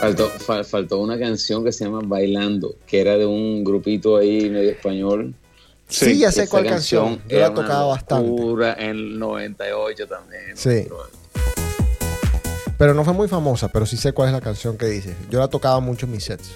Faltó, 0.00 0.30
fa- 0.30 0.64
faltó 0.64 0.98
una 0.98 1.18
canción 1.18 1.62
que 1.62 1.72
se 1.72 1.84
llama 1.84 2.00
Bailando, 2.02 2.76
que 2.86 3.02
era 3.02 3.18
de 3.18 3.26
un 3.26 3.64
grupito 3.64 4.16
ahí 4.16 4.48
medio 4.48 4.70
español. 4.70 5.34
Sí, 5.90 6.16
ya 6.20 6.32
sé 6.32 6.48
cuál 6.48 6.64
canción. 6.64 7.20
Yo 7.28 7.38
la 7.38 7.52
tocado 7.52 7.88
bastante. 7.90 8.82
En 8.82 8.88
el 8.88 9.18
98 9.18 10.06
también. 10.08 10.56
Sí. 10.56 10.88
Pero- 12.78 12.94
no 12.94 13.04
fue 13.04 13.12
muy 13.12 13.28
famosa, 13.28 13.68
pero 13.68 13.84
sí 13.84 13.98
sé 13.98 14.12
cuál 14.14 14.28
es 14.28 14.32
la 14.34 14.40
canción 14.40 14.78
que 14.78 14.86
dice. 14.86 15.14
Yo 15.28 15.38
la 15.38 15.48
tocaba 15.48 15.80
mucho 15.80 16.06
en 16.06 16.12
mis 16.12 16.24
sets. 16.24 16.52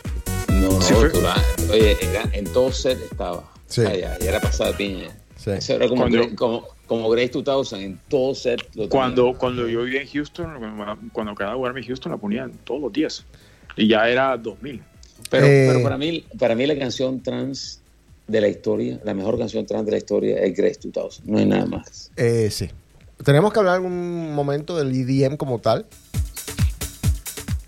No, 0.48 0.70
no, 0.70 0.80
Sí 0.80 0.94
fue. 0.94 1.10
tú 1.10 1.20
la- 1.20 1.36
oye, 1.70 1.98
era, 2.00 2.22
en 2.32 2.44
todo 2.50 2.72
set 2.72 2.98
estaba. 3.10 3.44
Sí. 3.70 3.82
Ya 3.82 4.16
era 4.20 4.40
pasada 4.40 4.76
piña. 4.76 5.08
Sí. 5.36 5.52
Eso 5.52 5.72
era 5.76 5.88
como, 5.88 6.02
Cuando- 6.02 6.18
Gra- 6.24 6.34
como, 6.34 6.66
como 6.86 7.08
Grace 7.08 7.30
2000, 7.42 7.80
en 7.82 7.98
todo 8.08 8.34
set. 8.34 8.60
lo 8.74 8.88
Cuando, 8.90 9.32
cuando 9.38 9.66
yo 9.66 9.84
vivía 9.84 10.02
en 10.02 10.08
Houston, 10.08 10.52
cuando, 11.14 11.34
quedaba 11.34 11.54
jugarme 11.54 11.80
en 11.80 11.86
Houston, 11.86 12.12
la 12.12 12.18
ponían 12.18 12.52
todos 12.64 12.82
los 12.82 12.92
días. 12.92 13.24
Y 13.76 13.88
ya 13.88 14.06
era 14.10 14.36
2000. 14.36 14.82
Pero, 15.30 15.46
Eh, 15.46 15.66
pero 15.70 15.82
para, 15.82 15.96
mí, 15.96 16.24
para 16.38 16.54
mí 16.54 16.66
la 16.66 16.76
canción 16.78 17.22
trans 17.22 17.80
de 18.26 18.40
la 18.42 18.48
historia, 18.48 19.00
la 19.04 19.14
mejor 19.14 19.38
canción 19.38 19.64
trans 19.64 19.86
de 19.86 19.92
la 19.92 19.96
historia 19.98 20.38
es 20.42 20.54
Grace 20.54 20.80
2000. 20.84 21.32
No 21.32 21.38
hay 21.38 21.46
nada 21.46 21.64
más. 21.66 22.10
Eh, 22.16 22.50
sí. 22.50 22.68
Tenemos 23.24 23.52
que 23.52 23.60
hablar 23.60 23.76
algún 23.76 24.34
momento 24.34 24.76
del 24.76 24.92
EDM 24.94 25.36
como 25.36 25.58
tal. 25.60 25.86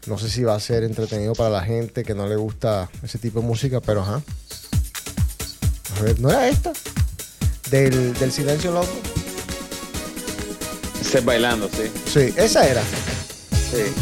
No 0.06 0.18
sé 0.18 0.28
si 0.28 0.42
va 0.42 0.54
a 0.56 0.60
ser 0.60 0.82
entretenido 0.82 1.34
para 1.34 1.48
la 1.50 1.62
gente 1.62 2.02
que 2.02 2.14
no 2.14 2.26
le 2.26 2.34
gusta 2.36 2.90
ese 3.04 3.18
tipo 3.18 3.40
de 3.40 3.46
música, 3.46 3.80
pero 3.80 4.00
ajá. 4.02 4.20
A 5.98 6.02
ver, 6.02 6.20
¿no 6.20 6.30
era 6.30 6.48
esta? 6.48 6.72
Del, 7.70 8.14
del 8.14 8.32
silencio 8.32 8.72
loco. 8.72 8.92
Ser 11.02 11.22
bailando, 11.22 11.68
sí. 11.68 11.90
Sí, 12.12 12.34
esa 12.36 12.66
era. 12.66 12.82
Sí, 13.70 13.92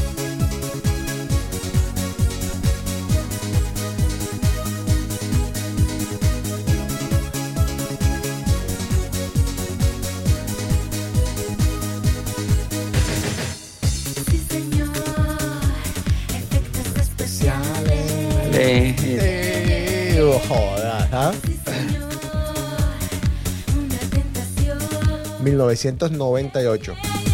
1998. 25.66 27.29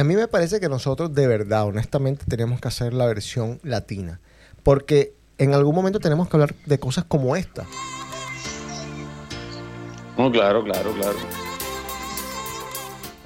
Y 0.00 0.02
a 0.02 0.04
mí 0.04 0.16
me 0.16 0.28
parece 0.28 0.60
que 0.60 0.70
nosotros 0.70 1.12
de 1.12 1.26
verdad, 1.26 1.66
honestamente, 1.66 2.24
tenemos 2.26 2.58
que 2.58 2.68
hacer 2.68 2.94
la 2.94 3.04
versión 3.04 3.60
latina. 3.62 4.18
Porque 4.62 5.12
en 5.36 5.52
algún 5.52 5.74
momento 5.74 6.00
tenemos 6.00 6.26
que 6.26 6.38
hablar 6.38 6.54
de 6.64 6.80
cosas 6.80 7.04
como 7.04 7.36
esta. 7.36 7.66
No, 10.16 10.32
claro, 10.32 10.64
claro, 10.64 10.94
claro. 10.94 11.18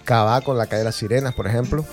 Cabá 0.03 0.41
con 0.41 0.59
la 0.59 0.67
calle 0.67 0.81
de 0.81 0.85
las 0.87 0.97
sirenas, 0.97 1.33
por 1.33 1.47
ejemplo. 1.47 1.85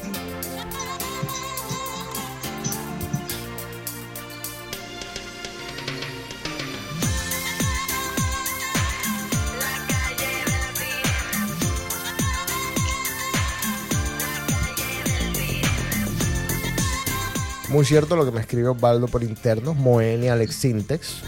Muy 17.71 17.85
cierto 17.85 18.17
lo 18.17 18.25
que 18.25 18.31
me 18.31 18.41
escribe 18.41 18.67
Osvaldo 18.67 19.07
por 19.07 19.23
interno, 19.23 19.73
Moeni 19.73 20.27
Alex 20.27 20.55
Sintex. 20.55 21.21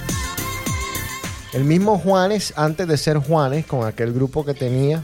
El 1.54 1.64
mismo 1.64 1.98
Juanes, 1.98 2.54
antes 2.58 2.86
de 2.86 2.98
ser 2.98 3.18
Juanes, 3.18 3.66
con 3.66 3.88
aquel 3.88 4.12
grupo 4.12 4.44
que 4.44 4.54
tenía. 4.54 5.02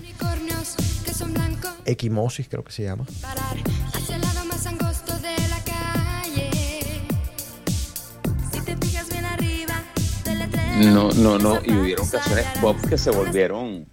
Equimosis 1.86 2.50
creo 2.50 2.66
que 2.66 2.74
se 2.74 2.84
llama. 2.84 3.06
No, 10.80 11.12
no, 11.12 11.38
no. 11.38 11.60
Y 11.64 11.72
hubieron 11.72 12.08
canciones 12.10 12.46
pop 12.60 12.76
que 12.90 12.98
se 12.98 13.12
volvieron 13.12 13.88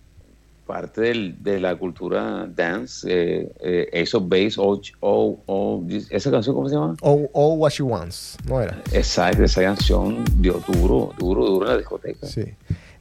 parte 0.67 1.01
del- 1.01 1.43
de 1.43 1.61
la 1.61 1.77
cultura 1.77 2.47
dance. 2.55 3.07
Eh, 3.09 3.53
eh, 3.61 4.03
Ace 4.03 4.17
of 4.17 4.25
Base, 4.27 4.55
oh, 4.59 4.81
oh, 5.01 5.39
oh, 5.47 5.85
¿esa 6.11 6.31
canción 6.31 6.55
cómo 6.55 6.69
se 6.69 6.75
llama? 6.75 6.97
Oh, 7.03 7.29
oh 7.33 7.55
What 7.55 7.71
She 7.71 7.83
Wants, 7.83 8.37
¿no 8.49 8.61
era? 8.61 8.83
Exacto, 8.93 9.45
esa 9.45 9.63
canción 9.63 10.25
dio 10.39 10.61
duro, 10.67 11.13
duro, 11.19 11.47
duro 11.47 11.67
en 11.67 11.73
la 11.73 11.79
discoteca. 11.79 12.27
Sí. 12.27 12.45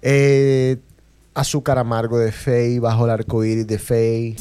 Eh, 0.02 0.78
Azúcar 1.34 1.78
Amargo 1.80 2.18
de 2.20 2.32
Faye, 2.32 2.80
Bajo 2.80 3.06
el 3.06 3.12
Arco 3.12 3.44
Iris 3.44 3.68
de 3.68 3.80
Faye. 3.80 4.36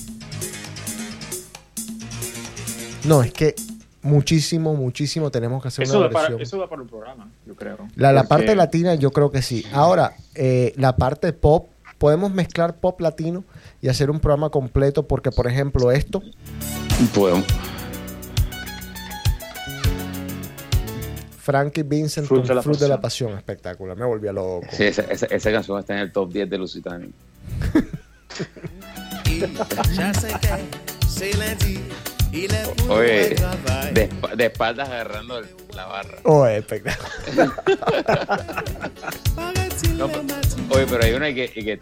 No, 3.06 3.22
es 3.22 3.32
que 3.32 3.54
muchísimo, 4.02 4.74
muchísimo 4.74 5.30
tenemos 5.30 5.60
que 5.62 5.68
hacer 5.68 5.84
Eso 5.84 5.98
una 5.98 6.08
da, 6.08 6.12
para, 6.12 6.36
eso 6.42 6.58
da 6.58 6.68
para 6.68 6.82
un 6.82 6.88
programa, 6.88 7.30
yo 7.46 7.54
creo. 7.54 7.76
La, 7.96 8.12
la 8.12 8.22
Porque- 8.22 8.28
parte 8.28 8.54
latina 8.56 8.94
yo 8.94 9.10
creo 9.10 9.30
que 9.30 9.42
sí. 9.42 9.64
Ahora, 9.72 10.14
eh, 10.34 10.72
la 10.76 10.96
parte 10.96 11.32
pop, 11.32 11.68
podemos 11.98 12.32
mezclar 12.32 12.76
pop 12.80 13.00
latino 13.00 13.44
y 13.80 13.88
hacer 13.88 14.10
un 14.10 14.20
programa 14.20 14.50
completo 14.50 15.06
porque, 15.08 15.30
por 15.30 15.46
ejemplo, 15.46 15.90
esto, 15.92 16.22
Podemos- 17.14 17.44
Frankie 21.38 21.82
Vincent 21.82 22.26
Fruit 22.26 22.42
con 22.42 22.48
de 22.48 22.54
la 22.54 22.62
Fruit 22.62 22.78
de 22.78 22.88
la 22.88 23.00
Pasión. 23.00 23.36
Espectacular, 23.36 23.96
me 23.96 24.06
volvía 24.06 24.32
loco. 24.32 24.66
sí, 24.70 24.84
esa, 24.84 25.02
esa- 25.02 25.26
esa 25.26 25.52
canción 25.52 25.78
está 25.78 25.92
en 25.94 26.00
el 26.00 26.12
top 26.12 26.32
10 26.32 26.48
de 26.48 26.58
Lusitania. 26.58 27.08
Oye, 32.88 33.36
de, 33.92 34.08
de 34.36 34.46
espaldas 34.46 34.88
agarrando 34.88 35.40
la 35.74 35.86
barra. 35.86 36.18
Oh, 36.24 36.46
espectacular. 36.46 37.52
No, 39.96 40.06
oye, 40.06 40.86
pero 40.88 41.04
hay 41.04 41.12
una 41.12 41.32
que, 41.34 41.78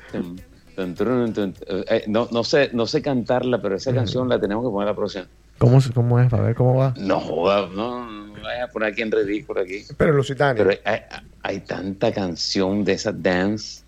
eh, 0.75 2.05
no, 2.09 2.29
no 2.31 2.45
sé, 2.45 2.71
no 2.73 2.87
sé 2.87 3.03
cantarla, 3.03 3.61
pero 3.61 3.77
esa 3.77 3.93
canción 3.93 4.29
la 4.29 4.41
tenemos 4.41 4.65
que 4.65 4.71
poner 4.71 4.89
la 4.89 4.97
próxima. 4.97 5.27
¿Cómo, 5.59 5.79
¿Cómo 5.95 6.19
es? 6.19 6.33
A 6.33 6.41
ver 6.41 6.55
cómo 6.55 6.77
va. 6.77 6.95
No 6.99 7.21
joda, 7.21 7.69
no, 7.75 8.05
no 8.27 8.43
vayas 8.43 8.69
a 8.69 8.73
poner 8.73 8.93
aquí 8.93 9.03
en 9.03 9.13
ridículo 9.13 9.61
aquí. 9.61 9.85
Pero 9.97 10.13
Lusitania. 10.13 10.65
Pero 10.65 10.81
hay, 10.85 11.01
hay 11.43 11.61
tanta 11.61 12.13
canción 12.13 12.85
de 12.85 12.95
esa 12.95 13.13
dance. 13.13 13.83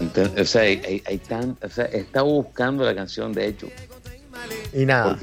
Entonces, 0.00 0.40
o 0.40 0.44
sea, 0.44 0.62
hay, 0.62 1.02
hay, 1.04 1.18
tan, 1.18 1.56
o 1.62 1.68
sea, 1.68 1.86
estado 1.86 2.26
buscando 2.26 2.84
la 2.84 2.94
canción, 2.94 3.32
de 3.32 3.48
hecho. 3.48 3.68
y 4.72 4.86
nada. 4.86 5.18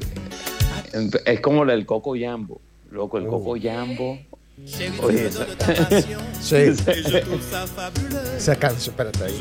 Es 1.24 1.40
como 1.40 1.64
la 1.64 1.72
del 1.72 1.86
Coco 1.86 2.14
Jambo. 2.18 2.60
Loco, 2.90 3.18
el. 3.18 3.26
Coco 3.26 3.56
Jambo. 3.60 4.18
Oye, 5.02 5.26
esa- 5.26 5.46
Sí. 6.42 6.56
Esa 8.36 8.56
canción, 8.56 8.94
espérate 8.94 9.24
ahí. 9.24 9.38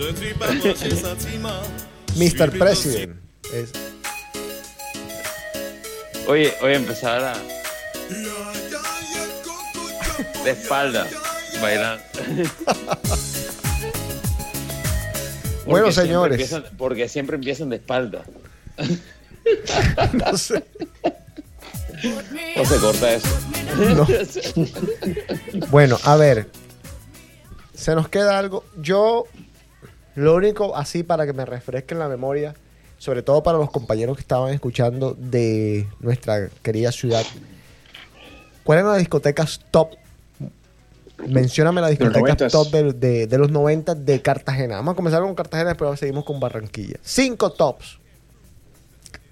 Mr. 2.15 2.51
President. 2.57 3.15
Es- 3.53 3.71
oye, 6.27 6.53
oye, 6.61 6.75
empezar 6.75 7.23
a. 7.23 7.33
De 10.43 10.51
espalda, 10.51 11.07
bailar. 11.61 11.99
Bueno, 15.67 15.91
siempre 15.91 16.03
señores. 16.05 16.33
empiezan- 16.39 16.77
porque 16.77 17.09
siempre 17.09 17.35
empiezan 17.37 17.69
de 17.69 17.77
espalda. 17.77 18.23
no 20.13 20.37
sé. 20.37 20.63
O 22.57 22.65
se 22.65 22.77
corta 22.77 23.13
eso. 23.15 23.27
No. 23.95 24.07
Bueno, 25.69 25.97
a 26.03 26.15
ver. 26.15 26.47
Se 27.73 27.93
nos 27.95 28.07
queda 28.09 28.37
algo. 28.37 28.63
Yo, 28.81 29.25
lo 30.15 30.35
único 30.35 30.75
así 30.75 31.03
para 31.03 31.25
que 31.25 31.33
me 31.33 31.45
refresque 31.45 31.93
en 31.93 31.99
la 31.99 32.07
memoria, 32.07 32.55
sobre 32.97 33.21
todo 33.21 33.43
para 33.43 33.57
los 33.57 33.69
compañeros 33.71 34.15
que 34.17 34.21
estaban 34.21 34.53
escuchando 34.53 35.15
de 35.19 35.87
nuestra 35.99 36.49
querida 36.63 36.91
ciudad. 36.91 37.23
¿Cuáles 38.63 38.81
eran 38.81 38.93
las 38.93 38.99
discotecas 38.99 39.61
top? 39.71 39.89
Mencióname 41.27 41.81
las 41.81 41.91
discotecas 41.91 42.37
90s. 42.37 42.51
top 42.51 42.71
de, 42.71 42.93
de- 42.93 43.27
de 43.27 43.37
los 43.37 43.49
90 43.51 43.95
de 43.95 44.21
Cartagena. 44.21 44.75
Vamos 44.77 44.93
a 44.93 44.95
comenzar 44.95 45.21
con 45.21 45.35
Cartagena, 45.35 45.69
después 45.69 45.99
seguimos 45.99 46.25
con 46.25 46.39
Barranquilla. 46.39 46.97
Cinco 47.01 47.51
tops. 47.51 47.99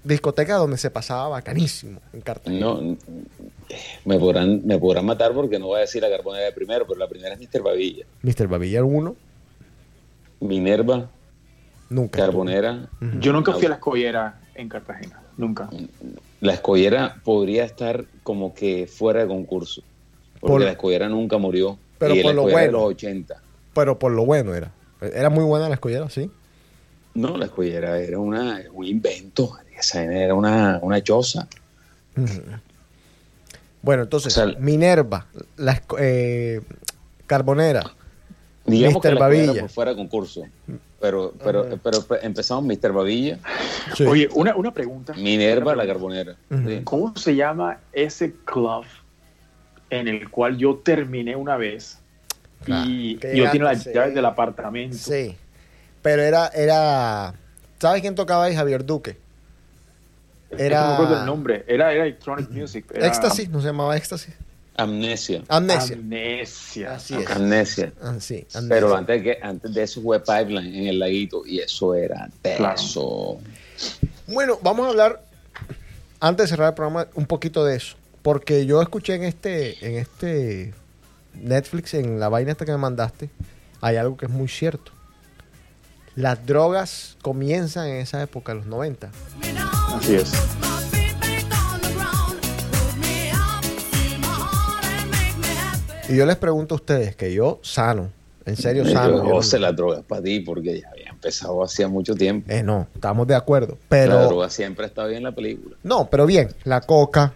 Discotecas 0.04 0.58
donde 0.58 0.76
se 0.76 0.90
pasaba 0.90 1.28
bacanísimo 1.28 2.00
en 2.12 2.20
Cartagena. 2.20 2.60
No, 2.60 2.96
me 4.04 4.18
podrán, 4.18 4.60
me 4.66 4.78
podrán 4.78 5.06
matar 5.06 5.32
porque 5.32 5.58
no 5.58 5.66
voy 5.68 5.78
a 5.78 5.80
decir 5.80 6.02
la 6.02 6.10
carbonera 6.10 6.44
de 6.44 6.52
primero, 6.52 6.86
pero 6.86 6.98
la 7.00 7.08
primera 7.08 7.34
es 7.34 7.40
Mr. 7.40 7.62
Babilla. 7.62 8.04
Mr. 8.22 8.46
Babilla 8.46 8.84
1, 8.84 9.16
Minerva, 10.40 11.08
nunca. 11.88 12.18
Carbonera. 12.18 12.88
Yo 13.20 13.32
nunca 13.32 13.52
fui 13.52 13.66
a 13.66 13.70
la 13.70 13.74
escollera 13.76 14.40
en 14.54 14.68
Cartagena, 14.68 15.22
nunca. 15.38 15.70
La 16.40 16.52
escollera 16.54 17.16
podría 17.24 17.64
estar 17.64 18.04
como 18.22 18.52
que 18.54 18.86
fuera 18.86 19.20
de 19.22 19.26
concurso. 19.28 19.82
Porque 20.40 20.52
Por- 20.52 20.60
la 20.62 20.70
escollera 20.72 21.08
nunca 21.08 21.38
murió. 21.38 21.78
Pero 21.98 22.14
y 22.14 22.22
por 22.22 22.34
la 22.34 22.34
lo 22.34 22.40
escollera 22.48 22.60
de 22.62 22.68
bueno. 22.68 22.78
los 22.88 22.94
80. 22.94 23.42
Pero 23.74 23.98
por 23.98 24.12
lo 24.12 24.26
bueno 24.26 24.54
era. 24.54 24.70
Era 25.00 25.30
muy 25.30 25.44
buena 25.44 25.68
la 25.68 25.74
escollera, 25.76 26.10
sí. 26.10 26.30
No, 27.14 27.36
la 27.38 27.46
escuellera 27.46 27.98
era 27.98 28.18
una, 28.18 28.60
un 28.72 28.84
invento. 28.84 29.56
Esa 29.78 30.02
era 30.04 30.34
una, 30.34 30.78
una 30.82 31.02
choza. 31.02 31.46
Bueno, 33.82 34.04
entonces, 34.04 34.36
O 34.36 34.46
sea, 34.48 34.58
Minerva, 34.58 35.26
la 35.56 35.82
eh, 35.98 36.60
Carbonera. 37.26 37.82
Digamos 38.66 38.96
Mr. 38.96 39.02
que 39.02 39.08
la 39.08 39.14
escuellera 39.14 39.46
Babilla. 39.46 39.60
por 39.62 39.70
fuera 39.70 39.94
concurso. 39.94 40.42
Pero, 41.00 41.34
pero, 41.44 41.78
pero, 41.82 41.98
empezamos 42.22 42.64
Mr. 42.64 42.92
Babilla, 42.92 43.38
Sí. 43.94 44.04
Oye, 44.04 44.26
una, 44.32 44.56
una 44.56 44.72
pregunta. 44.72 45.12
Minerva, 45.12 45.72
Una 45.74 45.82
la 45.82 45.86
carbonera. 45.86 46.36
Sí. 46.48 46.80
¿Cómo 46.84 47.14
se 47.14 47.36
llama 47.36 47.78
ese 47.92 48.32
club 48.46 48.84
en 49.90 50.08
el 50.08 50.30
cual 50.30 50.56
yo 50.56 50.76
terminé 50.76 51.36
una 51.36 51.58
vez 51.58 51.98
Claro, 52.64 52.88
y 52.88 53.16
que 53.16 53.36
yo 53.36 53.50
tenía 53.50 53.64
las 53.64 53.84
llaves 53.84 54.10
sí. 54.10 54.14
del 54.14 54.24
apartamento? 54.24 54.96
Sí. 54.96 55.36
Pero 56.00 56.22
era, 56.22 56.48
era. 56.48 57.34
¿Sabes 57.78 58.00
quién 58.00 58.14
tocaba 58.14 58.44
ahí? 58.44 58.54
Javier 58.54 58.86
Duque. 58.86 59.18
Era- 60.58 60.80
no 60.82 60.88
me 60.88 60.94
acuerdo 60.94 61.20
el 61.20 61.26
nombre. 61.26 61.64
Era, 61.68 61.92
era 61.92 62.04
Electronic 62.04 62.50
Music. 62.50 62.84
Era 62.92 63.06
Éxtasis, 63.06 63.48
¿no 63.48 63.60
se 63.60 63.66
llamaba 63.66 63.96
Éxtasis? 63.96 64.34
Amnesia. 64.76 65.42
Amnesia. 65.48 65.94
Amnesia. 65.96 66.94
Así 66.94 67.14
es. 67.14 67.30
Amnesia. 67.30 67.92
Ah, 68.02 68.16
sí, 68.18 68.44
amnesia. 68.54 68.68
Pero 68.68 68.96
antes, 68.96 69.22
que, 69.22 69.38
antes 69.40 69.72
de 69.72 69.82
eso 69.84 70.02
fue 70.02 70.18
Pipeline 70.20 70.74
en 70.74 70.86
el 70.88 70.98
laguito 70.98 71.46
y 71.46 71.60
eso 71.60 71.94
era 71.94 72.28
teso. 72.42 73.38
Bueno, 74.26 74.58
vamos 74.62 74.86
a 74.86 74.90
hablar, 74.90 75.22
antes 76.18 76.44
de 76.44 76.48
cerrar 76.48 76.68
el 76.70 76.74
programa, 76.74 77.06
un 77.14 77.26
poquito 77.26 77.64
de 77.64 77.76
eso. 77.76 77.96
Porque 78.22 78.66
yo 78.66 78.82
escuché 78.82 79.14
en 79.14 79.22
este, 79.24 79.86
en 79.86 79.96
este 79.98 80.74
Netflix, 81.34 81.94
en 81.94 82.18
la 82.18 82.28
vaina 82.28 82.50
esta 82.52 82.64
que 82.64 82.72
me 82.72 82.78
mandaste, 82.78 83.30
hay 83.80 83.96
algo 83.96 84.16
que 84.16 84.26
es 84.26 84.32
muy 84.32 84.48
cierto. 84.48 84.90
Las 86.16 86.46
drogas 86.46 87.16
comienzan 87.22 87.86
en 87.88 87.96
esa 87.96 88.22
época, 88.22 88.54
los 88.54 88.66
90. 88.66 89.10
Así 89.96 90.14
es. 90.16 90.32
Y 96.08 96.16
yo 96.16 96.26
les 96.26 96.36
pregunto 96.36 96.74
a 96.74 96.76
ustedes, 96.76 97.16
que 97.16 97.32
yo 97.32 97.60
sano, 97.62 98.10
en 98.44 98.56
serio 98.56 98.84
sano. 98.84 99.10
Yo 99.10 99.16
yo 99.18 99.22
no- 99.24 99.30
José, 99.36 99.58
las 99.58 99.74
drogas 99.74 100.02
para 100.06 100.22
ti 100.22 100.40
porque 100.40 100.80
ya 100.80 100.88
había 100.90 101.08
empezado 101.08 101.64
hacía 101.64 101.88
mucho 101.88 102.14
tiempo. 102.14 102.50
Eh, 102.52 102.62
no, 102.62 102.86
estamos 102.94 103.26
de 103.26 103.34
acuerdo. 103.34 103.72
la 103.80 103.86
Pero, 103.88 104.26
droga 104.26 104.50
siempre 104.50 104.84
está 104.86 105.06
bien 105.06 105.18
en 105.18 105.24
la 105.24 105.32
película. 105.32 105.76
no, 105.82 106.08
pero 106.10 106.26
bien, 106.26 106.54
la 106.64 106.82
coca, 106.82 107.32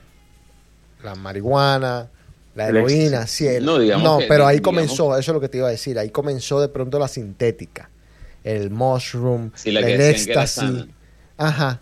la 1.02 1.14
marihuana, 1.14 2.08
la 2.54 2.68
heroína, 2.68 3.24
el- 3.40 3.64
No, 3.64 3.78
digamos 3.78 4.04
no, 4.04 4.18
que- 4.18 4.26
pero 4.26 4.46
ahí 4.46 4.56
digamos- 4.58 4.74
comenzó, 4.74 5.16
eso 5.16 5.30
es 5.30 5.34
lo 5.34 5.40
que 5.40 5.48
te 5.48 5.58
iba 5.58 5.68
a 5.68 5.70
decir, 5.70 5.98
ahí 5.98 6.10
comenzó 6.10 6.60
de 6.60 6.68
pronto 6.68 6.98
la 6.98 7.08
sintética, 7.08 7.88
el 8.44 8.70
mushroom, 8.70 9.50
Sí, 9.54 9.70
la 9.72 9.80
el 9.80 9.98
éxtasis. 10.00 10.84
Ajá. 11.38 11.80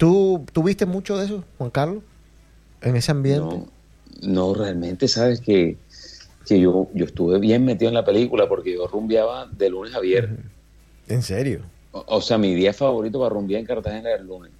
¿Tú 0.00 0.46
tuviste 0.54 0.86
mucho 0.86 1.18
de 1.18 1.26
eso, 1.26 1.44
Juan 1.58 1.68
Carlos? 1.68 2.02
En 2.80 2.96
ese 2.96 3.10
ambiente. 3.12 3.54
No, 3.54 3.66
no, 4.22 4.54
realmente, 4.54 5.06
sabes 5.08 5.42
que, 5.42 5.76
que 6.46 6.58
yo, 6.58 6.88
yo 6.94 7.04
estuve 7.04 7.38
bien 7.38 7.66
metido 7.66 7.90
en 7.90 7.94
la 7.96 8.04
película 8.06 8.48
porque 8.48 8.72
yo 8.72 8.86
rumbeaba 8.86 9.44
de 9.46 9.68
lunes 9.68 9.94
a 9.94 10.00
viernes. 10.00 10.40
En 11.06 11.20
serio. 11.22 11.60
O, 11.92 12.02
o 12.06 12.22
sea, 12.22 12.38
mi 12.38 12.54
día 12.54 12.72
favorito 12.72 13.18
para 13.18 13.28
rumbear 13.34 13.60
en 13.60 13.66
Cartagena 13.66 14.08
era 14.08 14.20
el 14.22 14.26
lunes. 14.26 14.52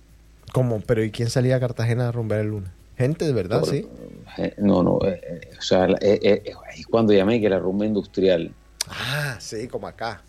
¿Cómo? 0.53 0.81
Pero 0.81 1.03
¿y 1.03 1.11
quién 1.11 1.31
salía 1.31 1.57
a 1.57 1.61
Cartagena 1.61 2.09
a 2.09 2.13
romper 2.13 2.41
el 2.41 2.49
lunes? 2.49 2.71
Gente, 2.99 3.25
de 3.25 3.33
verdad, 3.33 3.61
Por- 3.61 3.71
sí. 3.71 3.89
eh, 4.37 4.55
No, 4.59 4.83
no, 4.83 4.99
eh, 5.07 5.23
eh, 5.27 5.51
o 5.59 5.63
sea, 5.63 5.87
eh, 6.03 6.21
eh, 6.23 6.53
ahí 6.71 6.81
es 6.81 6.87
cuando 6.87 7.15
llamé 7.15 7.41
que 7.41 7.49
la 7.49 7.59
rumba 7.59 7.87
industrial. 7.87 8.53
Ah, 8.91 9.37
sí, 9.41 9.69
como 9.69 9.87
acá. 9.87 10.23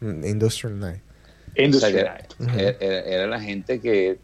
Mm, 0.00 0.26
Industrial 0.26 0.78
Night. 0.78 1.00
O 1.00 1.54
sea, 1.54 1.64
Industry 1.64 1.92
que 1.94 2.02
Night. 2.04 2.34
era, 2.58 2.70
era- 2.80 3.00
era 3.06 3.26
la 3.28 3.40
gente 3.40 3.80
que... 3.80 4.18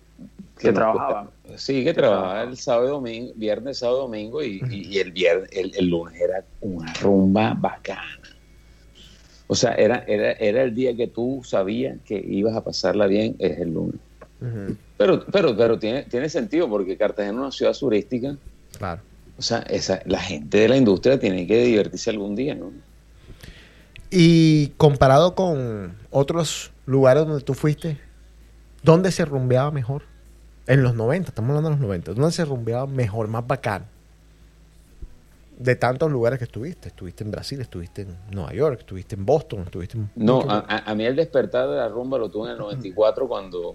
Que 0.58 0.68
nos- 0.68 0.74
trabajaba. 0.74 1.30
Sí, 1.56 1.84
que 1.84 1.94
trabajaba 1.94 2.42
el 2.42 2.56
sábado 2.56 2.88
domingo, 2.88 3.32
viernes, 3.36 3.78
sábado, 3.78 4.00
domingo 4.02 4.42
y, 4.42 4.60
y- 4.70 4.88
y 4.94 4.98
el 4.98 5.12
viernes, 5.12 5.48
el, 5.52 5.72
el 5.76 5.86
lunes 5.88 6.20
era 6.20 6.44
una 6.60 6.92
rumba 6.94 7.54
bacana. 7.54 8.02
O 9.46 9.54
sea, 9.54 9.72
era, 9.74 10.04
era, 10.06 10.32
era 10.32 10.62
el 10.62 10.74
día 10.74 10.94
que 10.94 11.06
tú 11.06 11.40
sabías 11.44 11.96
que 12.04 12.18
ibas 12.18 12.54
a 12.54 12.62
pasarla 12.64 13.06
bien, 13.06 13.34
es 13.38 13.58
el 13.58 13.72
lunes. 13.72 14.00
Pero, 14.98 15.24
pero, 15.32 15.56
pero 15.56 15.78
tiene, 15.78 16.02
tiene 16.04 16.28
sentido 16.28 16.68
porque 16.68 16.96
Cartagena 16.96 17.32
es 17.34 17.38
una 17.40 17.50
ciudad 17.52 17.72
turística. 17.76 18.36
Claro. 18.76 19.00
O 19.38 19.42
sea, 19.42 19.60
esa, 19.70 20.00
la 20.04 20.20
gente 20.20 20.58
de 20.58 20.68
la 20.68 20.76
industria 20.76 21.18
tiene 21.18 21.46
que 21.46 21.64
divertirse 21.64 22.10
algún 22.10 22.36
día, 22.36 22.54
¿no? 22.54 22.72
Y 24.10 24.68
comparado 24.76 25.34
con 25.34 25.94
otros 26.10 26.70
lugares 26.86 27.26
donde 27.26 27.42
tú 27.44 27.54
fuiste, 27.54 27.98
¿dónde 28.82 29.10
se 29.12 29.24
rumbeaba 29.24 29.70
mejor? 29.70 30.02
En 30.66 30.82
los 30.82 30.94
90, 30.94 31.30
estamos 31.30 31.48
hablando 31.50 31.70
de 31.70 31.74
los 31.76 31.80
90. 31.80 32.12
¿Dónde 32.14 32.30
se 32.32 32.44
rumbeaba 32.44 32.86
mejor, 32.86 33.28
más 33.28 33.46
bacán? 33.46 33.86
De 35.58 35.74
tantos 35.74 36.10
lugares 36.12 36.38
que 36.38 36.44
estuviste. 36.44 36.88
Estuviste 36.88 37.24
en 37.24 37.30
Brasil, 37.30 37.60
estuviste 37.60 38.02
en 38.02 38.16
Nueva 38.30 38.52
York, 38.52 38.80
estuviste 38.80 39.14
en 39.16 39.26
Boston, 39.26 39.60
estuviste 39.62 39.96
en... 39.98 40.10
No, 40.14 40.42
a, 40.48 40.58
a- 40.84 40.94
mí 40.94 41.04
el 41.04 41.16
despertar 41.16 41.68
de 41.68 41.76
la 41.76 41.88
rumba 41.88 42.18
lo 42.18 42.28
tuve 42.30 42.46
en 42.48 42.52
el 42.52 42.58
94 42.58 43.26
cuando, 43.26 43.74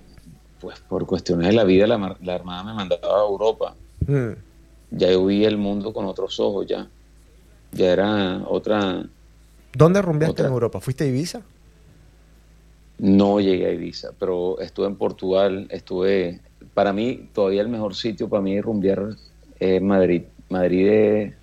pues 0.61 0.79
por 0.81 1.05
cuestiones 1.05 1.47
de 1.47 1.53
la 1.53 1.63
vida, 1.65 1.85
la, 1.87 1.95
Armada 2.35 2.63
me 2.63 2.73
mandaba 2.73 3.19
a 3.19 3.25
Europa. 3.25 3.75
Mm, 4.07 4.31
Ya 4.91 5.11
yo 5.11 5.25
vi 5.25 5.43
el 5.43 5.57
mundo 5.57 5.91
con 5.91 6.05
otros 6.05 6.39
ojos, 6.39 6.65
ya. 6.67 6.87
Ya 7.73 7.91
era 7.91 8.43
otra... 8.47 9.03
¿Dónde 9.75 10.01
rumbeaste 10.01 10.31
Otra. 10.33 10.45
en 10.47 10.53
Europa? 10.53 10.79
¿Fuiste 10.79 11.03
a 11.05 11.07
Ibiza? 11.07 11.41
No 12.97 13.39
llegué 13.39 13.67
a 13.67 13.71
Ibiza, 13.71 14.11
pero 14.19 14.59
estuve 14.59 14.87
en 14.87 14.95
Portugal, 14.95 15.67
estuve... 15.69 16.41
Para 16.73 16.93
mí, 16.93 17.29
todavía 17.33 17.61
el 17.61 17.67
mejor 17.67 17.93
sitio 17.93 18.29
para 18.29 18.41
mí 18.41 18.59
rumbear 18.59 19.09
es 19.59 19.81
Madrid. 19.81 20.23
Madrid 20.49 20.87
es 20.87 21.33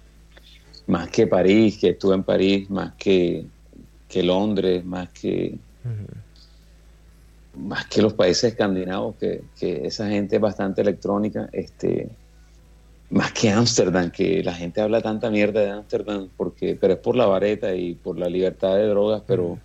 más 0.87 1.09
que 1.11 1.27
París, 1.27 1.79
que 1.79 1.91
estuve 1.91 2.15
en 2.15 2.25
París, 2.25 2.69
más 2.71 2.95
que, 2.95 3.45
que 4.09 4.23
Londres, 4.23 4.85
más 4.85 5.09
que... 5.11 5.57
más 7.57 7.87
que 7.87 8.03
los 8.03 8.15
países 8.15 8.53
escandinavos, 8.53 9.17
que, 9.17 9.43
que 9.59 9.87
esa 9.87 10.09
gente 10.09 10.37
es 10.37 10.43
bastante 10.43 10.81
electrónica, 10.81 11.49
este, 11.53 12.09
más 13.11 13.33
que 13.33 13.51
Ámsterdam, 13.51 14.11
que 14.11 14.43
la 14.43 14.55
gente 14.55 14.81
habla 14.81 15.03
tanta 15.03 15.31
mierda 15.31 15.61
de 15.61 15.71
Ámsterdam, 15.71 16.29
porque, 16.37 16.77
pero 16.81 16.95
es 16.95 17.01
por 17.01 17.17
la 17.17 17.27
vareta 17.27 17.75
y 17.75 17.95
por 17.95 18.19
la 18.19 18.29
libertad 18.29 18.77
de 18.77 18.87
drogas, 18.87 19.23
pero, 19.27 19.59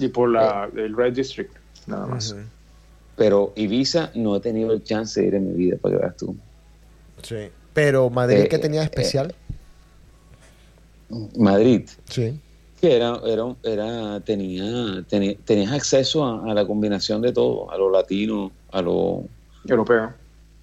Y 0.00 0.08
por 0.08 0.30
la, 0.30 0.68
el 0.74 0.96
Red 0.96 1.12
District, 1.14 1.52
nada 1.86 2.06
más. 2.06 2.34
Pero 3.16 3.52
Ibiza 3.54 4.10
no 4.14 4.36
he 4.36 4.40
tenido 4.40 4.72
el 4.72 4.82
chance 4.82 5.20
de 5.20 5.26
ir 5.28 5.34
en 5.34 5.46
mi 5.48 5.54
vida, 5.54 5.76
para 5.76 5.94
que 5.96 6.00
veas 6.02 6.16
tú. 6.16 6.36
Sí. 7.22 7.48
Pero 7.74 8.08
Madrid, 8.08 8.38
Eh, 8.44 8.48
¿qué 8.48 8.58
tenía 8.58 8.80
de 8.80 8.86
eh, 8.86 8.90
especial? 8.90 9.34
Madrid, 11.36 11.88
sí. 12.08 12.38
que 12.80 12.96
era, 12.96 13.20
era, 13.26 13.54
era 13.62 14.20
tenía, 14.20 15.02
tenía, 15.08 15.34
tenías 15.44 15.72
acceso 15.72 16.24
a, 16.24 16.50
a 16.50 16.54
la 16.54 16.64
combinación 16.66 17.20
de 17.20 17.32
todo, 17.32 17.70
a 17.70 17.76
lo 17.76 17.90
latino, 17.90 18.52
a 18.72 18.80
lo, 18.80 19.24
Europeo. 19.68 20.12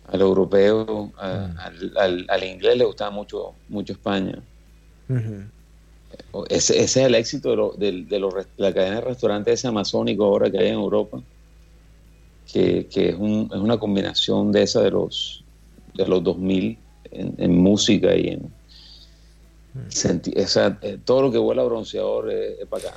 a 0.08 0.18
lo 0.18 0.26
europeo, 0.26 1.12
a- 1.18 1.52
al, 1.66 1.94
al- 1.98 2.26
al 2.30 2.44
inglés 2.44 2.78
le 2.78 2.86
gustaba 2.86 3.12
mucho, 3.12 3.54
mucho 3.68 3.94
España. 3.94 4.40
Ujú. 5.10 5.44
Ese, 6.50 6.80
ese 6.82 7.02
es 7.02 7.08
el 7.08 7.16
éxito 7.16 7.50
de, 7.50 7.56
lo- 7.56 7.74
del- 7.74 8.08
de 8.08 8.20
los 8.20 8.34
res- 8.34 8.48
la 8.58 8.74
cadena 8.74 8.96
de 8.96 9.02
restaurantes 9.02 9.56
ese 9.56 9.68
amazónico 9.68 10.26
ahora 10.26 10.50
que 10.50 10.60
hay 10.60 10.68
en 10.68 10.76
Europa, 10.76 11.22
que, 12.52 12.88
que 12.88 13.10
es, 13.10 13.16
un- 13.16 13.50
es 13.54 13.60
una 13.60 13.78
combinación 13.78 14.52
de 14.52 14.64
esa 14.64 14.82
de 14.82 14.92
los, 14.92 15.44
de 15.94 16.08
los 16.08 16.24
2000 16.24 16.78
en, 17.12 17.36
en 17.38 17.58
música 17.58 18.16
y 18.16 18.28
en... 18.30 18.52
senti- 19.90 20.34
esa- 20.36 20.78
eh, 20.82 20.98
todo 21.04 21.24
lo 21.24 21.32
que 21.32 21.38
huele 21.40 21.62
a 21.62 21.66
bronceador 21.66 22.32
es, 22.32 22.60
es 22.60 22.70
bacano. 22.70 22.96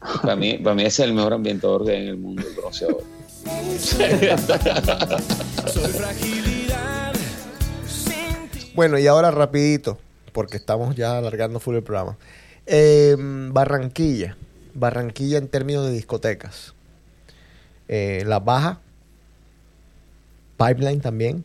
para, 0.22 0.36
mí, 0.36 0.54
para 0.58 0.74
mí 0.74 0.82
ese 0.82 1.02
es 1.02 1.08
el 1.08 1.14
mejor 1.14 1.34
ambientador 1.34 1.84
que 1.84 1.92
hay 1.92 2.02
en 2.02 2.08
el 2.08 2.16
mundo, 2.16 2.42
el 2.46 2.54
bronceador. 2.54 3.02
Bueno, 8.74 8.98
y 8.98 9.06
ahora 9.06 9.30
rapidito, 9.30 9.98
porque 10.38 10.56
estamos 10.56 10.94
ya 10.94 11.18
alargando 11.18 11.58
full 11.58 11.74
el 11.74 11.82
programa. 11.82 12.16
Eh, 12.64 13.16
Barranquilla. 13.18 14.36
Barranquilla 14.72 15.36
en 15.36 15.48
términos 15.48 15.84
de 15.86 15.90
discotecas. 15.90 16.74
Eh, 17.88 18.22
La 18.24 18.38
Baja. 18.38 18.78
Pipeline 20.56 21.00
también. 21.00 21.44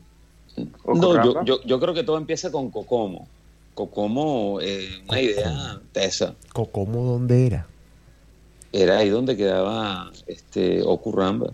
No, 0.86 1.24
yo, 1.24 1.44
yo, 1.44 1.64
yo 1.64 1.80
creo 1.80 1.96
que 1.96 2.04
todo 2.04 2.20
empieza 2.20 2.52
con 2.52 2.70
Cocomo. 2.70 3.28
Cocomo, 3.74 4.60
eh, 4.62 4.88
una 5.10 5.20
idea 5.20 5.82
tesa. 5.92 6.36
Cocomo, 6.54 7.04
¿dónde 7.04 7.48
era? 7.48 7.66
Era 8.72 9.00
ahí 9.00 9.10
donde 9.10 9.36
quedaba 9.36 10.12
este 10.28 10.84
Ocurramba, 10.84 11.52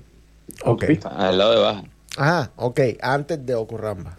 Ok. 0.65 0.83
Al 1.05 1.37
lado 1.37 1.51
de 1.51 1.59
Baja. 1.61 1.83
Ah, 2.17 2.49
ok. 2.57 2.81
Antes 3.01 3.45
de 3.45 3.55
Ocurramba. 3.55 4.18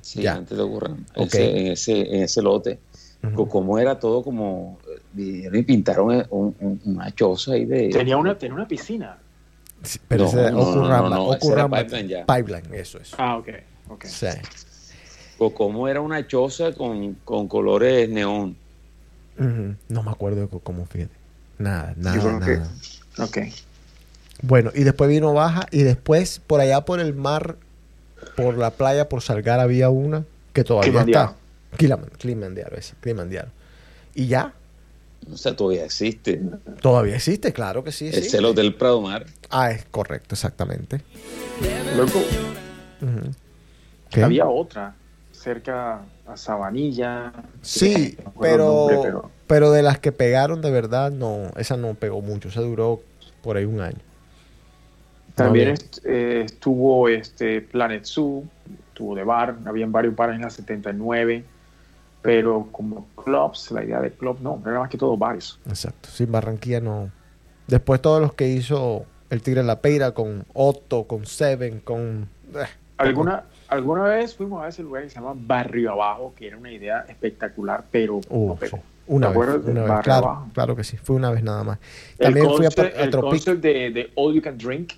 Sí, 0.00 0.22
ya. 0.22 0.34
antes 0.36 0.56
de 0.56 0.62
Ocurramba. 0.64 1.02
Ok. 1.16 1.26
Ese- 1.26 1.58
en, 1.60 1.66
ese, 1.72 2.00
en 2.16 2.22
ese 2.22 2.42
lote. 2.42 2.78
Ujú. 3.22 3.34
Cocomo 3.34 3.78
era 3.78 3.98
todo 3.98 4.22
como 4.22 4.78
y 5.16 5.48
pintaron 5.64 6.24
un- 6.30 6.54
un- 6.60 6.80
una 6.84 7.10
choza 7.14 7.52
ahí 7.52 7.64
de. 7.64 7.88
Tenía 7.90 8.16
una, 8.16 8.36
tenía 8.38 8.54
una 8.54 8.68
piscina. 8.68 9.18
Sí, 9.82 9.98
Pero 10.08 10.24
No, 10.24 10.28
ese 10.30 10.50
no, 10.52 10.58
Okurama, 10.60 11.08
no, 11.10 11.30
Pipeline 11.84 12.08
ya. 12.08 12.26
Pipeline, 12.26 12.74
eso 12.74 12.98
es. 12.98 13.12
Ah, 13.18 13.36
ok. 13.36 13.48
ok. 13.90 14.04
Sí. 14.06 14.26
Era 15.88 16.00
una 16.00 16.26
choza 16.26 16.72
con, 16.72 17.14
con 17.24 17.46
colores 17.48 18.08
neón. 18.08 18.56
No 19.88 20.02
me 20.02 20.10
acuerdo 20.10 20.40
de 20.42 20.48
cómo 20.48 20.84
fíjate. 20.86 21.14
Nada, 21.58 21.94
nada, 21.96 22.16
Yo 22.16 22.22
creo 22.22 22.40
que- 22.40 22.56
nada. 22.58 22.70
Ok. 23.18 23.38
Bueno, 24.42 24.70
y 24.74 24.84
después 24.84 25.10
vino 25.10 25.32
Baja 25.32 25.66
y 25.72 25.82
después 25.82 26.40
por 26.44 26.60
allá 26.60 26.80
por 26.84 27.00
el 27.00 27.14
mar, 27.14 27.56
por 28.36 28.56
la 28.58 28.70
playa, 28.70 29.08
por 29.08 29.22
Salgar 29.22 29.60
había 29.60 29.90
una 29.90 30.24
que 30.52 30.64
todavía 30.64 31.00
está. 31.00 31.34
Kilimanjaro, 32.18 32.76
ese, 32.76 32.94
Kilimanjaro. 33.02 33.48
Y 34.14 34.26
ya, 34.26 34.54
O 35.32 35.36
sea, 35.36 35.54
todavía 35.54 35.84
existe. 35.84 36.40
todavía 36.80 37.16
existe, 37.16 37.52
claro 37.52 37.84
que 37.84 37.92
sí 37.92 38.08
El 38.08 38.14
existe. 38.14 38.38
el 38.38 38.44
Hotel 38.46 38.74
Prado 38.74 39.00
Mar. 39.00 39.26
Ah, 39.50 39.70
es 39.70 39.84
correcto, 39.90 40.34
exactamente. 40.34 41.02
¿Qué? 44.10 44.22
había 44.22 44.46
otra 44.46 44.94
cerca 45.32 46.00
a 46.26 46.36
Sabanilla. 46.36 47.32
Sí, 47.62 48.16
No 48.24 48.32
pero, 48.40 48.64
nombre, 48.66 48.98
pero... 49.02 49.30
pero 49.46 49.70
de 49.70 49.82
las 49.82 49.98
que 49.98 50.10
pegaron 50.12 50.62
de 50.62 50.70
verdad, 50.70 51.10
no, 51.10 51.50
esa 51.56 51.76
no 51.76 51.94
pegó 51.94 52.20
mucho, 52.22 52.48
esa 52.48 52.60
duró 52.60 53.00
por 53.42 53.56
ahí 53.56 53.64
un 53.64 53.80
año. 53.80 53.98
También 55.44 55.68
est- 55.68 55.98
eh, 56.04 56.42
estuvo 56.44 57.08
este 57.08 57.60
Planet 57.62 58.04
Zoo, 58.04 58.44
estuvo 58.88 59.14
de 59.14 59.24
bar, 59.24 59.56
habían 59.66 59.90
varios 59.92 60.14
bares 60.14 60.36
en 60.36 60.42
la 60.42 60.50
79, 60.50 61.44
pero 62.22 62.68
como 62.72 63.06
clubs, 63.22 63.70
la 63.70 63.84
idea 63.84 64.00
de 64.00 64.10
club 64.10 64.38
no, 64.40 64.60
era 64.66 64.80
más 64.80 64.90
que 64.90 64.98
todo 64.98 65.16
bares. 65.16 65.58
Exacto, 65.68 66.08
sin 66.10 66.30
Barranquilla 66.32 66.80
no. 66.80 67.10
Después 67.66 68.00
todos 68.02 68.20
los 68.20 68.32
que 68.34 68.48
hizo 68.48 69.04
el 69.30 69.42
Tigre 69.42 69.62
La 69.62 69.80
Peira 69.80 70.12
con 70.12 70.44
Otto, 70.54 71.04
con 71.04 71.26
Seven, 71.26 71.80
con... 71.80 72.28
eh, 72.54 72.64
¿Alguna, 72.96 73.44
alguna 73.68 74.02
vez 74.04 74.34
fuimos 74.34 74.62
a 74.64 74.68
ese 74.68 74.82
lugar 74.82 75.04
que 75.04 75.10
se 75.10 75.16
llama 75.16 75.34
Barrio 75.36 75.92
Abajo, 75.92 76.32
que 76.36 76.48
era 76.48 76.56
una 76.58 76.72
idea 76.72 77.04
espectacular, 77.08 77.84
pero 77.90 78.20
Uh, 78.28 78.48
no 78.48 78.54
pegó. 78.56 78.78
sí. 78.78 78.82
Una 79.06 79.32
¿Te 79.32 79.38
vez, 79.38 79.48
una 79.64 80.00
claro, 80.02 80.48
claro 80.52 80.76
que 80.76 80.84
sí, 80.84 80.98
fue 80.98 81.16
una 81.16 81.30
vez 81.30 81.42
nada 81.42 81.64
más. 81.64 81.78
El 82.18 82.26
También 82.26 82.46
fui 82.46 82.66
a, 82.66 82.68
concept, 82.70 82.96
a 82.98 83.04
el 83.04 83.10
Tropic. 83.10 83.44
de 83.44 84.10
All 84.16 84.34
You 84.34 84.42
Can 84.42 84.58
Drink, 84.58 84.92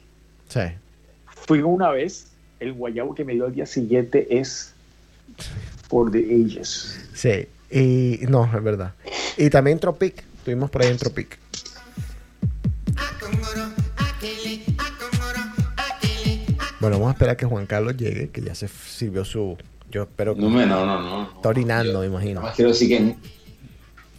Sí, 0.50 0.60
fui 1.46 1.62
una 1.62 1.90
vez, 1.90 2.26
el 2.60 2.72
guayabo 2.74 3.14
que 3.14 3.24
me 3.24 3.32
dio 3.32 3.46
al 3.46 3.54
día 3.54 3.64
siguiente 3.66 4.26
es 4.38 4.74
for 5.88 6.10
the 6.10 6.18
ages. 6.18 7.08
sí, 7.14 7.46
y 7.70 8.26
no, 8.28 8.44
es 8.44 8.62
verdad. 8.62 8.92
Y 9.38 9.48
también 9.48 9.78
Tropic, 9.78 10.22
estuvimos 10.38 10.68
por 10.70 10.82
ahí 10.82 10.88
en 10.90 10.98
Tropic. 10.98 11.38
Bueno, 16.80 16.96
vamos 16.96 17.08
a 17.08 17.12
esperar 17.12 17.36
que 17.36 17.44
Juan 17.46 17.66
Carlos 17.66 17.96
llegue, 17.96 18.30
que 18.30 18.40
ya 18.40 18.54
se 18.54 18.66
sirvió 18.68 19.24
su... 19.24 19.56
Yo 19.90 20.02
espero 20.04 20.34
que... 20.34 20.40
No, 20.40 20.48
me- 20.50 20.64
no, 20.66 20.86
no, 20.86 21.00
no. 21.02 21.30
Está 21.36 21.48
orinando, 21.50 21.92
Yo 21.92 22.00
me 22.00 22.06
imagino. 22.06 22.40
Más 22.40 22.54
quiero 22.56 22.70
decir 22.70 22.88
que 22.88 23.16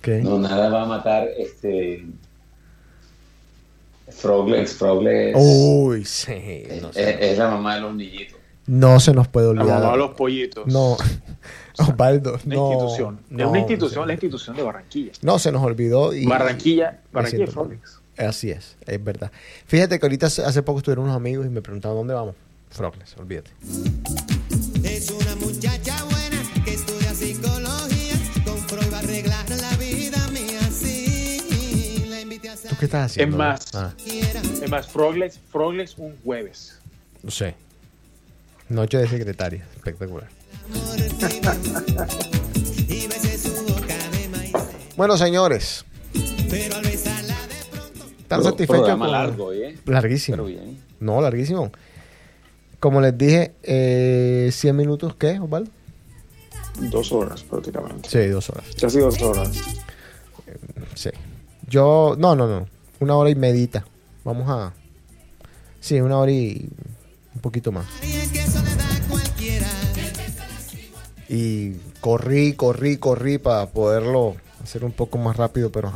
¿Qué? 0.01 0.21
no, 0.21 0.37
nada 0.37 0.69
va 0.69 0.83
a 0.83 0.85
matar 0.85 1.27
este. 1.37 2.05
Froglegs, 4.11 4.73
Froglegs. 4.73 5.37
Uy, 5.39 6.05
sí. 6.05 6.33
es, 6.33 6.81
No, 6.81 6.89
es- 6.89 6.95
se, 6.95 7.31
es 7.31 7.37
la 7.37 7.49
mamá 7.49 7.75
de 7.75 7.81
los 7.81 7.95
niñitos. 7.95 8.37
no 8.67 8.99
se 8.99 9.13
nos 9.13 9.27
puede 9.27 9.53
La 9.53 9.61
olvidar. 9.61 9.79
mamá 9.81 9.91
de 9.93 9.97
los 9.97 10.11
pollitos. 10.11 10.67
No, 10.67 10.97
Osvaldo, 11.79 12.39
Una 12.45 12.55
no. 12.55 12.71
institución. 12.73 13.19
es 13.37 13.45
una 13.45 13.59
institución, 13.59 14.07
la 14.07 14.13
institución 14.13 14.55
de 14.55 14.63
Barranquilla. 14.63 15.11
No, 15.21 15.39
se 15.39 15.51
nos 15.51 15.63
olvidó. 15.63 16.13
Y, 16.13 16.25
Barranquilla, 16.25 17.01
Barranquilla 17.11 17.47
Frolex. 17.47 17.99
Así 18.17 18.51
es, 18.51 18.75
es 18.85 19.03
verdad. 19.03 19.31
Fíjate 19.65 19.99
que 19.99 20.05
ahorita 20.05 20.27
hace 20.27 20.61
poco 20.63 20.79
estuvieron 20.79 21.05
unos 21.05 21.15
amigos 21.15 21.45
y 21.45 21.49
me 21.49 21.61
preguntaban 21.61 21.97
dónde 21.97 22.13
vamos. 22.13 22.35
Frogles, 22.69 23.15
olvídate. 23.17 23.51
Es 24.83 25.09
una 25.11 25.35
muchacha 25.37 26.03
buena 26.05 26.20
qué 32.81 32.85
estás 32.85 33.11
haciendo? 33.11 33.35
Es 33.35 33.37
más. 33.37 33.75
Ah, 33.75 33.93
Es 34.61 34.69
más, 34.69 34.87
Froglex, 34.87 35.39
Froglex 35.51 35.97
un 35.97 36.15
jueves. 36.23 36.77
no 37.23 37.31
sé. 37.31 37.55
Noche 38.69 38.97
de 38.97 39.07
secretaria, 39.07 39.65
espectacular. 39.75 40.27
Bueno, 44.97 45.17
señores, 45.17 45.85
Pero 46.49 46.75
al 46.75 46.83
besarla 46.83 47.35
de 47.47 47.65
pronto, 47.71 48.05
¿están 48.21 48.43
satisfechos? 48.43 48.75
programa 48.77 49.05
con- 49.05 49.11
largo, 49.13 49.53
¿eh? 49.53 49.77
Larguísimo. 49.85 50.35
Pero 50.37 50.45
bien. 50.47 50.79
No, 50.99 51.21
larguísimo. 51.21 51.71
Como 52.79 53.01
les 53.01 53.17
dije, 53.17 53.53
eh, 53.63 54.49
100 54.51 54.75
minutos, 54.75 55.15
¿qué, 55.15 55.39
Osvaldo? 55.39 55.71
Dos 56.81 57.11
horas 57.11 57.43
prácticamente. 57.43 58.09
Sí, 58.09 58.27
dos 58.27 58.49
horas. 58.49 58.65
Casi 58.79 58.99
dos 58.99 59.19
horas. 59.21 59.49
Sí. 60.95 61.09
Yo, 61.71 62.15
no, 62.19 62.35
no, 62.35 62.47
no. 62.47 62.67
Una 62.99 63.15
hora 63.15 63.29
y 63.29 63.35
medita. 63.35 63.85
Vamos 64.25 64.49
a. 64.49 64.73
Sí, 65.79 66.01
una 66.01 66.17
hora 66.17 66.31
y 66.31 66.69
un 67.33 67.41
poquito 67.41 67.71
más. 67.71 67.85
y 71.29 71.75
corrí, 72.01 72.53
corrí, 72.55 72.97
corrí 72.97 73.37
para 73.37 73.67
poderlo 73.67 74.35
hacer 74.61 74.83
un 74.83 74.91
poco 74.91 75.17
más 75.17 75.37
rápido, 75.37 75.71
pero 75.71 75.93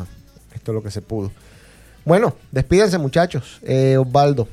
esto 0.54 0.72
es 0.72 0.76
lo 0.76 0.82
que 0.82 0.92
se 0.92 1.02
pudo. 1.02 1.30
Bueno, 2.06 2.36
despídense 2.52 2.98
muchachos. 2.98 3.60
Eh, 3.64 3.98
Osvaldo. 3.98 4.48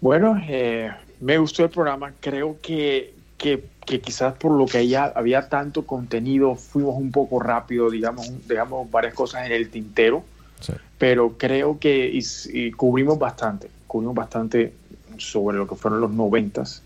Bueno, 0.00 0.40
eh, 0.48 0.88
me 1.20 1.36
gustó 1.38 1.64
el 1.64 1.70
programa. 1.70 2.12
Creo 2.20 2.58
que, 2.62 3.12
que, 3.36 3.58
que 3.84 4.00
quizás 4.00 4.34
por 4.34 4.52
lo 4.52 4.66
que 4.66 4.86
ya 4.88 5.04
había 5.14 5.48
tanto 5.48 5.86
contenido, 5.86 6.54
fuimos 6.56 6.96
un 6.96 7.10
poco 7.12 7.38
rápido, 7.40 7.90
digamos, 7.90 8.28
dejamos 8.48 8.90
varias 8.90 9.14
cosas 9.14 9.46
en 9.46 9.52
el 9.52 9.68
tintero, 9.70 10.24
Sí. 10.60 10.72
pero 10.98 11.34
creo 11.36 11.78
que 11.78 12.08
y, 12.12 12.22
y 12.52 12.70
cubrimos 12.72 13.18
bastante, 13.18 13.68
cubrimos 13.86 14.14
bastante 14.14 14.72
sobre 15.18 15.56
lo 15.58 15.66
que 15.68 15.74
fueron 15.74 16.00
los 16.00 16.10
noventas. 16.10 16.82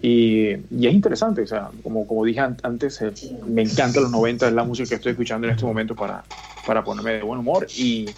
Y, 0.00 0.50
y 0.70 0.86
es 0.86 0.94
interesante, 0.94 1.42
o 1.42 1.46
sea, 1.46 1.70
como, 1.82 2.06
como 2.06 2.24
dije 2.24 2.40
an- 2.40 2.56
antes, 2.62 3.02
eh, 3.02 3.12
me 3.46 3.62
encanta 3.62 4.00
los 4.00 4.10
90, 4.10 4.46
es 4.46 4.52
la 4.54 4.64
música 4.64 4.88
que 4.88 4.94
estoy 4.94 5.12
escuchando 5.12 5.46
en 5.48 5.52
este 5.54 5.66
momento 5.66 5.94
para, 5.96 6.22
para 6.64 6.82
ponerme 6.84 7.14
de 7.14 7.22
buen 7.22 7.40
humor. 7.40 7.66
Y, 7.76 8.08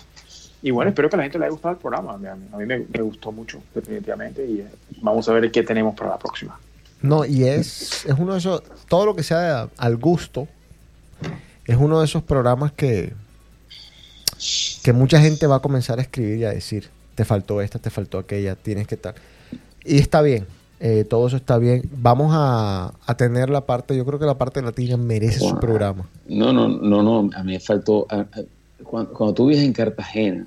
y 0.63 0.71
bueno, 0.71 0.91
espero 0.91 1.09
que 1.09 1.17
a 1.17 1.19
la 1.19 1.23
gente 1.25 1.39
le 1.39 1.47
haya 1.47 1.53
gustado 1.53 1.73
el 1.75 1.81
programa. 1.81 2.13
A 2.13 2.19
mí, 2.19 2.29
a 2.29 2.35
mí 2.37 2.67
me, 2.67 2.79
me 2.81 3.01
gustó 3.03 3.33
mucho, 3.33 3.61
definitivamente. 3.75 4.45
Y 4.47 4.61
eh, 4.61 4.67
vamos 5.01 5.29
a 5.29 5.33
ver 5.33 5.51
qué 5.51 5.63
tenemos 5.63 5.95
para 5.97 6.11
la 6.11 6.19
próxima. 6.19 6.59
No, 7.03 7.25
y 7.25 7.45
es, 7.45 8.05
es 8.07 8.15
uno 8.19 8.33
de 8.33 8.39
esos, 8.39 8.63
todo 8.89 9.07
lo 9.07 9.17
que 9.17 9.23
sea 9.23 9.69
al 9.77 9.97
gusto, 9.97 10.47
es 11.67 11.77
uno 11.77 11.99
de 12.01 12.05
esos 12.07 12.23
programas 12.23 12.73
que, 12.73 13.13
que 14.83 14.93
mucha 14.93 15.21
gente 15.21 15.47
va 15.47 15.57
a 15.57 15.61
comenzar 15.61 15.99
a 15.99 16.03
escribir 16.03 16.39
y 16.39 16.45
a 16.45 16.51
decir, 16.51 16.89
te 17.15 17.25
faltó 17.25 17.61
esta, 17.61 17.79
te 17.79 17.91
faltó 17.91 18.19
aquella, 18.19 18.55
tienes 18.57 18.87
que 18.87 18.95
estar. 18.97 19.15
Y 19.85 19.99
está 19.99 20.23
bien, 20.23 20.47
eh, 20.81 21.05
todo 21.09 21.27
eso 21.27 21.37
está 21.37 21.59
bien. 21.59 21.83
Vamos 21.93 22.31
a, 22.35 22.93
a 23.07 23.17
tener 23.17 23.51
la 23.51 23.63
parte, 23.67 23.97
yo 23.97 24.05
creo 24.05 24.19
que 24.19 24.27
la 24.27 24.39
parte 24.39 24.63
latina 24.63 24.97
merece 24.97 25.41
su 25.41 25.59
programa. 25.61 26.07
No, 26.29 26.53
no, 26.53 26.69
no, 26.69 27.03
no. 27.03 27.31
A 27.37 27.43
mí 27.43 27.53
me 27.53 27.61
faltó. 27.61 28.07
a- 28.11 28.21
a- 28.21 28.27
cuando, 28.85 29.13
cuando 29.13 29.35
tú 29.35 29.47
vives 29.47 29.63
en 29.65 29.73
Cartagena. 29.73 30.47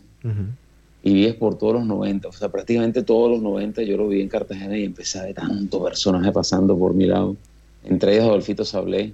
Y 1.05 1.13
vives 1.13 1.35
por 1.35 1.55
todos 1.57 1.75
los 1.75 1.85
90, 1.85 2.27
o 2.27 2.31
sea, 2.31 2.49
prácticamente 2.49 3.03
todos 3.03 3.29
los 3.29 3.39
90 3.39 3.83
yo 3.83 3.95
lo 3.95 4.07
vi 4.07 4.21
en 4.21 4.27
Cartagena 4.27 4.75
y 4.75 4.85
empecé 4.85 5.19
a 5.19 5.23
ver 5.25 5.35
tantos 5.35 5.83
personajes 5.83 6.31
pasando 6.33 6.75
por 6.77 6.95
mi 6.95 7.05
lado. 7.05 7.35
Entre 7.83 8.13
ellos 8.13 8.25
Adolfito 8.25 8.65
Sablé, 8.65 9.13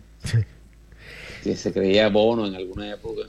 que 1.43 1.57
se 1.57 1.73
creía 1.73 2.07
bono 2.07 2.47
en 2.47 2.55
alguna 2.55 2.89
época. 2.93 3.23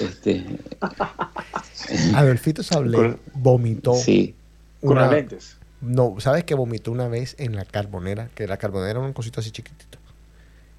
Este, 0.00 0.44
Adolfito 2.14 2.62
Sablé 2.62 3.16
vomitó. 3.34 3.94
sí, 3.94 4.34
Con 4.80 4.92
una- 4.92 5.02
las 5.06 5.10
lentes. 5.12 5.56
No, 5.80 6.14
¿sabes 6.20 6.44
que 6.44 6.54
vomitó 6.54 6.92
una 6.92 7.08
vez 7.08 7.34
en 7.40 7.56
la 7.56 7.64
carbonera? 7.64 8.28
Que 8.36 8.46
la 8.46 8.56
carbonera 8.58 8.90
era 8.92 9.00
un 9.00 9.12
cosito 9.12 9.40
así 9.40 9.50
chiquitito. 9.50 9.98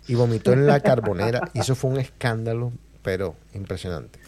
Y 0.08 0.16
vomitó 0.16 0.54
en 0.54 0.66
la 0.68 0.80
carbonera. 0.80 1.52
y 1.54 1.60
eso 1.60 1.76
fue 1.76 1.92
un 1.92 2.00
escándalo, 2.00 2.72
pero 3.04 3.36
impresionante. 3.54 4.20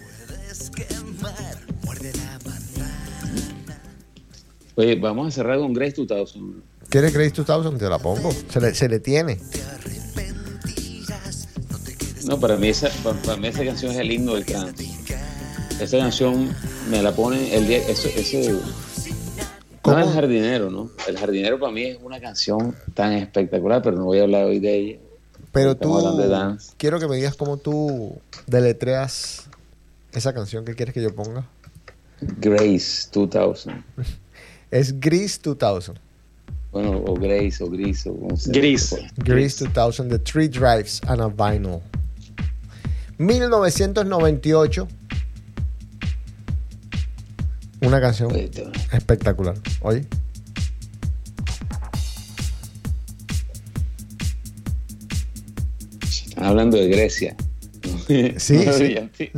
Oye, 4.76 4.96
vamos 4.96 5.28
a 5.28 5.32
cerrar 5.32 5.58
con 5.60 5.74
Grace 5.74 6.06
2000. 6.06 6.62
¿Quieres 6.90 7.14
Grace 7.14 7.44
2000? 7.44 7.80
Te 7.80 7.90
la 7.90 8.00
pongo. 8.00 8.32
Se 8.50 8.60
le, 8.60 8.74
se 8.74 8.90
le 8.90 9.00
tiene. 9.00 9.40
No, 12.26 12.40
para 12.40 12.58
mí, 12.58 12.70
esa, 12.70 12.90
para, 13.04 13.16
para 13.22 13.38
mí 13.38 13.48
esa 13.48 13.64
canción 13.64 13.92
es 13.92 14.00
el 14.00 14.12
himno 14.12 14.34
del 14.34 14.46
trance. 14.46 14.86
Esa 15.80 15.98
canción 15.98 16.50
me 16.90 17.02
la 17.02 17.14
pone 17.14 17.56
el 17.56 17.68
día. 17.68 17.88
Eso, 17.88 18.08
ese, 18.08 18.52
no 18.52 18.60
¿Cómo? 19.82 20.00
el 20.00 20.10
jardinero, 20.10 20.72
¿no? 20.72 20.90
El 21.08 21.18
jardinero 21.18 21.60
para 21.60 21.72
mí 21.72 21.84
es 21.84 22.00
una 22.02 22.20
canción 22.20 22.76
tan 22.94 23.14
espectacular, 23.14 23.82
pero 23.82 23.96
no 23.96 24.06
voy 24.06 24.20
a 24.20 24.24
hablar 24.24 24.46
hoy 24.46 24.60
de 24.60 24.76
ella. 24.76 25.00
Pero 25.52 25.78
tú, 25.78 25.96
de 26.18 26.58
quiero 26.76 27.00
que 27.00 27.08
me 27.08 27.16
digas 27.16 27.36
cómo 27.36 27.58
tú 27.58 28.20
deletreas 28.48 29.48
esa 30.12 30.34
canción 30.34 30.66
que 30.66 30.76
quieres 30.76 30.94
que 30.94 31.02
yo 31.02 31.14
ponga. 31.14 31.46
Grace 32.20 33.08
2000. 33.14 33.84
Es 34.72 35.00
Gris 35.00 35.40
2000. 35.42 36.00
Bueno, 36.72 37.04
o 37.08 37.14
Grace, 37.14 37.64
o 37.64 37.70
Gris, 37.70 38.06
o 38.06 38.14
como. 38.14 38.52
Gris. 38.52 38.96
Gris 39.18 39.60
2000, 39.60 40.10
The 40.10 40.20
Three 40.20 40.48
Drives 40.48 41.02
and 41.08 41.22
a 41.22 41.30
Vinyl. 41.30 41.82
1998. 43.18 44.88
Una 47.82 48.02
canción 48.02 48.32
Oye, 48.32 48.50
espectacular. 48.92 49.56
Oye. 49.82 50.06
Están 56.02 56.44
hablando 56.44 56.78
de 56.78 56.88
Grecia. 56.90 57.36
Sí, 58.08 58.34
No, 58.66 58.74
sí. 58.74 58.96
sí. 59.18 59.32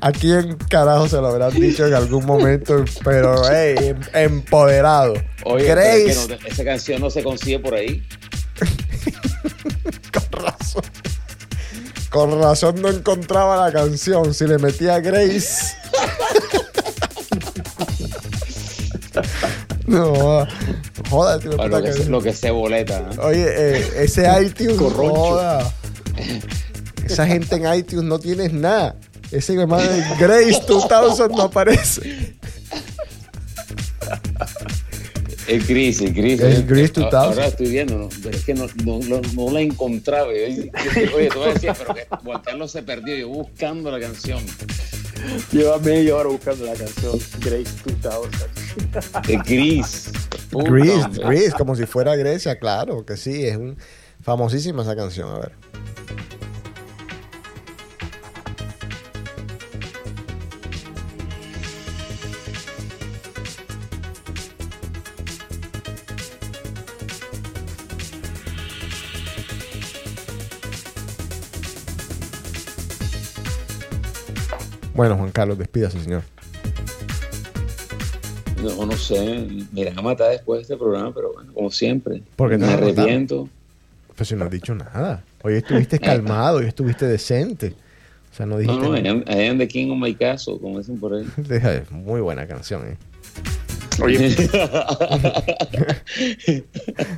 ¿A 0.00 0.10
quién 0.12 0.56
carajo 0.68 1.08
se 1.08 1.16
lo 1.16 1.28
habrán 1.28 1.52
dicho 1.52 1.86
en 1.86 1.94
algún 1.94 2.24
momento? 2.26 2.84
Pero, 3.04 3.42
hey, 3.50 3.74
em- 3.78 4.00
empoderado. 4.14 5.14
Oye, 5.44 5.66
que 5.66 6.14
no- 6.14 6.34
esa 6.46 6.64
canción 6.64 7.00
no 7.00 7.10
se 7.10 7.22
consigue 7.22 7.58
por 7.60 7.74
ahí. 7.74 8.02
Con 10.12 10.42
razón. 10.42 10.82
Con 12.10 12.40
razón 12.42 12.82
no 12.82 12.88
encontraba 12.88 13.66
la 13.66 13.72
canción. 13.72 14.34
Si 14.34 14.46
le 14.46 14.58
metía 14.58 14.98
Grace. 15.00 15.76
no, 19.98 20.46
joda, 21.10 21.38
tío, 21.38 21.56
Para 21.56 21.68
lo, 21.68 21.82
que 21.82 21.90
que- 21.90 21.92
se, 21.92 22.08
lo 22.10 22.22
que 22.22 22.32
se 22.32 22.50
boleta. 22.50 23.00
¿no? 23.16 23.22
Oye, 23.22 23.44
eh, 23.46 23.84
ese 23.98 24.26
iTunes, 24.42 24.78
joda. 24.78 25.72
Esa 27.04 27.26
gente 27.26 27.56
en 27.56 27.74
iTunes 27.74 28.04
no 28.04 28.18
tienes 28.18 28.52
nada. 28.52 28.96
Ese 29.32 29.54
hermano 29.54 29.88
de 29.90 30.02
Grace 30.18 30.62
2000 30.66 31.36
no 31.36 31.42
aparece. 31.42 32.34
El 35.46 35.64
Gris, 35.66 36.00
el 36.00 36.14
Gris. 36.14 36.40
El 36.40 36.64
Gris 36.66 36.90
A- 36.96 37.00
2000. 37.00 37.14
Ahora 37.16 37.46
estoy 37.46 37.68
viendo, 37.70 37.96
¿no? 37.98 38.08
pero 38.22 38.36
es 38.36 38.44
que 38.44 38.54
no, 38.54 38.66
no, 38.84 39.20
no, 39.34 39.50
la 39.50 39.60
encontraba. 39.60 40.28
Yo- 40.32 40.64
yo- 40.64 41.16
Oye, 41.16 41.28
voy 41.34 41.48
a 41.50 41.54
decir, 41.54 41.72
pero 41.76 41.94
que 41.94 42.06
Juan 42.24 42.42
Carlos 42.42 42.70
se 42.70 42.82
perdió. 42.82 43.16
Yo 43.16 43.28
buscando 43.28 43.90
la 43.90 43.98
canción. 44.00 44.40
Lleva 45.52 45.78
media 45.78 46.16
hora 46.16 46.28
buscando 46.28 46.64
la 46.64 46.74
canción 46.74 47.18
Grace 47.40 47.74
2000. 47.84 49.34
El 49.34 49.42
Gris. 49.42 50.10
Puta, 50.50 50.70
Grease, 50.70 51.04
hombre. 51.04 51.24
Grease, 51.24 51.52
como 51.52 51.76
si 51.76 51.86
fuera 51.86 52.16
Grecia, 52.16 52.58
claro 52.58 53.04
que 53.04 53.16
sí, 53.16 53.46
es 53.46 53.56
un, 53.56 53.76
famosísima 54.22 54.82
esa 54.82 54.96
canción, 54.96 55.28
a 55.28 55.38
ver. 55.38 55.52
Bueno, 75.00 75.16
Juan 75.16 75.30
Carlos, 75.30 75.56
despídase, 75.56 75.98
señor. 75.98 76.22
No, 78.62 78.84
no 78.84 78.92
sé. 78.92 79.48
Me 79.72 79.80
irán 79.80 79.98
a 79.98 80.02
matar 80.02 80.30
después 80.30 80.58
de 80.58 80.62
este 80.64 80.76
programa, 80.76 81.10
pero 81.14 81.32
bueno, 81.32 81.54
como 81.54 81.70
siempre. 81.70 82.22
¿Por 82.36 82.50
qué 82.50 82.58
te 82.58 82.66
me 82.66 82.72
arrepiento. 82.74 83.48
Pues 84.14 84.28
si 84.28 84.36
no 84.36 84.44
has 84.44 84.50
dicho 84.50 84.74
nada. 84.74 85.24
Hoy 85.42 85.54
estuviste 85.54 85.98
calmado, 85.98 86.58
hoy 86.58 86.66
estuviste 86.66 87.06
decente. 87.06 87.68
O 88.30 88.34
sea, 88.34 88.44
no 88.44 88.56
No, 88.56 88.58
dijiste 88.58 89.02
no, 89.02 89.10
am, 89.10 89.24
I 89.26 89.46
am 89.46 89.56
the 89.56 89.66
king 89.66 89.90
of 89.90 89.96
my 89.96 90.14
castle, 90.14 90.58
como 90.60 90.76
dicen 90.76 91.00
por 91.00 91.14
ahí. 91.14 91.26
Deja, 91.38 91.82
Muy 91.88 92.20
buena 92.20 92.46
canción, 92.46 92.86
¿eh? 92.86 92.98
Oye, 94.02 94.18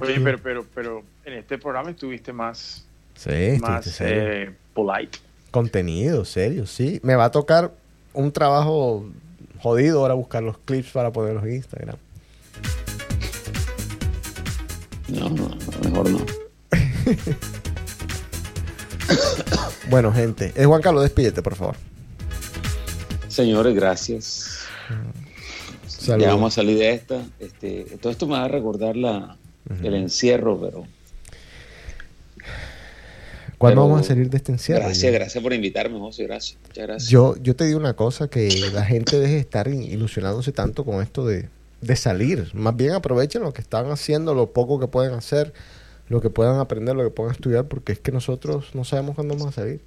oye 0.00 0.20
pero, 0.22 0.38
pero, 0.40 0.64
pero 0.72 1.02
en 1.24 1.32
este 1.32 1.58
programa 1.58 1.90
estuviste 1.90 2.32
más, 2.32 2.86
Sí, 3.16 3.58
más 3.60 4.00
eh, 4.00 4.52
polite. 4.72 5.18
Contenido, 5.52 6.24
serio, 6.24 6.66
sí. 6.66 6.98
Me 7.04 7.14
va 7.14 7.26
a 7.26 7.30
tocar 7.30 7.72
un 8.14 8.32
trabajo 8.32 9.06
jodido 9.60 10.00
ahora 10.00 10.14
buscar 10.14 10.42
los 10.42 10.58
clips 10.58 10.90
para 10.90 11.12
ponerlos 11.12 11.44
en 11.44 11.54
Instagram. 11.54 11.96
No, 15.08 15.28
no, 15.28 15.56
mejor 15.84 16.10
no. 16.10 16.18
Bueno, 19.90 20.10
gente. 20.10 20.52
Es 20.56 20.66
Juan 20.66 20.80
Carlos, 20.80 21.02
despídete, 21.02 21.42
por 21.42 21.54
favor. 21.54 21.76
Señores, 23.28 23.74
gracias. 23.74 24.60
Saludos. 25.86 26.22
Ya 26.22 26.34
vamos 26.34 26.54
a 26.54 26.56
salir 26.56 26.78
de 26.78 26.92
esta. 26.92 27.26
Este, 27.38 27.84
todo 28.00 28.10
esto 28.10 28.26
me 28.26 28.32
va 28.32 28.44
a 28.44 28.48
recordar 28.48 28.96
la, 28.96 29.36
el 29.82 29.94
encierro, 29.94 30.58
pero 30.58 30.86
¿Cuándo 33.62 33.80
pero- 33.82 33.88
vamos 33.92 34.06
a 34.06 34.08
salir 34.08 34.28
de 34.28 34.36
este 34.36 34.52
encierro? 34.52 34.80
gracias, 34.84 35.10
Yo- 35.12 35.18
gracias 35.18 35.42
por 35.42 35.52
invitarme, 35.52 35.98
José. 35.98 36.24
Gracias, 36.24 36.58
muchas 36.66 36.86
gracias. 36.86 37.10
Yo, 37.10 37.36
yo 37.42 37.56
te 37.56 37.64
digo 37.64 37.78
una 37.78 37.94
cosa, 37.94 38.28
que 38.28 38.48
la 38.74 38.84
gente 38.84 39.18
deje 39.18 39.34
de 39.34 39.40
estar 39.40 39.68
ilusionándose 39.68 40.52
tanto 40.52 40.84
con 40.84 41.02
esto 41.02 41.24
de, 41.26 41.48
de 41.80 41.96
salir. 41.96 42.50
Más 42.54 42.76
bien 42.76 42.92
aprovechen 42.92 43.42
lo 43.42 43.52
que 43.52 43.60
están 43.60 43.90
haciendo, 43.90 44.34
lo 44.34 44.52
poco 44.52 44.78
que 44.80 44.86
pueden 44.88 45.14
hacer, 45.14 45.52
lo 46.08 46.20
que 46.20 46.28
puedan 46.30 46.58
aprender, 46.58 46.94
lo 46.96 47.04
que 47.04 47.10
puedan 47.10 47.32
estudiar, 47.32 47.66
porque 47.66 47.92
es 47.92 47.98
que 48.00 48.12
nosotros 48.12 48.74
no 48.74 48.84
sabemos 48.84 49.14
cuándo 49.14 49.34
vamos 49.34 49.48
a 49.56 49.60
salir. 49.62 49.80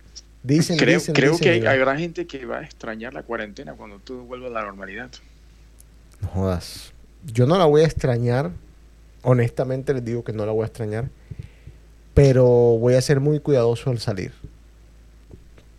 Dicen, 0.43 0.77
Creo, 0.77 0.99
dicen, 0.99 1.13
creo 1.15 1.31
dicen 1.33 1.43
que 1.61 1.67
hay, 1.69 1.77
habrá 1.79 1.97
gente 1.97 2.27
que 2.27 2.45
va 2.45 2.59
a 2.59 2.63
extrañar 2.63 3.13
la 3.13 3.23
cuarentena 3.23 3.73
cuando 3.73 3.99
todo 3.99 4.23
vuelva 4.23 4.47
a 4.47 4.51
la 4.51 4.61
normalidad. 4.63 5.09
No 6.21 6.27
jodas. 6.29 6.93
Yo 7.33 7.45
no 7.47 7.57
la 7.57 7.65
voy 7.65 7.81
a 7.81 7.85
extrañar. 7.85 8.51
Honestamente 9.23 9.93
les 9.93 10.05
digo 10.05 10.23
que 10.23 10.33
no 10.33 10.45
la 10.45 10.51
voy 10.51 10.63
a 10.63 10.67
extrañar. 10.67 11.09
Pero 12.15 12.45
voy 12.45 12.95
a 12.95 13.01
ser 13.01 13.19
muy 13.19 13.39
cuidadoso 13.39 13.91
al 13.91 13.99
salir. 13.99 14.33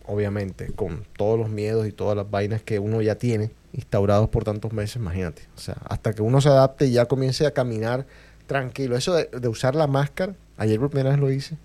Obviamente, 0.05 0.71
con 0.71 1.03
todos 1.17 1.37
los 1.37 1.49
miedos 1.49 1.85
y 1.85 1.91
todas 1.91 2.15
las 2.15 2.31
vainas 2.31 2.61
que 2.61 2.79
uno 2.79 3.01
ya 3.01 3.15
tiene 3.15 3.51
instaurados 3.73 4.29
por 4.29 4.45
tantos 4.45 4.71
meses, 4.71 4.95
imagínate. 4.95 5.41
O 5.57 5.59
sea, 5.59 5.75
hasta 5.89 6.13
que 6.13 6.21
uno 6.21 6.39
se 6.39 6.47
adapte 6.47 6.85
y 6.85 6.91
ya 6.91 7.05
comience 7.07 7.45
a 7.45 7.51
caminar 7.51 8.05
tranquilo. 8.45 8.95
Eso 8.95 9.13
de, 9.13 9.47
usar 9.47 9.75
la 9.75 9.87
máscara, 9.87 10.33
ayer 10.57 10.79
por 10.79 10.89
primera 10.89 11.09
vez 11.09 11.19
lo 11.19 11.29
hice, 11.29 11.57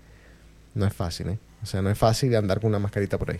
no 0.75 0.85
es 0.85 0.93
fácil, 0.93 1.29
¿eh? 1.29 1.39
O 1.61 1.65
sea, 1.65 1.81
no 1.81 1.89
es 1.89 1.97
fácil 1.97 2.35
andar 2.35 2.59
con 2.59 2.69
una 2.69 2.79
mascarita 2.79 3.17
por 3.17 3.31
ahí. 3.31 3.39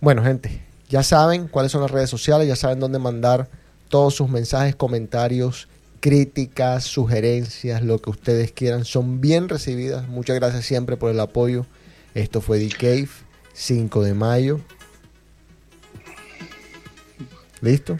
Bueno, 0.00 0.22
gente, 0.22 0.62
ya 0.88 1.02
saben 1.02 1.48
cuáles 1.48 1.72
son 1.72 1.82
las 1.82 1.90
redes 1.90 2.08
sociales, 2.08 2.46
ya 2.46 2.56
saben 2.56 2.78
dónde 2.78 2.98
mandar 2.98 3.48
todos 3.88 4.14
sus 4.14 4.28
mensajes, 4.28 4.76
comentarios, 4.76 5.68
críticas, 6.00 6.84
sugerencias, 6.84 7.82
lo 7.82 7.98
que 8.00 8.10
ustedes 8.10 8.52
quieran, 8.52 8.84
son 8.84 9.20
bien 9.20 9.48
recibidas. 9.48 10.08
Muchas 10.08 10.36
gracias 10.36 10.64
siempre 10.64 10.96
por 10.96 11.10
el 11.10 11.20
apoyo. 11.20 11.66
Esto 12.14 12.40
fue 12.40 12.58
The 12.58 12.68
Cave, 12.76 13.08
5 13.52 14.02
de 14.02 14.14
mayo. 14.14 14.60
¿Listo? 17.60 17.96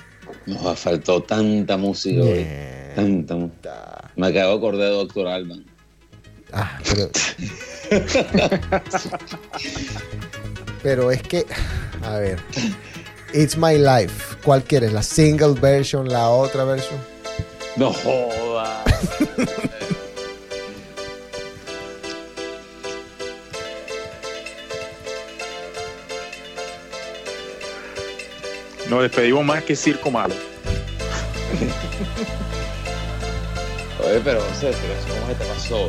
Nos 0.46 0.64
ha 0.64 0.74
faltado 0.74 1.22
tanta 1.22 1.76
música 1.76 2.22
hoy. 2.22 2.38
Yeah. 2.38 2.94
Tanta 2.96 3.36
mu- 3.36 3.50
Me 4.16 4.26
acabo 4.28 4.52
de 4.52 4.56
acordar 4.58 4.88
de 4.88 4.94
Doctor 4.94 5.26
Alban. 5.28 5.64
Ah, 6.52 6.78
pero. 6.92 7.10
pero 10.82 11.10
es 11.10 11.22
que. 11.22 11.46
A 12.02 12.14
ver. 12.18 12.38
It's 13.32 13.56
My 13.56 13.76
Life. 13.78 14.36
¿Cuál 14.42 14.64
quieres? 14.64 14.92
¿La 14.92 15.02
single 15.02 15.54
version? 15.60 16.08
¿La 16.08 16.28
otra 16.30 16.64
version? 16.64 16.98
No 17.76 17.92
joda. 17.92 18.84
Nos 28.88 29.02
despedimos 29.02 29.44
más 29.44 29.62
que 29.62 29.76
circo 29.76 30.10
malo. 30.10 30.34
Oye, 34.04 34.20
pero 34.24 34.40
no 34.40 34.54
sé, 34.56 34.72
pero 34.80 34.94
eso, 34.94 35.08
¿cómo 35.08 35.26
se 35.28 35.34
te 35.34 35.44
pasó? 35.44 35.88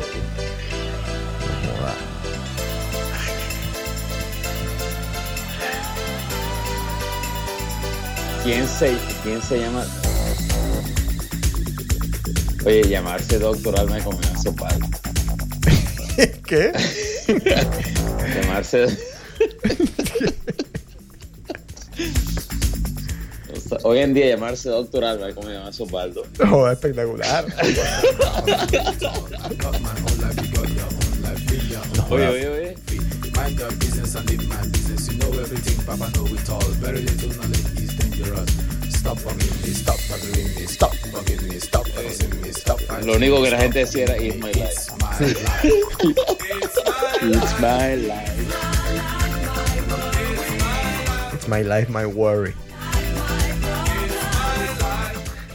¿Quién 8.44 8.68
se, 8.68 8.96
¿Quién 9.22 9.40
se 9.42 9.60
llama? 9.60 9.84
Oye, 12.64 12.82
llamarse 12.88 13.38
Doctor 13.38 13.78
Alban 13.78 13.98
es 13.98 14.04
como 14.04 14.18
una 14.18 14.38
sopa. 14.40 14.68
¿Qué? 16.46 16.72
Llamarse. 18.40 18.84
O 23.52 23.60
sea, 23.60 23.78
Hoy 23.82 23.98
en 23.98 24.14
día 24.14 24.26
llamarse 24.26 24.68
Doctor 24.68 25.04
Álvarez 25.04 25.34
como 25.34 25.48
llamarse 25.50 25.82
Osvaldo. 25.82 26.22
Oh, 26.50 26.68
espectacular. 26.68 27.46
Oye, 32.10 32.28
oye, 32.28 32.48
oye. 32.48 32.76
Mind 33.34 33.58
your 33.58 33.72
business 33.76 34.14
and 34.14 34.30
live 34.30 34.46
my 34.48 34.56
business. 34.68 35.10
You 35.10 35.18
know 35.18 35.32
everything, 35.40 35.84
Papa 35.84 36.10
know 36.14 36.26
it 36.26 36.48
all. 36.50 36.60
Very 36.80 37.00
little 37.00 37.30
knowledge 37.30 37.80
is 37.80 37.96
dangerous. 37.96 38.81
Lo 43.04 43.16
único 43.16 43.42
que 43.42 43.50
la 43.50 43.58
gente 43.58 43.80
decía 43.80 44.04
era 44.04 44.16
It's 44.16 44.36
my 44.36 44.52
life. 44.52 44.92
It's 47.22 47.60
my 47.60 47.96
life. 47.96 48.32
It's 51.34 51.48
my 51.48 51.62
life, 51.62 51.88
my 51.90 52.04
worry. 52.06 52.54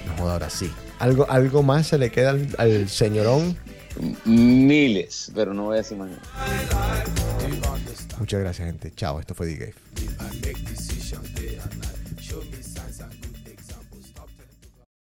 No 0.05 0.15
joda, 0.17 0.33
ahora 0.33 0.49
sí. 0.49 0.71
Algo, 0.99 1.29
algo 1.29 1.63
más 1.63 1.87
se 1.87 1.97
le 1.97 2.11
queda 2.11 2.31
al, 2.31 2.47
al 2.57 2.89
señorón. 2.89 3.57
Miles, 4.25 5.31
pero 5.33 5.53
no 5.53 5.65
voy 5.65 5.75
a 5.75 5.77
decir 5.77 5.97
más 5.97 6.09
nada. 6.09 6.21
Muchas 8.19 8.39
gracias, 8.39 8.67
gente. 8.67 8.91
Chao, 8.95 9.19
esto 9.19 9.33
fue 9.33 9.47
decisions. 9.47 11.36